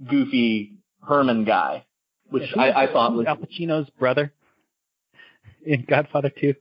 goofy 0.09 0.77
Herman 1.05 1.43
guy, 1.43 1.85
which 2.29 2.43
Yeah, 2.55 2.61
I, 2.61 2.83
I 2.83 2.91
thought 2.91 3.13
was, 3.13 3.25
Al 3.25 3.37
Pacino's 3.37 3.89
brother 3.99 4.33
in 5.65 5.85
Godfather 5.87 6.31
2. 6.39 6.53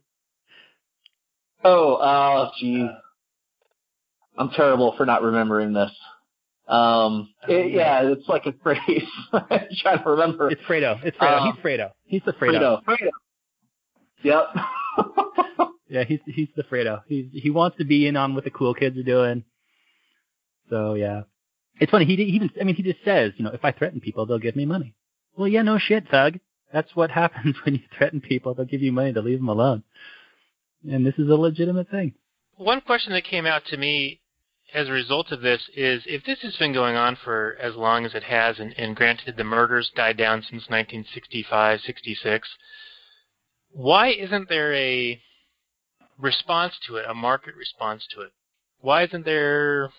oh, 1.65 1.99
oh, 2.01 2.51
geez. 2.59 2.89
I'm 4.37 4.51
terrible 4.51 4.95
for 4.97 5.05
not 5.05 5.23
remembering 5.23 5.73
this. 5.73 5.91
Um, 6.69 7.31
it, 7.49 7.73
yeah, 7.73 8.03
it's 8.05 8.29
like 8.29 8.47
a 8.47 8.53
phrase. 8.63 9.03
I'm 9.33 9.69
trying 9.81 10.03
to 10.03 10.11
remember. 10.11 10.51
It's 10.51 10.61
Fredo. 10.63 11.03
It's 11.03 11.17
Fredo. 11.17 11.41
Um, 11.41 11.53
he's 11.53 11.65
Fredo. 11.65 11.91
He's 12.05 12.23
the 12.25 12.33
Fredo. 12.35 12.83
Fredo. 12.85 12.85
Fredo. 12.85 13.09
Yep. 14.23 14.55
Yeah, 15.89 16.05
he's 16.05 16.21
he's 16.27 16.49
the 16.55 16.65
Fredo. 16.65 17.03
He's 17.07 17.27
he 17.33 17.51
wants 17.51 17.79
to 17.79 17.85
be 17.85 18.07
in 18.07 18.17
on 18.17 18.35
what 18.35 18.45
the 18.45 18.51
cool 18.51 18.75
kids 18.75 18.99
are 18.99 19.03
doing. 19.03 19.45
So 20.69 20.95
yeah, 20.95 21.23
it's 21.81 21.91
funny. 21.91 22.05
He 22.05 22.17
he 22.17 22.23
even 22.25 22.51
I 22.61 22.65
mean 22.65 22.75
he 22.75 22.83
just 22.83 23.03
says 23.05 23.33
you 23.37 23.45
know 23.45 23.53
if 23.53 23.65
I 23.65 23.73
threaten 23.73 24.01
people 24.01 24.27
they'll 24.27 24.39
give 24.39 24.57
me 24.57 24.67
money. 24.67 24.95
Well 25.37 25.49
yeah 25.49 25.63
no 25.63 25.79
shit 25.79 26.09
thug. 26.09 26.39
That's 26.73 26.95
what 26.95 27.11
happens 27.23 27.57
when 27.65 27.75
you 27.75 27.81
threaten 27.97 28.21
people. 28.21 28.55
They'll 28.55 28.67
give 28.67 28.83
you 28.83 28.93
money 28.93 29.13
to 29.15 29.23
leave 29.23 29.39
them 29.39 29.49
alone. 29.49 29.83
And 30.89 31.07
this 31.07 31.15
is 31.19 31.29
a 31.29 31.35
legitimate 31.35 31.91
thing. 31.91 32.15
One 32.57 32.81
question 32.81 33.13
that 33.15 33.25
came 33.25 33.47
out 33.47 33.65
to 33.67 33.77
me 33.77 34.21
as 34.75 34.89
a 34.89 34.93
result 34.93 35.33
of 35.33 35.41
this 35.41 35.63
is 35.75 36.03
if 36.07 36.25
this 36.25 36.41
has 36.43 36.57
been 36.57 36.75
going 36.75 36.95
on 36.95 37.17
for 37.25 37.57
as 37.61 37.75
long 37.75 38.05
as 38.05 38.15
it 38.15 38.25
has, 38.25 38.59
and, 38.59 38.75
and 38.79 38.95
granted 38.95 39.37
the 39.37 39.45
murders 39.45 39.91
died 39.97 40.19
down 40.19 40.43
since 40.43 40.69
1965, 40.69 41.81
66, 41.81 42.49
why 43.73 44.09
isn't 44.09 44.49
there 44.49 44.75
a 44.75 45.21
response 46.19 46.75
to 46.87 46.97
it, 46.97 47.05
a 47.09 47.15
market 47.15 47.55
response 47.55 48.07
to 48.15 48.23
it? 48.23 48.33
Why 48.81 49.05
isn't 49.05 49.25
there 49.25 49.91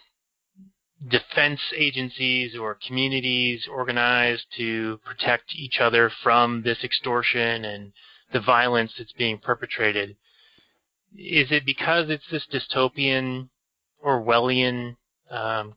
defense 1.08 1.62
agencies 1.76 2.58
or 2.58 2.78
communities 2.86 3.68
organized 3.72 4.46
to 4.58 5.00
protect 5.06 5.56
each 5.56 5.80
other 5.80 6.12
from 6.24 6.62
this 6.64 6.84
extortion 6.84 7.66
and 7.66 7.94
the 8.34 8.42
violence 8.42 8.94
that's 8.98 9.14
being 9.14 9.38
perpetrated? 9.38 10.16
Is 11.16 11.52
it 11.52 11.66
because 11.66 12.10
it's 12.10 12.30
this 12.30 12.46
dystopian 12.52 13.50
Orwellian 14.06 14.96
um, 15.30 15.76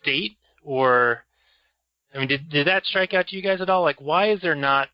state, 0.00 0.36
or 0.64 1.24
I 2.14 2.18
mean, 2.18 2.28
did 2.28 2.50
did 2.50 2.66
that 2.66 2.86
strike 2.86 3.14
out 3.14 3.28
to 3.28 3.36
you 3.36 3.42
guys 3.42 3.60
at 3.60 3.70
all? 3.70 3.82
Like, 3.82 4.00
why 4.00 4.30
is 4.30 4.40
there 4.40 4.54
not 4.54 4.88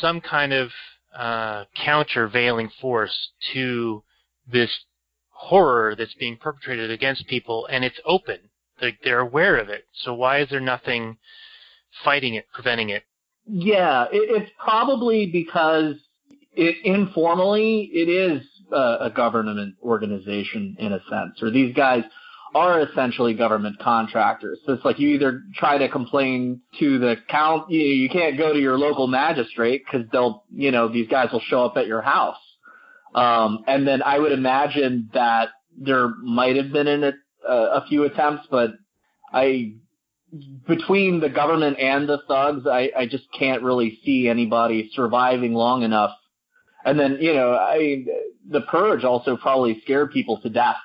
some 0.00 0.20
kind 0.20 0.52
of 0.52 0.70
uh, 1.16 1.64
countervailing 1.84 2.70
force 2.80 3.30
to 3.52 4.02
this 4.50 4.70
horror 5.30 5.94
that's 5.96 6.14
being 6.14 6.36
perpetrated 6.36 6.90
against 6.90 7.26
people, 7.26 7.66
and 7.70 7.84
it's 7.84 8.00
open? 8.04 8.38
Like 8.80 8.98
they're 9.04 9.20
aware 9.20 9.58
of 9.58 9.68
it. 9.68 9.84
So 9.92 10.14
why 10.14 10.40
is 10.40 10.48
there 10.48 10.60
nothing 10.60 11.18
fighting 12.04 12.34
it, 12.34 12.46
preventing 12.52 12.90
it? 12.90 13.02
Yeah, 13.46 14.04
it, 14.04 14.42
it's 14.42 14.50
probably 14.58 15.26
because 15.26 15.96
it 16.52 16.76
informally 16.84 17.90
it 17.92 18.08
is 18.08 18.42
a, 18.72 19.06
a 19.06 19.12
government 19.14 19.74
organization 19.82 20.76
in 20.78 20.92
a 20.92 21.00
sense, 21.10 21.42
or 21.42 21.50
these 21.50 21.74
guys 21.74 22.04
are 22.54 22.80
essentially 22.80 23.34
government 23.34 23.78
contractors. 23.78 24.58
So 24.66 24.72
it's 24.72 24.84
like 24.84 24.98
you 24.98 25.08
either 25.10 25.42
try 25.54 25.78
to 25.78 25.88
complain 25.88 26.60
to 26.78 26.98
the 26.98 27.16
count, 27.28 27.70
you, 27.70 27.80
you 27.80 28.08
can't 28.08 28.36
go 28.36 28.52
to 28.52 28.58
your 28.58 28.78
local 28.78 29.06
magistrate 29.06 29.82
because 29.84 30.06
they'll, 30.10 30.44
you 30.52 30.70
know, 30.70 30.88
these 30.88 31.08
guys 31.08 31.28
will 31.32 31.40
show 31.40 31.64
up 31.64 31.76
at 31.76 31.86
your 31.86 32.02
house. 32.02 32.38
Um, 33.14 33.64
and 33.66 33.86
then 33.86 34.02
I 34.02 34.18
would 34.18 34.32
imagine 34.32 35.10
that 35.14 35.50
there 35.76 36.08
might 36.22 36.56
have 36.56 36.72
been 36.72 36.86
in 36.86 37.04
uh, 37.04 37.10
a 37.48 37.84
few 37.88 38.04
attempts, 38.04 38.46
but 38.50 38.72
I 39.32 39.74
between 40.66 41.20
the 41.20 41.28
government 41.28 41.78
and 41.80 42.08
the 42.08 42.18
thugs, 42.28 42.66
I, 42.66 42.90
I 42.96 43.06
just 43.06 43.24
can't 43.36 43.62
really 43.62 43.98
see 44.04 44.28
anybody 44.28 44.90
surviving 44.94 45.54
long 45.54 45.82
enough. 45.82 46.12
And 46.84 46.98
then, 46.98 47.18
you 47.20 47.34
know, 47.34 47.52
I 47.52 48.04
the 48.48 48.62
purge 48.62 49.04
also 49.04 49.36
probably 49.36 49.80
scared 49.82 50.12
people 50.12 50.40
to 50.42 50.48
death. 50.48 50.76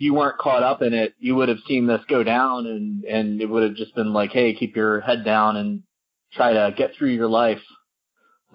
You 0.00 0.14
weren't 0.14 0.38
caught 0.38 0.62
up 0.62 0.80
in 0.80 0.94
it, 0.94 1.14
you 1.18 1.34
would 1.34 1.50
have 1.50 1.58
seen 1.68 1.86
this 1.86 2.00
go 2.08 2.24
down 2.24 2.66
and 2.66 3.04
and 3.04 3.40
it 3.40 3.46
would 3.46 3.62
have 3.62 3.74
just 3.74 3.94
been 3.94 4.14
like, 4.14 4.30
hey, 4.30 4.54
keep 4.54 4.74
your 4.74 5.00
head 5.00 5.24
down 5.24 5.56
and 5.56 5.82
try 6.32 6.54
to 6.54 6.74
get 6.76 6.92
through 6.96 7.10
your 7.10 7.28
life. 7.28 7.60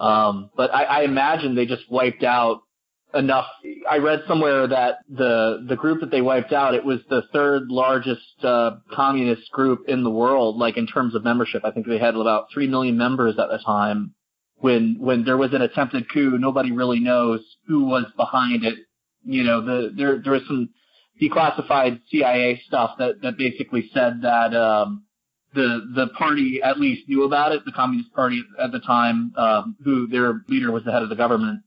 Um, 0.00 0.50
but 0.56 0.74
I, 0.74 0.82
I 0.82 1.02
imagine 1.02 1.54
they 1.54 1.66
just 1.66 1.88
wiped 1.88 2.24
out 2.24 2.62
enough. 3.14 3.46
I 3.88 3.98
read 3.98 4.24
somewhere 4.26 4.66
that 4.66 4.98
the 5.08 5.64
the 5.68 5.76
group 5.76 6.00
that 6.00 6.10
they 6.10 6.20
wiped 6.20 6.52
out, 6.52 6.74
it 6.74 6.84
was 6.84 6.98
the 7.08 7.22
third 7.32 7.68
largest 7.68 8.44
uh, 8.44 8.72
communist 8.92 9.50
group 9.52 9.88
in 9.88 10.02
the 10.02 10.10
world, 10.10 10.56
like 10.56 10.76
in 10.76 10.86
terms 10.86 11.14
of 11.14 11.24
membership. 11.24 11.64
I 11.64 11.70
think 11.70 11.86
they 11.86 11.98
had 11.98 12.14
about 12.16 12.46
three 12.52 12.66
million 12.66 12.98
members 12.98 13.38
at 13.38 13.48
the 13.48 13.58
time. 13.64 14.14
When 14.56 14.96
when 14.98 15.24
there 15.24 15.36
was 15.36 15.52
an 15.52 15.62
attempted 15.62 16.10
coup, 16.12 16.38
nobody 16.38 16.72
really 16.72 17.00
knows 17.00 17.40
who 17.68 17.84
was 17.84 18.06
behind 18.16 18.64
it. 18.64 18.78
You 19.24 19.44
know, 19.44 19.60
the 19.60 19.92
there 19.96 20.20
there 20.22 20.32
was 20.32 20.42
some 20.46 20.70
declassified 21.20 22.00
CIA 22.10 22.60
stuff 22.66 22.92
that 22.98 23.22
that 23.22 23.38
basically 23.38 23.90
said 23.92 24.22
that 24.22 24.54
um, 24.54 25.04
the 25.54 25.80
the 25.94 26.08
party 26.18 26.60
at 26.62 26.78
least 26.78 27.08
knew 27.08 27.24
about 27.24 27.52
it. 27.52 27.64
The 27.64 27.72
Communist 27.72 28.12
Party 28.12 28.42
at 28.62 28.72
the 28.72 28.80
time, 28.80 29.32
um, 29.36 29.76
who 29.84 30.06
their 30.06 30.42
leader 30.48 30.70
was 30.70 30.84
the 30.84 30.92
head 30.92 31.02
of 31.02 31.08
the 31.08 31.16
government. 31.16 31.62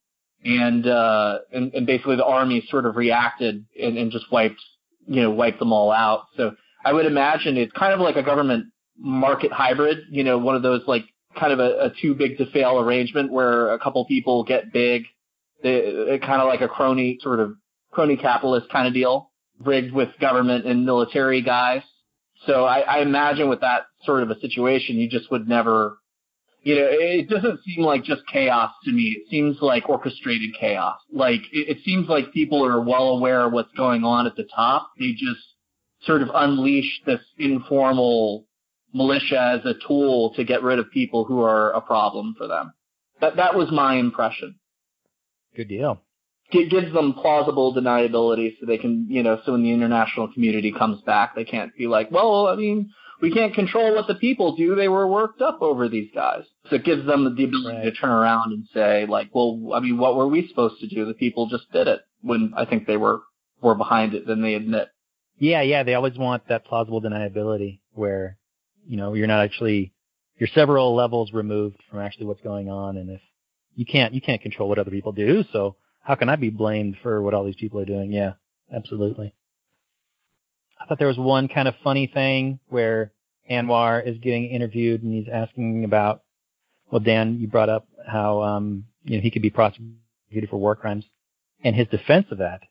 And 0.46 0.88
uh 0.88 1.40
and, 1.52 1.74
and 1.74 1.86
basically 1.86 2.16
the 2.16 2.24
army 2.24 2.66
sort 2.70 2.86
of 2.86 2.96
reacted 2.96 3.66
and, 3.78 3.98
and 3.98 4.10
just 4.10 4.32
wiped 4.32 4.62
you 5.06 5.22
know 5.22 5.32
wiped 5.32 5.60
them 5.60 5.74
all 5.74 5.92
out. 5.92 6.28
So 6.38 6.56
i 6.86 6.94
would 6.94 7.06
imagine 7.06 7.58
it's 7.58 7.74
kind 7.74 7.94
of 7.94 8.00
like 8.00 8.16
a 8.16 8.24
government 8.24 8.68
market 8.98 9.52
hybrid 9.52 9.98
you 10.10 10.24
know 10.24 10.38
one 10.38 10.56
of 10.56 10.62
those 10.62 10.82
like 10.88 11.04
kind 11.38 11.52
of 11.52 11.60
a, 11.60 11.88
a 11.88 11.94
too 12.02 12.16
big 12.16 12.38
to 12.38 12.50
fail 12.52 12.80
arrangement 12.80 13.32
where 13.32 13.74
a 13.74 13.80
couple 13.80 14.06
people 14.06 14.44
get 14.44 14.72
big. 14.72 15.04
They, 15.62 16.18
kind 16.22 16.42
of 16.42 16.48
like 16.48 16.62
a 16.62 16.70
crony 16.70 17.20
sort 17.22 17.42
of 17.42 17.56
crony 17.92 18.16
capitalist 18.16 18.70
kind 18.72 18.88
of 18.88 18.94
deal 18.94 19.29
rigged 19.60 19.94
with 19.94 20.10
government 20.20 20.66
and 20.66 20.86
military 20.86 21.42
guys 21.42 21.84
So 22.48 22.66
I, 22.66 22.80
I 22.80 23.00
imagine 23.00 23.50
with 23.50 23.62
that 23.62 23.84
sort 24.04 24.24
of 24.24 24.30
a 24.32 24.40
situation, 24.40 24.96
you 24.98 25.10
just 25.10 25.30
would 25.32 25.48
never, 25.48 25.98
you 26.64 26.76
know, 26.76 26.88
it 26.90 27.28
doesn't 27.30 27.60
seem 27.66 27.84
like 27.84 28.04
just 28.04 28.22
chaos 28.32 28.72
to 28.86 28.92
me. 28.92 29.18
It 29.18 29.30
seems 29.30 29.58
like 29.62 29.90
orchestrated 29.90 30.52
chaos. 30.58 31.00
Like 31.12 31.42
it, 31.52 31.78
it 31.78 31.78
seems 31.84 32.08
like 32.08 32.32
people 32.34 32.66
are 32.66 32.82
well 32.82 33.10
aware 33.10 33.46
of 33.46 33.54
what's 33.54 33.74
going 33.76 34.04
on 34.04 34.26
at 34.26 34.36
the 34.36 34.48
top. 34.56 34.92
They 35.00 35.12
just 35.12 35.42
sort 36.04 36.22
of 36.22 36.30
unleash 36.34 37.02
this 37.06 37.20
informal 37.38 38.46
militia 38.94 39.60
as 39.60 39.66
a 39.66 39.74
tool 39.86 40.34
to 40.36 40.44
get 40.46 40.64
rid 40.64 40.80
of 40.80 40.90
people 40.92 41.26
who 41.26 41.42
are 41.42 41.72
a 41.72 41.82
problem 41.82 42.36
for 42.38 42.48
them. 42.48 42.72
That 43.20 43.36
that 43.36 43.56
was 43.56 43.70
my 43.72 43.96
impression. 43.96 44.56
Good 45.56 45.68
deal. 45.68 46.02
It 46.52 46.72
gives 46.72 46.92
them 46.94 47.14
plausible 47.14 47.76
deniability 47.76 48.56
so 48.60 48.66
they 48.66 48.78
can, 48.78 49.06
you 49.10 49.22
know, 49.22 49.40
so 49.46 49.52
when 49.52 49.64
the 49.64 49.72
international 49.72 50.32
community 50.34 50.72
comes 50.72 51.02
back, 51.04 51.36
they 51.36 51.44
can't 51.46 51.76
be 51.78 51.86
like, 51.88 52.10
well, 52.12 52.48
I 52.48 52.56
mean, 52.56 52.92
we 53.22 53.32
can't 53.32 53.54
control 53.54 53.94
what 53.96 54.08
the 54.08 54.16
people 54.16 54.56
do. 54.56 54.76
They 54.76 54.88
were 54.88 55.08
worked 55.08 55.42
up 55.42 55.62
over 55.62 55.88
these 55.88 56.10
guys. 56.14 56.44
So 56.70 56.78
it 56.78 56.86
gives 56.86 57.06
them 57.06 57.24
the 57.36 57.44
ability 57.44 57.78
Right. 57.78 57.84
to 57.84 57.92
turn 57.92 58.10
around 58.12 58.54
and 58.54 58.66
say, 58.74 59.06
like, 59.06 59.30
well, 59.34 59.74
I 59.76 59.80
mean, 59.80 59.98
what 59.98 60.16
were 60.16 60.28
we 60.28 60.48
supposed 60.48 60.80
to 60.80 60.88
do? 60.88 61.06
The 61.06 61.14
people 61.14 61.48
just 61.50 61.72
did 61.72 61.88
it 61.88 62.02
when 62.22 62.54
I 62.56 62.66
think 62.66 62.88
they 62.88 62.98
were, 62.98 63.22
were 63.62 63.76
behind 63.76 64.14
it 64.16 64.26
than 64.26 64.42
they 64.42 64.56
admit. 64.56 64.88
Yeah, 65.38 65.62
yeah, 65.62 65.84
they 65.84 65.94
always 65.94 66.18
want 66.18 66.48
that 66.48 66.66
plausible 66.66 67.02
deniability 67.02 67.80
where, 67.94 68.38
you 68.88 68.98
know, 68.98 69.14
you're 69.14 69.28
not 69.28 69.44
actually, 69.44 69.94
you're 70.38 70.50
several 70.56 70.96
levels 70.96 71.32
removed 71.32 71.78
from 71.90 72.00
actually 72.00 72.26
what's 72.26 72.42
going 72.42 72.70
on 72.70 72.98
and 72.98 73.10
if 73.10 73.22
you 73.76 73.86
can't, 73.86 74.14
you 74.14 74.22
can't 74.22 74.42
control 74.42 74.68
what 74.68 74.80
other 74.80 74.92
people 74.92 75.12
do, 75.12 75.44
so 75.54 75.76
how 76.10 76.16
can 76.16 76.28
I 76.28 76.38
be 76.38 76.50
blamed 76.50 76.98
for 77.04 77.22
what 77.22 77.36
all 77.36 77.46
these 77.46 77.56
people 77.56 77.80
are 77.80 77.86
doing? 77.86 78.12
Yeah, 78.12 78.32
absolutely. 78.76 79.36
I 80.82 80.86
thought 80.88 80.98
there 80.98 81.08
was 81.08 81.20
one 81.20 81.48
kind 81.48 81.68
of 81.68 81.76
funny 81.84 82.08
thing 82.12 82.60
where 82.68 83.12
Anwar 83.48 84.04
is 84.08 84.18
getting 84.18 84.46
interviewed 84.46 85.04
and 85.04 85.14
he's 85.14 85.32
asking 85.32 85.84
about, 85.84 86.24
well, 86.92 87.00
Dan, 87.00 87.38
you 87.40 87.48
brought 87.48 87.70
up 87.70 87.88
how, 88.08 88.42
um, 88.42 88.86
you 89.04 89.18
know, 89.18 89.22
he 89.22 89.30
could 89.30 89.44
be 89.44 89.52
prosecuted 89.52 90.50
for 90.50 90.58
war 90.58 90.76
crimes. 90.76 91.06
And 91.64 91.76
his 91.76 91.88
defense 91.90 92.26
of 92.32 92.40
that 92.40 92.62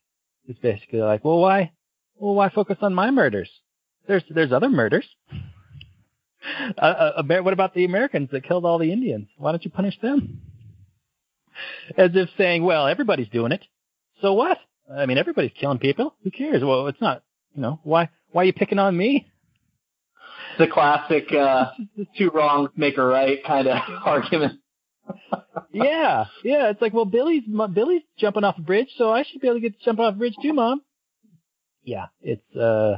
is 0.49 0.57
basically 0.61 0.99
like, 0.99 1.23
well, 1.23 1.39
why, 1.39 1.71
well, 2.17 2.35
why 2.35 2.49
focus 2.49 2.79
on 2.81 2.93
my 2.93 3.09
murders? 3.09 3.49
There's 4.05 4.23
there's 4.29 4.51
other 4.51 4.69
murders. 4.69 5.07
Uh, 6.77 7.11
uh, 7.17 7.41
what 7.41 7.51
about 7.51 7.73
the 7.73 7.83
Americans 7.83 8.29
that 8.31 8.45
killed 8.45 8.63
all 8.63 8.79
the 8.79 8.93
Indians? 8.93 9.27
Why 9.35 9.51
don't 9.51 9.63
you 9.65 9.69
punish 9.69 9.99
them? 10.01 10.41
As 11.97 12.11
if 12.13 12.29
saying, 12.37 12.63
well, 12.63 12.87
everybody's 12.87 13.29
doing 13.29 13.51
it. 13.51 13.63
So 14.21 14.33
what? 14.33 14.57
I 14.93 15.05
mean, 15.05 15.17
everybody's 15.17 15.51
killing 15.59 15.79
people. 15.79 16.15
Who 16.23 16.31
cares? 16.31 16.63
Well, 16.63 16.87
it's 16.87 17.01
not. 17.01 17.23
You 17.55 17.61
know, 17.61 17.79
why 17.83 18.09
why 18.31 18.43
are 18.43 18.45
you 18.45 18.53
picking 18.53 18.79
on 18.79 18.95
me? 18.95 19.27
The 20.57 20.67
classic, 20.67 21.31
uh, 21.31 21.71
two 22.17 22.29
wrongs 22.31 22.69
make 22.75 22.97
a 22.97 23.03
right 23.03 23.43
kind 23.45 23.67
of 23.67 23.77
argument. 24.05 24.59
yeah, 25.71 26.25
yeah. 26.43 26.69
It's 26.69 26.81
like, 26.81 26.93
well, 26.93 27.05
Billy's 27.05 27.43
Billy's 27.73 28.01
jumping 28.17 28.43
off 28.43 28.57
a 28.57 28.61
bridge, 28.61 28.89
so 28.97 29.11
I 29.11 29.23
should 29.23 29.41
be 29.41 29.47
able 29.47 29.57
to 29.57 29.61
get 29.61 29.79
to 29.79 29.85
jump 29.85 29.99
off 29.99 30.15
a 30.15 30.17
bridge 30.17 30.35
too, 30.41 30.53
mom. 30.53 30.81
Yeah, 31.83 32.07
it's. 32.21 32.55
uh 32.55 32.97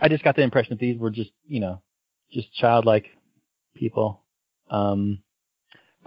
I 0.00 0.08
just 0.08 0.24
got 0.24 0.36
the 0.36 0.42
impression 0.42 0.70
that 0.70 0.80
these 0.80 0.98
were 0.98 1.10
just, 1.10 1.30
you 1.46 1.60
know, 1.60 1.80
just 2.32 2.52
childlike 2.54 3.06
people. 3.74 4.20
Um, 4.70 5.22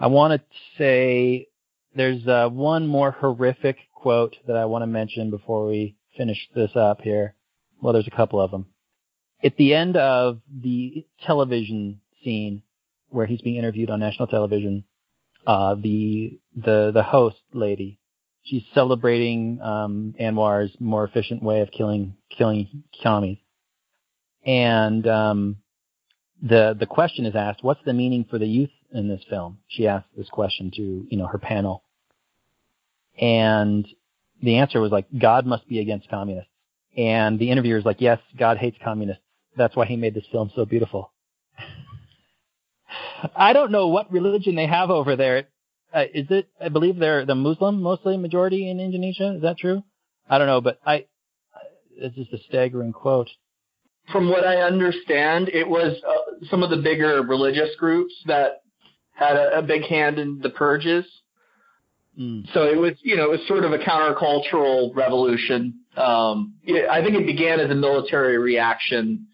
I 0.00 0.06
want 0.06 0.40
to 0.40 0.58
say 0.76 1.48
there's 1.94 2.26
uh, 2.26 2.48
one 2.48 2.86
more 2.86 3.10
horrific 3.10 3.76
quote 3.94 4.36
that 4.46 4.56
I 4.56 4.66
want 4.66 4.82
to 4.82 4.86
mention 4.86 5.30
before 5.30 5.66
we 5.66 5.96
finish 6.16 6.38
this 6.54 6.70
up 6.76 7.00
here. 7.00 7.34
Well, 7.82 7.92
there's 7.92 8.06
a 8.06 8.16
couple 8.16 8.40
of 8.40 8.50
them. 8.50 8.66
At 9.42 9.56
the 9.56 9.74
end 9.74 9.96
of 9.96 10.40
the 10.52 11.04
television 11.24 12.00
scene 12.22 12.62
where 13.08 13.26
he's 13.26 13.40
being 13.40 13.56
interviewed 13.56 13.90
on 13.90 14.00
national 14.00 14.28
television, 14.28 14.84
uh, 15.46 15.74
the 15.74 16.38
the 16.54 16.90
the 16.92 17.02
host 17.02 17.38
lady, 17.52 17.98
she's 18.44 18.64
celebrating 18.74 19.60
um, 19.62 20.14
Anwar's 20.20 20.72
more 20.80 21.04
efficient 21.04 21.42
way 21.42 21.60
of 21.60 21.70
killing 21.70 22.16
killing 22.36 22.84
commies, 23.02 23.38
and 24.44 25.06
um, 25.06 25.56
the 26.42 26.76
the 26.78 26.86
question 26.86 27.24
is 27.24 27.36
asked, 27.36 27.62
"What's 27.62 27.84
the 27.84 27.92
meaning 27.92 28.26
for 28.28 28.38
the 28.38 28.46
youth 28.46 28.70
in 28.92 29.08
this 29.08 29.22
film?" 29.28 29.58
She 29.68 29.86
asked 29.86 30.08
this 30.16 30.28
question 30.28 30.70
to 30.76 31.06
you 31.10 31.16
know 31.16 31.26
her 31.26 31.38
panel, 31.38 31.82
and 33.20 33.86
the 34.42 34.58
answer 34.58 34.80
was 34.80 34.92
like, 34.92 35.06
"God 35.16 35.46
must 35.46 35.68
be 35.68 35.80
against 35.80 36.08
communists." 36.08 36.50
And 36.96 37.38
the 37.38 37.50
interviewer 37.50 37.78
is 37.78 37.84
like, 37.84 38.00
"Yes, 38.00 38.18
God 38.36 38.58
hates 38.58 38.78
communists. 38.82 39.22
That's 39.56 39.76
why 39.76 39.86
He 39.86 39.96
made 39.96 40.14
this 40.14 40.26
film 40.30 40.50
so 40.54 40.64
beautiful." 40.64 41.12
I 43.36 43.52
don't 43.52 43.70
know 43.70 43.88
what 43.88 44.12
religion 44.12 44.54
they 44.54 44.66
have 44.66 44.90
over 44.90 45.16
there. 45.16 45.48
Uh, 45.92 46.04
is 46.12 46.26
it? 46.30 46.48
I 46.60 46.68
believe 46.68 46.96
they're 46.96 47.24
the 47.24 47.34
Muslim 47.34 47.82
mostly 47.82 48.16
majority 48.16 48.70
in 48.70 48.78
Indonesia. 48.78 49.34
Is 49.36 49.42
that 49.42 49.58
true? 49.58 49.82
I 50.28 50.38
don't 50.38 50.46
know, 50.46 50.60
but 50.60 50.78
I. 50.84 51.06
It's 51.96 52.14
just 52.14 52.32
a 52.32 52.38
staggering 52.48 52.92
quote. 52.92 53.28
From 54.12 54.28
what 54.28 54.46
I 54.46 54.58
understand, 54.58 55.48
it 55.48 55.68
was 55.68 56.00
uh, 56.06 56.46
some 56.48 56.62
of 56.62 56.70
the 56.70 56.76
bigger 56.76 57.22
religious 57.22 57.74
groups 57.76 58.14
that 58.26 58.62
had 59.18 59.36
a, 59.36 59.58
a 59.58 59.62
big 59.62 59.82
hand 59.82 60.18
in 60.18 60.38
the 60.40 60.50
purges. 60.50 61.04
Mm. 62.18 62.52
So 62.52 62.64
it 62.64 62.76
was, 62.76 62.92
you 63.02 63.16
know, 63.16 63.24
it 63.24 63.30
was 63.30 63.40
sort 63.48 63.64
of 63.64 63.72
a 63.72 63.78
countercultural 63.78 64.94
revolution. 64.94 65.80
Um, 65.96 66.54
I 66.90 67.02
think 67.02 67.16
it 67.16 67.26
began 67.26 67.58
as 67.58 67.70
a 67.70 67.74
military 67.74 68.38
reaction 68.38 69.26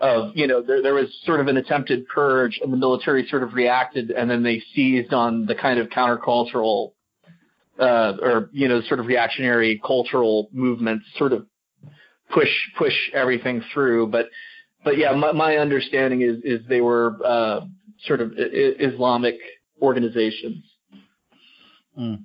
of, 0.00 0.36
you 0.36 0.46
know, 0.46 0.62
there, 0.62 0.82
there 0.82 0.94
was 0.94 1.06
sort 1.24 1.40
of 1.40 1.48
an 1.48 1.56
attempted 1.56 2.06
purge 2.08 2.60
and 2.62 2.72
the 2.72 2.76
military 2.76 3.26
sort 3.28 3.42
of 3.42 3.54
reacted 3.54 4.10
and 4.10 4.30
then 4.30 4.42
they 4.42 4.62
seized 4.74 5.12
on 5.12 5.46
the 5.46 5.54
kind 5.54 5.78
of 5.80 5.88
countercultural, 5.88 6.92
uh, 7.80 8.12
or, 8.20 8.50
you 8.52 8.68
know, 8.68 8.80
sort 8.82 9.00
of 9.00 9.06
reactionary 9.06 9.80
cultural 9.84 10.48
movements 10.52 11.04
sort 11.16 11.32
of 11.32 11.46
push, 12.32 12.50
push 12.78 12.94
everything 13.12 13.62
through. 13.72 14.08
But, 14.08 14.26
but 14.84 14.98
yeah, 14.98 15.12
my, 15.12 15.32
my 15.32 15.56
understanding 15.56 16.22
is, 16.22 16.38
is 16.44 16.66
they 16.68 16.80
were, 16.80 17.16
uh, 17.24 17.60
sort 18.06 18.20
of 18.20 18.32
Islamic 18.36 19.36
organizations. 19.80 20.64
Mm. 21.98 22.22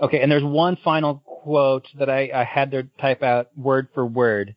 Okay, 0.00 0.20
and 0.20 0.32
there's 0.32 0.44
one 0.44 0.76
final 0.82 1.22
quote 1.24 1.86
that 1.98 2.08
I, 2.08 2.30
I 2.34 2.44
had 2.44 2.70
to 2.70 2.84
type 3.00 3.22
out 3.22 3.48
word 3.56 3.88
for 3.94 4.06
word. 4.06 4.56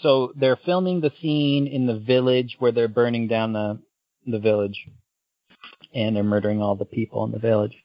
So 0.00 0.32
they're 0.36 0.58
filming 0.64 1.00
the 1.00 1.12
scene 1.20 1.66
in 1.66 1.86
the 1.86 1.98
village 1.98 2.56
where 2.58 2.72
they're 2.72 2.88
burning 2.88 3.28
down 3.28 3.52
the 3.52 3.80
the 4.26 4.38
village, 4.38 4.88
and 5.94 6.16
they're 6.16 6.22
murdering 6.22 6.60
all 6.60 6.76
the 6.76 6.84
people 6.84 7.24
in 7.24 7.32
the 7.32 7.38
village. 7.38 7.76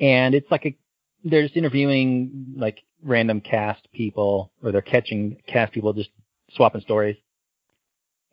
And 0.00 0.34
it's 0.34 0.50
like 0.50 0.66
a 0.66 0.76
they're 1.24 1.42
just 1.42 1.56
interviewing 1.56 2.54
like 2.56 2.78
random 3.02 3.40
cast 3.40 3.90
people, 3.92 4.52
or 4.62 4.72
they're 4.72 4.82
catching 4.82 5.38
cast 5.46 5.72
people 5.72 5.92
just 5.92 6.10
swapping 6.54 6.82
stories. 6.82 7.16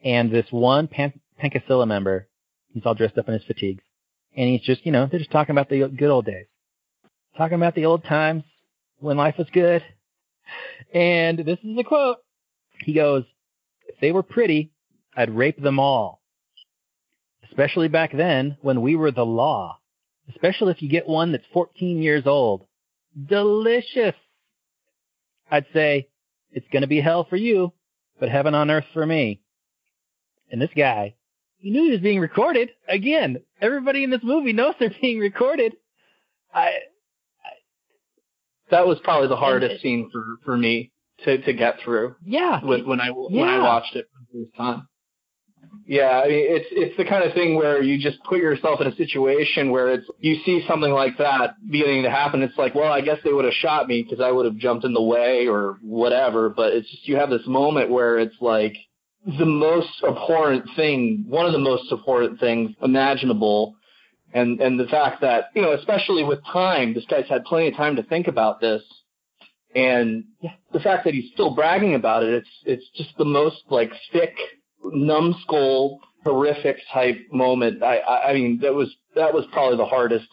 And 0.04 0.32
this 0.32 0.48
one 0.50 0.88
Pan- 0.88 1.20
Pancasila 1.42 1.88
member, 1.88 2.28
he's 2.74 2.84
all 2.86 2.96
dressed 2.96 3.18
up 3.18 3.28
in 3.28 3.34
his 3.34 3.44
fatigues 3.44 3.84
and 4.36 4.50
he's 4.50 4.62
just, 4.62 4.86
you 4.86 4.92
know, 4.92 5.08
they're 5.10 5.20
just 5.20 5.32
talking 5.32 5.54
about 5.54 5.70
the 5.70 5.88
good 5.88 6.10
old 6.10 6.26
days, 6.26 6.48
talking 7.38 7.56
about 7.56 7.76
the 7.76 7.86
old 7.86 8.04
times 8.04 8.44
when 9.00 9.18
life 9.18 9.36
was 9.38 9.48
good. 9.52 9.84
And 10.94 11.40
this 11.40 11.60
is 11.64 11.78
a 11.78 11.84
quote. 11.84 12.18
He 12.80 12.94
goes, 12.94 13.24
"If 13.88 14.00
they 14.00 14.12
were 14.12 14.24
pretty, 14.24 14.72
I'd 15.16 15.30
rape 15.30 15.62
them 15.62 15.80
all. 15.80 16.22
Especially 17.44 17.88
back 17.88 18.12
then 18.12 18.58
when 18.62 18.82
we 18.82 18.96
were 18.96 19.12
the 19.12 19.26
law. 19.26 19.80
Especially 20.30 20.72
if 20.72 20.82
you 20.82 20.90
get 20.90 21.08
one 21.08 21.32
that's 21.32 21.46
14 21.54 22.02
years 22.02 22.26
old. 22.26 22.66
Delicious. 23.26 24.16
I'd 25.52 25.66
say 25.74 26.10
it's 26.52 26.68
to 26.72 26.88
be 26.88 27.02
hell 27.02 27.26
for 27.26 27.36
you, 27.36 27.74
but 28.20 28.30
heaven 28.30 28.56
on 28.56 28.72
earth 28.72 28.88
for 28.94 29.06
me." 29.06 29.42
And 30.52 30.62
this 30.62 30.74
guy, 30.76 31.16
he 31.64 31.70
knew 31.72 31.86
he 31.86 31.92
was 31.92 32.02
being 32.02 32.20
recorded. 32.20 32.72
Again, 32.90 33.38
everybody 33.62 34.04
in 34.04 34.10
this 34.10 34.20
movie 34.22 34.52
knows 34.52 34.76
they're 34.80 34.94
being 35.02 35.18
recorded. 35.18 35.74
I, 36.54 36.72
that 38.70 38.86
was 38.86 39.00
probably 39.02 39.30
the 39.30 39.38
hardest 39.38 39.76
it- 39.76 39.82
scene 39.82 40.10
for 40.12 40.26
for 40.44 40.58
me 40.58 40.92
to 41.24 41.38
to 41.42 41.54
get 41.54 41.80
through 41.84 42.16
yeah, 42.26 42.60
when 42.64 42.86
when 42.86 43.00
I 43.00 43.12
when 43.12 43.48
I 43.48 43.60
watched 43.60 43.96
it 43.96 44.08
for 44.12 44.20
the 44.38 44.46
first 44.46 44.58
time. 44.58 44.88
Yeah, 45.88 46.22
I 46.24 46.28
mean 46.28 46.46
it's 46.50 46.68
it's 46.72 46.98
the 46.98 47.06
kind 47.06 47.24
of 47.24 47.34
thing 47.34 47.56
where 47.56 47.82
you 47.82 47.98
just 47.98 48.22
put 48.26 48.40
yourself 48.40 48.82
in 48.82 48.88
a 48.88 48.96
situation 48.98 49.72
where 49.72 49.94
it's 49.94 50.06
you 50.20 50.36
see 50.46 50.66
something 50.68 50.92
like 50.92 51.18
that 51.18 51.56
beginning 51.72 52.04
to 52.04 52.12
happen. 52.12 52.42
It's 52.42 52.58
like, 52.58 52.76
well, 52.76 52.92
I 52.92 53.00
guess 53.00 53.20
they 53.24 53.32
would 53.32 53.46
have 53.46 53.54
shot 53.54 53.88
me 53.88 54.04
because 54.04 54.22
I 54.22 54.32
would 54.32 54.46
have 54.46 54.58
jumped 54.58 54.84
in 54.84 54.94
the 54.94 55.02
way 55.02 55.48
or 55.48 55.78
whatever. 55.82 56.50
But 56.50 56.74
it's 56.74 56.90
just 56.92 57.08
you 57.08 57.16
have 57.16 57.30
this 57.30 57.48
moment 57.48 57.90
where 57.90 58.20
it's 58.20 58.36
like 58.42 58.76
the 59.26 59.46
most 59.46 60.04
abhorrent 60.08 60.66
thing, 60.76 61.26
one 61.28 61.46
of 61.46 61.54
the 61.54 61.60
most 61.60 61.92
abhorrent 61.92 62.40
things 62.40 62.72
imaginable. 62.82 63.76
And 64.34 64.60
and 64.62 64.80
the 64.80 64.88
fact 64.88 65.22
that 65.22 65.46
you 65.56 65.62
know, 65.62 65.74
especially 65.74 66.24
with 66.24 66.40
time, 66.52 66.94
this 66.94 67.06
guy's 67.10 67.28
had 67.30 67.46
plenty 67.46 67.68
of 67.70 67.76
time 67.76 67.96
to 67.98 68.04
think 68.04 68.28
about 68.28 68.60
this, 68.60 68.82
And 69.76 70.26
the 70.72 70.80
fact 70.80 71.06
that 71.06 71.14
he's 71.14 71.32
still 71.34 71.56
bragging 71.56 71.96
about 71.96 72.24
it, 72.24 72.34
it's 72.34 72.50
it's 72.66 72.90
just 72.96 73.18
the 73.18 73.26
most 73.26 73.58
like 73.70 73.92
sick, 74.12 74.36
numbskull, 74.84 76.00
horrific 76.24 76.78
type 76.94 77.18
moment. 77.32 77.82
I, 77.82 77.98
I 77.98 78.30
I 78.30 78.34
mean 78.34 78.60
that 78.62 78.74
was 78.74 78.94
that 79.16 79.34
was 79.34 79.46
probably 79.52 79.78
the 79.78 79.86
hardest. 79.86 80.28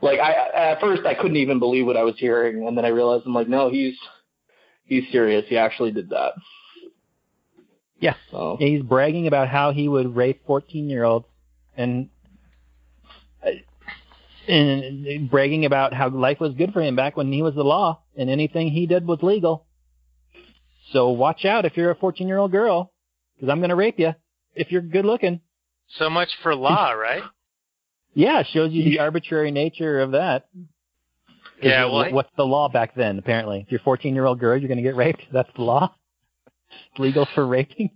Like 0.00 0.18
I 0.20 0.72
at 0.72 0.80
first 0.80 1.02
I 1.06 1.14
couldn't 1.14 1.36
even 1.36 1.58
believe 1.58 1.86
what 1.86 1.96
I 1.96 2.04
was 2.04 2.14
hearing, 2.18 2.66
and 2.66 2.76
then 2.76 2.84
I 2.84 2.88
realized 2.88 3.24
I'm 3.26 3.34
like, 3.34 3.48
no, 3.48 3.70
he's 3.70 3.96
he's 4.86 5.04
serious. 5.12 5.44
He 5.48 5.56
actually 5.58 5.92
did 5.92 6.10
that. 6.10 6.32
Yeah. 7.98 8.14
So 8.30 8.56
he's 8.58 8.82
bragging 8.82 9.26
about 9.26 9.48
how 9.48 9.72
he 9.72 9.88
would 9.88 10.14
rape 10.14 10.42
14 10.46 10.88
year 10.88 11.04
olds 11.04 11.26
and 11.76 12.08
uh, 13.44 13.50
and 14.48 15.30
bragging 15.30 15.64
about 15.64 15.94
how 15.94 16.10
life 16.10 16.40
was 16.40 16.54
good 16.54 16.72
for 16.72 16.82
him 16.82 16.96
back 16.96 17.16
when 17.16 17.32
he 17.32 17.42
was 17.42 17.54
the 17.54 17.62
law 17.62 18.00
and 18.16 18.28
anything 18.28 18.68
he 18.68 18.86
did 18.86 19.06
was 19.06 19.20
legal. 19.22 19.66
So 20.92 21.10
watch 21.10 21.44
out 21.44 21.64
if 21.64 21.76
you're 21.76 21.90
a 21.90 21.96
14 21.96 22.28
year 22.28 22.38
old 22.38 22.52
girl 22.52 22.92
because 23.34 23.50
I'm 23.50 23.58
going 23.60 23.70
to 23.70 23.76
rape 23.76 23.98
you 23.98 24.14
if 24.54 24.70
you're 24.70 24.82
good 24.82 25.04
looking. 25.04 25.40
So 25.98 26.10
much 26.10 26.28
for 26.42 26.54
law, 26.54 26.90
right? 26.92 27.22
Yeah, 28.14 28.40
it 28.40 28.46
shows 28.52 28.72
you 28.72 28.84
the 28.84 29.00
arbitrary 29.00 29.50
nature 29.50 30.00
of 30.00 30.12
that. 30.12 30.46
Yeah, 31.62 31.86
well, 31.86 32.12
what's 32.12 32.30
the 32.36 32.44
law 32.44 32.68
back 32.68 32.94
then? 32.94 33.18
Apparently, 33.18 33.60
if 33.60 33.72
you're 33.72 33.80
a 33.80 33.84
14 33.84 34.14
year 34.14 34.26
old 34.26 34.38
girl, 34.38 34.58
you're 34.58 34.68
going 34.68 34.78
to 34.78 34.82
get 34.82 34.96
raped. 34.96 35.22
That's 35.32 35.48
the 35.56 35.62
law. 35.62 35.94
Legal 36.98 37.26
for 37.34 37.46
raping. 37.46 37.90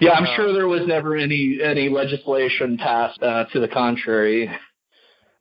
yeah, 0.00 0.12
I'm 0.12 0.26
sure 0.36 0.52
there 0.52 0.68
was 0.68 0.82
never 0.86 1.16
any 1.16 1.58
any 1.62 1.88
legislation 1.88 2.78
passed 2.78 3.22
uh, 3.22 3.44
to 3.52 3.60
the 3.60 3.68
contrary 3.68 4.50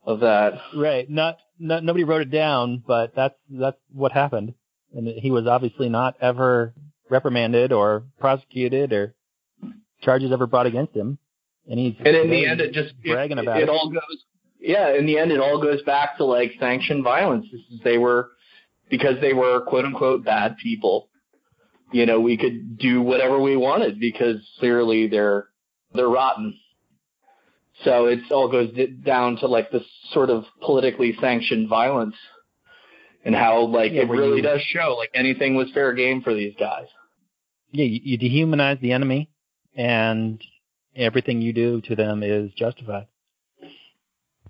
of 0.06 0.22
that. 0.22 0.54
Right. 0.76 1.10
Not, 1.10 1.38
not 1.60 1.84
nobody 1.84 2.04
wrote 2.04 2.22
it 2.22 2.32
down, 2.32 2.84
but 2.86 3.14
that's 3.16 3.36
that's 3.50 3.78
what 3.94 4.12
happened. 4.12 4.54
And 4.94 5.08
he 5.08 5.32
was 5.32 5.46
obviously 5.46 5.90
not 5.90 6.16
ever 6.20 6.74
reprimanded 7.10 7.72
or 7.72 8.04
prosecuted 8.20 8.92
or 8.92 9.14
charges 10.02 10.32
ever 10.32 10.48
brought 10.48 10.66
against 10.66 10.96
him. 10.96 11.20
And 11.70 11.80
he's 11.80 11.96
And 12.04 12.16
in 12.16 12.30
the 12.30 12.46
end, 12.48 12.62
it 12.62 12.74
just 12.74 12.94
it, 13.04 13.12
bragging 13.12 13.38
about 13.38 13.58
it, 13.58 13.64
it. 13.64 13.70
all 13.70 13.90
goes. 13.90 14.24
Yeah, 14.60 14.98
in 14.98 15.06
the 15.06 15.18
end, 15.18 15.32
it 15.32 15.40
all 15.40 15.62
goes 15.62 15.82
back 15.84 16.18
to 16.18 16.26
like 16.26 16.54
sanctioned 16.60 17.04
violence. 17.04 17.46
This 17.52 17.62
is, 17.72 17.80
they 17.84 17.98
were 17.98 18.32
because 18.90 19.16
they 19.22 19.34
were 19.34 19.62
quote 19.62 19.86
unquote 19.86 20.26
bad 20.26 20.58
people. 20.58 21.09
You 21.92 22.06
know, 22.06 22.20
we 22.20 22.38
could 22.38 22.78
do 22.78 23.02
whatever 23.02 23.40
we 23.40 23.56
wanted 23.58 24.00
because 24.00 24.38
clearly 24.60 25.08
they're 25.08 25.48
they're 25.94 26.08
rotten. 26.10 26.58
So 27.84 28.06
it 28.08 28.20
all 28.32 28.50
goes 28.50 28.72
d- 28.74 28.88
down 28.88 29.38
to 29.38 29.48
like 29.48 29.72
this 29.72 29.84
sort 30.12 30.30
of 30.30 30.44
politically 30.62 31.16
sanctioned 31.22 31.70
violence, 31.70 32.16
and 33.26 33.34
how 33.34 33.62
like 33.68 33.92
Yeah, 33.94 34.02
it 34.04 34.10
really 34.10 34.38
you- 34.38 34.44
does 34.44 34.62
show 34.62 34.96
like 34.98 35.12
anything 35.14 35.56
was 35.56 35.72
fair 35.74 35.94
game 35.94 36.22
for 36.22 36.34
these 36.34 36.54
guys. 36.60 36.88
yeah, 37.72 37.86
you, 37.86 38.00
you 38.04 38.18
dehumanize 38.20 38.80
the 38.82 38.92
enemy, 38.92 39.30
and 39.76 40.44
everything 40.96 41.42
you 41.42 41.54
do 41.54 41.80
to 41.82 41.96
them 41.96 42.22
is 42.22 42.52
justified. 42.54 43.08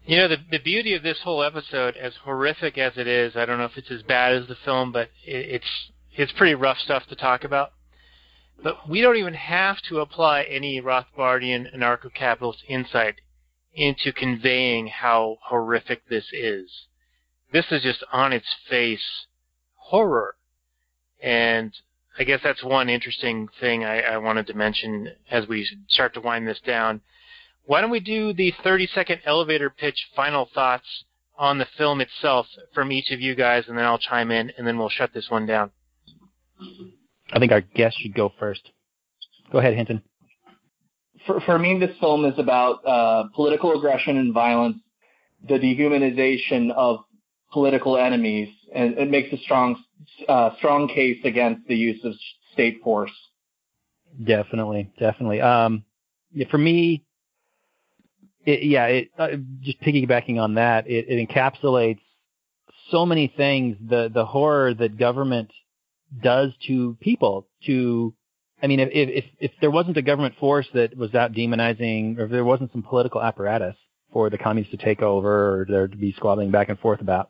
You 0.05 0.17
know, 0.17 0.27
the 0.27 0.37
the 0.49 0.59
beauty 0.59 0.95
of 0.95 1.03
this 1.03 1.19
whole 1.23 1.43
episode, 1.43 1.95
as 1.95 2.13
horrific 2.23 2.77
as 2.77 2.93
it 2.97 3.07
is, 3.07 3.35
I 3.35 3.45
don't 3.45 3.59
know 3.59 3.65
if 3.65 3.77
it's 3.77 3.91
as 3.91 4.01
bad 4.01 4.33
as 4.33 4.47
the 4.47 4.55
film, 4.65 4.91
but 4.91 5.09
it, 5.25 5.61
it's 5.61 5.91
it's 6.15 6.31
pretty 6.31 6.55
rough 6.55 6.77
stuff 6.77 7.05
to 7.07 7.15
talk 7.15 7.43
about. 7.43 7.71
But 8.61 8.89
we 8.89 9.01
don't 9.01 9.15
even 9.15 9.35
have 9.35 9.77
to 9.87 9.99
apply 9.99 10.43
any 10.43 10.81
Rothbardian 10.81 11.73
anarcho-capitalist 11.73 12.63
insight 12.67 13.21
into 13.73 14.11
conveying 14.11 14.87
how 14.87 15.37
horrific 15.43 16.07
this 16.09 16.25
is. 16.33 16.87
This 17.53 17.65
is 17.71 17.81
just 17.81 18.03
on 18.11 18.33
its 18.33 18.47
face 18.69 19.27
horror. 19.75 20.35
And 21.21 21.73
I 22.17 22.23
guess 22.23 22.41
that's 22.43 22.63
one 22.63 22.89
interesting 22.89 23.47
thing 23.59 23.85
I, 23.85 24.01
I 24.01 24.17
wanted 24.17 24.47
to 24.47 24.53
mention 24.53 25.13
as 25.31 25.47
we 25.47 25.67
start 25.87 26.13
to 26.15 26.21
wind 26.21 26.47
this 26.47 26.59
down. 26.59 27.01
Why 27.65 27.81
don't 27.81 27.91
we 27.91 27.99
do 27.99 28.33
the 28.33 28.53
30 28.63 28.87
second 28.87 29.21
elevator 29.25 29.69
pitch 29.69 30.09
final 30.15 30.49
thoughts 30.53 31.05
on 31.37 31.57
the 31.57 31.67
film 31.77 32.01
itself 32.01 32.47
from 32.73 32.91
each 32.91 33.11
of 33.11 33.21
you 33.21 33.35
guys, 33.35 33.65
and 33.67 33.77
then 33.77 33.85
I'll 33.85 33.97
chime 33.97 34.31
in, 34.31 34.51
and 34.57 34.67
then 34.67 34.77
we'll 34.77 34.89
shut 34.89 35.13
this 35.13 35.29
one 35.29 35.45
down. 35.45 35.71
I 37.31 37.39
think 37.39 37.51
our 37.51 37.61
guest 37.61 37.97
should 37.99 38.13
go 38.13 38.31
first. 38.39 38.71
Go 39.51 39.59
ahead, 39.59 39.75
Hinton. 39.75 40.01
for 41.25 41.39
for 41.41 41.59
me, 41.59 41.79
this 41.79 41.95
film 41.99 42.25
is 42.25 42.37
about 42.37 42.85
uh, 42.85 43.25
political 43.35 43.77
aggression 43.77 44.17
and 44.17 44.33
violence, 44.33 44.77
the 45.47 45.55
dehumanization 45.55 46.71
of 46.71 46.99
political 47.51 47.97
enemies, 47.97 48.49
and 48.73 48.97
it 48.97 49.09
makes 49.09 49.31
a 49.33 49.37
strong 49.37 49.75
uh, 50.27 50.51
strong 50.57 50.87
case 50.87 51.19
against 51.23 51.67
the 51.67 51.75
use 51.75 52.03
of 52.03 52.13
state 52.53 52.81
force. 52.83 53.11
Definitely, 54.23 54.91
definitely. 54.99 55.41
Um, 55.41 55.83
yeah, 56.33 56.47
for 56.49 56.57
me, 56.57 57.03
it, 58.45 58.63
yeah, 58.63 58.85
it, 58.85 59.09
uh, 59.17 59.29
just 59.61 59.79
piggybacking 59.81 60.39
on 60.39 60.55
that, 60.55 60.87
it, 60.87 61.05
it 61.07 61.27
encapsulates 61.27 62.01
so 62.91 63.05
many 63.05 63.31
things. 63.35 63.77
The 63.87 64.09
the 64.13 64.25
horror 64.25 64.73
that 64.73 64.97
government 64.97 65.51
does 66.21 66.51
to 66.67 66.97
people. 66.99 67.47
To, 67.65 68.13
I 68.61 68.67
mean, 68.67 68.79
if 68.79 68.89
if 68.91 69.25
if 69.39 69.51
there 69.61 69.71
wasn't 69.71 69.97
a 69.97 70.01
government 70.01 70.35
force 70.39 70.67
that 70.73 70.95
was 70.97 71.13
out 71.15 71.33
demonizing, 71.33 72.17
or 72.17 72.25
if 72.25 72.31
there 72.31 72.45
wasn't 72.45 72.71
some 72.71 72.83
political 72.83 73.21
apparatus 73.21 73.75
for 74.11 74.29
the 74.29 74.37
communists 74.37 74.71
to 74.71 74.83
take 74.83 75.01
over, 75.01 75.61
or 75.61 75.65
there 75.69 75.87
to 75.87 75.97
be 75.97 76.13
squabbling 76.13 76.51
back 76.51 76.69
and 76.69 76.79
forth 76.79 77.01
about, 77.01 77.29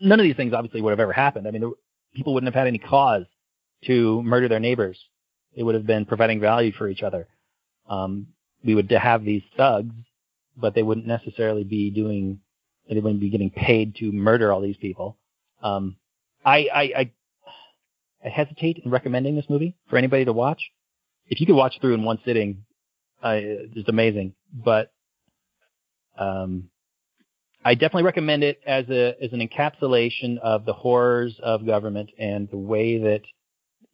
none 0.00 0.20
of 0.20 0.24
these 0.24 0.36
things 0.36 0.52
obviously 0.52 0.80
would 0.80 0.90
have 0.90 1.00
ever 1.00 1.12
happened. 1.12 1.48
I 1.48 1.50
mean, 1.50 1.62
there, 1.62 1.70
people 2.14 2.34
wouldn't 2.34 2.52
have 2.52 2.58
had 2.58 2.68
any 2.68 2.78
cause 2.78 3.24
to 3.86 4.22
murder 4.22 4.48
their 4.48 4.60
neighbors. 4.60 4.98
It 5.54 5.62
would 5.62 5.74
have 5.74 5.86
been 5.86 6.04
providing 6.04 6.40
value 6.40 6.72
for 6.72 6.88
each 6.88 7.02
other. 7.02 7.28
Um, 7.88 8.28
we 8.64 8.74
would 8.74 8.90
have 8.90 9.24
these 9.24 9.42
thugs, 9.56 9.94
but 10.56 10.74
they 10.74 10.82
wouldn't 10.82 11.06
necessarily 11.06 11.64
be 11.64 11.90
doing. 11.90 12.40
They 12.88 12.96
wouldn't 12.96 13.20
be 13.20 13.30
getting 13.30 13.50
paid 13.50 13.96
to 13.96 14.12
murder 14.12 14.52
all 14.52 14.60
these 14.60 14.76
people. 14.76 15.16
Um, 15.62 15.96
I, 16.44 16.68
I, 16.72 16.82
I, 16.82 16.92
I 16.98 17.10
hesitate 18.30 18.82
in 18.84 18.90
recommending 18.90 19.36
this 19.36 19.46
movie 19.48 19.76
for 19.88 19.96
anybody 19.96 20.24
to 20.24 20.32
watch. 20.32 20.60
If 21.26 21.40
you 21.40 21.46
could 21.46 21.56
watch 21.56 21.74
through 21.80 21.94
in 21.94 22.04
one 22.04 22.18
sitting, 22.24 22.64
uh, 23.22 23.36
it's 23.36 23.88
amazing. 23.88 24.34
But 24.52 24.92
um, 26.18 26.70
I 27.64 27.74
definitely 27.74 28.04
recommend 28.04 28.44
it 28.44 28.60
as 28.66 28.88
a 28.90 29.14
as 29.22 29.32
an 29.32 29.46
encapsulation 29.46 30.38
of 30.38 30.66
the 30.66 30.74
horrors 30.74 31.34
of 31.42 31.66
government 31.66 32.10
and 32.18 32.48
the 32.50 32.58
way 32.58 32.98
that 32.98 33.22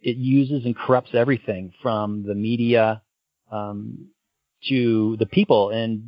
it 0.02 0.16
uses 0.16 0.64
and 0.64 0.76
corrupts 0.76 1.10
everything 1.14 1.72
from 1.82 2.24
the 2.26 2.34
media 2.34 3.02
um, 3.52 4.08
to 4.68 5.16
the 5.18 5.26
people 5.26 5.70
and 5.70 6.02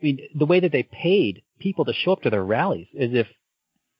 I 0.00 0.04
mean, 0.04 0.20
the 0.34 0.46
way 0.46 0.60
that 0.60 0.72
they 0.72 0.82
paid 0.82 1.42
people 1.58 1.84
to 1.86 1.92
show 1.92 2.12
up 2.12 2.22
to 2.22 2.30
their 2.30 2.44
rallies 2.44 2.86
as 2.98 3.10
if 3.12 3.26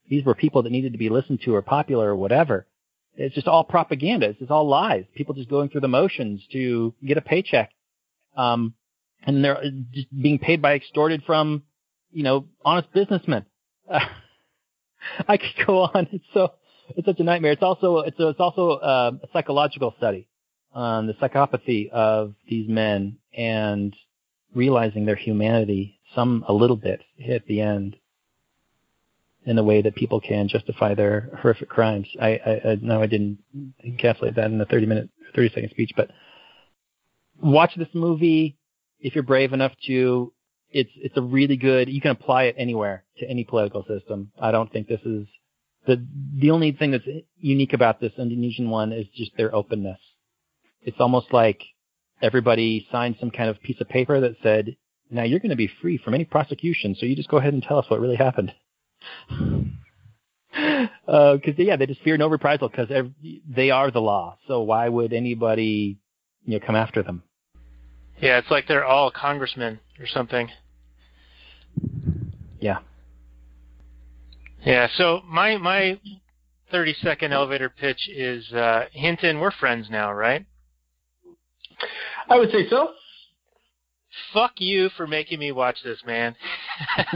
these 0.09 0.24
were 0.24 0.35
people 0.35 0.62
that 0.62 0.70
needed 0.70 0.93
to 0.93 0.98
be 0.98 1.09
listened 1.09 1.40
to 1.44 1.55
or 1.55 1.62
popular 1.62 2.10
or 2.10 2.16
whatever. 2.16 2.66
It's 3.16 3.34
just 3.34 3.48
all 3.48 3.64
propaganda. 3.64 4.28
It's 4.28 4.38
just 4.38 4.51
all 4.51 4.68
lies. 4.68 5.05
People 5.14 5.34
just 5.34 5.48
going 5.48 5.68
through 5.68 5.80
the 5.82 5.88
motions 5.88 6.43
to 6.52 6.94
get 7.05 7.16
a 7.16 7.22
paycheck. 7.22 7.70
Um, 8.36 8.74
and 9.22 9.44
they're 9.44 9.62
just 9.93 10.09
being 10.22 10.38
paid 10.38 10.60
by 10.60 10.74
extorted 10.74 11.22
from, 11.24 11.62
you 12.12 12.22
know, 12.22 12.47
honest 12.64 12.93
businessmen. 12.93 13.47
I 13.90 15.36
could 15.36 15.66
go 15.66 15.82
on. 15.82 16.09
It's 16.12 16.24
so, 16.34 16.52
it's 16.90 17.06
such 17.06 17.20
a 17.20 17.24
nightmare. 17.24 17.52
It's 17.52 17.62
also, 17.62 17.98
it's, 17.98 18.18
a, 18.20 18.28
it's 18.28 18.40
also 18.40 18.72
uh, 18.72 19.12
a 19.22 19.26
psychological 19.32 19.94
study 19.97 20.28
on 20.72 21.06
the 21.06 21.14
psychopathy 21.14 21.88
of 21.90 22.34
these 22.48 22.68
men 22.68 23.18
and 23.36 23.94
realizing 24.55 25.06
their 25.06 25.16
humanity 25.16 25.98
some 26.14 26.44
a 26.48 26.52
little 26.52 26.76
bit 26.76 27.02
at 27.28 27.47
the 27.47 27.60
end 27.60 27.97
in 29.47 29.59
a 29.59 29.62
way 29.62 29.81
that 29.81 29.94
people 29.94 30.20
can 30.20 30.48
justify 30.48 30.94
their 30.94 31.31
horrific 31.40 31.68
crimes. 31.68 32.09
I, 32.20 32.40
I, 32.44 32.60
I 32.70 32.74
know 32.82 33.01
I 33.01 33.06
didn't 33.06 33.39
encapsulate 33.86 34.35
that 34.35 34.51
in 34.51 34.60
a 34.60 34.66
30 34.66 34.86
minute, 34.86 35.09
30 35.35 35.51
second 35.55 35.70
speech, 35.70 35.93
but 35.97 36.10
watch 37.40 37.73
this 37.77 37.89
movie 37.94 38.59
if 39.01 39.14
you're 39.14 39.24
brave 39.24 39.52
enough 39.52 39.73
to. 39.86 40.32
It's 40.70 40.90
it's 40.97 41.16
a 41.16 41.23
really 41.23 41.56
good. 41.56 41.89
You 41.89 42.01
can 42.01 42.10
apply 42.10 42.44
it 42.44 42.56
anywhere 42.59 43.05
to 43.18 43.31
any 43.31 43.44
political 43.44 43.85
system. 43.86 44.32
I 44.40 44.51
don't 44.51 44.70
think 44.70 44.89
this 44.89 45.01
is 45.06 45.27
the 45.86 46.05
the 46.35 46.51
only 46.51 46.73
thing 46.73 46.90
that's 46.90 47.06
unique 47.39 47.73
about 47.73 48.01
this 48.01 48.12
Indonesian 48.18 48.68
one 48.68 48.93
is 48.93 49.06
just 49.14 49.31
their 49.36 49.55
openness. 49.55 50.01
It's 50.82 50.97
almost 50.98 51.32
like 51.32 51.62
everybody 52.20 52.86
signed 52.90 53.16
some 53.20 53.31
kind 53.31 53.48
of 53.48 53.62
piece 53.62 53.81
of 53.81 53.89
paper 53.89 54.20
that 54.20 54.36
said, 54.43 54.77
"Now 55.09 55.23
you're 55.23 55.39
going 55.39 55.51
to 55.51 55.56
be 55.56 55.70
free 55.81 55.98
from 55.98 56.14
any 56.14 56.24
prosecution, 56.24 56.97
so 56.98 57.06
you 57.06 57.14
just 57.14 57.28
go 57.28 57.36
ahead 57.36 57.55
and 57.55 57.62
tell 57.62 57.78
us 57.78 57.89
what 57.89 58.01
really 58.01 58.16
happened." 58.16 58.52
Because 60.51 61.55
uh, 61.59 61.62
yeah, 61.62 61.77
they 61.77 61.87
just 61.87 62.01
fear 62.03 62.16
no 62.16 62.28
reprisal 62.28 62.69
because 62.69 62.89
they 63.49 63.70
are 63.70 63.91
the 63.91 64.01
law. 64.01 64.39
So 64.49 64.62
why 64.62 64.89
would 64.89 65.12
anybody, 65.12 65.99
you 66.45 66.59
know, 66.59 66.66
come 66.66 66.77
after 66.77 67.03
them? 67.03 67.23
Yeah, 68.19 68.39
it's 68.39 68.51
like 68.51 68.66
they're 68.66 68.85
all 68.85 69.11
congressmen 69.11 69.81
or 70.01 70.07
something. 70.07 70.49
Yeah. 72.61 72.78
Yeah. 74.65 74.89
So 74.97 75.20
my 75.27 75.59
my 75.59 76.01
30 76.70 76.95
second 77.03 77.33
elevator 77.33 77.69
pitch 77.69 78.09
is 78.09 78.51
uh, 78.53 78.87
Hinton, 78.93 79.39
we're 79.39 79.53
friends 79.53 79.89
now, 79.91 80.12
right? 80.12 80.45
I 82.28 82.39
would 82.39 82.51
say 82.51 82.69
so. 82.69 82.91
Fuck 84.32 84.52
you 84.59 84.88
for 84.97 85.06
making 85.06 85.38
me 85.38 85.52
watch 85.52 85.82
this, 85.84 86.02
man. 86.06 86.34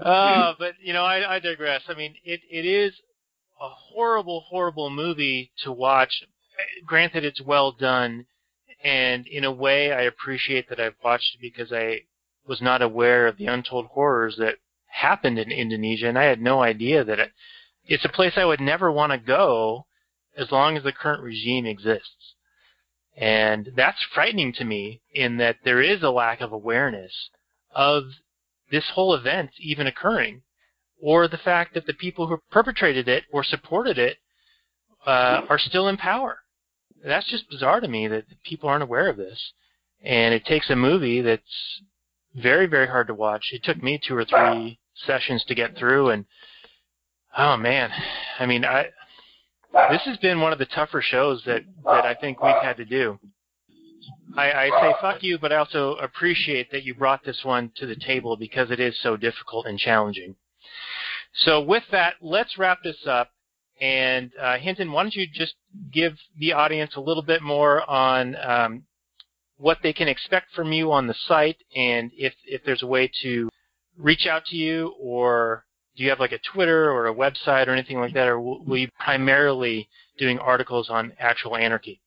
uh, 0.00 0.54
but 0.58 0.74
you 0.82 0.92
know, 0.92 1.04
I, 1.04 1.36
I 1.36 1.38
digress. 1.38 1.82
I 1.88 1.94
mean, 1.94 2.14
it 2.24 2.40
it 2.50 2.64
is 2.66 2.92
a 3.60 3.68
horrible, 3.68 4.44
horrible 4.48 4.90
movie 4.90 5.52
to 5.64 5.72
watch. 5.72 6.22
Granted, 6.86 7.24
it's 7.24 7.40
well 7.40 7.72
done, 7.72 8.26
and 8.82 9.26
in 9.26 9.44
a 9.44 9.52
way, 9.52 9.92
I 9.92 10.02
appreciate 10.02 10.68
that 10.68 10.80
I've 10.80 10.96
watched 11.04 11.36
it 11.36 11.40
because 11.40 11.72
I 11.72 12.00
was 12.46 12.60
not 12.60 12.82
aware 12.82 13.26
of 13.26 13.36
the 13.36 13.46
untold 13.46 13.86
horrors 13.86 14.36
that 14.38 14.56
happened 14.86 15.38
in 15.38 15.50
Indonesia, 15.50 16.08
and 16.08 16.18
I 16.18 16.24
had 16.24 16.40
no 16.40 16.62
idea 16.62 17.04
that 17.04 17.18
it, 17.18 17.30
it's 17.84 18.04
a 18.04 18.10
place 18.10 18.34
I 18.36 18.44
would 18.44 18.60
never 18.60 18.90
want 18.90 19.12
to 19.12 19.18
go 19.18 19.86
as 20.36 20.50
long 20.50 20.76
as 20.76 20.82
the 20.82 20.92
current 20.92 21.22
regime 21.22 21.66
exists. 21.66 22.34
And 23.16 23.70
that's 23.76 24.06
frightening 24.14 24.52
to 24.54 24.64
me 24.64 25.02
in 25.12 25.36
that 25.38 25.56
there 25.64 25.82
is 25.82 26.02
a 26.02 26.10
lack 26.10 26.40
of 26.40 26.52
awareness 26.52 27.12
of 27.74 28.04
this 28.70 28.90
whole 28.94 29.14
event 29.14 29.50
even 29.58 29.86
occurring, 29.86 30.42
or 31.00 31.28
the 31.28 31.36
fact 31.36 31.74
that 31.74 31.86
the 31.86 31.94
people 31.94 32.26
who 32.26 32.38
perpetrated 32.50 33.08
it 33.08 33.24
or 33.30 33.44
supported 33.44 33.98
it 33.98 34.16
uh, 35.06 35.42
are 35.48 35.58
still 35.58 35.88
in 35.88 35.96
power. 35.96 36.38
That's 37.04 37.28
just 37.28 37.50
bizarre 37.50 37.80
to 37.80 37.88
me 37.88 38.08
that 38.08 38.24
people 38.44 38.68
aren't 38.68 38.82
aware 38.82 39.08
of 39.08 39.16
this. 39.16 39.52
And 40.02 40.32
it 40.32 40.46
takes 40.46 40.70
a 40.70 40.76
movie 40.76 41.20
that's 41.20 41.42
very, 42.34 42.66
very 42.66 42.86
hard 42.86 43.08
to 43.08 43.14
watch. 43.14 43.50
It 43.52 43.62
took 43.62 43.82
me 43.82 44.00
two 44.02 44.16
or 44.16 44.24
three 44.24 44.78
sessions 45.06 45.44
to 45.44 45.54
get 45.54 45.76
through, 45.76 46.10
and 46.10 46.24
oh 47.36 47.56
man, 47.56 47.90
I 48.38 48.46
mean, 48.46 48.64
I 48.64 48.86
this 49.90 50.02
has 50.04 50.16
been 50.18 50.40
one 50.40 50.52
of 50.52 50.58
the 50.58 50.66
tougher 50.66 51.02
shows 51.02 51.42
that 51.46 51.62
that 51.84 52.04
I 52.04 52.14
think 52.14 52.42
we've 52.42 52.54
had 52.62 52.76
to 52.76 52.84
do. 52.84 53.18
I, 54.36 54.52
I 54.52 54.80
say 54.80 54.94
fuck 55.00 55.22
you, 55.22 55.38
but 55.38 55.52
I 55.52 55.56
also 55.56 55.94
appreciate 55.96 56.70
that 56.72 56.84
you 56.84 56.94
brought 56.94 57.24
this 57.24 57.44
one 57.44 57.70
to 57.76 57.86
the 57.86 57.96
table 57.96 58.36
because 58.36 58.70
it 58.70 58.80
is 58.80 58.98
so 59.02 59.16
difficult 59.16 59.66
and 59.66 59.78
challenging. 59.78 60.34
So 61.34 61.60
with 61.60 61.84
that, 61.92 62.14
let's 62.20 62.58
wrap 62.58 62.82
this 62.82 63.06
up. 63.06 63.30
And 63.80 64.30
uh, 64.40 64.58
Hinton, 64.58 64.92
why 64.92 65.02
don't 65.02 65.14
you 65.14 65.26
just 65.32 65.54
give 65.92 66.14
the 66.38 66.52
audience 66.52 66.94
a 66.96 67.00
little 67.00 67.22
bit 67.22 67.42
more 67.42 67.88
on 67.90 68.36
um, 68.36 68.84
what 69.56 69.78
they 69.82 69.92
can 69.92 70.08
expect 70.08 70.52
from 70.54 70.72
you 70.72 70.92
on 70.92 71.06
the 71.06 71.14
site, 71.26 71.56
and 71.74 72.10
if 72.16 72.34
if 72.44 72.62
there's 72.64 72.82
a 72.82 72.86
way 72.86 73.10
to 73.22 73.48
reach 73.96 74.26
out 74.26 74.44
to 74.46 74.56
you, 74.56 74.94
or 75.00 75.64
do 75.96 76.02
you 76.02 76.10
have 76.10 76.20
like 76.20 76.32
a 76.32 76.38
Twitter 76.38 76.90
or 76.90 77.08
a 77.08 77.14
website 77.14 77.68
or 77.68 77.72
anything 77.72 77.98
like 77.98 78.14
that, 78.14 78.28
or 78.28 78.40
will, 78.40 78.76
you 78.76 78.88
primarily 78.98 79.88
doing 80.18 80.38
articles 80.38 80.88
on 80.90 81.12
actual 81.18 81.56
anarchy? 81.56 82.00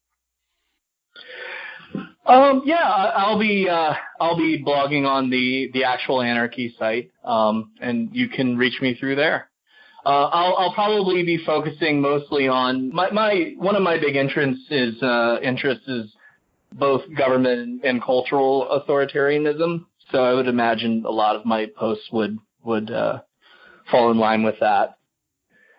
Um, 2.25 2.63
yeah, 2.65 2.81
I'll 3.15 3.39
be 3.39 3.69
uh, 3.69 3.93
I'll 4.19 4.37
be 4.37 4.63
blogging 4.63 5.07
on 5.07 5.29
the 5.29 5.69
the 5.73 5.83
actual 5.83 6.21
anarchy 6.21 6.73
site, 6.79 7.11
um, 7.23 7.71
and 7.79 8.09
you 8.11 8.27
can 8.27 8.57
reach 8.57 8.81
me 8.81 8.95
through 8.95 9.15
there. 9.15 9.49
Uh, 10.05 10.29
I'll 10.31 10.55
I'll 10.57 10.73
probably 10.73 11.23
be 11.23 11.43
focusing 11.45 12.01
mostly 12.01 12.47
on 12.47 12.93
my 12.93 13.11
my 13.11 13.53
one 13.57 13.75
of 13.75 13.83
my 13.83 13.99
big 13.99 14.15
interests 14.15 14.65
is 14.71 15.01
uh, 15.03 15.37
interests 15.43 15.87
is 15.87 16.11
both 16.73 17.03
government 17.15 17.81
and 17.83 18.03
cultural 18.03 18.67
authoritarianism. 18.71 19.85
So 20.11 20.23
I 20.23 20.33
would 20.33 20.47
imagine 20.47 21.03
a 21.05 21.11
lot 21.11 21.35
of 21.35 21.45
my 21.45 21.67
posts 21.77 22.07
would 22.11 22.39
would 22.63 22.89
uh, 22.89 23.19
fall 23.91 24.11
in 24.11 24.17
line 24.17 24.43
with 24.43 24.55
that, 24.59 24.97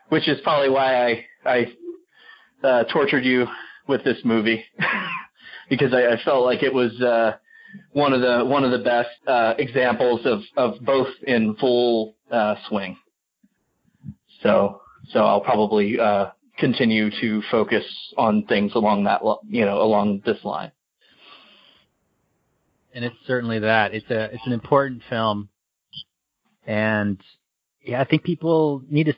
which 0.08 0.28
is 0.28 0.38
probably 0.42 0.70
why 0.70 1.06
I 1.06 1.24
I 1.44 1.66
uh, 2.66 2.84
tortured 2.84 3.24
you 3.24 3.46
with 3.88 4.04
this 4.04 4.18
movie 4.24 4.64
because 5.70 5.92
I, 5.92 6.14
I 6.14 6.22
felt 6.24 6.44
like 6.44 6.62
it 6.62 6.72
was 6.72 7.00
uh, 7.00 7.36
one 7.92 8.12
of 8.12 8.20
the 8.20 8.44
one 8.44 8.64
of 8.64 8.70
the 8.70 8.78
best 8.84 9.10
uh, 9.26 9.54
examples 9.58 10.20
of 10.24 10.40
of 10.56 10.80
both 10.84 11.08
in 11.26 11.56
full 11.56 12.16
uh, 12.30 12.56
swing. 12.68 12.96
So 14.42 14.80
so 15.10 15.20
I'll 15.24 15.40
probably 15.40 15.98
uh, 15.98 16.26
continue 16.58 17.10
to 17.20 17.42
focus 17.50 17.84
on 18.16 18.44
things 18.46 18.72
along 18.74 19.04
that 19.04 19.20
you 19.48 19.64
know 19.64 19.82
along 19.82 20.22
this 20.24 20.38
line. 20.44 20.72
and 22.96 23.04
it's 23.04 23.16
certainly 23.26 23.58
that. 23.58 23.94
It's 23.94 24.10
a 24.10 24.24
it's 24.32 24.46
an 24.46 24.52
important 24.52 25.02
film, 25.10 25.50
and 26.66 27.20
yeah, 27.86 28.00
I 28.00 28.04
think 28.04 28.24
people 28.24 28.82
need 28.88 29.04
to 29.04 29.14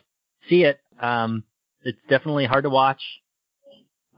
see 0.49 0.63
it. 0.63 0.79
Um, 1.01 1.43
it's 1.83 1.97
definitely 2.09 2.45
hard 2.45 2.63
to 2.63 2.69
watch 2.69 3.01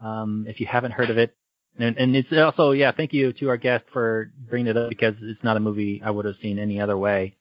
um, 0.02 0.46
if 0.48 0.60
you 0.60 0.66
haven't 0.66 0.92
heard 0.92 1.10
of 1.10 1.18
it, 1.18 1.34
and, 1.78 1.96
and 1.96 2.14
it's 2.14 2.28
also 2.32 2.72
yeah. 2.72 2.92
Thank 2.92 3.12
you 3.12 3.32
to 3.34 3.48
our 3.48 3.56
guest 3.56 3.84
for 3.92 4.30
bringing 4.48 4.68
it 4.68 4.76
up 4.76 4.88
because 4.88 5.14
it's 5.22 5.42
not 5.42 5.56
a 5.56 5.60
movie 5.60 6.02
I 6.04 6.10
would 6.10 6.26
have 6.26 6.34
seen 6.42 6.58
any 6.58 6.80
other 6.80 6.98
way, 6.98 7.36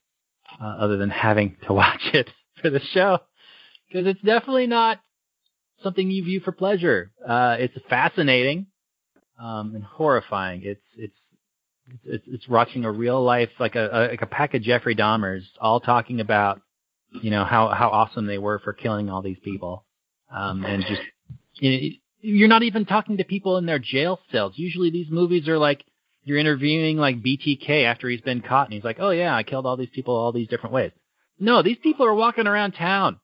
uh, 0.62 0.66
other 0.66 0.98
than 0.98 1.10
having 1.10 1.58
to 1.68 1.74
watch 1.74 2.02
it 2.14 2.30
for 2.62 2.70
the 2.70 2.82
show, 2.94 3.20
because 3.88 4.08
it's 4.08 4.22
definitely 4.22 4.68
not 4.68 5.00
something 5.84 6.10
you 6.10 6.24
view 6.24 6.40
for 6.40 6.52
pleasure. 6.52 7.12
Uh, 7.28 7.58
it's 7.60 7.74
fascinating 7.90 8.68
um, 9.40 9.74
and 9.76 9.84
horrifying. 9.84 10.62
It's 10.64 10.82
it's 10.96 11.16
it's, 12.06 12.24
it's 12.28 12.48
watching 12.48 12.86
a 12.86 12.92
real 12.92 13.22
life 13.22 13.50
like 13.60 13.76
a, 13.76 13.90
a 13.92 14.00
like 14.10 14.22
a 14.22 14.28
pack 14.28 14.54
of 14.54 14.62
Jeffrey 14.62 14.96
Dahmers 14.96 15.42
all 15.60 15.80
talking 15.80 16.22
about 16.22 16.62
you 17.12 17.32
know 17.32 17.44
how 17.44 17.70
how 17.70 17.90
awesome 17.90 18.26
they 18.26 18.38
were 18.38 18.60
for 18.60 18.74
killing 18.74 19.10
all 19.10 19.22
these 19.22 19.40
people, 19.44 19.86
um, 20.34 20.64
and 20.64 20.84
just 20.88 21.02
you 21.56 21.72
know, 21.72 21.88
you're 22.22 22.48
not 22.48 22.64
even 22.64 22.86
talking 22.86 23.18
to 23.18 23.24
people 23.24 23.58
in 23.58 23.66
their 23.66 23.80
jail 23.80 24.20
cells. 24.32 24.54
Usually 24.56 24.90
these 24.90 25.10
movies 25.10 25.48
are 25.48 25.58
like 25.58 25.84
you're 26.24 26.38
interviewing 26.38 26.98
like 26.98 27.22
BTK 27.22 27.86
after 27.86 28.08
he's 28.08 28.22
been 28.22 28.42
caught 28.42 28.68
and 28.68 28.74
he's 28.74 28.84
like, 28.84 28.98
oh 29.00 29.10
yeah, 29.10 29.36
I 29.36 29.44
killed 29.44 29.66
all 29.66 29.78
these 29.78 29.90
people 29.94 30.16
all 30.16 30.32
these 30.32 30.48
different 30.48 30.74
ways. 30.74 30.92
No, 31.40 31.64
these 31.64 31.78
people 31.82 32.06
are 32.06 32.14
walking 32.14 32.48
around 32.48 32.74
town. 32.74 33.20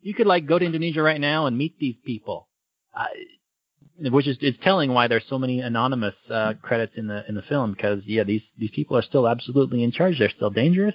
You 0.00 0.14
could 0.14 0.26
like 0.26 0.46
go 0.46 0.58
to 0.58 0.64
Indonesia 0.64 1.02
right 1.02 1.20
now 1.20 1.46
and 1.46 1.58
meet 1.58 1.78
these 1.78 1.96
people. 2.04 2.48
Uh, 2.96 3.06
which 3.98 4.26
is, 4.26 4.36
is 4.40 4.54
telling 4.62 4.92
why 4.92 5.08
there's 5.08 5.24
so 5.28 5.38
many 5.38 5.60
anonymous 5.60 6.14
uh, 6.30 6.52
credits 6.62 6.92
in 6.96 7.06
the 7.06 7.24
in 7.28 7.34
the 7.34 7.42
film 7.42 7.72
because 7.72 8.00
yeah 8.04 8.24
these 8.24 8.42
these 8.58 8.70
people 8.74 8.96
are 8.96 9.02
still 9.02 9.26
absolutely 9.26 9.82
in 9.82 9.90
charge 9.90 10.18
they're 10.18 10.28
still 10.28 10.50
dangerous 10.50 10.94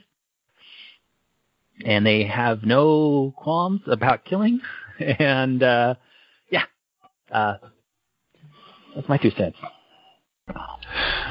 and 1.86 2.06
they 2.06 2.24
have 2.24 2.64
no 2.64 3.34
qualms 3.38 3.82
about 3.88 4.26
killing 4.26 4.60
and 5.00 5.64
uh, 5.64 5.96
yeah 6.50 6.64
uh, 7.32 7.56
that's 8.96 9.10
my 9.10 9.18
two 9.18 9.32
cents 9.32 9.58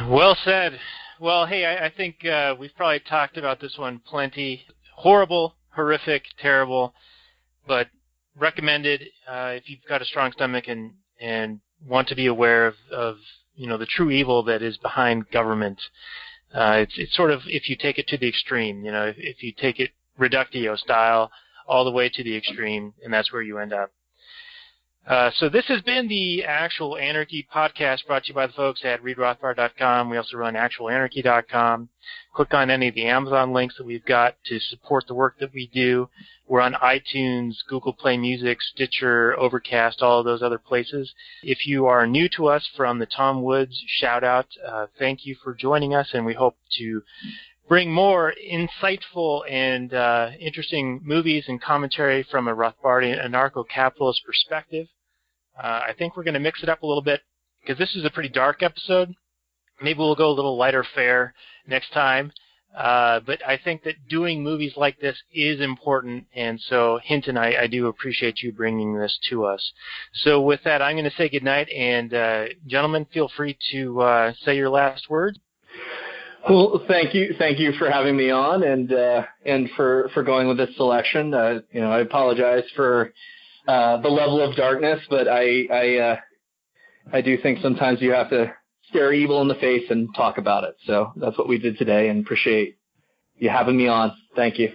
Well 0.08 0.36
said. 0.44 0.78
Well, 1.20 1.44
hey, 1.46 1.66
I, 1.66 1.86
I 1.86 1.90
think 1.90 2.24
uh, 2.24 2.54
we've 2.58 2.74
probably 2.74 3.00
talked 3.00 3.36
about 3.36 3.60
this 3.60 3.76
one 3.76 4.00
plenty. 4.06 4.62
Horrible, 4.94 5.54
horrific, 5.74 6.24
terrible, 6.40 6.94
but 7.66 7.88
recommended 8.38 9.02
uh, 9.28 9.52
if 9.54 9.68
you've 9.68 9.84
got 9.88 10.02
a 10.02 10.06
strong 10.06 10.32
stomach 10.32 10.64
and 10.68 10.92
and 11.20 11.60
want 11.86 12.08
to 12.08 12.14
be 12.14 12.26
aware 12.26 12.66
of, 12.66 12.74
of 12.90 13.16
you 13.54 13.66
know 13.66 13.76
the 13.76 13.86
true 13.86 14.10
evil 14.10 14.42
that 14.44 14.62
is 14.62 14.78
behind 14.78 15.30
government. 15.30 15.80
Uh, 16.54 16.78
it's 16.78 16.94
it's 16.96 17.14
sort 17.14 17.30
of 17.30 17.42
if 17.46 17.68
you 17.68 17.76
take 17.76 17.98
it 17.98 18.08
to 18.08 18.16
the 18.16 18.28
extreme, 18.28 18.84
you 18.84 18.90
know, 18.90 19.06
if, 19.06 19.16
if 19.18 19.42
you 19.42 19.52
take 19.52 19.78
it 19.78 19.90
reductio 20.20 20.76
style 20.76 21.32
all 21.66 21.84
the 21.84 21.90
way 21.90 22.08
to 22.08 22.22
the 22.22 22.36
extreme, 22.36 22.94
and 23.02 23.12
that's 23.12 23.32
where 23.32 23.42
you 23.42 23.58
end 23.58 23.72
up. 23.72 23.90
Uh, 25.06 25.30
so 25.38 25.48
this 25.48 25.66
has 25.66 25.80
been 25.80 26.06
the 26.08 26.44
Actual 26.44 26.96
Anarchy 26.96 27.46
podcast 27.52 28.06
brought 28.06 28.24
to 28.24 28.28
you 28.28 28.34
by 28.34 28.46
the 28.46 28.52
folks 28.52 28.82
at 28.84 29.02
readrothbard.com. 29.02 30.10
We 30.10 30.18
also 30.18 30.36
run 30.36 30.54
actualanarchy.com. 30.54 31.88
Click 32.34 32.54
on 32.54 32.70
any 32.70 32.88
of 32.88 32.94
the 32.94 33.06
Amazon 33.06 33.52
links 33.52 33.76
that 33.78 33.86
we've 33.86 34.04
got 34.04 34.36
to 34.46 34.60
support 34.60 35.06
the 35.08 35.14
work 35.14 35.38
that 35.40 35.54
we 35.54 35.68
do. 35.72 36.08
We're 36.46 36.60
on 36.60 36.74
iTunes, 36.74 37.54
Google 37.66 37.94
Play 37.94 38.18
Music, 38.18 38.58
Stitcher, 38.60 39.38
Overcast, 39.38 40.02
all 40.02 40.18
of 40.18 40.26
those 40.26 40.42
other 40.42 40.58
places. 40.58 41.12
If 41.42 41.66
you 41.66 41.86
are 41.86 42.06
new 42.06 42.28
to 42.36 42.48
us 42.48 42.68
from 42.76 42.98
the 42.98 43.06
Tom 43.06 43.42
Woods 43.42 43.82
shout 43.86 44.22
out, 44.22 44.48
uh, 44.66 44.86
thank 44.98 45.24
you 45.24 45.34
for 45.42 45.54
joining 45.54 45.94
us 45.94 46.10
and 46.12 46.26
we 46.26 46.34
hope 46.34 46.56
to 46.78 47.02
bring 47.70 47.92
more 47.92 48.34
insightful 48.52 49.48
and 49.48 49.94
uh, 49.94 50.30
interesting 50.40 51.00
movies 51.04 51.44
and 51.46 51.62
commentary 51.62 52.26
from 52.28 52.48
a 52.48 52.54
Rothbardian 52.54 53.24
anarcho-capitalist 53.24 54.22
perspective. 54.26 54.88
Uh, 55.56 55.80
I 55.86 55.94
think 55.96 56.16
we're 56.16 56.24
going 56.24 56.34
to 56.34 56.40
mix 56.40 56.64
it 56.64 56.68
up 56.68 56.82
a 56.82 56.86
little 56.86 57.00
bit 57.00 57.20
because 57.62 57.78
this 57.78 57.94
is 57.94 58.04
a 58.04 58.10
pretty 58.10 58.28
dark 58.28 58.64
episode. 58.64 59.14
Maybe 59.80 60.00
we'll 60.00 60.16
go 60.16 60.30
a 60.30 60.34
little 60.34 60.58
lighter 60.58 60.84
fare 60.96 61.32
next 61.64 61.92
time. 61.92 62.32
Uh, 62.76 63.20
but 63.20 63.38
I 63.46 63.56
think 63.56 63.84
that 63.84 64.08
doing 64.08 64.42
movies 64.42 64.72
like 64.76 64.98
this 64.98 65.16
is 65.32 65.60
important, 65.60 66.26
and 66.34 66.60
so 66.60 66.98
Hinton, 67.04 67.36
I, 67.36 67.62
I 67.62 67.66
do 67.68 67.86
appreciate 67.86 68.42
you 68.42 68.52
bringing 68.52 68.98
this 68.98 69.16
to 69.28 69.44
us. 69.44 69.72
So 70.12 70.40
with 70.40 70.60
that, 70.64 70.82
I'm 70.82 70.96
going 70.96 71.10
to 71.10 71.16
say 71.16 71.28
goodnight, 71.28 71.68
and 71.68 72.14
uh, 72.14 72.44
gentlemen, 72.66 73.06
feel 73.12 73.28
free 73.36 73.56
to 73.70 74.00
uh, 74.00 74.32
say 74.44 74.56
your 74.56 74.70
last 74.70 75.08
words. 75.08 75.38
Well, 76.48 76.82
thank 76.88 77.14
you, 77.14 77.34
thank 77.38 77.58
you 77.58 77.72
for 77.72 77.90
having 77.90 78.16
me 78.16 78.30
on, 78.30 78.62
and 78.62 78.92
uh, 78.92 79.22
and 79.44 79.68
for 79.76 80.10
for 80.14 80.22
going 80.22 80.48
with 80.48 80.56
this 80.56 80.74
selection. 80.76 81.34
Uh, 81.34 81.60
you 81.72 81.80
know, 81.80 81.90
I 81.90 82.00
apologize 82.00 82.64
for 82.74 83.12
uh, 83.68 84.00
the 84.00 84.08
level 84.08 84.40
of 84.42 84.56
darkness, 84.56 85.00
but 85.10 85.28
I 85.28 85.66
I 85.70 85.96
uh, 85.96 86.16
I 87.12 87.20
do 87.20 87.36
think 87.36 87.58
sometimes 87.60 88.00
you 88.00 88.12
have 88.12 88.30
to 88.30 88.52
stare 88.88 89.12
evil 89.12 89.42
in 89.42 89.48
the 89.48 89.54
face 89.54 89.84
and 89.90 90.08
talk 90.14 90.38
about 90.38 90.64
it. 90.64 90.76
So 90.86 91.12
that's 91.16 91.36
what 91.36 91.48
we 91.48 91.58
did 91.58 91.76
today, 91.78 92.08
and 92.08 92.24
appreciate 92.24 92.78
you 93.36 93.50
having 93.50 93.76
me 93.76 93.88
on. 93.88 94.12
Thank 94.34 94.58
you. 94.58 94.72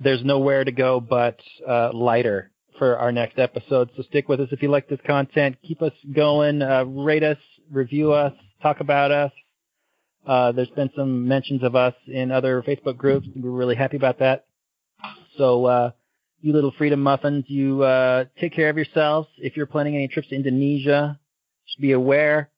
There's 0.00 0.24
nowhere 0.24 0.64
to 0.64 0.72
go 0.72 1.00
but 1.00 1.38
uh, 1.68 1.92
lighter 1.92 2.50
for 2.78 2.98
our 2.98 3.12
next 3.12 3.38
episode. 3.38 3.90
So 3.96 4.02
stick 4.02 4.28
with 4.28 4.40
us 4.40 4.48
if 4.50 4.62
you 4.62 4.70
like 4.70 4.88
this 4.88 4.98
content. 5.06 5.56
Keep 5.62 5.82
us 5.82 5.92
going. 6.14 6.62
Uh, 6.62 6.84
rate 6.84 7.22
us, 7.22 7.38
review 7.70 8.12
us, 8.12 8.32
talk 8.62 8.80
about 8.80 9.10
us. 9.10 9.30
Uh, 10.26 10.52
there's 10.52 10.70
been 10.70 10.90
some 10.96 11.28
mentions 11.28 11.62
of 11.62 11.76
us 11.76 11.94
in 12.06 12.30
other 12.30 12.62
Facebook 12.62 12.96
groups. 12.96 13.26
We're 13.34 13.50
really 13.50 13.76
happy 13.76 13.96
about 13.96 14.18
that. 14.20 14.46
So, 15.36 15.66
uh, 15.66 15.90
you 16.40 16.52
little 16.52 16.72
freedom 16.76 17.00
muffins, 17.02 17.44
you 17.48 17.82
uh, 17.82 18.26
take 18.38 18.54
care 18.54 18.68
of 18.68 18.76
yourselves. 18.76 19.28
If 19.38 19.56
you're 19.56 19.66
planning 19.66 19.94
any 19.94 20.08
trips 20.08 20.28
to 20.28 20.34
Indonesia, 20.34 21.18
just 21.66 21.80
be 21.80 21.92
aware. 21.92 22.50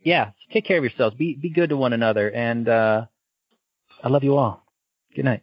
Yeah, 0.00 0.32
take 0.52 0.66
care 0.66 0.76
of 0.76 0.84
yourselves. 0.84 1.16
Be 1.16 1.34
be 1.34 1.48
good 1.48 1.70
to 1.70 1.76
one 1.76 1.94
another, 1.94 2.30
and 2.30 2.68
uh, 2.68 3.06
I 4.04 4.08
love 4.08 4.24
you 4.24 4.36
all. 4.36 4.62
Good 5.16 5.24
night. 5.24 5.42